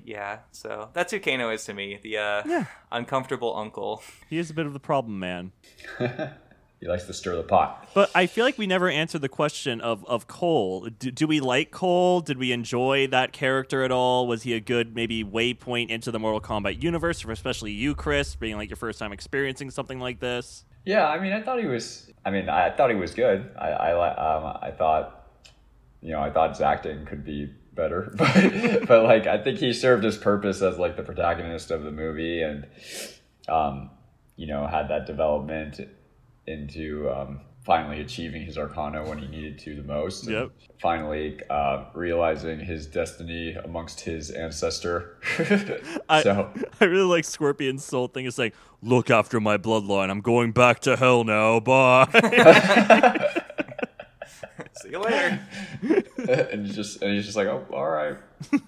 yeah, 0.04 0.38
so 0.52 0.90
that's 0.92 1.10
who 1.12 1.18
Kano 1.18 1.50
is 1.50 1.64
to 1.64 1.74
me, 1.74 1.98
the 2.00 2.18
uh, 2.18 2.42
Yeah. 2.46 2.64
uncomfortable 2.92 3.56
uncle. 3.56 4.02
He 4.30 4.38
is 4.38 4.50
a 4.50 4.54
bit 4.54 4.66
of 4.66 4.72
the 4.72 4.78
problem 4.80 5.18
man. 5.18 5.52
he 6.80 6.86
likes 6.86 7.04
to 7.04 7.14
stir 7.14 7.36
the 7.36 7.42
pot. 7.42 7.88
But 7.94 8.10
I 8.14 8.26
feel 8.26 8.44
like 8.44 8.58
we 8.58 8.66
never 8.66 8.88
answered 8.90 9.22
the 9.22 9.28
question 9.28 9.80
of, 9.80 10.04
of 10.06 10.26
Cole. 10.26 10.88
Do, 10.98 11.10
do 11.10 11.26
we 11.26 11.40
like 11.40 11.70
Cole? 11.70 12.20
Did 12.20 12.36
we 12.36 12.52
enjoy 12.52 13.06
that 13.08 13.32
character 13.32 13.82
at 13.82 13.90
all? 13.90 14.26
Was 14.26 14.42
he 14.42 14.52
a 14.52 14.60
good 14.60 14.94
maybe 14.94 15.24
waypoint 15.24 15.88
into 15.88 16.10
the 16.10 16.18
Mortal 16.18 16.40
Kombat 16.40 16.82
universe, 16.82 17.24
or 17.24 17.32
especially 17.32 17.72
you, 17.72 17.94
Chris, 17.94 18.34
being 18.34 18.56
like 18.56 18.68
your 18.68 18.76
first 18.76 18.98
time 18.98 19.12
experiencing 19.12 19.70
something 19.70 19.98
like 19.98 20.20
this? 20.20 20.64
Yeah, 20.84 21.08
I 21.08 21.18
mean, 21.18 21.32
I 21.32 21.42
thought 21.42 21.58
he 21.58 21.66
was. 21.66 22.10
I 22.24 22.30
mean, 22.30 22.48
I 22.48 22.70
thought 22.70 22.90
he 22.90 22.96
was 22.96 23.14
good. 23.14 23.50
I, 23.58 23.68
I, 23.68 24.36
um, 24.36 24.58
I 24.60 24.70
thought, 24.70 25.28
you 26.02 26.12
know, 26.12 26.20
I 26.20 26.30
thought 26.30 26.50
his 26.50 26.60
acting 26.60 27.06
could 27.06 27.24
be 27.24 27.52
better, 27.72 28.12
but, 28.16 28.86
but 28.86 29.02
like, 29.04 29.26
I 29.26 29.42
think 29.42 29.58
he 29.58 29.72
served 29.72 30.04
his 30.04 30.16
purpose 30.16 30.60
as 30.62 30.78
like 30.78 30.96
the 30.96 31.02
protagonist 31.02 31.70
of 31.70 31.84
the 31.84 31.90
movie, 31.90 32.42
and, 32.42 32.66
um, 33.48 33.90
you 34.36 34.46
know, 34.46 34.66
had 34.66 34.88
that 34.88 35.06
development 35.06 35.80
into 36.46 37.10
um, 37.10 37.40
finally 37.66 38.00
achieving 38.00 38.42
his 38.42 38.56
Arcana 38.56 39.04
when 39.04 39.18
he 39.18 39.26
needed 39.26 39.58
to 39.58 39.74
the 39.74 39.82
most. 39.82 40.22
and 40.24 40.32
Yep. 40.32 40.50
Finally, 40.80 41.40
uh, 41.50 41.86
realizing 41.94 42.60
his 42.60 42.86
destiny 42.86 43.54
amongst 43.64 44.00
his 44.00 44.30
ancestor. 44.30 45.16
I, 46.08 46.22
so 46.22 46.52
I 46.80 46.84
really 46.84 47.04
like 47.04 47.24
Scorpion's 47.24 47.84
soul 47.84 48.06
thing. 48.06 48.24
It's 48.26 48.38
like, 48.38 48.54
look 48.82 49.10
after 49.10 49.40
my 49.40 49.58
bloodline. 49.58 50.10
I'm 50.10 50.20
going 50.20 50.52
back 50.52 50.80
to 50.80 50.96
hell 50.96 51.24
now. 51.24 51.58
Bye. 51.58 52.06
See 54.74 54.90
you 54.90 55.00
later. 55.00 55.40
and 56.28 56.66
he's 56.66 56.76
just 56.76 57.02
and 57.02 57.14
he's 57.14 57.24
just 57.24 57.36
like, 57.36 57.48
oh, 57.48 57.66
all 57.72 57.88
right, 57.88 58.16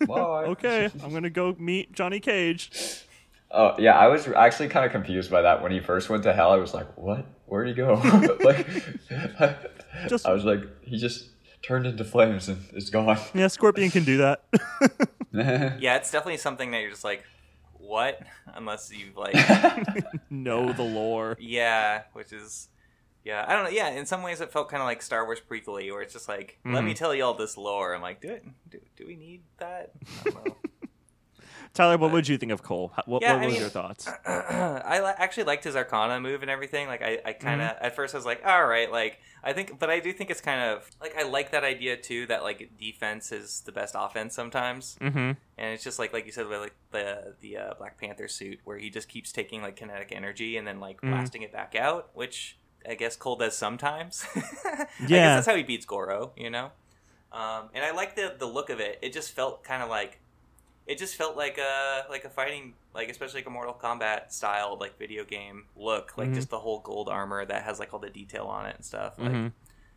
bye. 0.06 0.44
Okay, 0.46 0.90
I'm 1.04 1.12
gonna 1.12 1.30
go 1.30 1.54
meet 1.58 1.92
Johnny 1.92 2.18
Cage. 2.18 3.04
Oh 3.50 3.74
yeah, 3.78 3.96
I 3.98 4.08
was 4.08 4.28
actually 4.28 4.68
kind 4.68 4.84
of 4.84 4.92
confused 4.92 5.30
by 5.30 5.42
that 5.42 5.62
when 5.62 5.72
he 5.72 5.80
first 5.80 6.10
went 6.10 6.22
to 6.24 6.32
hell. 6.32 6.52
I 6.52 6.56
was 6.56 6.74
like, 6.74 6.86
what? 6.96 7.26
Where'd 7.46 7.68
he 7.68 7.74
go? 7.74 7.94
like, 8.44 8.66
Just- 10.08 10.26
I 10.26 10.32
was 10.32 10.44
like, 10.44 10.60
he 10.82 10.98
just 10.98 11.28
turned 11.62 11.86
into 11.86 12.04
flames 12.04 12.48
and 12.48 12.62
is 12.74 12.90
gone. 12.90 13.18
Yeah, 13.34 13.48
Scorpion 13.48 13.90
can 13.90 14.04
do 14.04 14.18
that. 14.18 14.44
Yeah, 15.30 15.96
it's 15.96 16.10
definitely 16.10 16.38
something 16.38 16.70
that 16.70 16.80
you're 16.80 16.90
just 16.90 17.04
like, 17.04 17.22
what? 17.74 18.20
Unless 18.54 18.90
you 18.90 19.12
like, 19.14 19.34
know 20.30 20.72
the 20.72 20.82
lore. 20.82 21.36
yeah, 21.38 22.04
which 22.14 22.32
is, 22.32 22.68
yeah, 23.24 23.44
I 23.46 23.54
don't 23.54 23.64
know. 23.64 23.70
Yeah, 23.70 23.90
in 23.90 24.06
some 24.06 24.22
ways 24.22 24.40
it 24.40 24.50
felt 24.50 24.70
kind 24.70 24.82
of 24.82 24.86
like 24.86 25.02
Star 25.02 25.26
Wars 25.26 25.38
prequel 25.38 25.92
where 25.92 26.00
it's 26.00 26.14
just 26.14 26.28
like, 26.28 26.58
let 26.64 26.82
me 26.82 26.90
mm-hmm. 26.90 26.96
tell 26.96 27.14
you 27.14 27.24
all 27.24 27.34
this 27.34 27.56
lore. 27.56 27.94
I'm 27.94 28.00
like, 28.00 28.22
do 28.22 28.30
it? 28.30 28.44
Do, 28.70 28.78
do 28.96 29.06
we 29.06 29.16
need 29.16 29.42
that? 29.58 29.92
I 31.74 31.78
don't 31.78 31.86
know. 31.86 31.92
Tyler, 31.92 31.98
what 31.98 32.12
would 32.12 32.28
you 32.28 32.38
think 32.38 32.52
of 32.52 32.62
Cole? 32.62 32.92
What, 33.06 33.22
Yeah, 33.22 33.34
what 33.34 33.42
I 33.42 33.46
was 33.46 33.52
mean- 33.54 33.60
your 33.62 33.70
thoughts? 33.78 34.08
I 34.26 35.00
li- 35.02 35.12
actually 35.16 35.44
liked 35.44 35.64
his 35.64 35.76
Arcana 35.76 36.20
move 36.20 36.42
and 36.42 36.50
everything. 36.50 36.86
Like, 36.88 37.02
I, 37.02 37.18
I 37.24 37.32
kind 37.32 37.60
of 37.60 37.76
at 37.80 37.94
first 37.96 38.14
I 38.14 38.18
was 38.18 38.26
like, 38.26 38.42
all 38.46 38.66
right, 38.66 38.90
like 38.90 39.20
I 39.44 39.52
think, 39.52 39.78
but 39.78 39.88
I 39.90 40.00
do 40.00 40.12
think 40.12 40.30
it's 40.30 40.40
kind 40.40 40.60
of 40.70 40.90
like 41.00 41.16
I 41.16 41.22
like 41.22 41.52
that 41.52 41.64
idea 41.64 41.96
too. 41.96 42.26
That 42.26 42.42
like 42.42 42.70
defense 42.78 43.30
is 43.32 43.60
the 43.64 43.72
best 43.72 43.94
offense 43.96 44.34
sometimes, 44.34 44.96
Mm-hmm. 45.00 45.18
and 45.18 45.36
it's 45.74 45.84
just 45.84 45.98
like 45.98 46.12
like 46.12 46.26
you 46.26 46.32
said 46.32 46.46
with 46.48 46.60
like 46.60 46.74
the 46.90 47.34
the 47.40 47.56
uh, 47.56 47.74
Black 47.78 47.98
Panther 48.00 48.28
suit 48.28 48.58
where 48.64 48.78
he 48.78 48.90
just 48.90 49.08
keeps 49.08 49.30
taking 49.32 49.62
like 49.62 49.76
kinetic 49.76 50.12
energy 50.12 50.56
and 50.56 50.66
then 50.66 50.80
like 50.80 51.00
blasting 51.00 51.42
it 51.42 51.52
back 51.52 51.76
out, 51.76 52.10
which 52.14 52.58
I 52.88 52.94
guess 52.94 53.16
Cole 53.16 53.36
does 53.36 53.56
sometimes. 53.56 54.24
I 54.34 54.40
guess 54.40 54.88
Yeah. 55.10 55.34
that's 55.36 55.46
how 55.46 55.54
he 55.56 55.62
beats 55.62 55.84
Goro, 55.86 56.32
you 56.36 56.50
know. 56.50 56.70
Um, 57.32 57.68
and 57.74 57.84
I 57.84 57.90
like 57.92 58.16
the 58.16 58.34
the 58.38 58.46
look 58.46 58.70
of 58.70 58.80
it. 58.80 58.98
It 59.02 59.12
just 59.12 59.32
felt 59.32 59.62
kind 59.62 59.82
of 59.82 59.88
like 59.90 60.18
it 60.88 60.98
just 60.98 61.14
felt 61.16 61.36
like 61.36 61.58
a 61.58 62.06
like 62.10 62.24
a 62.24 62.30
fighting 62.30 62.74
like 62.94 63.08
especially 63.10 63.40
like 63.40 63.46
a 63.46 63.50
Mortal 63.50 63.74
Kombat 63.80 64.32
style 64.32 64.76
like 64.80 64.98
video 64.98 65.22
game 65.24 65.66
look 65.76 66.16
like 66.16 66.30
Mhm. 66.30 66.34
just 66.34 66.50
the 66.50 66.58
whole 66.58 66.80
gold 66.80 67.08
armor 67.08 67.44
that 67.44 67.62
has 67.62 67.78
like 67.78 67.92
all 67.92 68.00
the 68.00 68.10
detail 68.10 68.46
on 68.46 68.66
it 68.66 68.74
and 68.76 68.84
stuff 68.84 69.14
like 69.18 69.30
Mhm. 69.32 69.52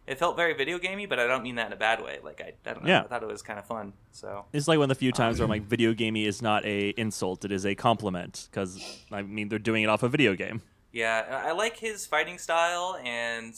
it 0.06 0.20
felt 0.20 0.36
very 0.36 0.54
video 0.54 0.78
gamey 0.78 1.06
but 1.06 1.18
I 1.20 1.28
don't 1.28 1.44
mean 1.44 1.56
that 1.56 1.68
in 1.68 1.74
a 1.74 1.78
bad 1.78 2.04
way 2.04 2.20
like 2.24 2.42
I, 2.42 2.54
I 2.70 2.74
don't 2.74 2.84
know 2.84 2.90
Yeah. 2.90 3.02
I 3.04 3.08
thought 3.08 3.24
it 3.24 3.28
was 3.28 3.42
kind 3.42 3.58
of 3.58 3.66
fun 3.66 3.94
so 4.12 4.46
It's 4.54 4.68
like 4.68 4.78
one 4.80 4.86
of 4.92 4.98
the 4.98 5.00
few 5.00 5.12
times 5.14 5.40
where 5.40 5.46
I'm 5.46 5.50
like, 5.50 5.64
video 5.64 5.94
gamey 5.94 6.26
is 6.26 6.42
not 6.42 6.66
a 6.66 6.90
insult; 6.98 7.46
it 7.46 7.52
is 7.54 7.66
a 7.66 7.74
compliment. 7.76 8.48
Because 8.52 8.78
I 9.12 9.22
mean, 9.22 9.48
they're 9.50 9.60
doing 9.60 9.84
it 9.84 9.90
off 9.90 10.04
a 10.04 10.10
video 10.10 10.36
game. 10.36 10.62
yeah 10.92 11.44
I 11.48 11.52
like 11.54 11.78
his 11.78 12.06
fighting 12.06 12.38
style 12.38 13.00
and 13.04 13.54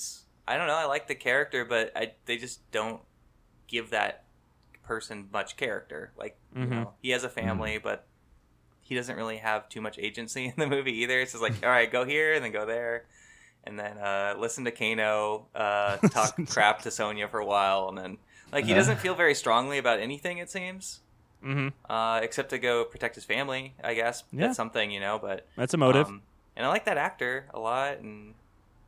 I 0.47 0.57
don't 0.57 0.67
know 0.67 0.75
I 0.75 0.85
like 0.85 1.07
the 1.07 1.15
character 1.15 1.65
but 1.65 1.91
I 1.95 2.13
they 2.25 2.37
just 2.37 2.69
don't 2.71 3.01
give 3.67 3.89
that 3.89 4.22
person 4.83 5.27
much 5.31 5.55
character 5.57 6.11
like 6.17 6.37
you 6.55 6.65
Mhm. 6.65 6.69
know 6.69 6.93
he 7.01 7.09
has 7.11 7.23
a 7.23 7.29
family 7.29 7.77
but 7.77 8.05
he 8.81 8.95
doesn't 8.95 9.15
really 9.15 9.37
have 9.37 9.69
too 9.69 9.79
much 9.81 9.97
agency 9.97 10.45
in 10.47 10.53
the 10.57 10.67
movie 10.67 10.91
either. 10.99 11.21
It's 11.21 11.31
just 11.31 11.41
like, 11.41 11.53
all 11.63 11.69
right, 11.69 11.89
go 11.89 12.03
here 12.03 12.33
and 12.33 12.43
then 12.43 12.51
go 12.51 12.65
there, 12.65 13.05
and 13.63 13.79
then 13.79 13.97
uh, 13.97 14.35
listen 14.37 14.65
to 14.65 14.71
Kano 14.71 15.47
uh, 15.55 15.95
talk 16.09 16.35
crap 16.49 16.81
to 16.81 16.91
Sonya 16.91 17.29
for 17.29 17.39
a 17.39 17.45
while, 17.45 17.87
and 17.87 17.97
then 17.97 18.17
like 18.51 18.65
he 18.65 18.73
doesn't 18.73 18.99
feel 18.99 19.15
very 19.15 19.33
strongly 19.35 19.77
about 19.77 19.99
anything. 20.01 20.37
It 20.39 20.49
seems, 20.51 20.99
Mm-hmm. 21.43 21.69
uh, 21.91 22.19
except 22.23 22.49
to 22.51 22.57
go 22.59 22.83
protect 22.83 23.15
his 23.15 23.23
family. 23.23 23.73
I 23.83 23.93
guess 23.93 24.25
Yeah. 24.33 24.47
that's 24.47 24.57
something, 24.57 24.91
you 24.91 24.99
know. 24.99 25.17
But 25.17 25.47
That's 25.55 25.73
a 25.73 25.77
motive. 25.77 26.07
um, 26.07 26.21
and 26.57 26.65
I 26.65 26.69
like 26.69 26.83
that 26.85 26.97
actor 26.97 27.45
a 27.53 27.59
lot, 27.59 27.99
and 27.99 28.33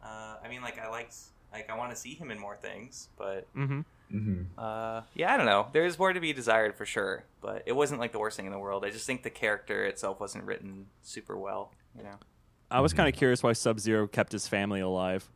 uh, 0.04 0.36
I 0.44 0.50
mean, 0.50 0.62
like 0.62 0.78
I 0.78 0.90
liked, 0.90 1.16
like 1.54 1.70
I 1.70 1.78
want 1.78 1.92
to 1.92 1.96
see 1.96 2.16
him 2.16 2.32
in 2.32 2.38
more 2.40 2.58
things, 2.58 3.08
but 3.18 3.48
mm-hmm. 3.56 3.82
Hmm 4.10 4.44
uh, 4.58 5.02
yeah, 5.14 5.34
I 5.34 5.38
don't 5.38 5.46
know. 5.46 5.68
There's 5.74 5.98
more 6.00 6.14
to 6.14 6.20
be 6.20 6.34
desired 6.34 6.76
for 6.76 6.86
sure, 6.86 7.24
but 7.42 7.64
it 7.66 7.74
wasn't 7.74 8.00
like 8.00 8.12
the 8.12 8.20
worst 8.20 8.38
thing 8.38 8.46
in 8.46 8.52
the 8.52 8.60
world. 8.60 8.86
I 8.86 8.90
just 8.90 9.06
think 9.06 9.24
the 9.24 9.30
character 9.30 9.86
itself 9.86 10.20
wasn't 10.20 10.46
written 10.46 10.88
super 11.02 11.38
well. 11.38 11.72
You 11.98 12.04
know. 12.04 12.16
I 12.70 12.82
was 12.82 12.94
kind 12.94 13.08
of 13.08 13.16
curious 13.16 13.44
why 13.44 13.54
Sub 13.54 13.80
Zero 13.80 14.08
kept 14.08 14.32
his 14.32 14.48
family 14.48 14.80
alive. 14.80 15.30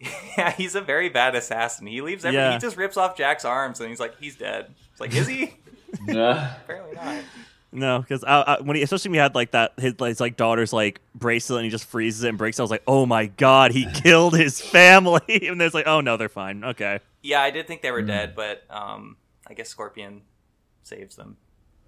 yeah, 0.36 0.50
he's 0.52 0.74
a 0.74 0.80
very 0.80 1.08
bad 1.08 1.34
assassin. 1.34 1.86
He 1.86 2.00
leaves 2.00 2.24
every. 2.24 2.38
Yeah. 2.38 2.52
He 2.54 2.58
just 2.58 2.76
rips 2.76 2.96
off 2.96 3.16
Jack's 3.16 3.44
arms 3.44 3.80
and 3.80 3.88
he's 3.88 4.00
like, 4.00 4.18
he's 4.18 4.36
dead. 4.36 4.74
It's 4.92 5.00
like, 5.00 5.14
is 5.14 5.26
he? 5.26 5.54
Yeah. 6.06 6.54
Apparently 6.62 6.94
not. 6.94 7.24
No, 7.72 7.98
because 7.98 8.22
I, 8.22 8.42
I, 8.42 8.60
when 8.60 8.76
he, 8.76 8.82
especially 8.82 9.10
when 9.10 9.14
he 9.14 9.20
had 9.20 9.34
like 9.34 9.50
that 9.50 9.72
his, 9.76 9.94
his 9.98 10.20
like 10.20 10.36
daughter's 10.36 10.72
like 10.72 11.00
bracelet 11.16 11.58
and 11.58 11.64
he 11.64 11.70
just 11.70 11.84
freezes 11.84 12.22
it 12.22 12.28
and 12.28 12.38
breaks 12.38 12.58
it. 12.58 12.62
I 12.62 12.64
was 12.64 12.70
like, 12.70 12.84
oh 12.86 13.06
my 13.06 13.26
god, 13.26 13.72
he 13.72 13.86
killed 13.94 14.36
his 14.36 14.60
family. 14.60 15.20
and 15.48 15.60
it's 15.60 15.74
like, 15.74 15.88
oh 15.88 16.00
no, 16.00 16.16
they're 16.16 16.28
fine. 16.28 16.62
Okay. 16.62 17.00
Yeah, 17.22 17.42
I 17.42 17.50
did 17.50 17.66
think 17.66 17.82
they 17.82 17.90
were 17.90 18.02
dead, 18.02 18.34
but 18.34 18.62
um, 18.70 19.16
I 19.46 19.54
guess 19.54 19.68
Scorpion 19.68 20.22
saves 20.82 21.16
them. 21.16 21.36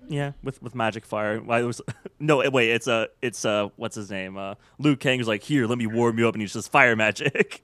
Yeah, 0.08 0.32
with 0.42 0.60
with 0.62 0.74
magic 0.74 1.06
fire. 1.06 1.40
Why 1.40 1.60
it 1.60 1.64
was 1.64 1.80
no 2.18 2.48
wait, 2.50 2.70
it's 2.70 2.88
a 2.88 3.08
it's 3.22 3.44
uh 3.44 3.68
what's 3.76 3.94
his 3.94 4.10
name? 4.10 4.36
Uh 4.36 4.56
Luke 4.78 4.98
Kang 4.98 5.18
Kang's 5.18 5.28
like, 5.28 5.44
here, 5.44 5.66
let 5.66 5.78
me 5.78 5.86
warm 5.86 6.18
you 6.18 6.26
up 6.26 6.34
and 6.34 6.42
he's 6.42 6.52
just 6.52 6.72
fire 6.72 6.96
magic. 6.96 7.62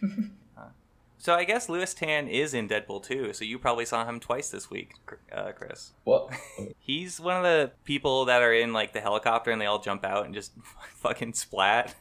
So 1.20 1.34
I 1.34 1.44
guess 1.44 1.68
Lewis 1.68 1.92
Tan 1.92 2.28
is 2.28 2.54
in 2.54 2.66
Deadpool 2.66 3.02
too. 3.02 3.34
So 3.34 3.44
you 3.44 3.58
probably 3.58 3.84
saw 3.84 4.06
him 4.06 4.20
twice 4.20 4.48
this 4.48 4.70
week, 4.70 4.94
uh, 5.30 5.52
Chris. 5.52 5.90
What? 6.04 6.32
He's 6.78 7.20
one 7.20 7.36
of 7.36 7.42
the 7.42 7.72
people 7.84 8.24
that 8.24 8.40
are 8.40 8.54
in 8.54 8.72
like 8.72 8.94
the 8.94 9.02
helicopter 9.02 9.50
and 9.50 9.60
they 9.60 9.66
all 9.66 9.80
jump 9.82 10.02
out 10.02 10.24
and 10.24 10.34
just 10.34 10.52
fucking 10.94 11.34
splat. 11.34 11.94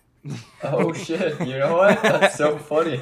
Oh 0.63 0.93
shit! 0.93 1.37
You 1.45 1.59
know 1.59 1.75
what? 1.75 2.01
That's 2.01 2.37
so 2.37 2.57
funny. 2.57 3.01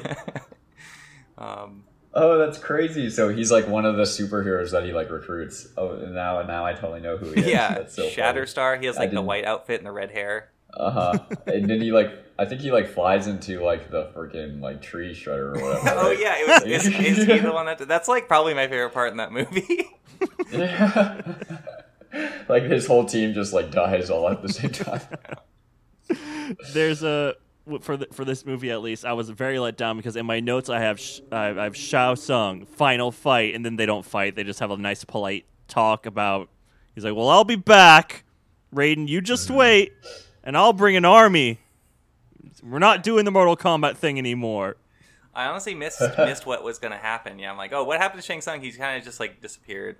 Um, 1.38 1.84
Oh, 2.14 2.38
that's 2.38 2.58
crazy. 2.58 3.10
So 3.10 3.28
he's 3.28 3.52
like 3.52 3.68
one 3.68 3.84
of 3.84 3.96
the 3.96 4.02
superheroes 4.02 4.72
that 4.72 4.84
he 4.84 4.92
like 4.92 5.10
recruits. 5.10 5.68
Oh, 5.76 5.92
and 5.92 6.14
now 6.14 6.42
now 6.42 6.64
I 6.64 6.72
totally 6.72 7.00
know 7.00 7.16
who 7.16 7.30
he 7.30 7.40
is. 7.42 7.46
yeah, 7.48 7.74
that's 7.74 7.94
so 7.94 8.08
Shatterstar. 8.08 8.80
He 8.80 8.86
has 8.86 8.96
like 8.96 9.10
the 9.10 9.22
white 9.22 9.44
outfit 9.44 9.78
and 9.78 9.86
the 9.86 9.92
red 9.92 10.10
hair. 10.10 10.50
Uh 10.74 10.90
huh. 10.90 11.18
and 11.46 11.68
then 11.68 11.80
he 11.80 11.92
like, 11.92 12.10
I 12.38 12.44
think 12.44 12.60
he 12.60 12.72
like 12.72 12.88
flies 12.88 13.26
into 13.26 13.62
like 13.62 13.90
the 13.90 14.06
freaking 14.14 14.60
like 14.60 14.82
tree 14.82 15.14
shredder 15.14 15.56
or 15.56 15.62
whatever. 15.62 15.90
Oh 15.90 16.08
right? 16.08 16.18
yeah, 16.18 16.34
it 16.38 16.48
was. 16.48 16.86
Is, 16.86 16.86
is 16.88 17.26
he 17.26 17.38
the 17.38 17.52
one 17.52 17.66
that? 17.66 17.78
That's 17.86 18.08
like 18.08 18.26
probably 18.26 18.54
my 18.54 18.66
favorite 18.66 18.92
part 18.92 19.10
in 19.10 19.18
that 19.18 19.32
movie. 19.32 19.88
Yeah. 20.50 21.20
like 22.48 22.64
his 22.64 22.86
whole 22.86 23.04
team 23.04 23.34
just 23.34 23.52
like 23.52 23.70
dies 23.70 24.10
all 24.10 24.28
at 24.28 24.42
the 24.42 24.48
same 24.48 24.70
time. 24.70 25.02
There's 26.72 27.02
a 27.02 27.34
for 27.80 27.96
the, 27.96 28.06
for 28.12 28.24
this 28.24 28.44
movie 28.44 28.70
at 28.70 28.82
least, 28.82 29.04
I 29.04 29.12
was 29.12 29.30
very 29.30 29.58
let 29.58 29.76
down 29.76 29.96
because 29.96 30.16
in 30.16 30.26
my 30.26 30.40
notes 30.40 30.68
I 30.68 30.80
have 30.80 30.98
sh- 30.98 31.20
I 31.30 31.46
have 31.46 31.76
Shao 31.76 32.14
Tsung 32.14 32.66
final 32.66 33.12
fight, 33.12 33.54
and 33.54 33.64
then 33.64 33.76
they 33.76 33.86
don't 33.86 34.04
fight. 34.04 34.34
They 34.34 34.44
just 34.44 34.60
have 34.60 34.70
a 34.70 34.76
nice 34.76 35.04
polite 35.04 35.44
talk 35.68 36.06
about. 36.06 36.48
He's 36.94 37.04
like, 37.04 37.14
"Well, 37.14 37.28
I'll 37.28 37.44
be 37.44 37.56
back, 37.56 38.24
Raiden. 38.74 39.08
You 39.08 39.20
just 39.20 39.48
mm-hmm. 39.48 39.56
wait, 39.56 39.92
and 40.42 40.56
I'll 40.56 40.72
bring 40.72 40.96
an 40.96 41.04
army. 41.04 41.58
We're 42.62 42.78
not 42.78 43.02
doing 43.02 43.24
the 43.24 43.30
Mortal 43.30 43.56
Kombat 43.56 43.96
thing 43.96 44.18
anymore." 44.18 44.76
I 45.34 45.46
honestly 45.46 45.74
missed 45.74 46.00
missed 46.18 46.46
what 46.46 46.64
was 46.64 46.78
gonna 46.78 46.96
happen. 46.96 47.38
Yeah, 47.38 47.50
I'm 47.50 47.56
like, 47.56 47.72
oh, 47.72 47.84
what 47.84 48.00
happened 48.00 48.20
to 48.20 48.26
Shang 48.26 48.40
Tsung? 48.40 48.60
He's 48.60 48.76
kind 48.76 48.98
of 48.98 49.04
just 49.04 49.20
like 49.20 49.40
disappeared. 49.40 49.96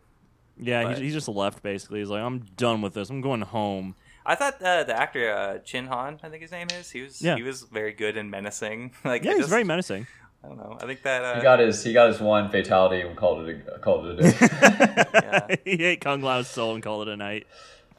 Yeah, 0.60 0.82
But- 0.82 0.98
he, 0.98 1.04
he 1.04 1.10
just 1.10 1.28
left 1.28 1.62
basically. 1.62 2.00
He's 2.00 2.10
like, 2.10 2.22
"I'm 2.22 2.40
done 2.56 2.82
with 2.82 2.94
this. 2.94 3.10
I'm 3.10 3.20
going 3.20 3.42
home." 3.42 3.94
I 4.30 4.34
thought 4.34 4.62
uh, 4.62 4.84
the 4.84 4.94
actor 4.94 5.32
uh, 5.32 5.58
Chin 5.64 5.86
Han, 5.86 6.20
I 6.22 6.28
think 6.28 6.42
his 6.42 6.52
name 6.52 6.68
is, 6.78 6.90
he 6.90 7.00
was 7.02 7.20
Yeah. 7.22 7.36
he 7.36 7.42
was 7.42 7.62
very 7.62 7.92
good 7.92 8.16
and 8.16 8.30
menacing. 8.30 8.92
like 9.04 9.24
Yeah, 9.24 9.32
I 9.32 9.36
he's 9.36 9.48
very 9.48 9.64
menacing. 9.64 10.06
I 10.44 10.48
don't 10.48 10.58
know. 10.58 10.76
I 10.80 10.86
think 10.86 11.02
that 11.02 11.24
uh, 11.24 11.36
He 11.36 11.42
got 11.42 11.58
his 11.58 11.82
he 11.82 11.92
got 11.92 12.08
his 12.08 12.20
one 12.20 12.50
fatality 12.50 13.00
and 13.06 13.16
called 13.16 13.48
it 13.48 13.64
a, 13.74 13.78
called 13.78 14.06
it 14.06 14.20
a 14.20 14.22
day. 14.22 14.36
yeah. 15.14 15.56
he 15.64 15.82
ate 15.84 16.00
Kung 16.00 16.20
Lao's 16.22 16.46
soul 16.48 16.74
and 16.74 16.82
called 16.82 17.08
it 17.08 17.12
a 17.12 17.16
night. 17.16 17.46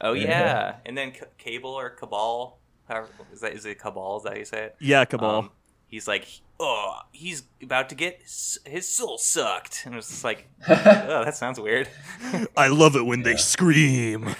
Oh 0.00 0.12
Yeah. 0.14 0.28
yeah, 0.28 0.76
and 0.86 0.96
then 0.96 1.12
C- 1.14 1.20
Cable 1.36 1.70
or 1.70 1.90
Kabal, 1.90 2.54
however, 2.88 3.08
is 3.32 3.40
that 3.40 3.52
is 3.52 3.66
it 3.66 3.78
Kabal? 3.78 4.18
Is 4.18 4.22
that 4.22 4.32
how 4.32 4.38
you 4.38 4.44
say 4.46 4.64
it? 4.66 4.76
Yeah, 4.80 5.04
Kabal. 5.04 5.38
Um, 5.40 5.50
he's 5.88 6.08
like, 6.08 6.26
oh, 6.58 7.00
he's 7.12 7.42
about 7.62 7.88
to 7.90 7.94
get 7.94 8.20
s- 8.24 8.58
his 8.64 8.88
soul 8.88 9.18
sucked, 9.18 9.82
and 9.84 9.94
it's 9.96 10.08
just 10.08 10.24
like, 10.24 10.48
oh, 10.68 11.24
that 11.26 11.34
sounds 11.36 11.60
weird. 11.60 11.88
I 12.56 12.68
love 12.68 12.96
it 12.96 13.04
when 13.04 13.22
they 13.24 13.36
scream. 13.36 14.34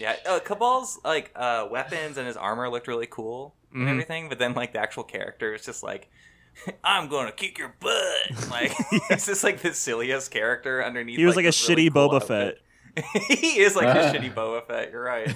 Yeah, 0.00 0.16
uh, 0.26 0.40
Kabal's 0.40 0.98
like 1.04 1.30
uh, 1.36 1.68
weapons 1.70 2.16
and 2.16 2.26
his 2.26 2.36
armor 2.36 2.68
looked 2.70 2.88
really 2.88 3.06
cool 3.06 3.54
and 3.72 3.86
Mhm. 3.86 3.90
everything, 3.90 4.28
but 4.30 4.38
then 4.38 4.54
like 4.54 4.72
the 4.72 4.80
actual 4.80 5.04
character 5.04 5.54
is 5.54 5.64
just 5.64 5.82
like. 5.82 6.10
I'm 6.84 7.08
gonna 7.08 7.30
kick 7.32 7.58
your 7.58 7.74
butt. 7.78 8.50
Like 8.50 8.72
he's 9.08 9.26
just 9.26 9.44
like 9.44 9.60
the 9.62 9.72
silliest 9.72 10.30
character 10.32 10.84
underneath. 10.84 11.16
He 11.18 11.24
was 11.24 11.36
like, 11.36 11.44
a 11.44 11.48
this 11.48 11.68
really 11.68 11.88
shitty 11.88 11.94
cool 11.94 12.08
Boba 12.10 12.16
outfit. 12.16 12.58
Fett. 12.96 13.22
he 13.38 13.60
is 13.60 13.76
like 13.76 13.86
a 13.86 14.12
shitty 14.12 14.34
Boba 14.34 14.66
Fett. 14.66 14.90
You're 14.90 15.02
right. 15.04 15.32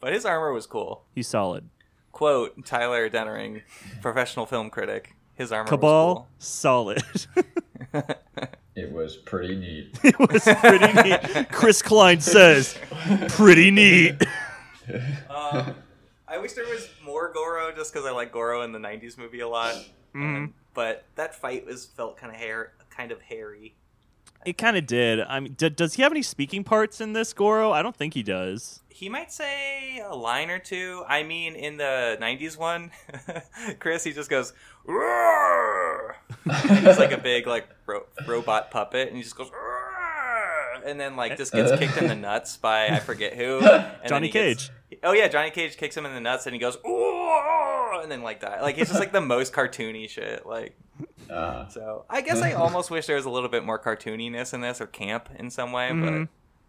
but 0.00 0.12
his 0.14 0.24
armor 0.24 0.52
was 0.52 0.66
cool. 0.66 1.04
He's 1.14 1.28
solid. 1.28 1.68
Quote 2.10 2.64
Tyler 2.64 3.10
Dennering, 3.10 3.62
professional 4.00 4.46
film 4.46 4.70
critic. 4.70 5.14
His 5.34 5.50
armor 5.52 5.68
Kabal, 5.68 6.26
solid. 6.38 7.02
Was 8.76 8.84
it 8.84 8.92
was 8.92 9.16
pretty 9.16 9.56
neat. 9.56 9.98
it 10.04 10.18
was 10.18 10.42
pretty 10.44 11.02
neat. 11.02 11.48
Chris 11.50 11.82
Klein 11.82 12.20
says, 12.20 12.78
pretty 13.28 13.70
neat. 13.70 14.18
cool. 14.86 15.00
um, 15.30 15.74
I 16.26 16.38
wish 16.38 16.52
there 16.54 16.66
was 16.66 16.88
more 17.04 17.32
Goro, 17.32 17.72
just 17.74 17.92
because 17.92 18.06
I 18.06 18.10
like 18.12 18.32
Goro 18.32 18.62
in 18.62 18.72
the 18.72 18.78
'90s 18.78 19.18
movie 19.18 19.40
a 19.40 19.48
lot. 19.48 19.74
And- 20.14 20.54
but 20.74 21.04
that 21.16 21.34
fight 21.34 21.66
was 21.66 21.84
felt 21.84 22.16
kind 22.16 22.32
of 22.32 22.38
hair, 22.38 22.72
kind 22.88 23.12
of 23.12 23.20
hairy. 23.20 23.74
It 24.46 24.56
kind 24.58 24.76
of 24.76 24.86
did. 24.86 25.20
I 25.20 25.38
mean, 25.38 25.52
d- 25.52 25.68
does 25.68 25.94
he 25.94 26.02
have 26.02 26.10
any 26.12 26.22
speaking 26.22 26.64
parts 26.64 27.00
in 27.00 27.12
this, 27.12 27.32
Goro? 27.32 27.70
I 27.72 27.82
don't 27.82 27.94
think 27.94 28.14
he 28.14 28.22
does. 28.24 28.80
He 28.88 29.08
might 29.08 29.30
say 29.30 30.00
a 30.04 30.16
line 30.16 30.50
or 30.50 30.58
two. 30.58 31.04
I 31.08 31.22
mean, 31.22 31.54
in 31.54 31.76
the 31.76 32.16
'90s 32.20 32.56
one, 32.58 32.90
Chris, 33.78 34.02
he 34.02 34.12
just 34.12 34.30
goes, 34.30 34.52
"Roar!" 34.84 36.16
He's 36.44 36.98
like 36.98 37.12
a 37.12 37.18
big 37.18 37.46
like 37.46 37.68
ro- 37.92 38.06
robot 38.26 38.70
puppet, 38.70 39.08
and 39.08 39.16
he 39.16 39.22
just 39.22 39.36
goes, 39.36 39.50
"Roar!" 39.50 40.82
and 40.84 40.98
then 40.98 41.16
like 41.16 41.36
just 41.36 41.52
gets 41.52 41.70
kicked 41.78 41.96
in 41.96 42.08
the 42.08 42.14
nuts 42.16 42.56
by 42.56 42.88
I 42.88 42.98
forget 42.98 43.34
who. 43.34 43.58
And 43.62 43.70
then 43.70 44.08
Johnny 44.08 44.26
he 44.28 44.32
gets- 44.32 44.68
Cage. 44.90 44.98
oh 45.04 45.12
yeah, 45.12 45.28
Johnny 45.28 45.50
Cage 45.50 45.76
kicks 45.76 45.96
him 45.96 46.06
in 46.06 46.14
the 46.14 46.20
nuts, 46.20 46.46
and 46.46 46.54
he 46.54 46.58
goes, 46.60 46.76
"Roar!" 46.84 48.00
and 48.02 48.10
then 48.10 48.22
like 48.22 48.40
that. 48.40 48.62
Like 48.62 48.78
it's 48.78 48.90
just 48.90 49.00
like 49.00 49.12
the 49.12 49.20
most 49.20 49.52
cartoony 49.52 50.08
shit. 50.08 50.44
Like 50.46 50.74
Uh, 51.30 51.66
so, 51.68 52.04
I 52.10 52.20
guess 52.20 52.42
I 52.42 52.52
almost 52.52 52.90
wish 52.90 53.06
there 53.06 53.16
was 53.16 53.24
a 53.24 53.30
little 53.30 53.48
bit 53.48 53.64
more 53.64 53.78
cartooniness 53.78 54.52
in 54.52 54.60
this 54.60 54.80
or 54.80 54.86
camp 54.86 55.28
in 55.36 55.50
some 55.50 55.72
way, 55.72 55.88
Mhm. 55.90 56.28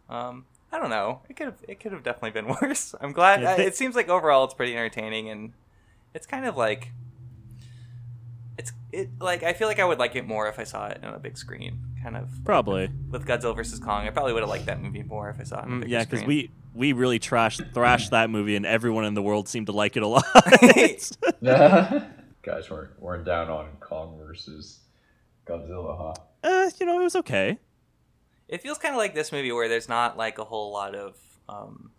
but 0.09 0.15
um, 0.15 0.45
I 0.71 0.79
don't 0.79 0.89
know. 0.89 1.21
It 1.29 1.35
could 1.35 1.47
have 1.47 1.57
it 1.67 1.79
could 1.79 1.91
have 1.91 2.03
definitely 2.03 2.31
been 2.31 2.47
worse. 2.61 2.95
I'm 3.01 3.11
glad. 3.13 3.41
Yeah, 3.41 3.53
uh, 3.53 3.57
they- 3.57 3.65
it 3.65 3.75
seems 3.75 3.95
like 3.95 4.09
overall 4.09 4.43
it's 4.45 4.53
pretty 4.53 4.73
entertaining 4.73 5.29
and 5.29 5.53
it's 6.13 6.25
kind 6.27 6.45
of 6.45 6.55
like 6.55 6.91
it's 8.57 8.71
it 8.91 9.09
like 9.19 9.43
I 9.43 9.53
feel 9.53 9.67
like 9.67 9.79
I 9.79 9.85
would 9.85 9.99
like 9.99 10.15
it 10.15 10.27
more 10.27 10.47
if 10.47 10.59
I 10.59 10.63
saw 10.63 10.87
it 10.87 11.03
on 11.03 11.13
a 11.13 11.19
big 11.19 11.37
screen. 11.37 11.79
Kind 12.01 12.17
of 12.17 12.29
Probably. 12.43 12.89
with 13.09 13.25
Godzilla 13.25 13.55
versus 13.55 13.79
Kong. 13.79 14.05
I 14.05 14.09
probably 14.09 14.33
would 14.33 14.41
have 14.41 14.49
liked 14.49 14.65
that 14.65 14.81
movie 14.81 15.03
more 15.03 15.29
if 15.29 15.39
I 15.39 15.43
saw 15.43 15.59
it 15.59 15.65
on 15.65 15.83
a 15.83 15.85
Mm, 15.85 15.89
yeah, 15.89 16.03
because 16.03 16.23
we 16.23 16.51
we 16.73 16.93
really 16.93 17.19
trashed 17.19 17.73
thrashed 17.73 18.11
that 18.11 18.29
movie, 18.29 18.55
and 18.55 18.65
everyone 18.65 19.05
in 19.05 19.13
the 19.13 19.21
world 19.21 19.47
seemed 19.47 19.67
to 19.67 19.71
like 19.71 19.95
it 19.97 20.03
a 20.03 20.07
lot. 20.07 20.25
guys 22.43 22.69
weren't 22.69 23.01
weren't 23.01 23.25
down 23.25 23.49
on 23.49 23.69
Kong 23.79 24.17
versus 24.17 24.79
Godzilla, 25.47 25.97
huh? 25.97 26.47
uh, 26.47 26.69
you 26.79 26.85
know, 26.85 26.99
it 26.99 27.03
was 27.03 27.15
okay. 27.15 27.57
It 28.47 28.61
feels 28.61 28.77
kind 28.77 28.93
of 28.93 28.99
like 28.99 29.15
this 29.15 29.31
movie 29.31 29.51
where 29.51 29.69
there's 29.69 29.89
not 29.89 30.17
like 30.17 30.37
a 30.37 30.43
whole 30.43 30.71
lot 30.71 30.93
of 30.93 31.17
um, 31.49 31.91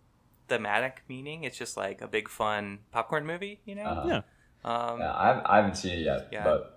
thematic 0.47 1.03
meaning. 1.09 1.43
It's 1.43 1.57
just 1.57 1.75
like 1.75 2.01
a 2.01 2.07
big 2.07 2.29
fun 2.29 2.79
popcorn 2.91 3.25
movie, 3.25 3.59
you 3.65 3.75
know. 3.75 3.83
Uh-huh. 3.83 4.07
Yeah. 4.07 4.21
Um, 4.65 4.99
Yeah, 4.99 5.13
I, 5.13 5.53
I 5.53 5.55
haven't 5.57 5.75
seen 5.75 5.93
it 5.93 5.99
yet, 6.01 6.27
Yeah. 6.31 6.43
but 6.43 6.71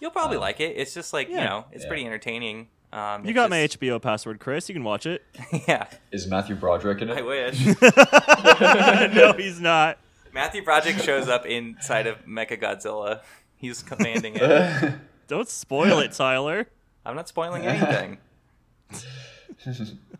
You'll 0.00 0.10
probably 0.12 0.36
Um, 0.36 0.42
like 0.42 0.60
it. 0.60 0.76
It's 0.76 0.94
just 0.94 1.12
like 1.12 1.28
you 1.28 1.36
know, 1.36 1.64
it's 1.72 1.82
Yeah. 1.84 1.88
pretty 1.88 2.04
entertaining. 2.06 2.68
Um, 2.92 3.24
You 3.24 3.30
it's 3.30 3.34
got 3.34 3.48
my 3.50 3.58
HBO 3.58 3.98
password, 4.00 4.38
Chris. 4.38 4.68
You 4.68 4.74
can 4.74 4.84
watch 4.84 5.06
it. 5.06 5.22
yeah, 5.68 5.86
is 6.12 6.26
Matthew 6.26 6.54
Broderick 6.56 7.00
in 7.02 7.08
it? 7.10 7.18
I 7.18 7.22
wish. 7.22 7.64
no, 9.14 9.32
he's 9.32 9.60
not. 9.60 9.98
Matthew 10.32 10.62
Broderick 10.64 10.98
shows 10.98 11.28
up 11.28 11.44
inside 11.46 12.06
of 12.06 12.24
Mecha 12.26 12.60
Godzilla. 12.60 13.20
He's 13.56 13.82
commanding 13.82 14.34
it. 14.36 14.94
Don't 15.28 15.48
spoil 15.48 15.98
it, 16.00 16.12
Tyler. 16.12 16.66
I'm 17.06 17.16
not 17.16 17.28
spoiling 17.28 17.64
anything. 17.64 18.18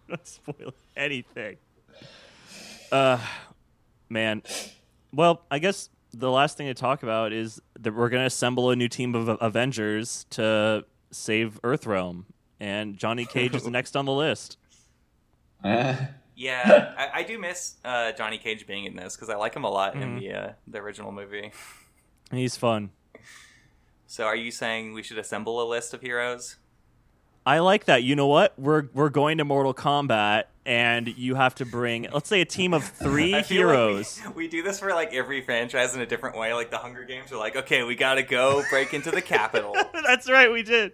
Don't 0.09 0.27
spoil 0.27 0.75
anything. 0.97 1.57
Uh, 2.91 3.19
man. 4.09 4.43
Well, 5.13 5.43
I 5.51 5.59
guess 5.59 5.89
the 6.13 6.31
last 6.31 6.57
thing 6.57 6.67
to 6.67 6.75
talk 6.75 7.03
about 7.03 7.33
is 7.33 7.61
that 7.81 7.95
we're 7.95 8.09
going 8.09 8.23
to 8.23 8.27
assemble 8.27 8.71
a 8.71 8.77
new 8.77 8.89
team 8.89 9.15
of 9.15 9.29
Avengers 9.41 10.27
to 10.31 10.85
save 11.11 11.61
Earthrealm, 11.63 12.25
and 12.61 12.97
Johnny 12.97 13.25
Cage 13.27 13.55
is 13.55 13.67
next 13.79 13.97
on 13.97 14.05
the 14.05 14.13
list. 14.13 14.57
Yeah, 16.35 16.95
I, 16.97 17.21
I 17.21 17.23
do 17.25 17.39
miss 17.39 17.75
uh, 17.85 18.13
Johnny 18.13 18.39
Cage 18.39 18.67
being 18.67 18.87
in 18.87 18.97
this 18.97 19.15
because 19.15 19.29
I 19.29 19.37
like 19.37 19.55
him 19.55 19.65
a 19.65 19.71
lot 19.71 19.93
Mm-hmm. 19.95 20.03
in 20.03 20.17
the 20.17 20.33
uh, 20.33 20.53
the 20.67 20.79
original 20.79 21.13
movie. 21.13 21.53
He's 22.33 22.57
fun. 22.57 22.91
So, 24.07 24.25
are 24.25 24.35
you 24.35 24.51
saying 24.51 24.95
we 24.95 25.03
should 25.03 25.19
assemble 25.19 25.63
a 25.63 25.69
list 25.69 25.93
of 25.95 26.01
heroes? 26.01 26.57
I 27.45 27.59
like 27.59 27.87
that. 27.87 28.03
You 28.03 28.15
know 28.17 28.29
what? 28.29 28.55
We're 28.59 28.85
we're 28.95 29.09
going 29.09 29.39
to 29.39 29.45
Mortal 29.45 29.75
Kombat, 29.75 30.45
and 30.65 31.09
you 31.19 31.35
have 31.35 31.57
to 31.57 31.67
bring, 31.67 32.07
let's 32.13 32.29
say, 32.29 32.41
a 32.41 32.45
team 32.45 32.73
of 32.73 32.85
three 33.03 33.31
feel 33.31 33.37
like 33.39 33.47
heroes. 33.47 34.21
we, 34.29 34.45
we 34.45 34.49
do 34.49 34.63
this 34.63 34.79
for 34.79 34.91
like 34.91 35.13
every 35.13 35.43
franchise 35.43 35.95
in 35.95 36.01
a 36.01 36.07
different 36.07 36.37
way. 36.37 36.55
Like 36.55 36.71
the 36.71 36.79
Hunger 36.79 37.05
Games, 37.05 37.31
we're 37.33 37.39
like, 37.39 37.57
okay, 37.57 37.83
we 37.83 37.97
gotta 37.97 38.23
go 38.23 38.63
break 38.71 38.95
into 38.95 39.11
the 39.11 39.23
capital. 39.23 39.75
That's 40.07 40.31
right, 40.31 40.53
we 40.53 40.63
did. 40.63 40.93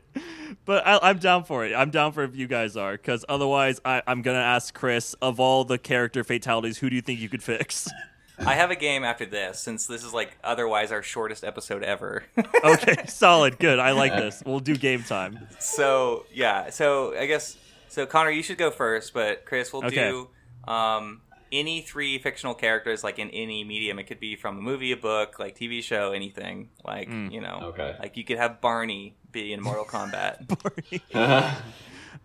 But 0.64 0.86
I, 0.86 0.98
I'm 1.02 1.18
down 1.18 1.44
for 1.44 1.66
it. 1.66 1.74
I'm 1.74 1.90
down 1.90 2.12
for 2.12 2.24
if 2.24 2.34
you 2.34 2.46
guys 2.46 2.76
are, 2.76 2.92
because 2.92 3.24
otherwise, 3.28 3.80
I, 3.84 4.02
I'm 4.06 4.22
gonna 4.22 4.38
ask 4.38 4.72
Chris 4.72 5.14
of 5.20 5.38
all 5.38 5.64
the 5.64 5.78
character 5.78 6.24
fatalities, 6.24 6.78
who 6.78 6.88
do 6.88 6.96
you 6.96 7.02
think 7.02 7.20
you 7.20 7.28
could 7.28 7.42
fix? 7.42 7.88
I 8.40 8.54
have 8.54 8.70
a 8.70 8.76
game 8.76 9.04
after 9.04 9.26
this, 9.26 9.58
since 9.60 9.86
this 9.86 10.04
is 10.04 10.14
like 10.14 10.36
otherwise 10.44 10.92
our 10.92 11.02
shortest 11.02 11.44
episode 11.44 11.82
ever. 11.82 12.24
okay, 12.64 13.04
solid, 13.06 13.58
good. 13.58 13.78
I 13.78 13.92
like 13.92 14.12
this. 14.14 14.42
We'll 14.46 14.60
do 14.60 14.76
game 14.76 15.02
time. 15.02 15.48
so 15.58 16.24
yeah, 16.32 16.70
so 16.70 17.16
I 17.18 17.26
guess 17.26 17.56
so. 17.88 18.06
Connor, 18.06 18.30
you 18.30 18.42
should 18.42 18.58
go 18.58 18.70
first, 18.70 19.12
but 19.12 19.44
Chris, 19.44 19.72
we'll 19.72 19.84
Okay. 19.84 20.10
do 20.10 20.28
um, 20.72 21.22
any 21.50 21.80
three 21.80 22.18
fictional 22.18 22.54
characters, 22.54 23.02
like 23.02 23.18
in 23.18 23.30
any 23.30 23.64
medium. 23.64 23.98
It 23.98 24.04
could 24.04 24.20
be 24.20 24.36
from 24.36 24.58
a 24.58 24.60
movie, 24.62 24.92
a 24.92 24.96
book, 24.96 25.38
like 25.38 25.58
TV 25.58 25.82
show, 25.82 26.12
anything. 26.12 26.68
Like 26.84 27.08
Mm. 27.08 27.32
you 27.32 27.40
know, 27.40 27.58
Okay. 27.74 27.96
like 27.98 28.16
you 28.16 28.24
could 28.24 28.38
have 28.38 28.60
Barney 28.60 29.16
be 29.32 29.52
in 29.52 29.60
Mortal 29.62 29.84
Kombat. 29.84 30.46
Barney. 31.12 31.48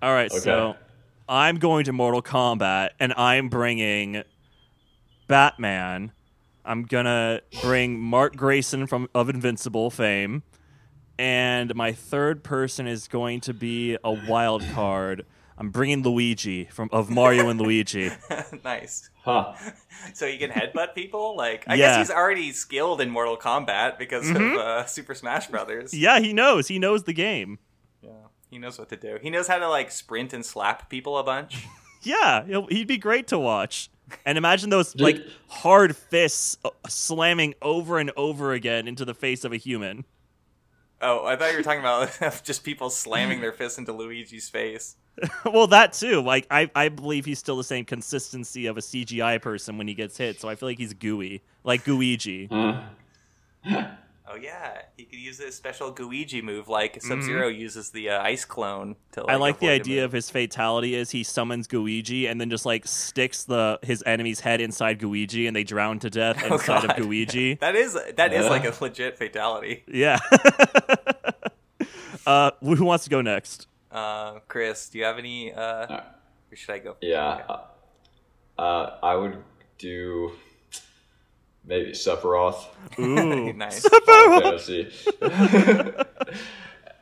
All 0.01 0.13
right, 0.13 0.29
Okay. 0.31 0.39
so 0.39 0.75
I'm 1.27 1.57
going 1.57 1.85
to 1.85 1.93
Mortal 1.93 2.21
Kombat, 2.21 2.89
and 2.99 3.13
I'm 3.15 3.47
bringing 3.49 4.23
Batman. 5.33 6.11
I'm 6.63 6.83
gonna 6.83 7.41
bring 7.63 7.99
Mark 7.99 8.35
Grayson 8.35 8.85
from 8.85 9.09
of 9.15 9.29
Invincible 9.29 9.89
fame, 9.89 10.43
and 11.17 11.73
my 11.73 11.91
third 11.91 12.43
person 12.43 12.85
is 12.85 13.07
going 13.07 13.41
to 13.41 13.53
be 13.53 13.97
a 14.03 14.11
wild 14.11 14.63
card. 14.75 15.25
I'm 15.57 15.71
bringing 15.71 16.03
Luigi 16.03 16.65
from 16.65 16.87
of 16.91 17.09
Mario 17.09 17.49
and 17.49 17.59
Luigi. 17.59 18.11
nice. 18.63 19.09
huh. 19.23 19.53
So 20.13 20.27
he 20.27 20.37
can 20.37 20.51
headbutt 20.51 20.93
people. 20.93 21.35
Like 21.35 21.63
I 21.67 21.73
Yeah. 21.75 21.97
guess 21.97 22.09
he's 22.09 22.15
already 22.15 22.51
skilled 22.51 23.01
in 23.01 23.09
Mortal 23.09 23.35
Kombat 23.37 23.97
because 23.97 24.29
of 24.29 24.35
uh, 24.37 24.85
Super 24.85 25.15
Smash 25.15 25.47
Brothers. 25.47 25.95
Yeah, 25.95 26.19
he 26.19 26.31
knows. 26.31 26.67
He 26.67 26.77
knows 26.77 27.03
the 27.05 27.13
game. 27.13 27.57
Yeah, 28.03 28.11
he 28.51 28.59
knows 28.59 28.77
what 28.77 28.89
to 28.89 28.97
do. 28.97 29.17
He 29.19 29.31
knows 29.31 29.47
how 29.47 29.57
to 29.57 29.67
like 29.67 29.89
sprint 29.89 30.31
and 30.33 30.45
slap 30.45 30.89
people 30.91 31.17
a 31.17 31.23
bunch. 31.23 31.65
Yeah, 32.05 32.43
he'd 32.67 32.87
be 32.87 32.97
great 32.97 33.27
to 33.27 33.39
watch. 33.39 33.89
And 34.25 34.37
imagine 34.37 34.69
those 34.69 34.95
like 34.95 35.21
hard 35.47 35.95
fists 35.95 36.57
uh, 36.63 36.69
slamming 36.87 37.55
over 37.61 37.99
and 37.99 38.11
over 38.15 38.53
again 38.53 38.87
into 38.87 39.05
the 39.05 39.13
face 39.13 39.43
of 39.43 39.51
a 39.51 39.57
human. 39.57 40.05
Oh, 41.01 41.25
I 41.25 41.35
thought 41.35 41.51
you 41.51 41.57
were 41.57 41.63
talking 41.63 41.81
about 41.81 42.43
just 42.43 42.63
people 42.63 42.89
slamming 42.89 43.41
their 43.41 43.51
fists 43.51 43.77
into 43.77 43.91
Luigi's 43.91 44.49
face. 44.49 44.95
well, 45.45 45.67
that 45.67 45.93
too. 45.93 46.21
Like 46.21 46.47
I, 46.49 46.71
I 46.75 46.89
believe 46.89 47.25
he's 47.25 47.39
still 47.39 47.57
the 47.57 47.63
same 47.63 47.85
consistency 47.85 48.67
of 48.67 48.77
a 48.77 48.81
CGI 48.81 49.41
person 49.41 49.77
when 49.77 49.87
he 49.87 49.93
gets 49.93 50.17
hit. 50.17 50.39
So 50.39 50.49
I 50.49 50.55
feel 50.55 50.69
like 50.69 50.77
he's 50.77 50.93
gooey, 50.93 51.41
like 51.63 51.83
Gooigi. 51.83 52.49
Oh 54.25 54.35
yeah, 54.37 54.83
he 54.95 55.03
could 55.03 55.19
use 55.19 55.37
his 55.39 55.53
special 55.53 55.91
Gooigi 55.93 56.41
move, 56.41 56.69
like 56.69 57.01
Sub 57.01 57.21
Zero 57.21 57.49
uses 57.49 57.89
the 57.91 58.09
uh, 58.09 58.21
ice 58.23 58.45
clone. 58.45 58.95
To 59.13 59.19
like, 59.21 59.27
Mm-hmm. 59.27 59.31
I 59.31 59.35
like 59.35 59.59
the 59.59 59.69
idea 59.69 59.95
move. 60.01 60.05
of 60.05 60.11
his 60.13 60.29
fatality 60.29 60.95
is 60.95 61.11
he 61.11 61.23
summons 61.23 61.67
Gooigi 61.67 62.31
and 62.31 62.39
then 62.39 62.49
just 62.49 62.65
like 62.65 62.87
sticks 62.87 63.43
the 63.43 63.79
his 63.83 64.01
enemy's 64.05 64.39
head 64.39 64.61
inside 64.61 64.99
Gooigi 64.99 65.45
and 65.47 65.53
they 65.55 65.65
drown 65.65 65.99
to 65.99 66.09
death 66.09 66.41
Oh, 66.49 66.53
inside 66.53 66.85
of 66.85 66.89
God. 66.91 66.99
Gooigi. 66.99 67.59
That 67.63 67.75
is 67.75 67.93
that 68.15 68.31
is 68.31 68.45
Yeah. 68.45 68.49
like 68.49 68.63
a 68.63 68.73
legit 68.83 69.17
fatality. 69.17 69.83
Yeah. 69.87 70.19
uh, 72.25 72.51
who 72.61 72.85
wants 72.85 73.03
to 73.03 73.09
go 73.09 73.21
next? 73.21 73.67
Uh, 73.91 74.39
Chris, 74.47 74.89
do 74.89 74.99
you 74.99 75.03
have 75.05 75.17
any? 75.17 75.53
Uh, 75.53 75.97
or 76.51 76.55
should 76.55 76.71
I 76.73 76.79
go? 76.79 76.95
Yeah. 77.01 77.41
Uh, 78.57 78.89
I 79.03 79.15
would 79.15 79.37
do 79.77 80.31
maybe 81.65 81.91
Sephiroth. 81.91 82.65
Ooh, 82.99 83.53
nice. 83.53 83.87
Final 83.87 84.41
Fantasy. 84.41 84.91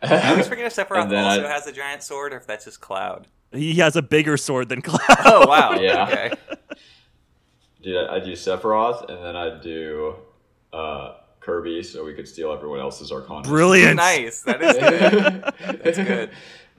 I 0.04 0.32
always 0.32 0.48
forget 0.48 0.66
if 0.66 0.76
Sephiroth 0.76 1.04
And 1.06 1.16
also 1.16 1.46
I- 1.46 1.50
has 1.50 1.68
a 1.68 1.72
giant 1.72 2.04
sword, 2.04 2.34
or 2.34 2.38
if 2.38 2.48
that's 2.48 2.66
just 2.66 2.82
Cloud. 2.82 3.28
he 3.52 3.76
has 3.76 3.96
a 3.96 4.02
bigger 4.02 4.38
sword 4.38 4.70
than 4.70 4.82
Cloud. 4.82 5.00
Oh 5.26 5.48
wow. 5.48 5.74
Yeah. 5.74 6.08
Okay. 6.08 6.32
Dude, 7.84 8.08
I 8.10 8.20
do 8.20 8.34
Sephiroth, 8.34 9.10
and 9.10 9.24
then 9.24 9.36
I 9.36 9.60
do 9.60 10.16
uh, 10.72 11.14
Kirby, 11.40 11.82
so 11.84 12.06
we 12.06 12.14
could 12.14 12.28
steal 12.28 12.52
everyone 12.54 12.80
else's 12.80 13.12
Arcana. 13.12 13.42
Brilliant. 13.42 13.96
Nice. 13.96 14.42
That 14.44 14.62
is 14.62 14.74
good. 14.78 15.80
That's 15.84 15.98
good. 15.98 16.30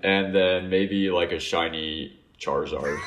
and 0.02 0.32
then 0.34 0.70
maybe 0.70 1.10
like 1.10 1.32
a 1.32 1.40
shiny 1.40 2.20
Charizard. 2.38 2.98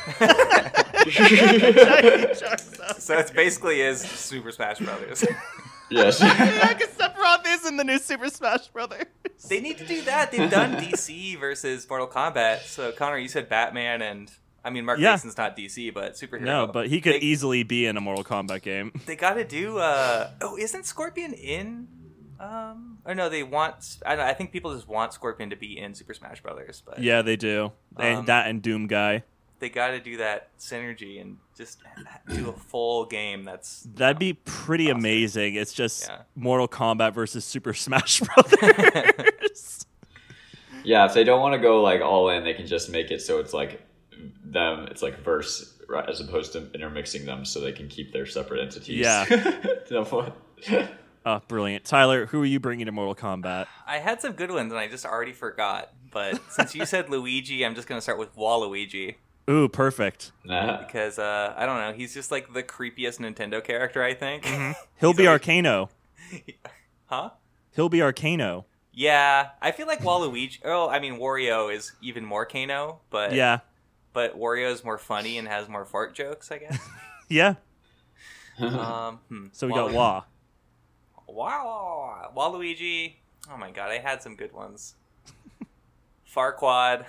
So 2.98 3.18
it 3.20 3.34
basically 3.36 3.82
is 3.82 4.02
Super 4.02 4.52
Smash 4.52 4.80
Brothers. 4.80 5.24
yes. 5.90 6.20
yeah, 6.22 6.74
because 6.74 6.90
Sephiroth 6.96 7.44
is 7.48 7.66
in 7.66 7.78
the 7.78 7.84
new 7.84 7.98
Super 8.00 8.30
Smash 8.30 8.68
Brothers. 8.70 9.06
they 9.48 9.60
need 9.62 9.78
to 9.78 9.86
do 9.86 10.02
that. 10.04 10.32
They've 10.32 10.50
done 10.50 10.74
DC 10.76 11.40
versus 11.40 11.88
Mortal 11.90 12.08
Kombat. 12.08 12.62
So 12.64 12.92
Connor, 12.92 13.18
you 13.18 13.28
said 13.28 13.50
Batman, 13.50 14.02
and 14.02 14.32
I 14.64 14.70
mean 14.70 14.86
Mark 14.86 15.00
Yeah. 15.00 15.12
Mason's 15.12 15.38
not 15.38 15.56
DC, 15.58 15.94
but 15.94 16.14
superhero. 16.14 16.42
No, 16.42 16.68
but 16.68 16.88
he 16.88 17.02
could 17.02 17.14
They, 17.16 17.20
easily 17.20 17.64
be 17.64 17.86
in 17.86 17.98
a 17.98 18.02
Mortal 18.02 18.24
Kombat 18.24 18.62
game. 18.62 18.92
they 19.06 19.16
got 19.16 19.34
to 19.36 19.44
do. 19.44 19.78
Uh, 19.78 20.32
oh, 20.42 20.58
isn't 20.58 20.86
Scorpion 20.86 21.34
in 21.34 21.88
Um, 22.40 22.98
or 23.06 23.14
no, 23.16 23.30
they 23.30 23.44
want. 23.44 23.98
I, 24.06 24.16
don't, 24.16 24.26
I 24.26 24.34
think 24.34 24.52
people 24.52 24.74
just 24.74 24.88
want 24.88 25.14
Scorpion 25.14 25.50
to 25.52 25.56
be 25.56 25.78
in 25.78 25.94
Super 25.94 26.14
Smash 26.14 26.42
Brothers, 26.42 26.82
but 26.86 27.00
Yeah, 27.00 27.22
they 27.22 27.36
do. 27.36 27.72
And 27.98 28.20
Um, 28.20 28.26
that 28.26 28.48
and 28.48 28.62
Doom 28.62 28.88
Guy. 28.88 29.24
They 29.66 29.70
got 29.70 29.88
to 29.92 30.00
do 30.00 30.18
that 30.18 30.56
synergy 30.60 31.20
and 31.20 31.38
just 31.58 31.80
do 32.32 32.50
a 32.50 32.54
full 32.54 33.06
game. 33.08 33.44
That's 33.44 33.82
That'd 33.96 34.20
be 34.20 34.32
um, 34.34 34.38
pretty 34.46 34.92
Awesome. 34.92 35.00
amazing. 35.00 35.56
It's 35.56 35.74
just 35.74 36.08
Yeah. 36.08 36.22
Mortal 36.36 36.68
Kombat 36.68 37.16
versus 37.16 37.44
Super 37.44 37.74
Smash 37.74 38.20
Brothers. 38.36 39.88
Yeah, 40.84 41.06
if 41.08 41.16
they 41.16 41.24
don't 41.24 41.42
want 41.42 41.54
to 41.54 41.60
go 41.60 41.82
like 41.82 42.02
all 42.02 42.30
in, 42.30 42.44
they 42.44 42.54
can 42.54 42.68
just 42.68 42.92
make 42.92 43.10
it 43.10 43.24
so 43.24 43.40
it's 43.40 43.54
like 43.54 43.82
them. 44.44 44.88
It's 44.92 45.02
like 45.02 45.20
verse 45.24 45.74
right, 45.90 46.08
as 46.08 46.20
opposed 46.22 46.54
to 46.54 46.72
intermixing 46.74 47.26
them, 47.26 47.44
so 47.44 47.60
they 47.60 47.72
can 47.72 47.88
keep 47.88 48.14
their 48.14 48.28
separate 48.28 48.62
entities. 48.62 49.00
Yeah. 49.00 49.26
That's 49.90 50.12
what- 50.12 50.38
oh, 51.26 51.42
brilliant. 51.48 51.86
Tyler, 51.86 52.28
who 52.28 52.40
are 52.44 52.46
you 52.46 52.60
bringing 52.60 52.86
to 52.86 52.92
Mortal 52.92 53.16
Kombat? 53.16 53.66
I 53.88 53.98
had 53.98 54.22
some 54.22 54.34
good 54.34 54.52
ones 54.52 54.72
and 54.72 54.80
I 54.80 54.88
just 54.88 55.06
already 55.08 55.34
forgot. 55.34 55.90
But 56.12 56.40
since 56.52 56.74
you 56.76 56.86
said 56.86 57.10
Luigi, 57.10 57.66
I'm 57.66 57.76
just 57.76 57.88
gonna 57.90 58.00
start 58.00 58.20
with 58.20 58.36
Waluigi 58.38 59.16
Ooh, 59.50 59.68
perfect. 59.70 60.32
Nah. 60.44 60.78
because 60.86 61.20
uh, 61.20 61.54
I 61.56 61.66
don't 61.68 61.78
know. 61.78 61.94
He's 61.94 62.14
just 62.14 62.32
like 62.32 62.52
the 62.54 62.64
creepiest 62.64 63.20
Nintendo 63.20 63.64
character. 63.64 64.02
I 64.04 64.14
think. 64.16 64.46
He'll 65.00 65.14
be 65.14 65.28
always- 65.28 65.42
Arcano. 65.42 65.90
Huh? 67.08 67.30
He'll 67.76 67.90
be 67.90 68.00
Arcano. 68.00 68.66
Yeah, 68.92 69.50
I 69.62 69.72
feel 69.72 69.86
like 69.86 70.00
Waluigi. 70.02 70.58
Oh, 70.66 70.90
I 70.90 71.00
mean 71.00 71.20
Wario 71.20 71.72
is 71.72 71.92
even 72.02 72.26
more 72.26 72.46
Kano, 72.46 73.02
but 73.12 73.34
Yeah. 73.34 73.60
but 74.14 74.40
Wario 74.40 74.72
is 74.72 74.84
more 74.84 74.98
funny 74.98 75.38
and 75.38 75.48
has 75.48 75.70
more 75.70 75.86
fart 75.86 76.16
jokes. 76.16 76.52
I 76.52 76.58
guess. 76.58 76.80
Yeah. 77.30 77.56
um, 78.60 79.20
hmm. 79.30 79.46
So 79.52 79.68
we 79.68 79.74
got 79.74 79.92
Walu- 79.92 79.94
Wah. 79.94 80.24
Wow, 81.28 82.32
Waluigi. 82.36 83.16
Oh 83.52 83.58
my 83.58 83.70
god, 83.70 83.92
I 83.92 84.00
had 84.00 84.24
some 84.24 84.36
good 84.36 84.54
ones. 84.54 84.96
Farquaad. 86.34 87.06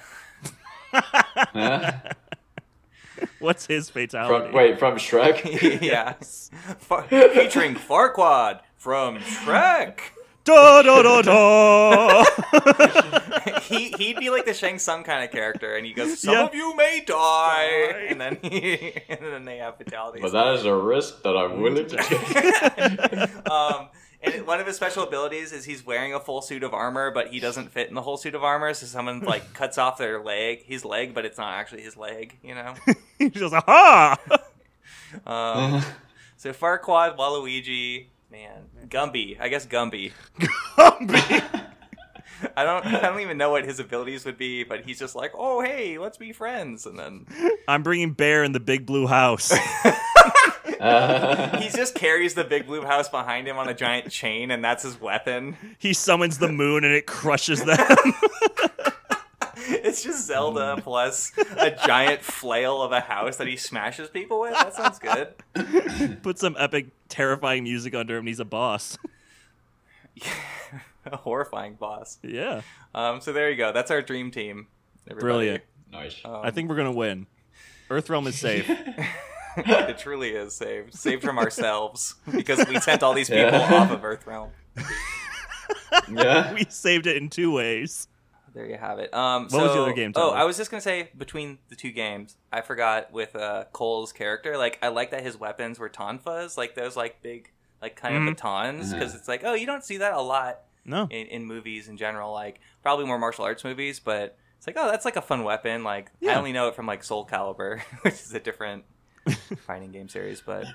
Huh? 3.46 3.50
What's 3.50 3.66
his 3.66 3.88
fatality? 3.90 4.46
from, 4.46 4.52
wait, 4.52 4.78
from 4.78 4.96
Shrek? 4.96 5.80
yes. 5.80 6.50
Far- 6.78 7.04
featuring 7.04 7.74
Farquaad 7.76 8.60
from 8.76 9.18
Shrek. 9.18 10.00
Da 10.44 10.82
da 10.82 11.02
da 11.02 11.22
da. 11.22 12.24
he 13.62 13.90
he'd 13.98 14.16
be 14.18 14.30
like 14.30 14.44
the 14.46 14.54
Shang 14.54 14.78
Tsung 14.78 15.02
kind 15.02 15.24
of 15.24 15.30
character, 15.32 15.74
and 15.76 15.84
he 15.84 15.92
goes, 15.92 16.20
"Some 16.20 16.34
Yeah. 16.34 16.44
of 16.46 16.54
you 16.54 16.74
may 16.76 17.02
die," 17.04 18.06
and 18.08 18.20
then 18.20 18.38
he, 18.42 18.92
and 19.08 19.18
then 19.20 19.44
they 19.44 19.56
have 19.58 19.76
fatalities. 19.76 20.22
But 20.22 20.32
that 20.32 20.54
is 20.54 20.64
a 20.64 20.72
risk 20.74 21.22
that 21.24 21.36
I'm 21.36 21.60
willing 21.60 21.88
to 21.88 21.96
take. 21.96 23.50
um, 23.50 23.88
and 24.22 24.46
one 24.46 24.60
of 24.60 24.66
his 24.66 24.76
special 24.76 25.02
abilities 25.02 25.52
is 25.52 25.64
he's 25.64 25.84
wearing 25.84 26.14
a 26.14 26.20
full 26.20 26.42
suit 26.42 26.62
of 26.62 26.72
armor, 26.74 27.10
but 27.10 27.28
he 27.28 27.40
doesn't 27.40 27.70
fit 27.70 27.88
in 27.88 27.94
the 27.94 28.02
whole 28.02 28.16
suit 28.16 28.34
of 28.34 28.42
armor. 28.42 28.72
So 28.74 28.86
someone 28.86 29.20
like 29.20 29.52
cuts 29.54 29.78
off 29.78 29.98
their 29.98 30.22
leg, 30.22 30.62
his 30.64 30.84
leg, 30.84 31.14
but 31.14 31.24
it's 31.24 31.38
not 31.38 31.52
actually 31.54 31.82
his 31.82 31.96
leg. 31.96 32.36
You 32.42 32.54
know. 32.54 32.74
He's 33.18 33.32
just 33.32 33.54
aha. 33.54 34.16
Um, 35.24 35.82
so 36.36 36.52
Farquaad, 36.52 37.16
Waluigi, 37.16 38.06
man, 38.30 38.64
Gumby. 38.88 39.40
I 39.40 39.48
guess 39.48 39.64
Gumby. 39.64 40.12
Gumby. 40.76 41.66
I 42.56 42.64
don't. 42.64 42.84
I 42.84 43.00
don't 43.02 43.20
even 43.20 43.38
know 43.38 43.50
what 43.50 43.64
his 43.64 43.78
abilities 43.78 44.24
would 44.24 44.36
be, 44.36 44.64
but 44.64 44.84
he's 44.84 44.98
just 44.98 45.14
like, 45.14 45.32
oh 45.34 45.60
hey, 45.62 45.96
let's 45.96 46.18
be 46.18 46.32
friends, 46.32 46.86
and 46.86 46.98
then 46.98 47.26
I'm 47.68 47.82
bringing 47.82 48.12
Bear 48.12 48.44
in 48.44 48.52
the 48.52 48.60
big 48.60 48.84
blue 48.84 49.06
house. 49.06 49.54
Uh, 50.80 51.58
he 51.60 51.68
just 51.70 51.94
carries 51.94 52.34
the 52.34 52.44
big 52.44 52.66
blue 52.66 52.82
house 52.82 53.08
behind 53.08 53.46
him 53.48 53.56
on 53.58 53.68
a 53.68 53.74
giant 53.74 54.10
chain, 54.10 54.50
and 54.50 54.64
that's 54.64 54.82
his 54.82 55.00
weapon. 55.00 55.56
he 55.78 55.92
summons 55.92 56.38
the 56.38 56.50
moon 56.50 56.84
and 56.84 56.94
it 56.94 57.06
crushes 57.06 57.64
them. 57.64 57.78
It's 59.68 60.02
just 60.04 60.26
Zelda 60.26 60.78
plus 60.82 61.32
a 61.56 61.70
giant 61.86 62.22
flail 62.22 62.82
of 62.82 62.92
a 62.92 63.00
house 63.00 63.36
that 63.38 63.46
he 63.48 63.56
smashes 63.56 64.08
people 64.08 64.38
with. 64.40 64.52
That 64.52 64.74
sounds 64.74 64.98
good. 64.98 66.18
Put 66.22 66.38
some 66.38 66.54
epic, 66.58 66.88
terrifying 67.08 67.64
music 67.64 67.94
under 67.94 68.14
him. 68.14 68.20
and 68.20 68.28
He's 68.28 68.38
a 68.38 68.44
boss. 68.44 68.96
a 71.06 71.16
horrifying 71.16 71.74
boss. 71.74 72.18
yeah. 72.22 72.60
Um, 72.94 73.20
so 73.20 73.32
there 73.32 73.50
you 73.50 73.56
go. 73.56 73.72
That's 73.72 73.90
our 73.90 74.02
dream 74.02 74.30
team. 74.30 74.68
everybody. 75.10 75.24
Brilliant. 75.24 75.64
nice. 75.90 76.16
Um, 76.24 76.40
I 76.44 76.50
think 76.50 76.68
we're 76.68 76.76
gonna 76.76 76.92
win. 76.92 77.26
Earthrealm 77.90 78.26
is 78.26 78.38
safe. 78.38 78.70
it 79.88 79.98
truly 79.98 80.30
is 80.30 80.54
saved, 80.54 80.94
saved 80.94 81.22
from 81.22 81.38
ourselves 81.38 82.14
because 82.30 82.66
we 82.68 82.78
sent 82.80 83.02
all 83.02 83.14
these 83.14 83.28
people 83.30 83.50
Yeah. 83.50 83.74
off 83.74 83.90
of 83.90 84.00
Earthrealm. 84.02 84.50
yeah. 86.12 86.52
we 86.54 86.64
saved 86.68 87.06
it 87.06 87.16
in 87.16 87.28
two 87.30 87.52
ways. 87.52 88.08
There 88.54 88.66
you 88.66 88.76
have 88.78 88.98
it. 88.98 89.12
Um, 89.12 89.44
What 89.50 89.62
was 89.64 89.72
the 89.74 89.82
other 89.82 89.92
game, 89.92 90.12
Oh, 90.16 90.30
Tyler? 90.30 90.36
I 90.38 90.44
was 90.44 90.56
just 90.56 90.70
gonna 90.70 90.80
say 90.80 91.10
between 91.16 91.58
the 91.68 91.76
two 91.76 91.90
games, 91.90 92.36
I 92.52 92.62
forgot 92.62 93.12
with 93.12 93.36
uh, 93.36 93.64
Cole's 93.72 94.12
character. 94.12 94.56
Like, 94.56 94.78
I 94.82 94.88
like 94.88 95.10
that 95.10 95.22
his 95.22 95.36
weapons 95.38 95.78
were 95.78 95.90
tonfas, 95.90 96.56
like 96.56 96.74
those 96.74 96.96
like 96.96 97.20
big, 97.22 97.50
like 97.82 97.96
kind 97.96 98.14
Mhm. 98.14 98.28
of 98.30 98.36
batons, 98.36 98.92
because 98.94 99.14
it's 99.14 99.28
like, 99.28 99.42
oh, 99.44 99.52
you 99.54 99.66
don't 99.66 99.84
see 99.84 99.98
that 99.98 100.14
a 100.14 100.20
lot 100.22 100.60
No. 100.86 101.02
in, 101.10 101.26
in 101.26 101.44
movies 101.44 101.88
in 101.88 101.98
general. 101.98 102.32
Like, 102.32 102.60
probably 102.82 103.04
more 103.04 103.18
martial 103.18 103.44
arts 103.44 103.62
movies, 103.62 104.00
but 104.00 104.38
it's 104.56 104.66
like, 104.66 104.76
oh, 104.78 104.90
that's 104.90 105.04
like 105.04 105.16
a 105.16 105.22
fun 105.22 105.44
weapon. 105.44 105.84
Like, 105.84 106.10
I 106.26 106.34
only 106.34 106.52
know 106.52 106.68
it 106.68 106.74
from 106.74 106.86
like 106.86 107.04
Soul 107.04 107.26
Calibur, 107.26 107.80
which 108.02 108.14
is 108.14 108.32
a 108.32 108.40
different 108.40 108.84
fighting 109.66 109.92
game 109.92 110.08
series. 110.08 110.40
But 110.40 110.66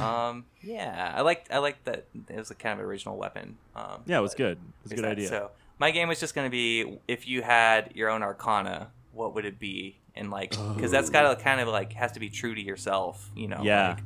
um, 0.00 0.44
yeah, 0.62 1.12
I 1.16 1.20
liked 1.22 1.50
I 1.52 1.58
liked 1.58 1.84
that 1.84 2.06
it 2.28 2.36
was 2.36 2.50
a 2.50 2.54
kind 2.54 2.78
of 2.80 2.86
original 2.86 3.16
weapon. 3.16 3.56
Um, 3.76 4.02
Yeah, 4.06 4.18
it 4.18 4.22
was 4.22 4.34
good. 4.34 4.58
It 4.58 4.82
was 4.84 4.92
a 4.92 4.94
good 4.96 5.04
that- 5.04 5.12
idea. 5.12 5.28
So 5.28 5.50
my 5.78 5.90
game 5.90 6.08
was 6.08 6.20
just 6.20 6.34
going 6.34 6.46
to 6.46 6.50
be 6.50 6.98
if 7.08 7.26
you 7.28 7.42
had 7.42 7.92
your 7.94 8.10
own 8.10 8.22
Arcana, 8.22 8.90
what 9.12 9.34
would 9.34 9.44
it 9.44 9.58
be? 9.58 9.96
And 10.14 10.30
like, 10.30 10.50
because 10.74 10.90
that's 10.90 11.08
got 11.10 11.36
to 11.36 11.42
kind 11.42 11.60
of 11.60 11.68
like 11.68 11.92
has 11.94 12.12
to 12.12 12.20
be 12.20 12.28
true 12.28 12.54
to 12.54 12.60
yourself, 12.60 13.30
you 13.34 13.48
know? 13.48 13.62
Yeah. 13.62 13.90
Like, 13.90 14.02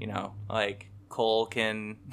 you 0.00 0.06
know, 0.06 0.32
like 0.48 0.88
Cole 1.08 1.46
can. 1.46 1.96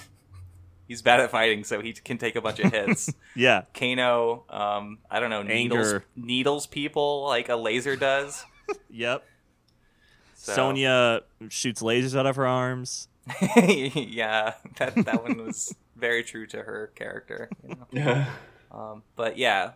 He's 0.87 1.01
bad 1.01 1.19
at 1.19 1.31
fighting, 1.31 1.63
so 1.63 1.81
he 1.81 1.93
can 1.93 2.19
take 2.19 2.35
a 2.35 2.41
bunch 2.41 2.59
of 2.59 2.71
hits. 2.71 3.11
Yeah. 3.35 3.63
Kano, 3.73 4.43
um, 4.49 4.99
I 5.09 5.19
don't 5.19 5.29
know, 5.31 5.41
needles, 5.41 5.87
Anger. 5.87 6.05
needles 6.15 6.67
people 6.67 7.25
like 7.25 7.49
a 7.49 7.55
laser 7.55 7.95
does. 7.95 8.45
Yep. 8.89 9.23
So- 10.45 10.53
Sonya 10.53 11.21
shoots 11.49 11.81
lasers 11.81 12.15
out 12.17 12.25
of 12.25 12.35
her 12.35 12.45
arms. 12.47 13.07
yeah, 13.57 14.53
that 14.77 14.93
that 15.05 15.23
one 15.23 15.43
was 15.43 15.73
very 15.95 16.23
true 16.23 16.45
to 16.47 16.57
her 16.61 16.91
character. 16.95 17.49
You 17.63 17.69
know? 17.75 17.87
Yeah. 17.91 18.25
um, 18.71 19.03
but 19.15 19.37
yeah, 19.37 19.71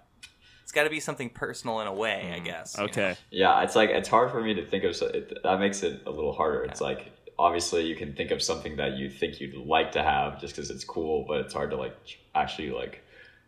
it's 0.63 0.71
got 0.71 0.83
to 0.83 0.89
be 0.91 0.99
something 0.99 1.29
personal 1.31 1.79
in 1.81 1.87
a 1.87 1.93
way, 1.93 2.31
I 2.35 2.39
guess. 2.39 2.75
you 2.77 2.83
know? 2.83 2.89
Okay. 2.89 3.15
Yeah, 3.31 3.63
it's 3.63 3.75
like 3.75 3.89
it's 3.89 4.07
hard 4.07 4.29
for 4.31 4.41
me 4.41 4.53
to 4.53 4.65
think 4.65 4.83
of. 4.83 4.95
so- 4.95 5.07
It, 5.07 5.39
that 5.43 5.59
makes 5.59 5.81
it 5.81 6.03
a 6.05 6.11
little 6.11 6.33
harder. 6.33 6.63
It's 6.63 6.81
like 6.81 7.11
obviously 7.39 7.87
you 7.87 7.95
can 7.95 8.13
think 8.13 8.29
of 8.31 8.41
something 8.43 8.75
that 8.77 8.97
you 8.97 9.09
think 9.09 9.39
you'd 9.41 9.55
like 9.55 9.93
to 9.93 10.03
have 10.03 10.39
just 10.39 10.55
because 10.55 10.69
it's 10.69 10.83
cool, 10.83 11.25
but 11.27 11.39
it's 11.41 11.53
hard 11.53 11.71
to 11.71 11.77
like 11.77 11.95
actually 12.35 12.69
like 12.69 13.01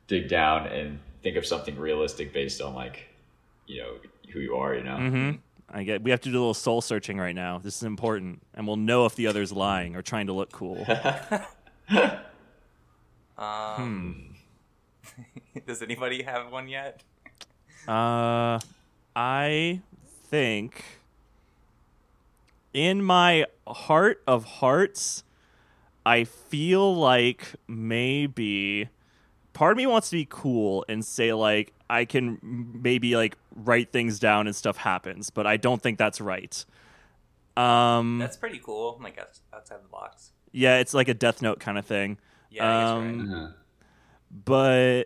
dig 0.07 0.27
down 0.29 0.65
and 0.65 0.97
think 1.21 1.35
of 1.37 1.45
something 1.45 1.77
realistic 1.77 2.33
based 2.33 2.59
on 2.61 2.73
like 2.73 3.07
you 3.67 3.81
know 3.83 3.97
who 4.33 4.39
you 4.39 4.55
are. 4.55 4.73
You 4.73 4.83
know. 4.83 4.97
Mm-hmm. 4.97 5.31
I 5.71 5.83
get. 5.83 6.03
We 6.03 6.11
have 6.11 6.21
to 6.21 6.29
do 6.29 6.35
a 6.35 6.39
little 6.39 6.53
soul 6.53 6.81
searching 6.81 7.17
right 7.17 7.35
now. 7.35 7.57
This 7.57 7.77
is 7.77 7.83
important, 7.83 8.41
and 8.53 8.67
we'll 8.67 8.75
know 8.75 9.05
if 9.05 9.15
the 9.15 9.27
other's 9.27 9.51
lying 9.51 9.95
or 9.95 10.01
trying 10.01 10.27
to 10.27 10.33
look 10.33 10.51
cool. 10.51 10.85
Um, 13.41 14.35
Does 15.67 15.81
anybody 15.81 16.21
have 16.21 16.51
one 16.51 16.67
yet? 16.67 17.01
Uh, 17.87 18.59
I 19.15 19.81
think 20.29 20.83
in 22.71 23.01
my 23.03 23.45
heart 23.67 24.21
of 24.27 24.45
hearts, 24.45 25.23
I 26.05 26.23
feel 26.23 26.95
like 26.95 27.55
maybe 27.67 28.89
part 29.53 29.71
of 29.71 29.77
me 29.77 29.87
wants 29.87 30.11
to 30.11 30.17
be 30.17 30.27
cool 30.29 30.85
and 30.87 31.03
say 31.03 31.33
like 31.33 31.73
I 31.89 32.05
can 32.05 32.37
maybe 32.83 33.15
like 33.15 33.37
write 33.55 33.91
things 33.91 34.19
down 34.19 34.47
and 34.47 34.55
stuff 34.55 34.77
happens, 34.77 35.29
but 35.29 35.45
I 35.47 35.57
don't 35.57 35.81
think 35.81 35.97
that's 35.97 36.21
right. 36.21 36.63
Um, 37.57 38.17
That's 38.19 38.37
pretty 38.37 38.59
cool. 38.63 38.97
Like 39.03 39.19
outside 39.53 39.83
the 39.83 39.89
box. 39.89 40.31
yeah, 40.53 40.77
it's 40.79 40.93
like 40.93 41.09
a 41.09 41.13
Death 41.13 41.41
Note 41.41 41.59
kind 41.59 41.77
of 41.77 41.85
thing. 41.85 42.17
Yeah, 42.49 42.65
I 42.65 42.81
guess 42.81 42.89
you're 42.89 42.97
Um, 42.97 43.29
right. 43.31 43.37
Uh-huh. 43.37 43.51
but 44.45 45.03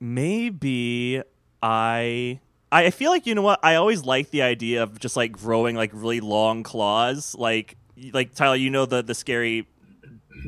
maybe 0.00 1.22
I 1.62 2.40
I 2.70 2.90
feel 2.90 3.10
like 3.10 3.26
you 3.26 3.34
know 3.34 3.42
what 3.42 3.60
I 3.62 3.74
always 3.76 4.04
like 4.04 4.30
the 4.30 4.42
idea 4.42 4.82
of 4.82 4.98
just 4.98 5.16
like 5.16 5.32
growing 5.32 5.76
like 5.76 5.90
really 5.92 6.20
long 6.20 6.62
claws 6.62 7.34
like 7.36 7.76
like 8.12 8.34
Tyler 8.34 8.56
you 8.56 8.70
know 8.70 8.86
the 8.86 9.02
the 9.02 9.14
scary 9.14 9.68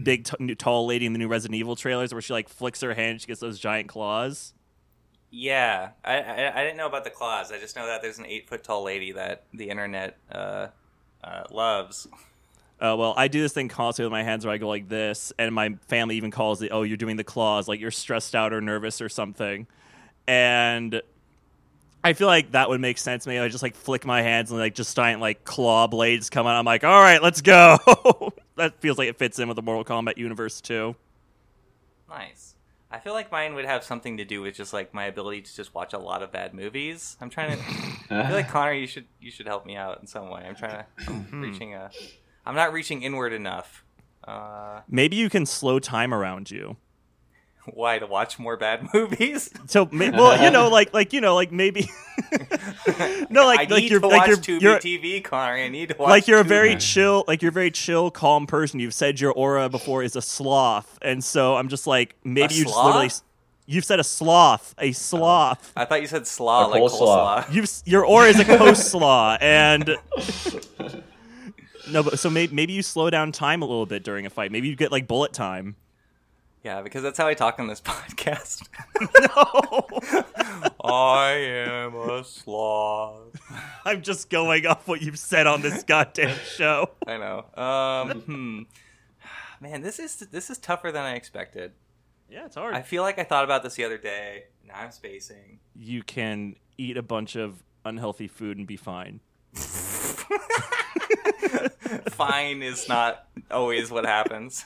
big 0.03 0.25
t- 0.25 0.55
tall 0.57 0.87
lady 0.87 1.07
in 1.07 1.13
the 1.13 1.19
new 1.19 1.29
Resident 1.29 1.57
Evil 1.57 1.77
trailers 1.77 2.13
where 2.13 2.23
she 2.23 2.33
like 2.33 2.49
flicks 2.49 2.81
her 2.81 2.95
hand 2.95 3.11
and 3.13 3.21
she 3.21 3.27
gets 3.27 3.41
those 3.41 3.59
giant 3.59 3.89
claws 3.89 4.54
Yeah, 5.37 5.91
I, 6.05 6.19
I 6.21 6.61
I 6.61 6.63
didn't 6.63 6.77
know 6.77 6.87
about 6.87 7.03
the 7.03 7.11
claws. 7.11 7.51
I 7.51 7.59
just 7.59 7.75
know 7.75 7.87
that 7.87 8.03
there's 8.03 8.21
an 8.21 8.27
eight 8.27 8.49
foot 8.49 8.63
tall 8.63 8.85
lady 8.85 9.11
that 9.13 9.43
the 9.53 9.69
internet 9.69 10.17
uh, 10.31 10.69
uh, 11.25 11.43
loves. 11.51 12.07
Uh, 12.81 12.95
well, 12.97 13.15
I 13.17 13.27
do 13.27 13.41
this 13.41 13.53
thing 13.53 13.67
constantly 13.67 14.07
with 14.07 14.13
my 14.13 14.23
hands 14.23 14.47
where 14.47 14.55
I 14.55 14.59
go 14.59 14.69
like 14.69 14.89
this, 14.89 15.33
and 15.37 15.53
my 15.53 15.71
family 15.89 16.17
even 16.19 16.31
calls 16.31 16.63
it, 16.63 16.71
"Oh, 16.73 16.83
you're 16.83 16.97
doing 16.97 17.17
the 17.17 17.25
claws, 17.25 17.67
like 17.67 17.81
you're 17.81 17.91
stressed 17.91 18.37
out 18.37 18.53
or 18.53 18.61
nervous 18.61 19.01
or 19.01 19.09
something." 19.09 19.67
And 20.29 21.03
I 22.05 22.13
feel 22.13 22.29
like 22.29 22.53
that 22.53 22.69
would 22.69 22.81
make 22.81 22.99
sense. 22.99 23.27
Maybe 23.27 23.41
I 23.41 23.49
just 23.49 23.63
like 23.63 23.75
flick 23.75 24.07
my 24.07 24.23
hands 24.23 24.53
and 24.53 24.61
like 24.61 24.77
just 24.77 24.95
giant 24.95 25.21
like 25.21 25.43
claw 25.43 25.89
blades 25.89 26.31
come 26.31 26.47
out. 26.47 26.55
I'm 26.55 26.65
like, 26.65 26.85
all 26.85 27.03
right, 27.03 27.21
let's 27.21 27.41
go. 27.41 28.33
that 28.57 28.81
feels 28.81 28.99
like 28.99 29.09
it 29.09 29.19
fits 29.19 29.41
in 29.41 29.49
with 29.49 29.57
the 29.57 29.63
Mortal 29.63 29.85
Kombat 29.85 30.17
universe 30.17 30.61
too. 30.61 30.95
Nice. 32.09 32.54
I 32.95 33.01
feel 33.01 33.13
like 33.13 33.33
mine 33.33 33.55
would 33.55 33.65
have 33.65 33.83
something 33.83 34.19
to 34.19 34.25
do 34.25 34.41
with 34.41 34.55
just 34.55 34.73
like 34.73 34.95
my 34.95 35.07
ability 35.07 35.43
to 35.43 35.57
just 35.57 35.75
watch 35.75 35.95
a 35.95 35.99
lot 35.99 36.23
of 36.23 36.31
bad 36.31 36.55
movies. 36.55 37.17
I'm 37.21 37.29
trying 37.29 37.59
to. 37.59 37.65
I 38.11 38.27
feel 38.29 38.37
like 38.37 38.49
Connor, 38.57 38.73
you 38.73 38.87
should 38.87 39.07
you 39.21 39.33
should 39.33 39.47
help 39.47 39.67
me 39.67 39.75
out 39.75 40.01
in 40.01 40.07
some 40.07 40.31
way. 40.31 40.45
I'm 40.47 40.55
trying 40.55 40.85
to 40.85 40.87
I'm 41.09 41.43
reaching 41.43 41.75
a. 41.75 41.91
I'm 42.47 42.55
not 42.55 42.73
reaching 42.73 43.03
inward 43.03 43.33
enough. 43.33 43.85
Uh, 44.23 44.83
Maybe 44.89 45.17
you 45.17 45.29
can 45.29 45.45
slow 45.45 45.81
time 45.81 46.15
around 46.15 46.53
you. 46.53 46.77
why 47.73 47.99
to 47.99 48.07
watch 48.07 48.39
more 48.39 48.57
bad 48.57 48.89
movies? 48.95 49.51
So, 49.67 49.89
well, 49.93 50.43
you 50.43 50.51
know, 50.51 50.69
like, 50.69 50.93
like 50.93 51.13
you 51.13 51.21
know, 51.21 51.35
like 51.35 51.53
maybe, 51.53 51.89
no, 53.31 53.47
like, 53.47 53.61
I 53.61 53.63
like 53.63 53.71
need 53.71 53.91
you're, 53.91 54.01
to 54.01 54.07
like 54.07 54.29
watch 54.29 54.29
you're, 54.29 54.37
Tubi 54.37 54.61
you're, 54.61 54.79
TV, 54.79 55.25
Connor. 55.25 55.55
I 55.55 55.69
need 55.69 55.91
to 55.91 55.97
watch. 55.99 56.09
like 56.09 56.29
you're 56.29 56.41
a 56.41 56.45
very 56.45 56.77
Tubi. 56.77 56.81
chill, 56.81 57.25
like 57.27 57.43
you're 57.43 57.51
a 57.51 57.53
very 57.53 57.71
chill, 57.71 58.11
calm 58.11 58.47
person. 58.47 58.81
You've 58.81 58.95
said 58.95 59.21
your 59.21 59.33
aura 59.33 59.69
before 59.69 60.03
is 60.03 60.17
a 60.17 60.23
sloth, 60.23 60.99
and 61.03 61.23
so 61.25 61.57
I'm 61.57 61.69
just 61.69 61.87
like, 61.87 62.17
maybe 62.25 62.55
A 62.55 62.57
you 62.59 62.65
just 62.65 62.77
literally, 62.77 63.11
you've 63.67 63.85
said 63.85 64.01
a 64.01 64.05
sloth, 64.05 64.75
a 64.79 64.93
sloth. 64.93 65.73
I 65.77 65.85
thought 65.85 66.01
you 66.03 66.07
said 66.07 66.27
slaw, 66.27 66.67
A 66.67 66.69
like 66.69 66.83
coleslaw. 66.83 67.45
coleslaw. 67.45 67.53
You've 67.55 67.71
your 67.87 68.05
aura 68.05 68.29
is 68.29 68.39
a 68.41 68.45
coleslaw, 68.45 69.39
and 69.41 69.97
no, 71.91 72.03
but 72.03 72.19
so 72.19 72.31
maybe 72.31 72.55
maybe 72.55 72.73
you 72.73 72.83
slow 72.83 73.11
down 73.11 73.33
time 73.33 73.63
a 73.63 73.67
little 73.67 73.87
bit 73.87 74.03
during 74.05 74.27
a 74.27 74.31
fight. 74.31 74.53
Maybe 74.53 74.69
you 74.69 74.77
get 74.77 74.93
like 74.93 75.07
bullet 75.07 75.33
time. 75.33 75.77
Yeah, 76.65 76.81
because 76.81 77.03
that's 77.03 77.19
how 77.19 77.27
I 77.27 77.35
talk 77.35 77.61
on 77.61 77.67
this 77.67 77.81
podcast. 77.83 78.67
no, 80.81 80.81
I 80.83 81.33
am 81.33 81.95
a 81.95 82.25
sloth. 82.25 83.39
I'm 83.85 84.01
just 84.01 84.31
going 84.31 84.67
off 84.67 84.89
what 84.89 85.03
you've 85.03 85.19
said 85.19 85.47
on 85.47 85.61
this 85.61 85.83
goddamn 85.83 86.39
show. 86.57 86.91
I 87.07 87.19
know. 87.19 87.45
Um, 87.63 88.21
hmm. 88.23 88.63
Man, 89.61 89.83
this 89.83 89.99
is 89.99 90.17
this 90.17 90.49
is 90.49 90.57
tougher 90.59 90.91
than 90.91 91.03
I 91.05 91.15
expected. 91.17 91.73
Yeah, 92.31 92.47
it's 92.47 92.57
hard. 92.57 92.75
I 92.75 92.81
feel 92.81 93.03
like 93.03 93.19
I 93.19 93.25
thought 93.25 93.45
about 93.45 93.63
this 93.63 93.75
the 93.75 93.85
other 93.85 93.99
day. 93.99 94.45
Now 94.67 94.77
I'm 94.79 94.91
spacing. 94.91 95.61
you 95.77 96.03
can 96.03 96.57
eat 96.79 96.97
a 96.97 97.03
bunch 97.03 97.37
of 97.37 97.63
unhealthy 97.85 98.27
food 98.27 98.57
and 98.57 98.67
be 98.67 98.77
fine. 98.77 99.21
Fine 102.11 102.63
is 102.63 102.89
not 102.89 103.27
always 103.51 103.91
what 103.91 104.07
happens. 104.07 104.65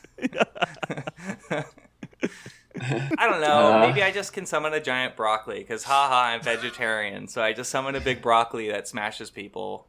I 2.80 3.28
don't 3.28 3.40
know. 3.40 3.74
Uh. 3.74 3.86
Maybe 3.86 4.02
I 4.02 4.10
just 4.10 4.32
can 4.32 4.46
summon 4.46 4.72
a 4.72 4.80
giant 4.80 5.16
broccoli 5.16 5.58
because, 5.58 5.84
haha, 5.84 6.34
I'm 6.34 6.42
vegetarian. 6.42 7.28
So 7.28 7.42
I 7.42 7.52
just 7.52 7.70
summon 7.70 7.94
a 7.94 8.00
big 8.00 8.22
broccoli 8.22 8.68
that 8.70 8.86
smashes 8.88 9.30
people, 9.30 9.86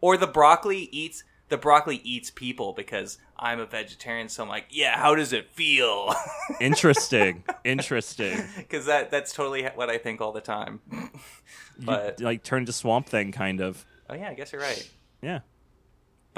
or 0.00 0.16
the 0.16 0.26
broccoli 0.26 0.88
eats 0.92 1.24
the 1.48 1.56
broccoli 1.56 2.00
eats 2.04 2.30
people 2.30 2.72
because 2.72 3.18
I'm 3.38 3.60
a 3.60 3.66
vegetarian. 3.66 4.28
So 4.28 4.42
I'm 4.42 4.48
like, 4.48 4.66
yeah, 4.70 4.98
how 4.98 5.14
does 5.14 5.32
it 5.32 5.50
feel? 5.52 6.14
Interesting. 6.60 7.44
Interesting. 7.64 8.44
Because 8.56 8.86
that 8.86 9.10
that's 9.10 9.32
totally 9.32 9.64
what 9.74 9.88
I 9.90 9.98
think 9.98 10.20
all 10.20 10.32
the 10.32 10.40
time. 10.40 10.80
But 11.78 12.20
you, 12.20 12.26
like 12.26 12.42
turn 12.42 12.66
to 12.66 12.72
Swamp 12.72 13.06
Thing, 13.06 13.32
kind 13.32 13.60
of. 13.60 13.84
oh 14.10 14.14
yeah, 14.14 14.28
I 14.30 14.34
guess 14.34 14.52
you're 14.52 14.60
right. 14.60 14.88
Yeah. 15.22 15.40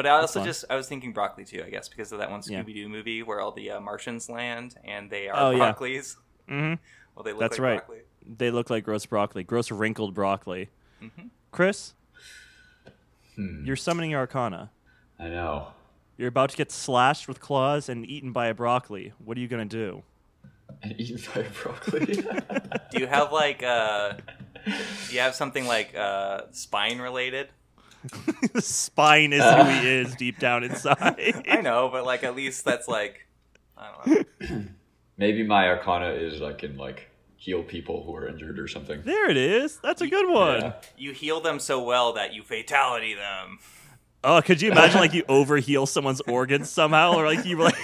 But 0.02 0.06
I 0.06 0.18
also 0.18 0.42
just 0.42 0.64
I 0.70 0.76
was 0.76 0.88
thinking 0.88 1.12
broccoli 1.12 1.44
too. 1.44 1.62
I 1.62 1.68
guess 1.68 1.86
because 1.90 2.10
of 2.10 2.20
that 2.20 2.30
one 2.30 2.40
Scooby 2.40 2.72
Doo 2.74 2.88
movie 2.88 3.22
where 3.22 3.38
all 3.38 3.52
the 3.52 3.72
uh, 3.72 3.80
Martians 3.80 4.30
land 4.30 4.76
and 4.82 5.10
they 5.10 5.28
are 5.28 5.48
Oh, 5.48 5.50
yeah. 5.50 5.74
broccolis. 5.74 6.16
hmm 6.48 6.74
Well, 7.14 7.22
they 7.22 7.32
look 7.32 7.40
That's 7.40 7.58
like 7.58 7.60
right. 7.60 7.76
broccoli. 7.86 7.98
They 8.38 8.50
look 8.50 8.70
like 8.70 8.84
gross 8.84 9.04
broccoli, 9.04 9.44
gross 9.44 9.70
wrinkled 9.70 10.14
broccoli. 10.14 10.70
Mm-hmm. 11.02 11.26
Chris, 11.50 11.92
Hmm, 13.36 13.62
you're 13.66 13.76
summoning 13.76 14.12
your 14.12 14.20
Arcana. 14.20 14.70
I 15.18 15.28
know. 15.28 15.68
You're 16.16 16.28
about 16.28 16.48
to 16.48 16.56
get 16.56 16.72
slashed 16.72 17.28
with 17.28 17.38
claws 17.38 17.90
and 17.90 18.06
eaten 18.06 18.32
by 18.32 18.46
a 18.46 18.54
broccoli. 18.54 19.12
What 19.22 19.36
are 19.36 19.40
you 19.40 19.48
gonna 19.48 19.66
do? 19.66 20.02
And 20.82 20.98
eaten 20.98 21.20
by 21.34 21.42
a 21.42 21.50
broccoli. 21.50 22.06
Do 22.90 22.98
you 22.98 23.06
have 23.06 23.32
like 23.32 23.62
uh, 23.62 24.14
do 24.64 25.14
you 25.14 25.20
have 25.20 25.34
something 25.34 25.66
like 25.66 25.94
uh, 25.94 26.42
spine 26.52 27.00
related? 27.00 27.48
Spine 28.58 29.32
is 29.32 29.44
who 29.44 29.64
he 29.64 29.88
is 29.88 30.14
deep 30.14 30.38
down 30.38 30.64
inside. 30.64 31.44
I 31.48 31.60
know, 31.60 31.88
but 31.90 32.04
like 32.04 32.24
at 32.24 32.34
least 32.34 32.64
that's 32.64 32.88
like 32.88 33.26
I 33.76 33.90
don't 34.04 34.26
know. 34.40 34.64
Maybe 35.16 35.42
my 35.42 35.68
arcana 35.68 36.12
is 36.12 36.40
I 36.40 36.52
can 36.54 36.76
like 36.76 37.10
heal 37.36 37.62
people 37.62 38.04
who 38.04 38.14
are 38.16 38.26
injured 38.26 38.58
or 38.58 38.68
something. 38.68 39.02
There 39.04 39.30
it 39.30 39.36
is. 39.36 39.78
That's 39.82 40.00
a 40.02 40.06
good 40.06 40.28
one. 40.30 40.60
Yeah. 40.60 40.72
You 40.96 41.12
heal 41.12 41.40
them 41.40 41.58
so 41.58 41.82
well 41.82 42.14
that 42.14 42.32
you 42.32 42.42
fatality 42.42 43.14
them. 43.14 43.58
Oh, 44.22 44.42
could 44.42 44.60
you 44.60 44.70
imagine 44.70 45.00
like 45.00 45.14
you 45.14 45.22
overheal 45.28 45.88
someone's 45.88 46.20
organs 46.22 46.68
somehow, 46.68 47.14
or 47.14 47.24
like 47.24 47.46
you 47.46 47.56
like 47.56 47.74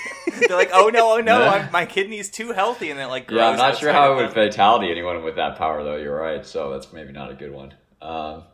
They're 0.46 0.56
like, 0.56 0.70
oh 0.72 0.88
no, 0.88 1.16
oh 1.16 1.20
no, 1.20 1.40
Yeah. 1.40 1.50
I'm, 1.50 1.72
my 1.72 1.86
kidney's 1.86 2.30
too 2.30 2.52
healthy, 2.52 2.90
and 2.90 3.00
it 3.00 3.06
like 3.06 3.26
grows 3.26 3.38
Yeah, 3.38 3.48
I'm 3.48 3.56
not 3.56 3.78
sure 3.78 3.92
how 3.92 4.12
of 4.12 4.18
it 4.18 4.22
would 4.22 4.32
fatality 4.34 4.90
anyone 4.90 5.22
with 5.24 5.36
that 5.36 5.56
power 5.56 5.82
though. 5.82 5.96
You're 5.96 6.18
right, 6.18 6.44
so 6.44 6.70
that's 6.70 6.92
maybe 6.92 7.12
not 7.12 7.30
a 7.30 7.34
good 7.34 7.52
one. 7.52 7.74
Um, 8.02 8.44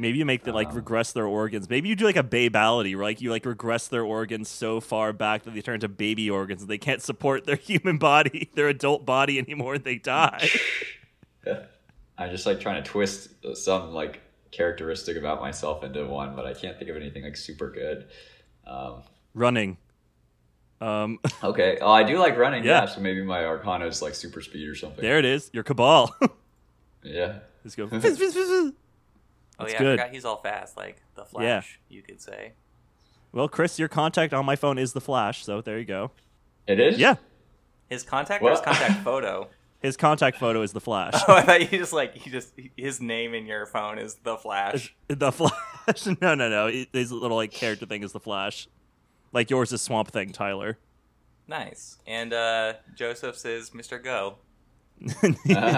maybe 0.00 0.18
you 0.18 0.24
make 0.24 0.44
them 0.44 0.54
like 0.54 0.74
regress 0.74 1.12
their 1.12 1.26
organs. 1.26 1.68
Maybe 1.68 1.88
you 1.88 1.96
do 1.96 2.04
like 2.04 2.16
a 2.16 2.24
babality, 2.24 2.94
where 2.96 3.04
like 3.04 3.20
you 3.20 3.30
like 3.30 3.44
regress 3.44 3.88
their 3.88 4.04
organs 4.04 4.48
so 4.48 4.80
far 4.80 5.12
back 5.12 5.44
that 5.44 5.54
they 5.54 5.60
turn 5.62 5.74
into 5.76 5.88
baby 5.88 6.28
organs 6.30 6.62
and 6.62 6.70
they 6.70 6.78
can't 6.78 7.02
support 7.02 7.44
their 7.46 7.56
human 7.70 7.98
body, 7.98 8.50
their 8.54 8.68
adult 8.68 9.04
body 9.06 9.38
anymore, 9.38 9.74
and 9.74 9.84
they 9.84 9.96
die. 9.96 10.48
I'm 12.18 12.30
just 12.30 12.46
like 12.46 12.60
trying 12.60 12.82
to 12.82 12.88
twist 12.88 13.30
some 13.54 13.92
like 13.94 14.20
characteristic 14.50 15.16
about 15.16 15.40
myself 15.40 15.84
into 15.84 16.04
one, 16.06 16.36
but 16.36 16.44
I 16.46 16.54
can't 16.54 16.78
think 16.78 16.90
of 16.90 16.96
anything 16.96 17.22
like 17.22 17.36
super 17.36 17.70
good. 17.70 18.08
Um, 18.66 19.02
Running. 19.34 19.78
Um, 20.80 21.18
okay, 21.44 21.78
oh, 21.80 21.90
I 21.90 22.04
do 22.04 22.18
like 22.18 22.36
running. 22.36 22.64
Yeah. 22.64 22.82
Yeah. 22.82 22.86
so 22.86 23.00
maybe 23.00 23.22
my 23.22 23.44
arcana 23.44 23.86
is 23.86 24.00
like 24.00 24.14
super 24.14 24.40
speed 24.40 24.66
or 24.68 24.74
something. 24.74 25.02
there 25.02 25.18
it 25.18 25.24
is. 25.24 25.50
Your 25.52 25.62
Kabal. 25.62 26.10
Yeah. 27.02 27.38
Let's 27.64 27.76
go. 27.76 27.88
Oh 29.60 29.64
That's 29.64 29.74
yeah, 29.74 29.78
good. 29.78 29.98
I 30.00 30.02
forgot 30.04 30.14
he's 30.14 30.24
all 30.24 30.38
fast, 30.38 30.76
like 30.76 30.96
the 31.14 31.24
Flash. 31.24 31.78
You 31.88 32.02
could 32.02 32.20
say. 32.20 32.52
Well, 33.32 33.48
Chris, 33.48 33.78
your 33.78 33.88
contact 33.88 34.32
on 34.32 34.44
my 34.46 34.56
phone 34.56 34.78
is 34.78 34.92
the 34.94 35.00
Flash, 35.00 35.44
so 35.44 35.60
there 35.60 35.78
you 35.78 35.84
go. 35.84 36.10
It 36.66 36.80
is. 36.80 36.98
Yeah, 36.98 37.16
His 37.88 38.02
contact 38.02 38.42
or 38.42 38.50
his 38.50 38.60
contact 38.60 39.00
photo. 39.04 39.48
his 39.80 39.96
contact 39.96 40.38
photo 40.38 40.62
is 40.62 40.72
the 40.72 40.80
Flash. 40.80 41.12
Oh, 41.28 41.34
I 41.34 41.42
thought 41.42 41.60
you 41.60 41.78
just 41.78 41.92
like 41.92 42.24
you 42.26 42.32
just 42.32 42.52
his 42.76 43.00
name 43.00 43.34
in 43.34 43.46
your 43.46 43.66
phone 43.66 43.98
is 43.98 44.14
the 44.22 44.36
Flash. 44.36 44.94
the 45.08 45.30
Flash? 45.30 46.06
No, 46.20 46.34
no, 46.34 46.48
no. 46.48 46.84
His 46.92 47.12
little 47.12 47.36
like 47.36 47.50
character 47.52 47.86
thing 47.86 48.02
is 48.02 48.12
the 48.12 48.20
Flash. 48.20 48.66
Like 49.32 49.50
yours 49.50 49.72
is 49.72 49.80
Swamp 49.82 50.10
Thing, 50.10 50.30
Tyler. 50.32 50.78
Nice. 51.46 51.98
And 52.06 52.32
uh 52.32 52.74
Joseph's 52.96 53.44
is 53.44 53.70
Mr. 53.70 54.02
Go. 54.02 54.38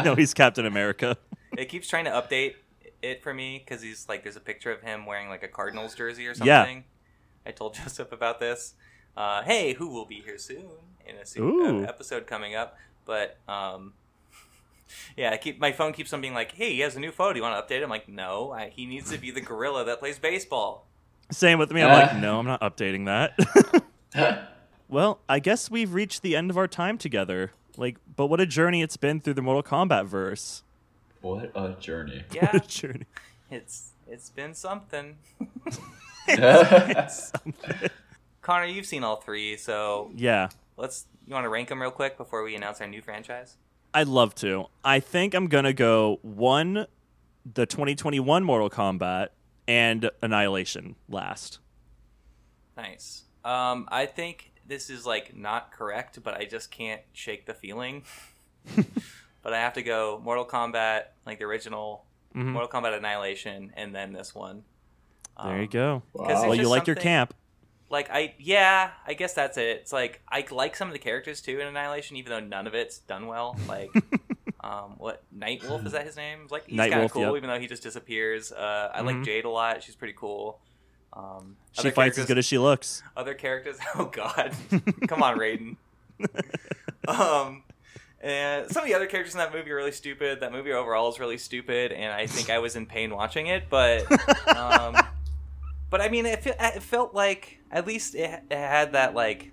no, 0.04 0.14
he's 0.14 0.34
Captain 0.34 0.66
America. 0.66 1.16
It 1.56 1.68
keeps 1.68 1.88
trying 1.88 2.06
to 2.06 2.10
update 2.10 2.54
it 3.02 3.22
for 3.22 3.34
me 3.34 3.62
because 3.64 3.82
he's 3.82 4.08
like 4.08 4.22
there's 4.22 4.36
a 4.36 4.40
picture 4.40 4.70
of 4.70 4.82
him 4.82 5.06
wearing 5.06 5.28
like 5.28 5.42
a 5.42 5.48
Cardinals 5.48 5.94
jersey 5.94 6.26
or 6.26 6.34
something. 6.34 6.46
Yeah. 6.46 6.64
something. 6.64 6.84
I 7.44 7.50
told 7.50 7.74
Joseph 7.82 8.12
about 8.12 8.40
this. 8.40 8.74
Uh, 9.16 9.42
hey, 9.42 9.74
who 9.74 9.88
will 9.88 10.06
be 10.06 10.22
here 10.24 10.38
soon 10.38 10.70
in 11.06 11.16
a 11.16 11.26
soon, 11.26 11.84
uh, 11.84 11.88
episode 11.88 12.26
coming 12.26 12.54
up? 12.54 12.76
But 13.04 13.38
um, 13.48 13.92
yeah, 15.16 15.30
I 15.30 15.36
keep 15.36 15.60
my 15.60 15.72
phone 15.72 15.92
keeps 15.92 16.12
on 16.12 16.20
being 16.20 16.34
like, 16.34 16.52
"Hey, 16.52 16.72
he 16.72 16.80
has 16.80 16.96
a 16.96 17.00
new 17.00 17.10
photo. 17.10 17.34
Do 17.34 17.38
you 17.38 17.42
want 17.42 17.68
to 17.68 17.74
update?" 17.74 17.80
it?" 17.80 17.84
I'm 17.84 17.90
like, 17.90 18.08
"No, 18.08 18.52
I, 18.52 18.70
he 18.70 18.86
needs 18.86 19.10
to 19.10 19.18
be 19.18 19.30
the 19.30 19.40
gorilla 19.42 19.84
that 19.84 19.98
plays 19.98 20.18
baseball." 20.18 20.86
Same 21.32 21.58
with 21.58 21.72
me. 21.72 21.82
I'm 21.82 21.90
like, 21.90 22.16
no, 22.16 22.38
I'm 22.38 22.46
not 22.46 22.60
updating 22.60 23.06
that. 23.06 24.50
well, 24.88 25.20
I 25.28 25.38
guess 25.38 25.70
we've 25.70 25.94
reached 25.94 26.22
the 26.22 26.36
end 26.36 26.50
of 26.50 26.58
our 26.58 26.68
time 26.68 26.98
together. 26.98 27.52
Like, 27.76 27.96
but 28.16 28.26
what 28.26 28.40
a 28.40 28.46
journey 28.46 28.82
it's 28.82 28.98
been 28.98 29.20
through 29.20 29.34
the 29.34 29.42
Mortal 29.42 29.62
Kombat 29.62 30.06
verse. 30.06 30.62
What 31.22 31.50
a 31.54 31.74
journey. 31.80 32.24
Yeah, 32.32 32.46
What 32.52 32.64
a 32.64 32.68
journey. 32.68 33.06
it's 33.50 33.92
it's 34.06 34.28
been 34.30 34.54
something. 34.54 35.16
Connor, 38.42 38.66
you've 38.66 38.86
seen 38.86 39.04
all 39.04 39.16
three, 39.16 39.56
so 39.56 40.10
Yeah, 40.14 40.48
let's. 40.76 41.06
You 41.26 41.34
want 41.34 41.44
to 41.44 41.48
rank 41.48 41.68
them 41.68 41.80
real 41.80 41.92
quick 41.92 42.16
before 42.16 42.42
we 42.42 42.56
announce 42.56 42.80
our 42.80 42.88
new 42.88 43.00
franchise? 43.00 43.56
I'd 43.94 44.08
love 44.08 44.34
to. 44.36 44.66
I 44.84 44.98
think 45.00 45.34
I'm 45.34 45.46
gonna 45.46 45.72
go 45.72 46.18
one, 46.22 46.86
the 47.50 47.64
2021 47.66 48.42
Mortal 48.42 48.68
Kombat, 48.70 49.28
and 49.68 50.10
Annihilation 50.20 50.96
last. 51.08 51.58
Nice. 52.76 53.22
Um, 53.44 53.86
I 53.90 54.06
think 54.06 54.52
this 54.66 54.90
is 54.90 55.06
like 55.06 55.36
not 55.36 55.70
correct, 55.72 56.22
but 56.24 56.34
I 56.34 56.44
just 56.44 56.70
can't 56.72 57.02
shake 57.12 57.46
the 57.46 57.54
feeling. 57.54 58.02
But 59.42 59.52
I 59.52 59.58
have 59.60 59.74
to 59.74 59.82
go 59.82 60.20
Mortal 60.24 60.44
Kombat, 60.46 61.04
like 61.26 61.38
the 61.38 61.44
original 61.44 62.04
Mhm. 62.34 62.46
Mortal 62.52 62.68
Kombat 62.70 62.96
Annihilation, 62.96 63.72
and 63.76 63.94
then 63.94 64.12
this 64.12 64.34
one. 64.34 64.64
There 65.42 65.56
you 65.56 65.62
Um, 65.62 65.68
go. 65.68 66.02
Wow. 66.14 66.26
Well, 66.48 66.54
you 66.54 66.68
like 66.68 66.86
your 66.86 66.96
camp. 66.96 67.34
like 67.90 68.08
I 68.10 68.34
yeah, 68.38 68.90
I 69.06 69.14
guess 69.14 69.34
that's 69.34 69.58
it. 69.58 69.78
It's 69.80 69.92
like 69.92 70.20
I 70.28 70.44
like 70.50 70.76
some 70.76 70.88
of 70.88 70.92
the 70.94 70.98
characters 70.98 71.40
too 71.42 71.60
in 71.60 71.66
Annihilation, 71.66 72.16
even 72.16 72.30
though 72.30 72.40
none 72.40 72.66
of 72.66 72.74
it's 72.74 72.98
done 72.98 73.26
well. 73.26 73.56
Like 73.68 73.90
um, 74.64 74.94
what 74.98 75.22
Nightwolf 75.36 75.84
is 75.86 75.92
that 75.92 76.06
his 76.06 76.16
name? 76.16 76.46
Like 76.50 76.66
he's 76.66 76.78
kind 76.78 76.94
of 76.94 77.10
cool, 77.10 77.22
yep. 77.22 77.36
even 77.36 77.50
though 77.50 77.58
he 77.58 77.66
just 77.66 77.82
disappears. 77.82 78.52
Uh, 78.52 78.90
I 78.94 79.00
like 79.02 79.16
Mhm. 79.16 79.24
Jade 79.24 79.44
a 79.44 79.50
lot. 79.50 79.82
She's 79.82 79.96
pretty 79.96 80.14
cool. 80.16 80.60
Um, 81.14 81.56
She 81.72 81.90
fights 81.90 82.16
as 82.16 82.24
good 82.24 82.38
as 82.38 82.46
she 82.46 82.56
looks. 82.56 83.02
other 83.16 83.34
characters. 83.34 83.76
Oh 83.94 84.06
God, 84.06 84.52
come 85.08 85.22
on, 85.22 85.38
Raiden. 85.38 85.76
um, 87.08 87.62
and 88.22 88.70
some 88.70 88.84
of 88.84 88.88
the 88.88 88.94
other 88.94 89.06
characters 89.06 89.34
in 89.34 89.38
that 89.38 89.52
movie 89.52 89.70
are 89.72 89.76
really 89.76 89.92
stupid. 89.92 90.40
That 90.40 90.52
movie 90.52 90.72
overall 90.72 91.10
is 91.10 91.18
really 91.18 91.38
stupid, 91.38 91.90
and 91.90 92.12
I 92.12 92.26
think 92.26 92.50
I 92.50 92.60
was 92.60 92.76
in 92.76 92.86
pain 92.86 93.10
watching 93.14 93.48
it. 93.48 93.64
But, 93.68 94.10
um, 94.56 94.96
but 95.90 96.00
I 96.00 96.08
mean, 96.08 96.26
it, 96.26 96.42
fe- 96.42 96.54
it 96.58 96.82
felt 96.82 97.14
like 97.14 97.58
at 97.70 97.84
least 97.84 98.14
it, 98.14 98.44
it 98.48 98.56
had 98.56 98.92
that 98.92 99.14
like. 99.14 99.50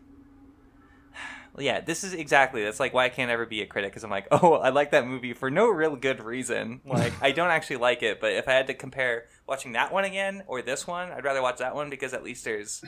Yeah, 1.57 1.81
this 1.81 2.03
is 2.03 2.13
exactly. 2.13 2.63
That's 2.63 2.79
like 2.79 2.93
why 2.93 3.05
I 3.05 3.09
can't 3.09 3.31
ever 3.31 3.45
be 3.45 3.61
a 3.61 3.65
critic 3.65 3.91
because 3.91 4.03
I'm 4.03 4.11
like, 4.11 4.27
oh, 4.31 4.53
I 4.53 4.69
like 4.69 4.91
that 4.91 5.07
movie 5.07 5.33
for 5.33 5.49
no 5.49 5.67
real 5.67 5.95
good 5.95 6.23
reason. 6.23 6.81
Like, 6.85 7.11
I 7.21 7.31
don't 7.31 7.49
actually 7.49 7.77
like 7.77 8.03
it, 8.03 8.21
but 8.21 8.33
if 8.33 8.47
I 8.47 8.53
had 8.53 8.67
to 8.67 8.75
compare 8.75 9.25
watching 9.47 9.71
that 9.73 9.91
one 9.91 10.05
again 10.05 10.43
or 10.45 10.61
this 10.61 10.85
one, 10.85 11.11
I'd 11.11 11.25
rather 11.25 11.41
watch 11.41 11.57
that 11.57 11.73
one 11.73 11.89
because 11.89 12.13
at 12.13 12.23
least 12.23 12.45
there's 12.45 12.83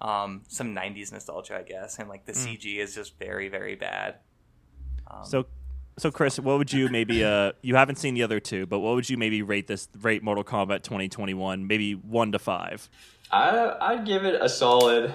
um, 0.00 0.42
some 0.46 0.74
'90s 0.74 1.10
nostalgia, 1.10 1.56
I 1.56 1.62
guess, 1.62 1.98
and 1.98 2.08
like 2.08 2.26
the 2.26 2.32
CG 2.32 2.76
is 2.76 2.94
just 2.94 3.18
very, 3.18 3.48
very 3.48 3.76
bad. 3.76 4.16
Um, 5.08 5.24
So, 5.24 5.46
so 5.98 6.10
Chris, 6.10 6.38
what 6.38 6.58
would 6.58 6.72
you 6.72 6.88
maybe? 6.88 7.24
Uh, 7.24 7.52
you 7.62 7.74
haven't 7.76 7.96
seen 7.96 8.14
the 8.14 8.22
other 8.22 8.40
two, 8.40 8.66
but 8.66 8.80
what 8.80 8.94
would 8.94 9.08
you 9.08 9.16
maybe 9.16 9.42
rate 9.42 9.66
this? 9.66 9.88
Rate 10.00 10.22
Mortal 10.22 10.44
Kombat 10.44 10.82
2021, 10.82 11.66
maybe 11.66 11.92
one 11.94 12.32
to 12.32 12.38
five. 12.38 12.88
I 13.30 13.74
I'd 13.80 14.06
give 14.06 14.24
it 14.24 14.40
a 14.40 14.48
solid 14.48 15.14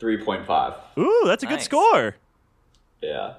three 0.00 0.22
point 0.24 0.46
five. 0.46 0.74
Ooh, 0.98 1.22
that's 1.26 1.42
a 1.42 1.46
good 1.46 1.60
score. 1.60 2.16
Yeah. 3.02 3.34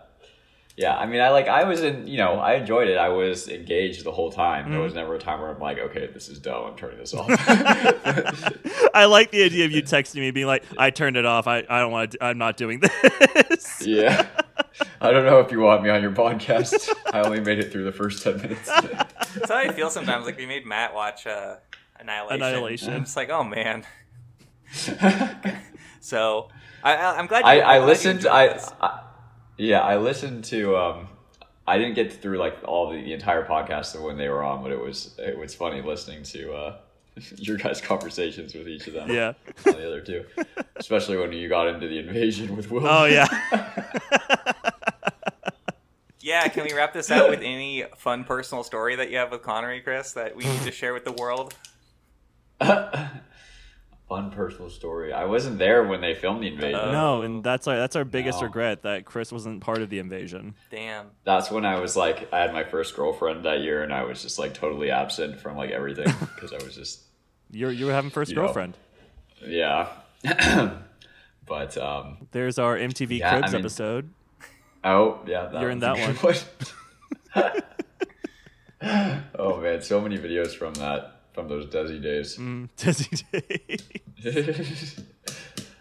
Yeah, 0.77 0.95
I 0.95 1.07
mean, 1.07 1.21
I 1.21 1.29
like, 1.29 1.47
I 1.47 1.63
was 1.63 1.81
in, 1.81 2.05
you 2.05 2.17
know, 2.17 2.33
I 2.33 2.53
enjoyed 2.53 2.87
it. 2.87 2.99
I 2.99 3.09
was 3.09 3.49
engaged 3.49 4.03
the 4.03 4.11
whole 4.11 4.31
time. 4.31 4.69
There 4.69 4.79
was 4.79 4.93
never 4.93 5.15
a 5.15 5.17
time 5.17 5.41
where 5.41 5.49
I'm 5.49 5.59
like, 5.59 5.79
okay, 5.79 6.05
this 6.05 6.29
is 6.29 6.37
dumb. 6.37 6.65
I'm 6.67 6.75
turning 6.75 6.99
this 6.99 7.15
off. 7.15 7.25
I 8.93 9.05
like 9.05 9.31
the 9.31 9.43
idea 9.43 9.65
of 9.65 9.71
you 9.71 9.81
texting 9.95 10.19
me, 10.19 10.29
being 10.29 10.45
like, 10.45 10.63
"I 10.77 10.91
turned 10.91 11.17
it 11.17 11.25
off. 11.25 11.47
I, 11.47 11.63
I 11.67 11.79
don't 11.79 11.91
want 11.91 12.11
to. 12.11 12.23
I'm 12.23 12.37
not 12.37 12.57
doing 12.57 12.79
this." 12.79 13.81
yeah. 13.87 14.27
I 15.01 15.11
don't 15.11 15.25
know 15.25 15.39
if 15.39 15.51
you 15.51 15.59
want 15.59 15.83
me 15.83 15.89
on 15.89 16.01
your 16.01 16.11
podcast. 16.11 16.89
I 17.11 17.21
only 17.21 17.39
made 17.39 17.59
it 17.59 17.71
through 17.71 17.83
the 17.85 17.91
first 17.91 18.23
10 18.23 18.37
minutes. 18.37 18.65
that's 18.67 19.49
how 19.49 19.57
I 19.57 19.71
feel 19.71 19.89
sometimes. 19.89 20.25
Like 20.25 20.37
we 20.37 20.45
made 20.45 20.65
Matt 20.65 20.93
watch 20.93 21.25
uh, 21.27 21.57
Annihilation. 21.99 22.41
Annihilation. 22.41 22.93
I'm 22.93 23.03
just 23.03 23.15
like, 23.15 23.29
oh 23.29 23.43
man. 23.43 23.85
so 25.99 26.49
I, 26.83 26.95
I, 26.95 27.17
I'm 27.17 27.27
glad. 27.27 27.39
You, 27.39 27.45
I, 27.45 27.53
I'm 27.53 27.59
I 27.61 27.61
glad 27.63 27.79
you 27.79 27.85
listened. 27.85 28.15
enjoyed 28.19 28.31
I. 28.31 28.59
I 28.81 29.03
yeah, 29.57 29.81
I 29.81 29.97
listened 29.97 30.43
to. 30.45 30.77
Um, 30.77 31.07
I 31.65 31.77
didn't 31.77 31.95
get 31.95 32.13
through 32.21 32.37
like 32.37 32.57
all 32.63 32.91
the, 32.91 33.01
the 33.01 33.13
entire 33.13 33.45
podcast 33.45 33.95
of 33.95 34.01
when 34.01 34.17
they 34.17 34.29
were 34.29 34.43
on, 34.43 34.63
but 34.63 34.71
it 34.71 34.79
was 34.79 35.15
it 35.17 35.37
was 35.37 35.55
funny 35.55 35.81
listening 35.81 36.23
to 36.23 36.53
uh, 36.53 36.77
your 37.37 37.57
guys' 37.57 37.81
conversations 37.81 38.53
with 38.53 38.67
each 38.67 38.87
of 38.87 38.93
them. 38.93 39.09
Yeah. 39.11 39.33
on 39.65 39.73
the 39.73 39.87
other 39.87 40.01
two, 40.01 40.25
especially 40.75 41.17
when 41.17 41.31
you 41.33 41.47
got 41.49 41.67
into 41.67 41.87
the 41.87 41.99
invasion 41.99 42.55
with 42.55 42.69
Will. 42.71 42.87
Oh 42.87 43.05
yeah. 43.05 43.27
Yeah, 46.19 46.45
can 46.49 46.65
we 46.65 46.73
wrap 46.73 46.91
this 46.93 47.09
out 47.09 47.29
with 47.29 47.39
any 47.41 47.85
fun 47.95 48.25
personal 48.25 48.61
story 48.65 48.97
that 48.97 49.09
you 49.09 49.17
have 49.17 49.31
with 49.31 49.43
Konnery, 49.43 49.81
Chris, 49.81 50.11
that 50.11 50.35
we 50.35 50.43
need 50.43 50.59
to 50.63 50.71
share 50.73 50.93
with 50.93 51.05
the 51.05 51.13
world? 51.13 51.55
Fun 54.09 54.31
personal 54.31 54.69
story. 54.69 55.13
I 55.13 55.23
wasn't 55.25 55.57
there 55.57 55.83
when 55.83 56.01
they 56.01 56.13
filmed 56.15 56.43
the 56.43 56.47
invasion. 56.47 56.79
Uh, 56.79 56.91
no, 56.91 57.21
and 57.21 57.43
that's 57.43 57.67
our 57.67 57.75
that's 57.77 57.95
our 57.95 58.03
biggest 58.05 58.39
No. 58.41 58.47
regret 58.47 58.83
that 58.83 59.05
Chris 59.05 59.31
wasn't 59.31 59.61
part 59.61 59.81
of 59.81 59.89
the 59.89 59.99
invasion. 59.99 60.55
Damn. 60.71 61.07
That's 61.25 61.49
when 61.51 61.65
I 61.65 61.79
was 61.79 61.95
like, 61.97 62.27
I 62.33 62.39
had 62.39 62.51
my 62.53 62.63
first 62.63 62.95
girlfriend 62.95 63.45
that 63.45 63.59
year, 63.61 63.83
and 63.83 63.93
I 63.93 64.03
was 64.03 64.21
just 64.21 64.39
like 64.39 64.53
totally 64.53 64.91
absent 64.91 65.39
from 65.39 65.55
like 65.57 65.71
everything 65.71 66.13
because 66.35 66.51
I 66.53 66.57
was 66.63 66.75
just 66.75 67.01
You're 67.51 67.71
you 67.71 67.85
were 67.85 67.93
having 67.93 68.09
first 68.11 68.31
You 68.31 68.35
know. 68.37 68.43
girlfriend. 68.43 68.77
yeah. 69.45 69.87
but 71.45 71.77
um, 71.77 72.27
There's 72.31 72.57
our 72.59 72.77
MTV 72.77 73.19
Yeah, 73.19 73.29
I 73.35 73.39
Cribs 73.39 73.53
mean- 73.53 73.61
episode. 73.61 74.09
oh 74.83 75.19
yeah, 75.27 75.45
that 75.47 75.61
You're 75.61 75.69
in 75.71 75.79
that 75.79 75.95
good 75.95 76.23
one. 76.23 77.53
oh 79.37 79.59
man, 79.61 79.81
so 79.81 80.01
many 80.01 80.17
videos 80.17 80.55
from 80.55 80.73
that 80.75 81.21
from 81.33 81.47
those 81.47 81.67
Desi 81.67 82.01
days. 82.01 82.37
Mm, 82.37 82.69
Dizzy 82.77 83.23
Day. 83.31 83.77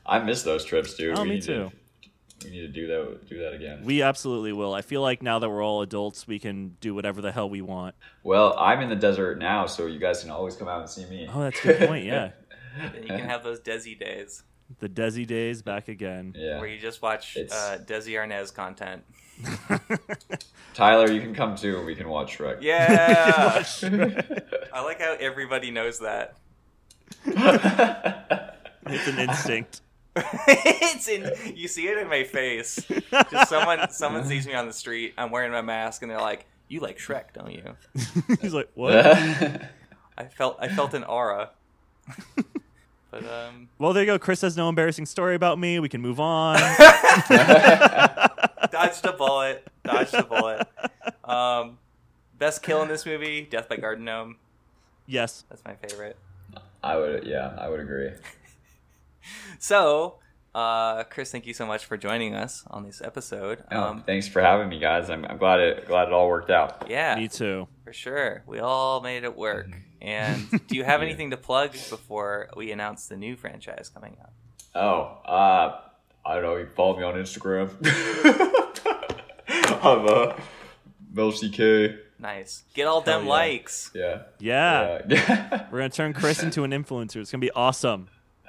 I 0.07 0.19
miss 0.21 0.43
those 0.43 0.65
trips, 0.65 0.95
dude. 0.95 1.19
Oh, 1.19 1.23
we 1.23 1.31
me 1.31 1.41
too. 1.41 1.71
To, 2.41 2.49
we 2.49 2.51
need 2.51 2.61
to 2.61 2.69
do 2.69 2.87
that. 2.87 3.29
Do 3.29 3.39
that 3.39 3.53
again. 3.55 3.83
we 3.85 4.03
absolutely 4.03 4.53
will. 4.53 4.75
I 4.75 4.83
feel 4.83 5.03
like 5.03 5.23
now 5.23 5.39
that 5.39 5.49
we're 5.49 5.65
all 5.65 5.83
adults, 5.83 6.27
we 6.27 6.39
can 6.39 6.77
do 6.81 6.95
whatever 6.95 7.21
the 7.21 7.33
hell 7.33 7.49
we 7.49 7.63
want. 7.63 7.95
Well, 8.23 8.55
I'm 8.59 8.81
in 8.81 8.89
the 8.89 8.97
desert 8.97 9.39
now, 9.39 9.67
so 9.67 9.87
you 9.87 9.99
guys 9.99 10.23
can 10.23 10.31
always 10.31 10.57
come 10.57 10.69
out 10.69 10.81
and 10.81 10.91
see 10.91 11.07
me. 11.07 11.29
Oh, 11.33 11.41
that's 11.41 11.59
a 11.61 11.63
good 11.63 11.89
point. 11.89 12.05
Yeah, 12.05 12.31
Then 12.79 12.93
you 13.03 13.09
can 13.09 13.29
have 13.29 13.43
those 13.43 13.61
Desi 13.61 13.99
days 13.99 14.43
the 14.81 14.89
Desi 14.89 15.27
days 15.27 15.63
back 15.63 15.89
again. 15.89 16.35
yeah. 16.37 16.59
where 16.59 16.69
you 16.69 16.79
just 16.79 17.03
watch 17.03 17.37
uh, 17.37 17.79
Desi 17.79 18.15
Arnaz 18.15 18.53
content. 18.53 19.05
Tyler, 20.75 21.11
you 21.11 21.21
can 21.21 21.35
come 21.35 21.57
too, 21.57 21.77
and 21.79 21.87
we 21.87 21.95
can 21.95 22.09
watch 22.09 22.39
Shrek. 22.39 22.59
Yeah. 22.63 23.65
I 24.73 24.83
like 24.83 25.01
how 25.01 25.17
everybody 25.19 25.71
knows 25.71 26.01
that. 26.01 26.37
It's 27.27 29.09
an 29.09 29.19
instinct. 29.19 29.83
it's 30.49 31.09
in 31.09 31.31
you 31.55 31.69
see 31.69 31.87
it 31.89 31.99
in 31.99 32.09
my 32.09 32.25
face. 32.25 32.77
Just 33.31 33.49
someone 33.51 33.91
someone 33.91 34.25
sees 34.25 34.47
me 34.47 34.55
on 34.55 34.67
the 34.67 34.73
street, 34.73 35.15
I'm 35.19 35.31
wearing 35.31 35.53
my 35.53 35.63
mask 35.63 36.03
and 36.03 36.11
they're 36.11 36.21
like, 36.21 36.47
"You 36.69 36.81
like 36.81 36.99
Shrek, 36.99 37.33
don't 37.35 37.53
you?" 37.53 37.77
He's 38.41 38.55
like, 38.55 38.71
what? 38.75 38.95
I 40.19 40.25
felt 40.25 40.57
I 40.61 40.69
felt 40.69 40.95
an 40.95 41.05
aura. 41.05 41.51
but 43.11 43.25
um 43.31 43.69
well, 43.79 43.93
there 43.93 44.03
you 44.05 44.07
go. 44.07 44.19
Chris 44.19 44.41
has 44.41 44.57
no 44.57 44.69
embarrassing 44.69 45.07
story 45.07 45.35
about 45.35 45.59
me. 45.59 45.79
We 45.81 45.89
can 45.91 46.01
move 46.01 46.19
on. 46.21 46.57
dodged 48.71 49.05
a 49.05 49.13
bullet. 49.17 49.67
Dodged 49.85 50.15
a 50.15 50.23
bullet. 50.25 50.67
Um 51.25 51.79
best 52.39 52.63
kill 52.63 52.83
in 52.83 52.89
this 52.89 53.05
movie, 53.07 53.43
Death 53.43 53.69
by 53.69 53.77
Garden 53.77 54.05
Gnome. 54.05 54.37
yes. 55.07 55.45
That's 55.49 55.65
my 55.65 55.75
favorite. 55.75 56.17
I 56.83 56.97
would, 56.97 57.25
yeah, 57.25 57.55
I 57.59 57.69
would 57.69 57.81
agree. 57.81 58.11
So, 59.59 60.19
uh, 60.55 61.05
Chris, 61.05 61.31
thank 61.31 61.47
you 61.47 61.55
so 61.55 61.67
much 61.67 61.85
for 61.85 61.97
joining 61.97 62.35
us 62.35 62.65
on 62.69 62.85
this 62.85 63.03
episode. 63.03 63.63
Oh, 63.71 63.81
Um, 63.83 64.03
thanks 64.05 64.29
for 64.29 64.41
having 64.41 64.69
me, 64.69 64.79
guys. 64.79 65.11
I'm, 65.11 65.25
I'm 65.25 65.39
glad 65.39 65.61
it 65.61 65.87
glad 65.87 66.09
it 66.09 66.13
all 66.15 66.29
worked 66.29 66.51
out. 66.51 66.87
yeah, 66.89 67.17
Me 67.17 67.29
too. 67.29 67.69
for 67.85 67.93
sure. 67.93 68.43
We 68.47 68.59
all 68.61 69.01
made 69.01 69.25
it 69.25 69.37
work. 69.37 69.69
Mm-hmm. 69.69 69.79
And 70.03 70.67
do 70.69 70.77
you 70.77 70.85
have 70.85 71.03
anything 71.03 71.31
to 71.31 71.37
plug 71.37 71.73
before 71.73 72.49
we 72.57 72.71
announce 72.73 73.07
the 73.09 73.17
new 73.17 73.37
franchise 73.37 73.91
coming 73.93 74.17
out? 74.23 74.31
Oh, 74.75 75.31
uh, 75.31 75.81
I 76.25 76.35
don't 76.35 76.43
know. 76.43 76.57
You 76.57 76.67
follow 76.67 76.97
me 76.99 77.03
on 77.05 77.15
Instagram. 77.15 77.71
I'm 79.83 80.07
uh, 80.09 80.35
Mel 81.13 81.33
CK. 81.33 81.99
Nice. 82.19 82.65
Get 82.75 82.87
all 82.87 83.01
them 83.01 83.25
yeah. 83.25 83.31
likes. 83.31 83.91
Yeah. 83.95 84.23
Yeah. 84.39 85.03
Yeah. 85.09 85.67
We're 85.71 85.79
gonna 85.79 85.89
turn 85.91 86.13
Chris 86.13 86.43
into 86.43 86.65
an 86.65 86.73
influencer. 86.73 87.17
It's 87.17 87.31
gonna 87.31 87.41
be 87.41 87.51
awesome. 87.53 88.09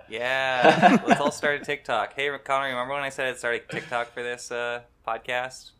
Yeah. 0.09 0.99
Let's 1.07 1.21
all 1.21 1.31
start 1.31 1.61
a 1.61 1.65
TikTok. 1.65 2.13
Hey, 2.13 2.29
Connor, 2.43 2.69
remember 2.69 2.93
when 2.93 3.03
I 3.03 3.09
said 3.09 3.27
I'd 3.27 3.37
start 3.37 3.55
a 3.55 3.59
TikTok 3.73 4.13
for 4.13 4.23
this 4.23 4.51
uh, 4.51 4.81
podcast? 5.07 5.71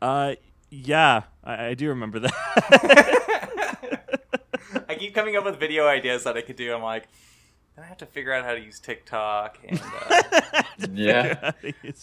Uh, 0.00 0.34
yeah, 0.70 1.22
I, 1.44 1.66
I 1.68 1.74
do 1.74 1.88
remember 1.88 2.20
that. 2.20 4.04
I 4.88 4.94
keep 4.94 5.14
coming 5.14 5.36
up 5.36 5.44
with 5.44 5.58
video 5.58 5.86
ideas 5.86 6.24
that 6.24 6.36
I 6.36 6.42
could 6.42 6.56
do. 6.56 6.72
I'm 6.74 6.82
like, 6.82 7.08
then 7.76 7.84
I 7.84 7.88
have 7.88 7.98
to 7.98 8.06
figure 8.06 8.32
out 8.32 8.44
how 8.44 8.54
to 8.54 8.60
use 8.60 8.80
TikTok, 8.80 9.58
and 9.66 9.80
uh, 9.80 10.22
yeah. 10.94 11.52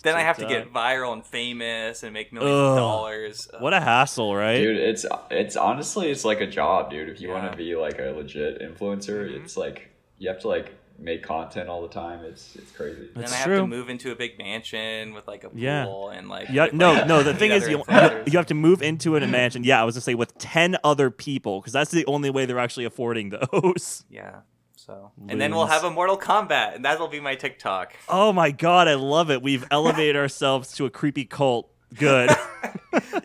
then 0.04 0.16
I 0.16 0.22
have 0.22 0.38
to 0.38 0.46
get 0.46 0.72
viral 0.72 1.14
and 1.14 1.26
famous 1.26 2.04
and 2.04 2.14
make 2.14 2.32
millions 2.32 2.54
Ugh. 2.56 2.72
of 2.72 2.78
dollars. 2.78 3.48
What 3.60 3.74
a 3.74 3.82
hassle, 3.82 4.36
right? 4.36 4.58
Dude, 4.58 4.78
it's 4.78 5.06
it's 5.30 5.56
honestly 5.58 6.10
it's 6.12 6.24
like 6.24 6.42
a 6.42 6.48
job, 6.48 6.92
dude. 6.92 7.10
If 7.10 7.20
you 7.20 7.30
want 7.30 7.52
to 7.52 7.58
be 7.58 7.76
like 7.76 8.00
a 8.00 8.14
legit 8.16 8.62
influencer, 8.62 9.30
Mhm. 9.30 9.44
it's 9.44 9.58
like 9.58 9.92
you 10.18 10.30
have 10.30 10.40
to 10.42 10.48
like 10.48 10.74
make 10.98 11.24
content 11.24 11.68
all 11.70 11.82
the 11.82 11.90
time. 11.94 12.24
It's 12.24 12.56
it's 12.56 12.72
crazy. 12.72 13.02
then 13.02 13.10
That's 13.16 13.34
I 13.34 13.36
have 13.38 13.46
true. 13.48 13.58
to 13.58 13.68
move 13.68 13.90
into 13.90 14.12
a 14.12 14.16
big 14.16 14.38
mansion 14.38 15.14
with 15.14 15.28
like 15.28 15.44
a 15.44 15.50
pool 15.50 15.60
Yeah. 15.60 15.86
and 16.18 16.30
like 16.30 16.50
Yeah, 16.50 16.68
no, 16.74 16.94
like, 16.94 17.08
no. 17.08 17.24
The 17.24 17.34
thing 17.34 17.52
is, 17.52 17.68
you, 17.68 17.84
you 18.26 18.38
have 18.38 18.46
to 18.48 18.54
move 18.54 18.82
into 18.82 19.16
it 19.16 19.24
and 19.24 19.32
mansion. 19.32 19.64
Yeah, 19.64 19.82
I 19.82 19.84
was 19.84 19.96
gonna 19.96 20.02
say 20.04 20.16
with 20.16 20.38
ten 20.38 20.78
other 20.84 21.12
people 21.12 21.60
because 21.60 21.74
that's 21.74 21.92
the 21.92 22.06
only 22.06 22.30
way 22.30 22.46
they're 22.46 22.60
actually 22.60 22.86
affording 22.86 23.30
those. 23.32 24.04
yeah. 24.10 24.42
So 24.76 25.12
and 25.28 25.42
then 25.42 25.54
we'll 25.56 25.66
have 25.66 25.84
a 25.84 25.90
Mortal 25.90 26.18
Kombat, 26.18 26.76
and 26.76 26.86
that'll 26.86 27.08
be 27.08 27.20
my 27.20 27.34
TikTok. 27.36 27.96
Oh 28.08 28.32
my 28.32 28.52
god, 28.52 28.88
I 28.88 28.94
love 28.94 29.32
it. 29.32 29.42
We've 29.42 29.66
elevated 29.72 30.16
ourselves 30.16 30.74
to 30.74 30.86
a 30.86 30.90
creepy 30.92 31.26
cult. 31.26 31.72
Good. 31.98 32.30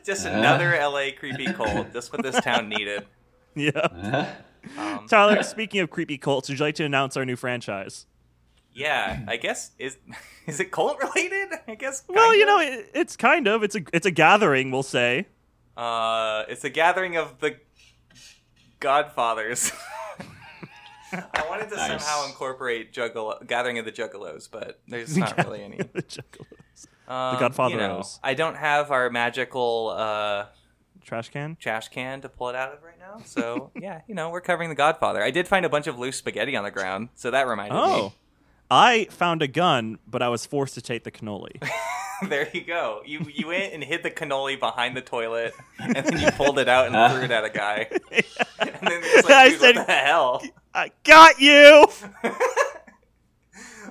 just 0.05 0.27
another 0.27 0.71
LA 0.81 1.09
creepy 1.18 1.47
cult. 1.53 1.93
Just 1.93 2.12
what 2.12 2.23
this 2.23 2.41
town 2.41 2.68
needed. 2.71 3.05
yeah. 3.55 4.35
Um, 4.79 5.07
Tyler, 5.09 5.43
speaking 5.43 5.81
of 5.81 5.91
creepy 5.91 6.19
cults, 6.19 6.49
would 6.49 6.59
you 6.59 6.65
like 6.65 6.75
to 6.77 6.85
announce 6.85 7.17
our 7.17 7.25
new 7.25 7.37
franchise? 7.37 8.07
yeah, 8.73 9.21
I 9.27 9.37
guess 9.37 9.73
is 9.79 9.97
is 10.47 10.61
it 10.61 10.71
cult 10.71 10.99
related? 11.03 11.49
I 11.67 11.75
guess. 11.75 12.05
Well, 12.09 12.35
you 12.35 12.43
of. 12.43 12.49
know, 12.49 12.61
it, 12.61 12.91
it's 12.95 13.17
kind 13.17 13.47
of 13.49 13.63
it's 13.63 13.75
a 13.75 13.81
it's 13.93 14.07
a 14.07 14.11
gathering, 14.13 14.71
we'll 14.71 14.83
say. 14.83 15.27
uh, 15.77 16.45
it's 16.49 16.65
a 16.65 16.71
gathering 16.71 17.17
of 17.17 17.41
the 17.41 17.57
Godfathers. 18.79 19.73
I 21.13 21.45
wanted 21.49 21.69
to 21.71 21.77
Nice. 21.77 21.89
somehow 22.05 22.27
incorporate 22.27 22.93
Juggalo, 22.93 23.45
gathering 23.47 23.79
of 23.79 23.85
the 23.85 23.91
Juggalos, 23.93 24.49
but 24.51 24.81
there's 24.87 25.17
not 25.19 25.37
really 25.39 25.63
any. 25.65 25.77
the 25.79 26.03
Juggalos. 26.03 26.87
Um, 27.09 27.37
Godfatheros. 27.39 27.71
You 27.73 27.77
know, 27.79 28.03
I 28.23 28.35
don't 28.35 28.57
have 28.57 28.93
our 28.93 29.11
magical 29.11 29.93
uh, 29.97 30.47
Trash 31.05 31.31
can. 31.31 31.57
trash 31.59 31.89
can 31.89 32.21
to 32.21 32.29
pull 32.29 32.49
it 32.51 32.55
out 32.55 32.73
of 32.73 32.83
right 32.85 32.89
now. 33.19 33.23
So 33.25 33.71
yeah, 33.81 34.01
you 34.07 34.15
know, 34.15 34.31
we're 34.31 34.41
covering 34.41 34.69
the 34.69 34.75
Godfather. 34.75 35.23
I 35.23 35.31
did 35.31 35.49
find 35.49 35.65
a 35.65 35.69
bunch 35.69 35.87
of 35.87 35.99
loose 35.99 36.17
spaghetti 36.17 36.57
on 36.57 36.65
the 36.65 36.71
ground, 36.71 37.09
so 37.15 37.31
that 37.31 37.47
reminded 37.47 37.77
Oh, 37.79 37.87
me. 37.87 38.03
Oh, 38.03 38.13
I 38.71 39.07
found 39.11 39.43
a 39.43 39.49
gun, 39.49 39.99
but 40.07 40.23
I 40.23 40.29
was 40.29 40.47
forced 40.47 40.75
to 40.75 40.81
take 40.83 41.03
the 41.05 41.11
cannoli. 41.11 41.61
there 42.29 42.49
you 42.53 42.63
go. 42.63 43.03
You 43.05 43.27
you 43.33 43.49
went 43.49 43.73
and 43.75 43.83
hid 43.83 44.03
the 44.03 44.11
cannoli 44.11 44.59
behind 44.59 44.97
the 44.97 45.01
toilet, 45.01 45.55
and 45.79 45.95
then 45.97 46.21
you 46.21 46.31
pulled 46.33 46.59
it 46.59 46.69
out 46.69 46.87
and 46.87 47.13
threw 47.15 47.25
it 47.25 47.31
at 47.31 47.45
a 47.45 47.51
guy. 47.51 47.89
and 48.11 48.71
then 48.83 49.01
it's 49.03 49.29
I 49.29 49.43
like, 49.45 49.51
dude, 49.53 49.61
said- 49.61 49.77
what 49.77 49.87
the 49.87 49.93
hell? 49.93 50.43
I 50.75 50.93
got 51.05 51.41
you. 51.41 51.87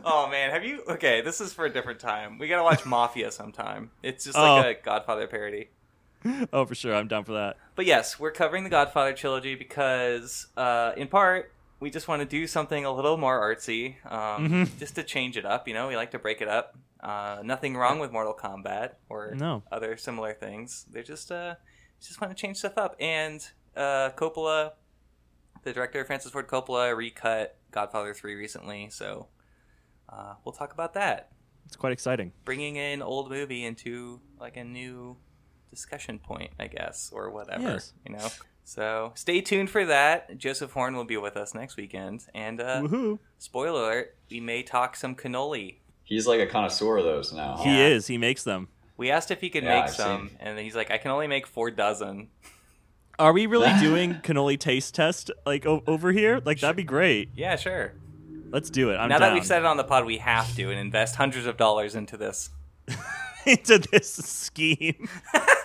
Oh 0.05 0.29
man, 0.29 0.51
have 0.51 0.63
you? 0.63 0.81
Okay, 0.87 1.19
this 1.21 1.41
is 1.41 1.51
for 1.51 1.65
a 1.65 1.69
different 1.69 1.99
time. 1.99 2.37
We 2.37 2.47
gotta 2.47 2.63
watch 2.63 2.85
Mafia 2.85 3.31
sometime. 3.31 3.91
It's 4.01 4.23
just 4.23 4.37
Oh. 4.37 4.55
like 4.55 4.79
a 4.79 4.81
Godfather 4.81 5.27
parody. 5.27 5.69
Oh, 6.53 6.65
for 6.65 6.75
sure, 6.75 6.93
I'm 6.95 7.07
down 7.07 7.23
for 7.23 7.33
that. 7.33 7.57
But 7.75 7.85
yes, 7.85 8.19
we're 8.19 8.31
covering 8.31 8.63
the 8.63 8.69
Godfather 8.69 9.13
trilogy 9.13 9.55
because, 9.55 10.47
uh, 10.57 10.91
in 10.97 11.07
part, 11.07 11.53
we 11.79 11.89
just 11.89 12.07
want 12.09 12.21
to 12.21 12.25
do 12.25 12.45
something 12.45 12.83
a 12.85 12.91
little 12.91 13.15
more 13.17 13.39
artsy, 13.39 13.95
um, 14.11 14.49
Mhm. 14.49 14.77
just 14.79 14.95
to 14.95 15.03
change 15.03 15.37
it 15.37 15.45
up. 15.45 15.67
You 15.67 15.73
know, 15.73 15.87
we 15.87 15.95
like 15.95 16.11
to 16.11 16.19
break 16.19 16.41
it 16.41 16.47
up. 16.49 16.75
Uh, 16.99 17.39
nothing 17.43 17.77
wrong 17.77 17.99
with 17.99 18.11
Mortal 18.11 18.33
Kombat 18.33 18.95
or 19.07 19.33
No. 19.35 19.63
other 19.71 19.95
similar 19.95 20.33
things. 20.33 20.85
They 20.91 21.03
just 21.03 21.31
uh, 21.31 21.55
just 22.01 22.19
want 22.19 22.35
to 22.35 22.39
change 22.41 22.57
stuff 22.57 22.77
up. 22.77 22.95
And 22.99 23.47
uh, 23.77 24.09
Coppola, 24.17 24.73
the 25.63 25.71
director 25.71 26.03
Francis 26.03 26.31
Ford 26.33 26.47
Coppola, 26.47 26.93
recut 26.95 27.57
Godfather 27.71 28.13
three 28.13 28.35
recently, 28.35 28.89
so 28.89 29.27
uh, 30.09 30.33
we'll 30.43 30.51
talk 30.53 30.73
about 30.73 30.93
that. 30.95 31.31
It's 31.65 31.75
quite 31.77 31.93
exciting. 31.93 32.33
Bringing 32.43 32.77
an 32.77 33.01
old 33.01 33.29
movie 33.29 33.63
into 33.63 34.19
like 34.39 34.57
a 34.57 34.63
new 34.65 35.15
discussion 35.69 36.19
point, 36.19 36.51
I 36.59 36.67
guess, 36.67 37.11
or 37.13 37.29
whatever. 37.31 37.61
Yes. 37.63 37.93
You 38.05 38.13
know. 38.15 38.27
So 38.65 39.11
stay 39.15 39.41
tuned 39.41 39.69
for 39.69 39.85
that. 39.85 40.37
Joseph 40.37 40.71
Horn 40.73 40.95
will 40.95 41.03
be 41.05 41.17
with 41.17 41.35
us 41.37 41.53
next 41.55 41.75
weekend, 41.77 42.25
and 42.35 42.61
uh, 42.61 42.81
Woohoo! 42.83 43.19
spoiler 43.39 43.79
alert: 43.81 44.15
we 44.29 44.39
may 44.39 44.61
talk 44.63 44.95
some 44.95 45.15
cannoli. 45.15 45.77
He's 46.03 46.27
like 46.27 46.39
a 46.39 46.45
connoisseur 46.47 46.97
of 46.97 47.03
those 47.05 47.33
now. 47.33 47.57
He 47.57 47.69
Yeah. 47.71 47.87
is. 47.87 48.07
He 48.07 48.17
makes 48.17 48.43
them. 48.43 48.67
We 48.97 49.09
asked 49.11 49.31
if 49.31 49.41
he 49.41 49.49
could 49.49 49.63
Yeah, 49.63 49.75
make 49.75 49.83
I've 49.85 49.95
some, 49.95 50.29
seen. 50.29 50.37
and 50.39 50.59
he's 50.59 50.75
like, 50.75 50.91
"I 50.91 50.97
can 50.97 51.09
only 51.11 51.27
make 51.27 51.47
four 51.47 51.71
dozen." 51.71 52.29
Are 53.17 53.33
we 53.33 53.47
really 53.47 53.71
doing 53.79 54.15
cannoli 54.23 54.59
taste 54.59 54.93
test 54.95 55.31
like 55.45 55.65
o- 55.65 55.83
over 55.87 56.11
here? 56.11 56.41
Like 56.45 56.59
that'd 56.59 56.75
be 56.75 56.83
great. 56.83 57.29
Yeah, 57.35 57.55
sure. 57.55 57.93
Let's 58.51 58.69
do 58.69 58.91
it. 58.91 58.95
I'm 58.97 59.09
now 59.09 59.17
down. 59.19 59.29
that 59.29 59.33
we've 59.33 59.45
said 59.45 59.59
it 59.59 59.65
on 59.65 59.77
the 59.77 59.83
pod, 59.83 60.05
we 60.05 60.17
have 60.19 60.55
to 60.55 60.69
and 60.69 60.79
invest 60.79 61.15
hundreds 61.15 61.45
of 61.45 61.57
dollars 61.57 61.95
into 61.95 62.17
this. 62.17 62.49
into 63.45 63.77
this 63.79 64.13
scheme. 64.13 65.07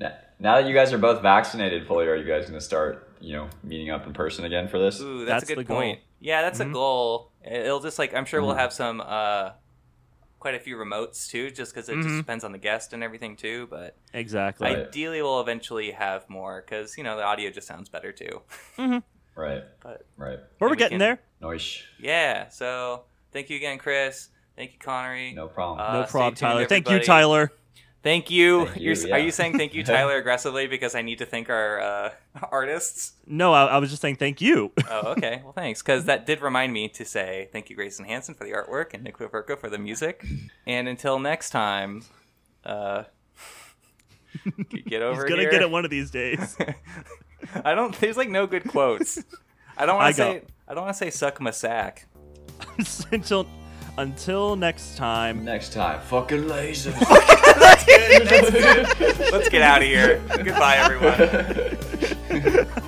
Now, 0.00 0.12
now 0.40 0.56
that 0.60 0.66
you 0.66 0.74
guys 0.74 0.92
are 0.92 0.98
both 0.98 1.22
vaccinated 1.22 1.86
fully, 1.86 2.06
are 2.08 2.16
you 2.16 2.24
guys 2.24 2.42
going 2.46 2.58
to 2.58 2.64
start, 2.64 3.08
you 3.20 3.34
know, 3.34 3.48
meeting 3.62 3.90
up 3.90 4.06
in 4.06 4.12
person 4.12 4.44
again 4.44 4.66
for 4.66 4.78
this? 4.78 5.00
Ooh, 5.00 5.24
that's, 5.24 5.42
That's 5.42 5.44
a 5.44 5.46
the 5.54 5.60
good 5.62 5.68
goal. 5.68 5.76
point. 5.76 6.00
Yeah, 6.20 6.42
that's 6.42 6.58
Mhm. 6.58 6.70
a 6.70 6.72
goal. 6.72 7.30
It'll 7.44 7.80
just 7.80 7.98
like 7.98 8.14
I'm 8.14 8.24
sure 8.24 8.42
we'll 8.42 8.54
Mhm. 8.54 8.58
have 8.58 8.72
some 8.72 9.00
uh 9.00 9.50
quite 10.38 10.54
a 10.54 10.58
few 10.58 10.76
remotes 10.76 11.28
too, 11.30 11.50
just 11.50 11.74
because 11.74 11.88
it 11.90 11.96
just 11.96 12.08
Mhm. 12.08 12.16
depends 12.18 12.44
on 12.44 12.52
the 12.52 12.58
guest 12.58 12.92
and 12.94 13.02
everything 13.04 13.36
too. 13.36 13.66
But 13.70 13.94
Exactly. 14.14 14.68
Ideally, 14.68 15.20
we'll 15.22 15.40
eventually 15.40 15.90
have 15.92 16.28
more 16.30 16.62
because 16.62 16.96
you 16.98 17.04
know 17.04 17.16
the 17.16 17.22
audio 17.24 17.50
just 17.50 17.66
sounds 17.66 17.88
better 17.88 18.10
too. 18.12 18.42
Right, 19.36 19.62
But 19.82 20.04
right. 20.18 20.38
Well, 20.58 20.68
we 20.68 20.68
we're 20.68 20.74
getting 20.74 20.98
can- 20.98 21.16
there. 21.16 21.20
Noish. 21.40 21.82
yeah, 21.98 22.48
so 22.48 23.04
thank 23.32 23.48
you 23.48 23.56
again, 23.56 23.78
Chris. 23.78 24.28
Thank 24.56 24.72
you, 24.74 24.78
Konnery. 24.78 25.34
No 25.34 25.46
problem. 25.48 25.80
Uh, 25.80 25.92
No 26.00 26.02
stay 26.04 26.10
problem, 26.10 26.34
tuned, 26.34 26.38
Tyler. 26.40 26.66
Thank 26.66 26.90
you. 26.90 26.98
Tyler. 27.00 27.52
Thank 28.02 28.30
you. 28.30 28.64
Thank 28.66 28.80
You're, 28.80 28.94
you, 28.94 29.06
yeah. 29.08 29.14
Are 29.14 29.18
you 29.18 29.30
saying 29.30 29.58
thank 29.58 29.74
you, 29.74 29.84
Tyler, 29.84 30.16
aggressively 30.16 30.66
because 30.66 30.94
I 30.94 31.02
need 31.02 31.18
to 31.18 31.26
thank 31.26 31.50
our 31.50 31.80
uh, 31.80 32.10
artists? 32.50 33.12
No, 33.26 33.52
I, 33.52 33.66
I 33.66 33.78
was 33.78 33.90
just 33.90 34.00
saying 34.00 34.16
thank 34.16 34.40
you. 34.40 34.72
Oh, 34.90 35.12
okay. 35.12 35.40
Well, 35.44 35.52
thanks. 35.52 35.82
Because 35.82 36.06
that 36.06 36.24
did 36.26 36.40
remind 36.40 36.72
me 36.72 36.88
to 36.88 37.04
say 37.04 37.48
thank 37.52 37.68
you, 37.70 37.76
Grayson 37.76 38.04
Hanson, 38.06 38.34
for 38.34 38.44
the 38.44 38.52
artwork 38.52 38.94
and 38.94 39.04
Nick 39.04 39.18
Viverka 39.18 39.58
for 39.58 39.68
the 39.68 39.78
music. 39.78 40.24
And 40.66 40.88
until 40.88 41.18
next 41.18 41.50
time, 41.50 42.02
uh, 42.64 43.04
get 44.86 45.02
over 45.02 45.22
He's 45.22 45.28
gonna 45.30 45.42
here. 45.42 45.50
get 45.50 45.62
it 45.62 45.70
one 45.70 45.84
of 45.84 45.90
these 45.90 46.10
days. 46.10 46.56
I 47.64 47.74
don't. 47.74 47.94
There's 48.00 48.16
like 48.16 48.28
no 48.30 48.46
good 48.46 48.64
quotes. 48.68 49.22
I 49.76 49.86
don't 49.86 49.96
want 49.96 50.14
to 50.16 50.22
got- 50.22 50.32
say. 50.32 50.42
I 50.68 50.74
don't 50.74 50.84
want 50.84 50.94
to 50.96 50.98
say 50.98 51.10
suck 51.10 51.40
my 51.40 51.50
sack. 51.50 52.06
until 53.12 53.46
until 54.00 54.56
next 54.56 54.96
time. 54.96 55.44
Next 55.44 55.72
time, 55.72 56.00
fucking 56.00 56.44
lasers. 56.44 56.98
Let's 59.30 59.48
get 59.48 59.62
out 59.62 59.82
of 59.82 59.88
here. 59.88 60.20
Goodbye, 60.28 60.76
everyone. 60.76 61.16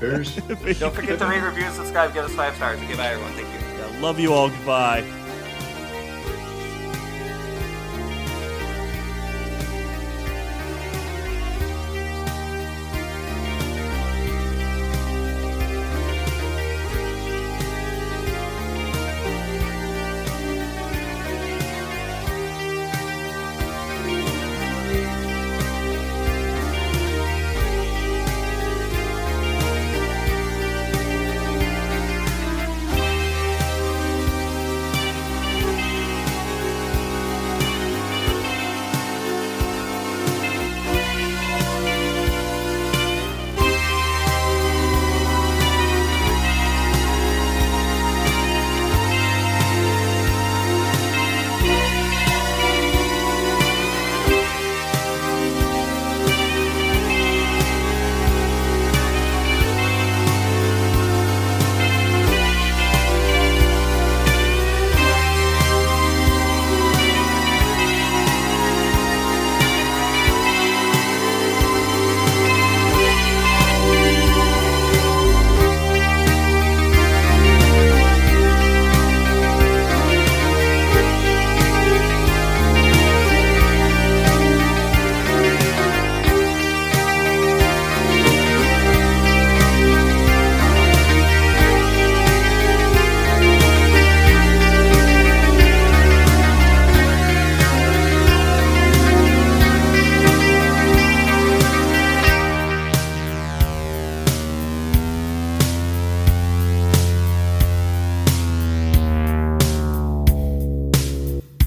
Peace. 0.00 0.78
Don't 0.80 0.94
forget 0.94 1.18
to 1.18 1.26
rate, 1.26 1.40
review, 1.40 1.64
and 1.64 1.74
subscribe. 1.74 2.14
Give 2.14 2.24
us 2.24 2.34
five 2.34 2.54
stars. 2.56 2.80
Goodbye, 2.80 3.08
everyone. 3.08 3.32
Thank 3.32 3.48
you. 3.48 4.00
Love 4.00 4.18
you 4.18 4.32
all. 4.32 4.48
Goodbye. 4.48 5.04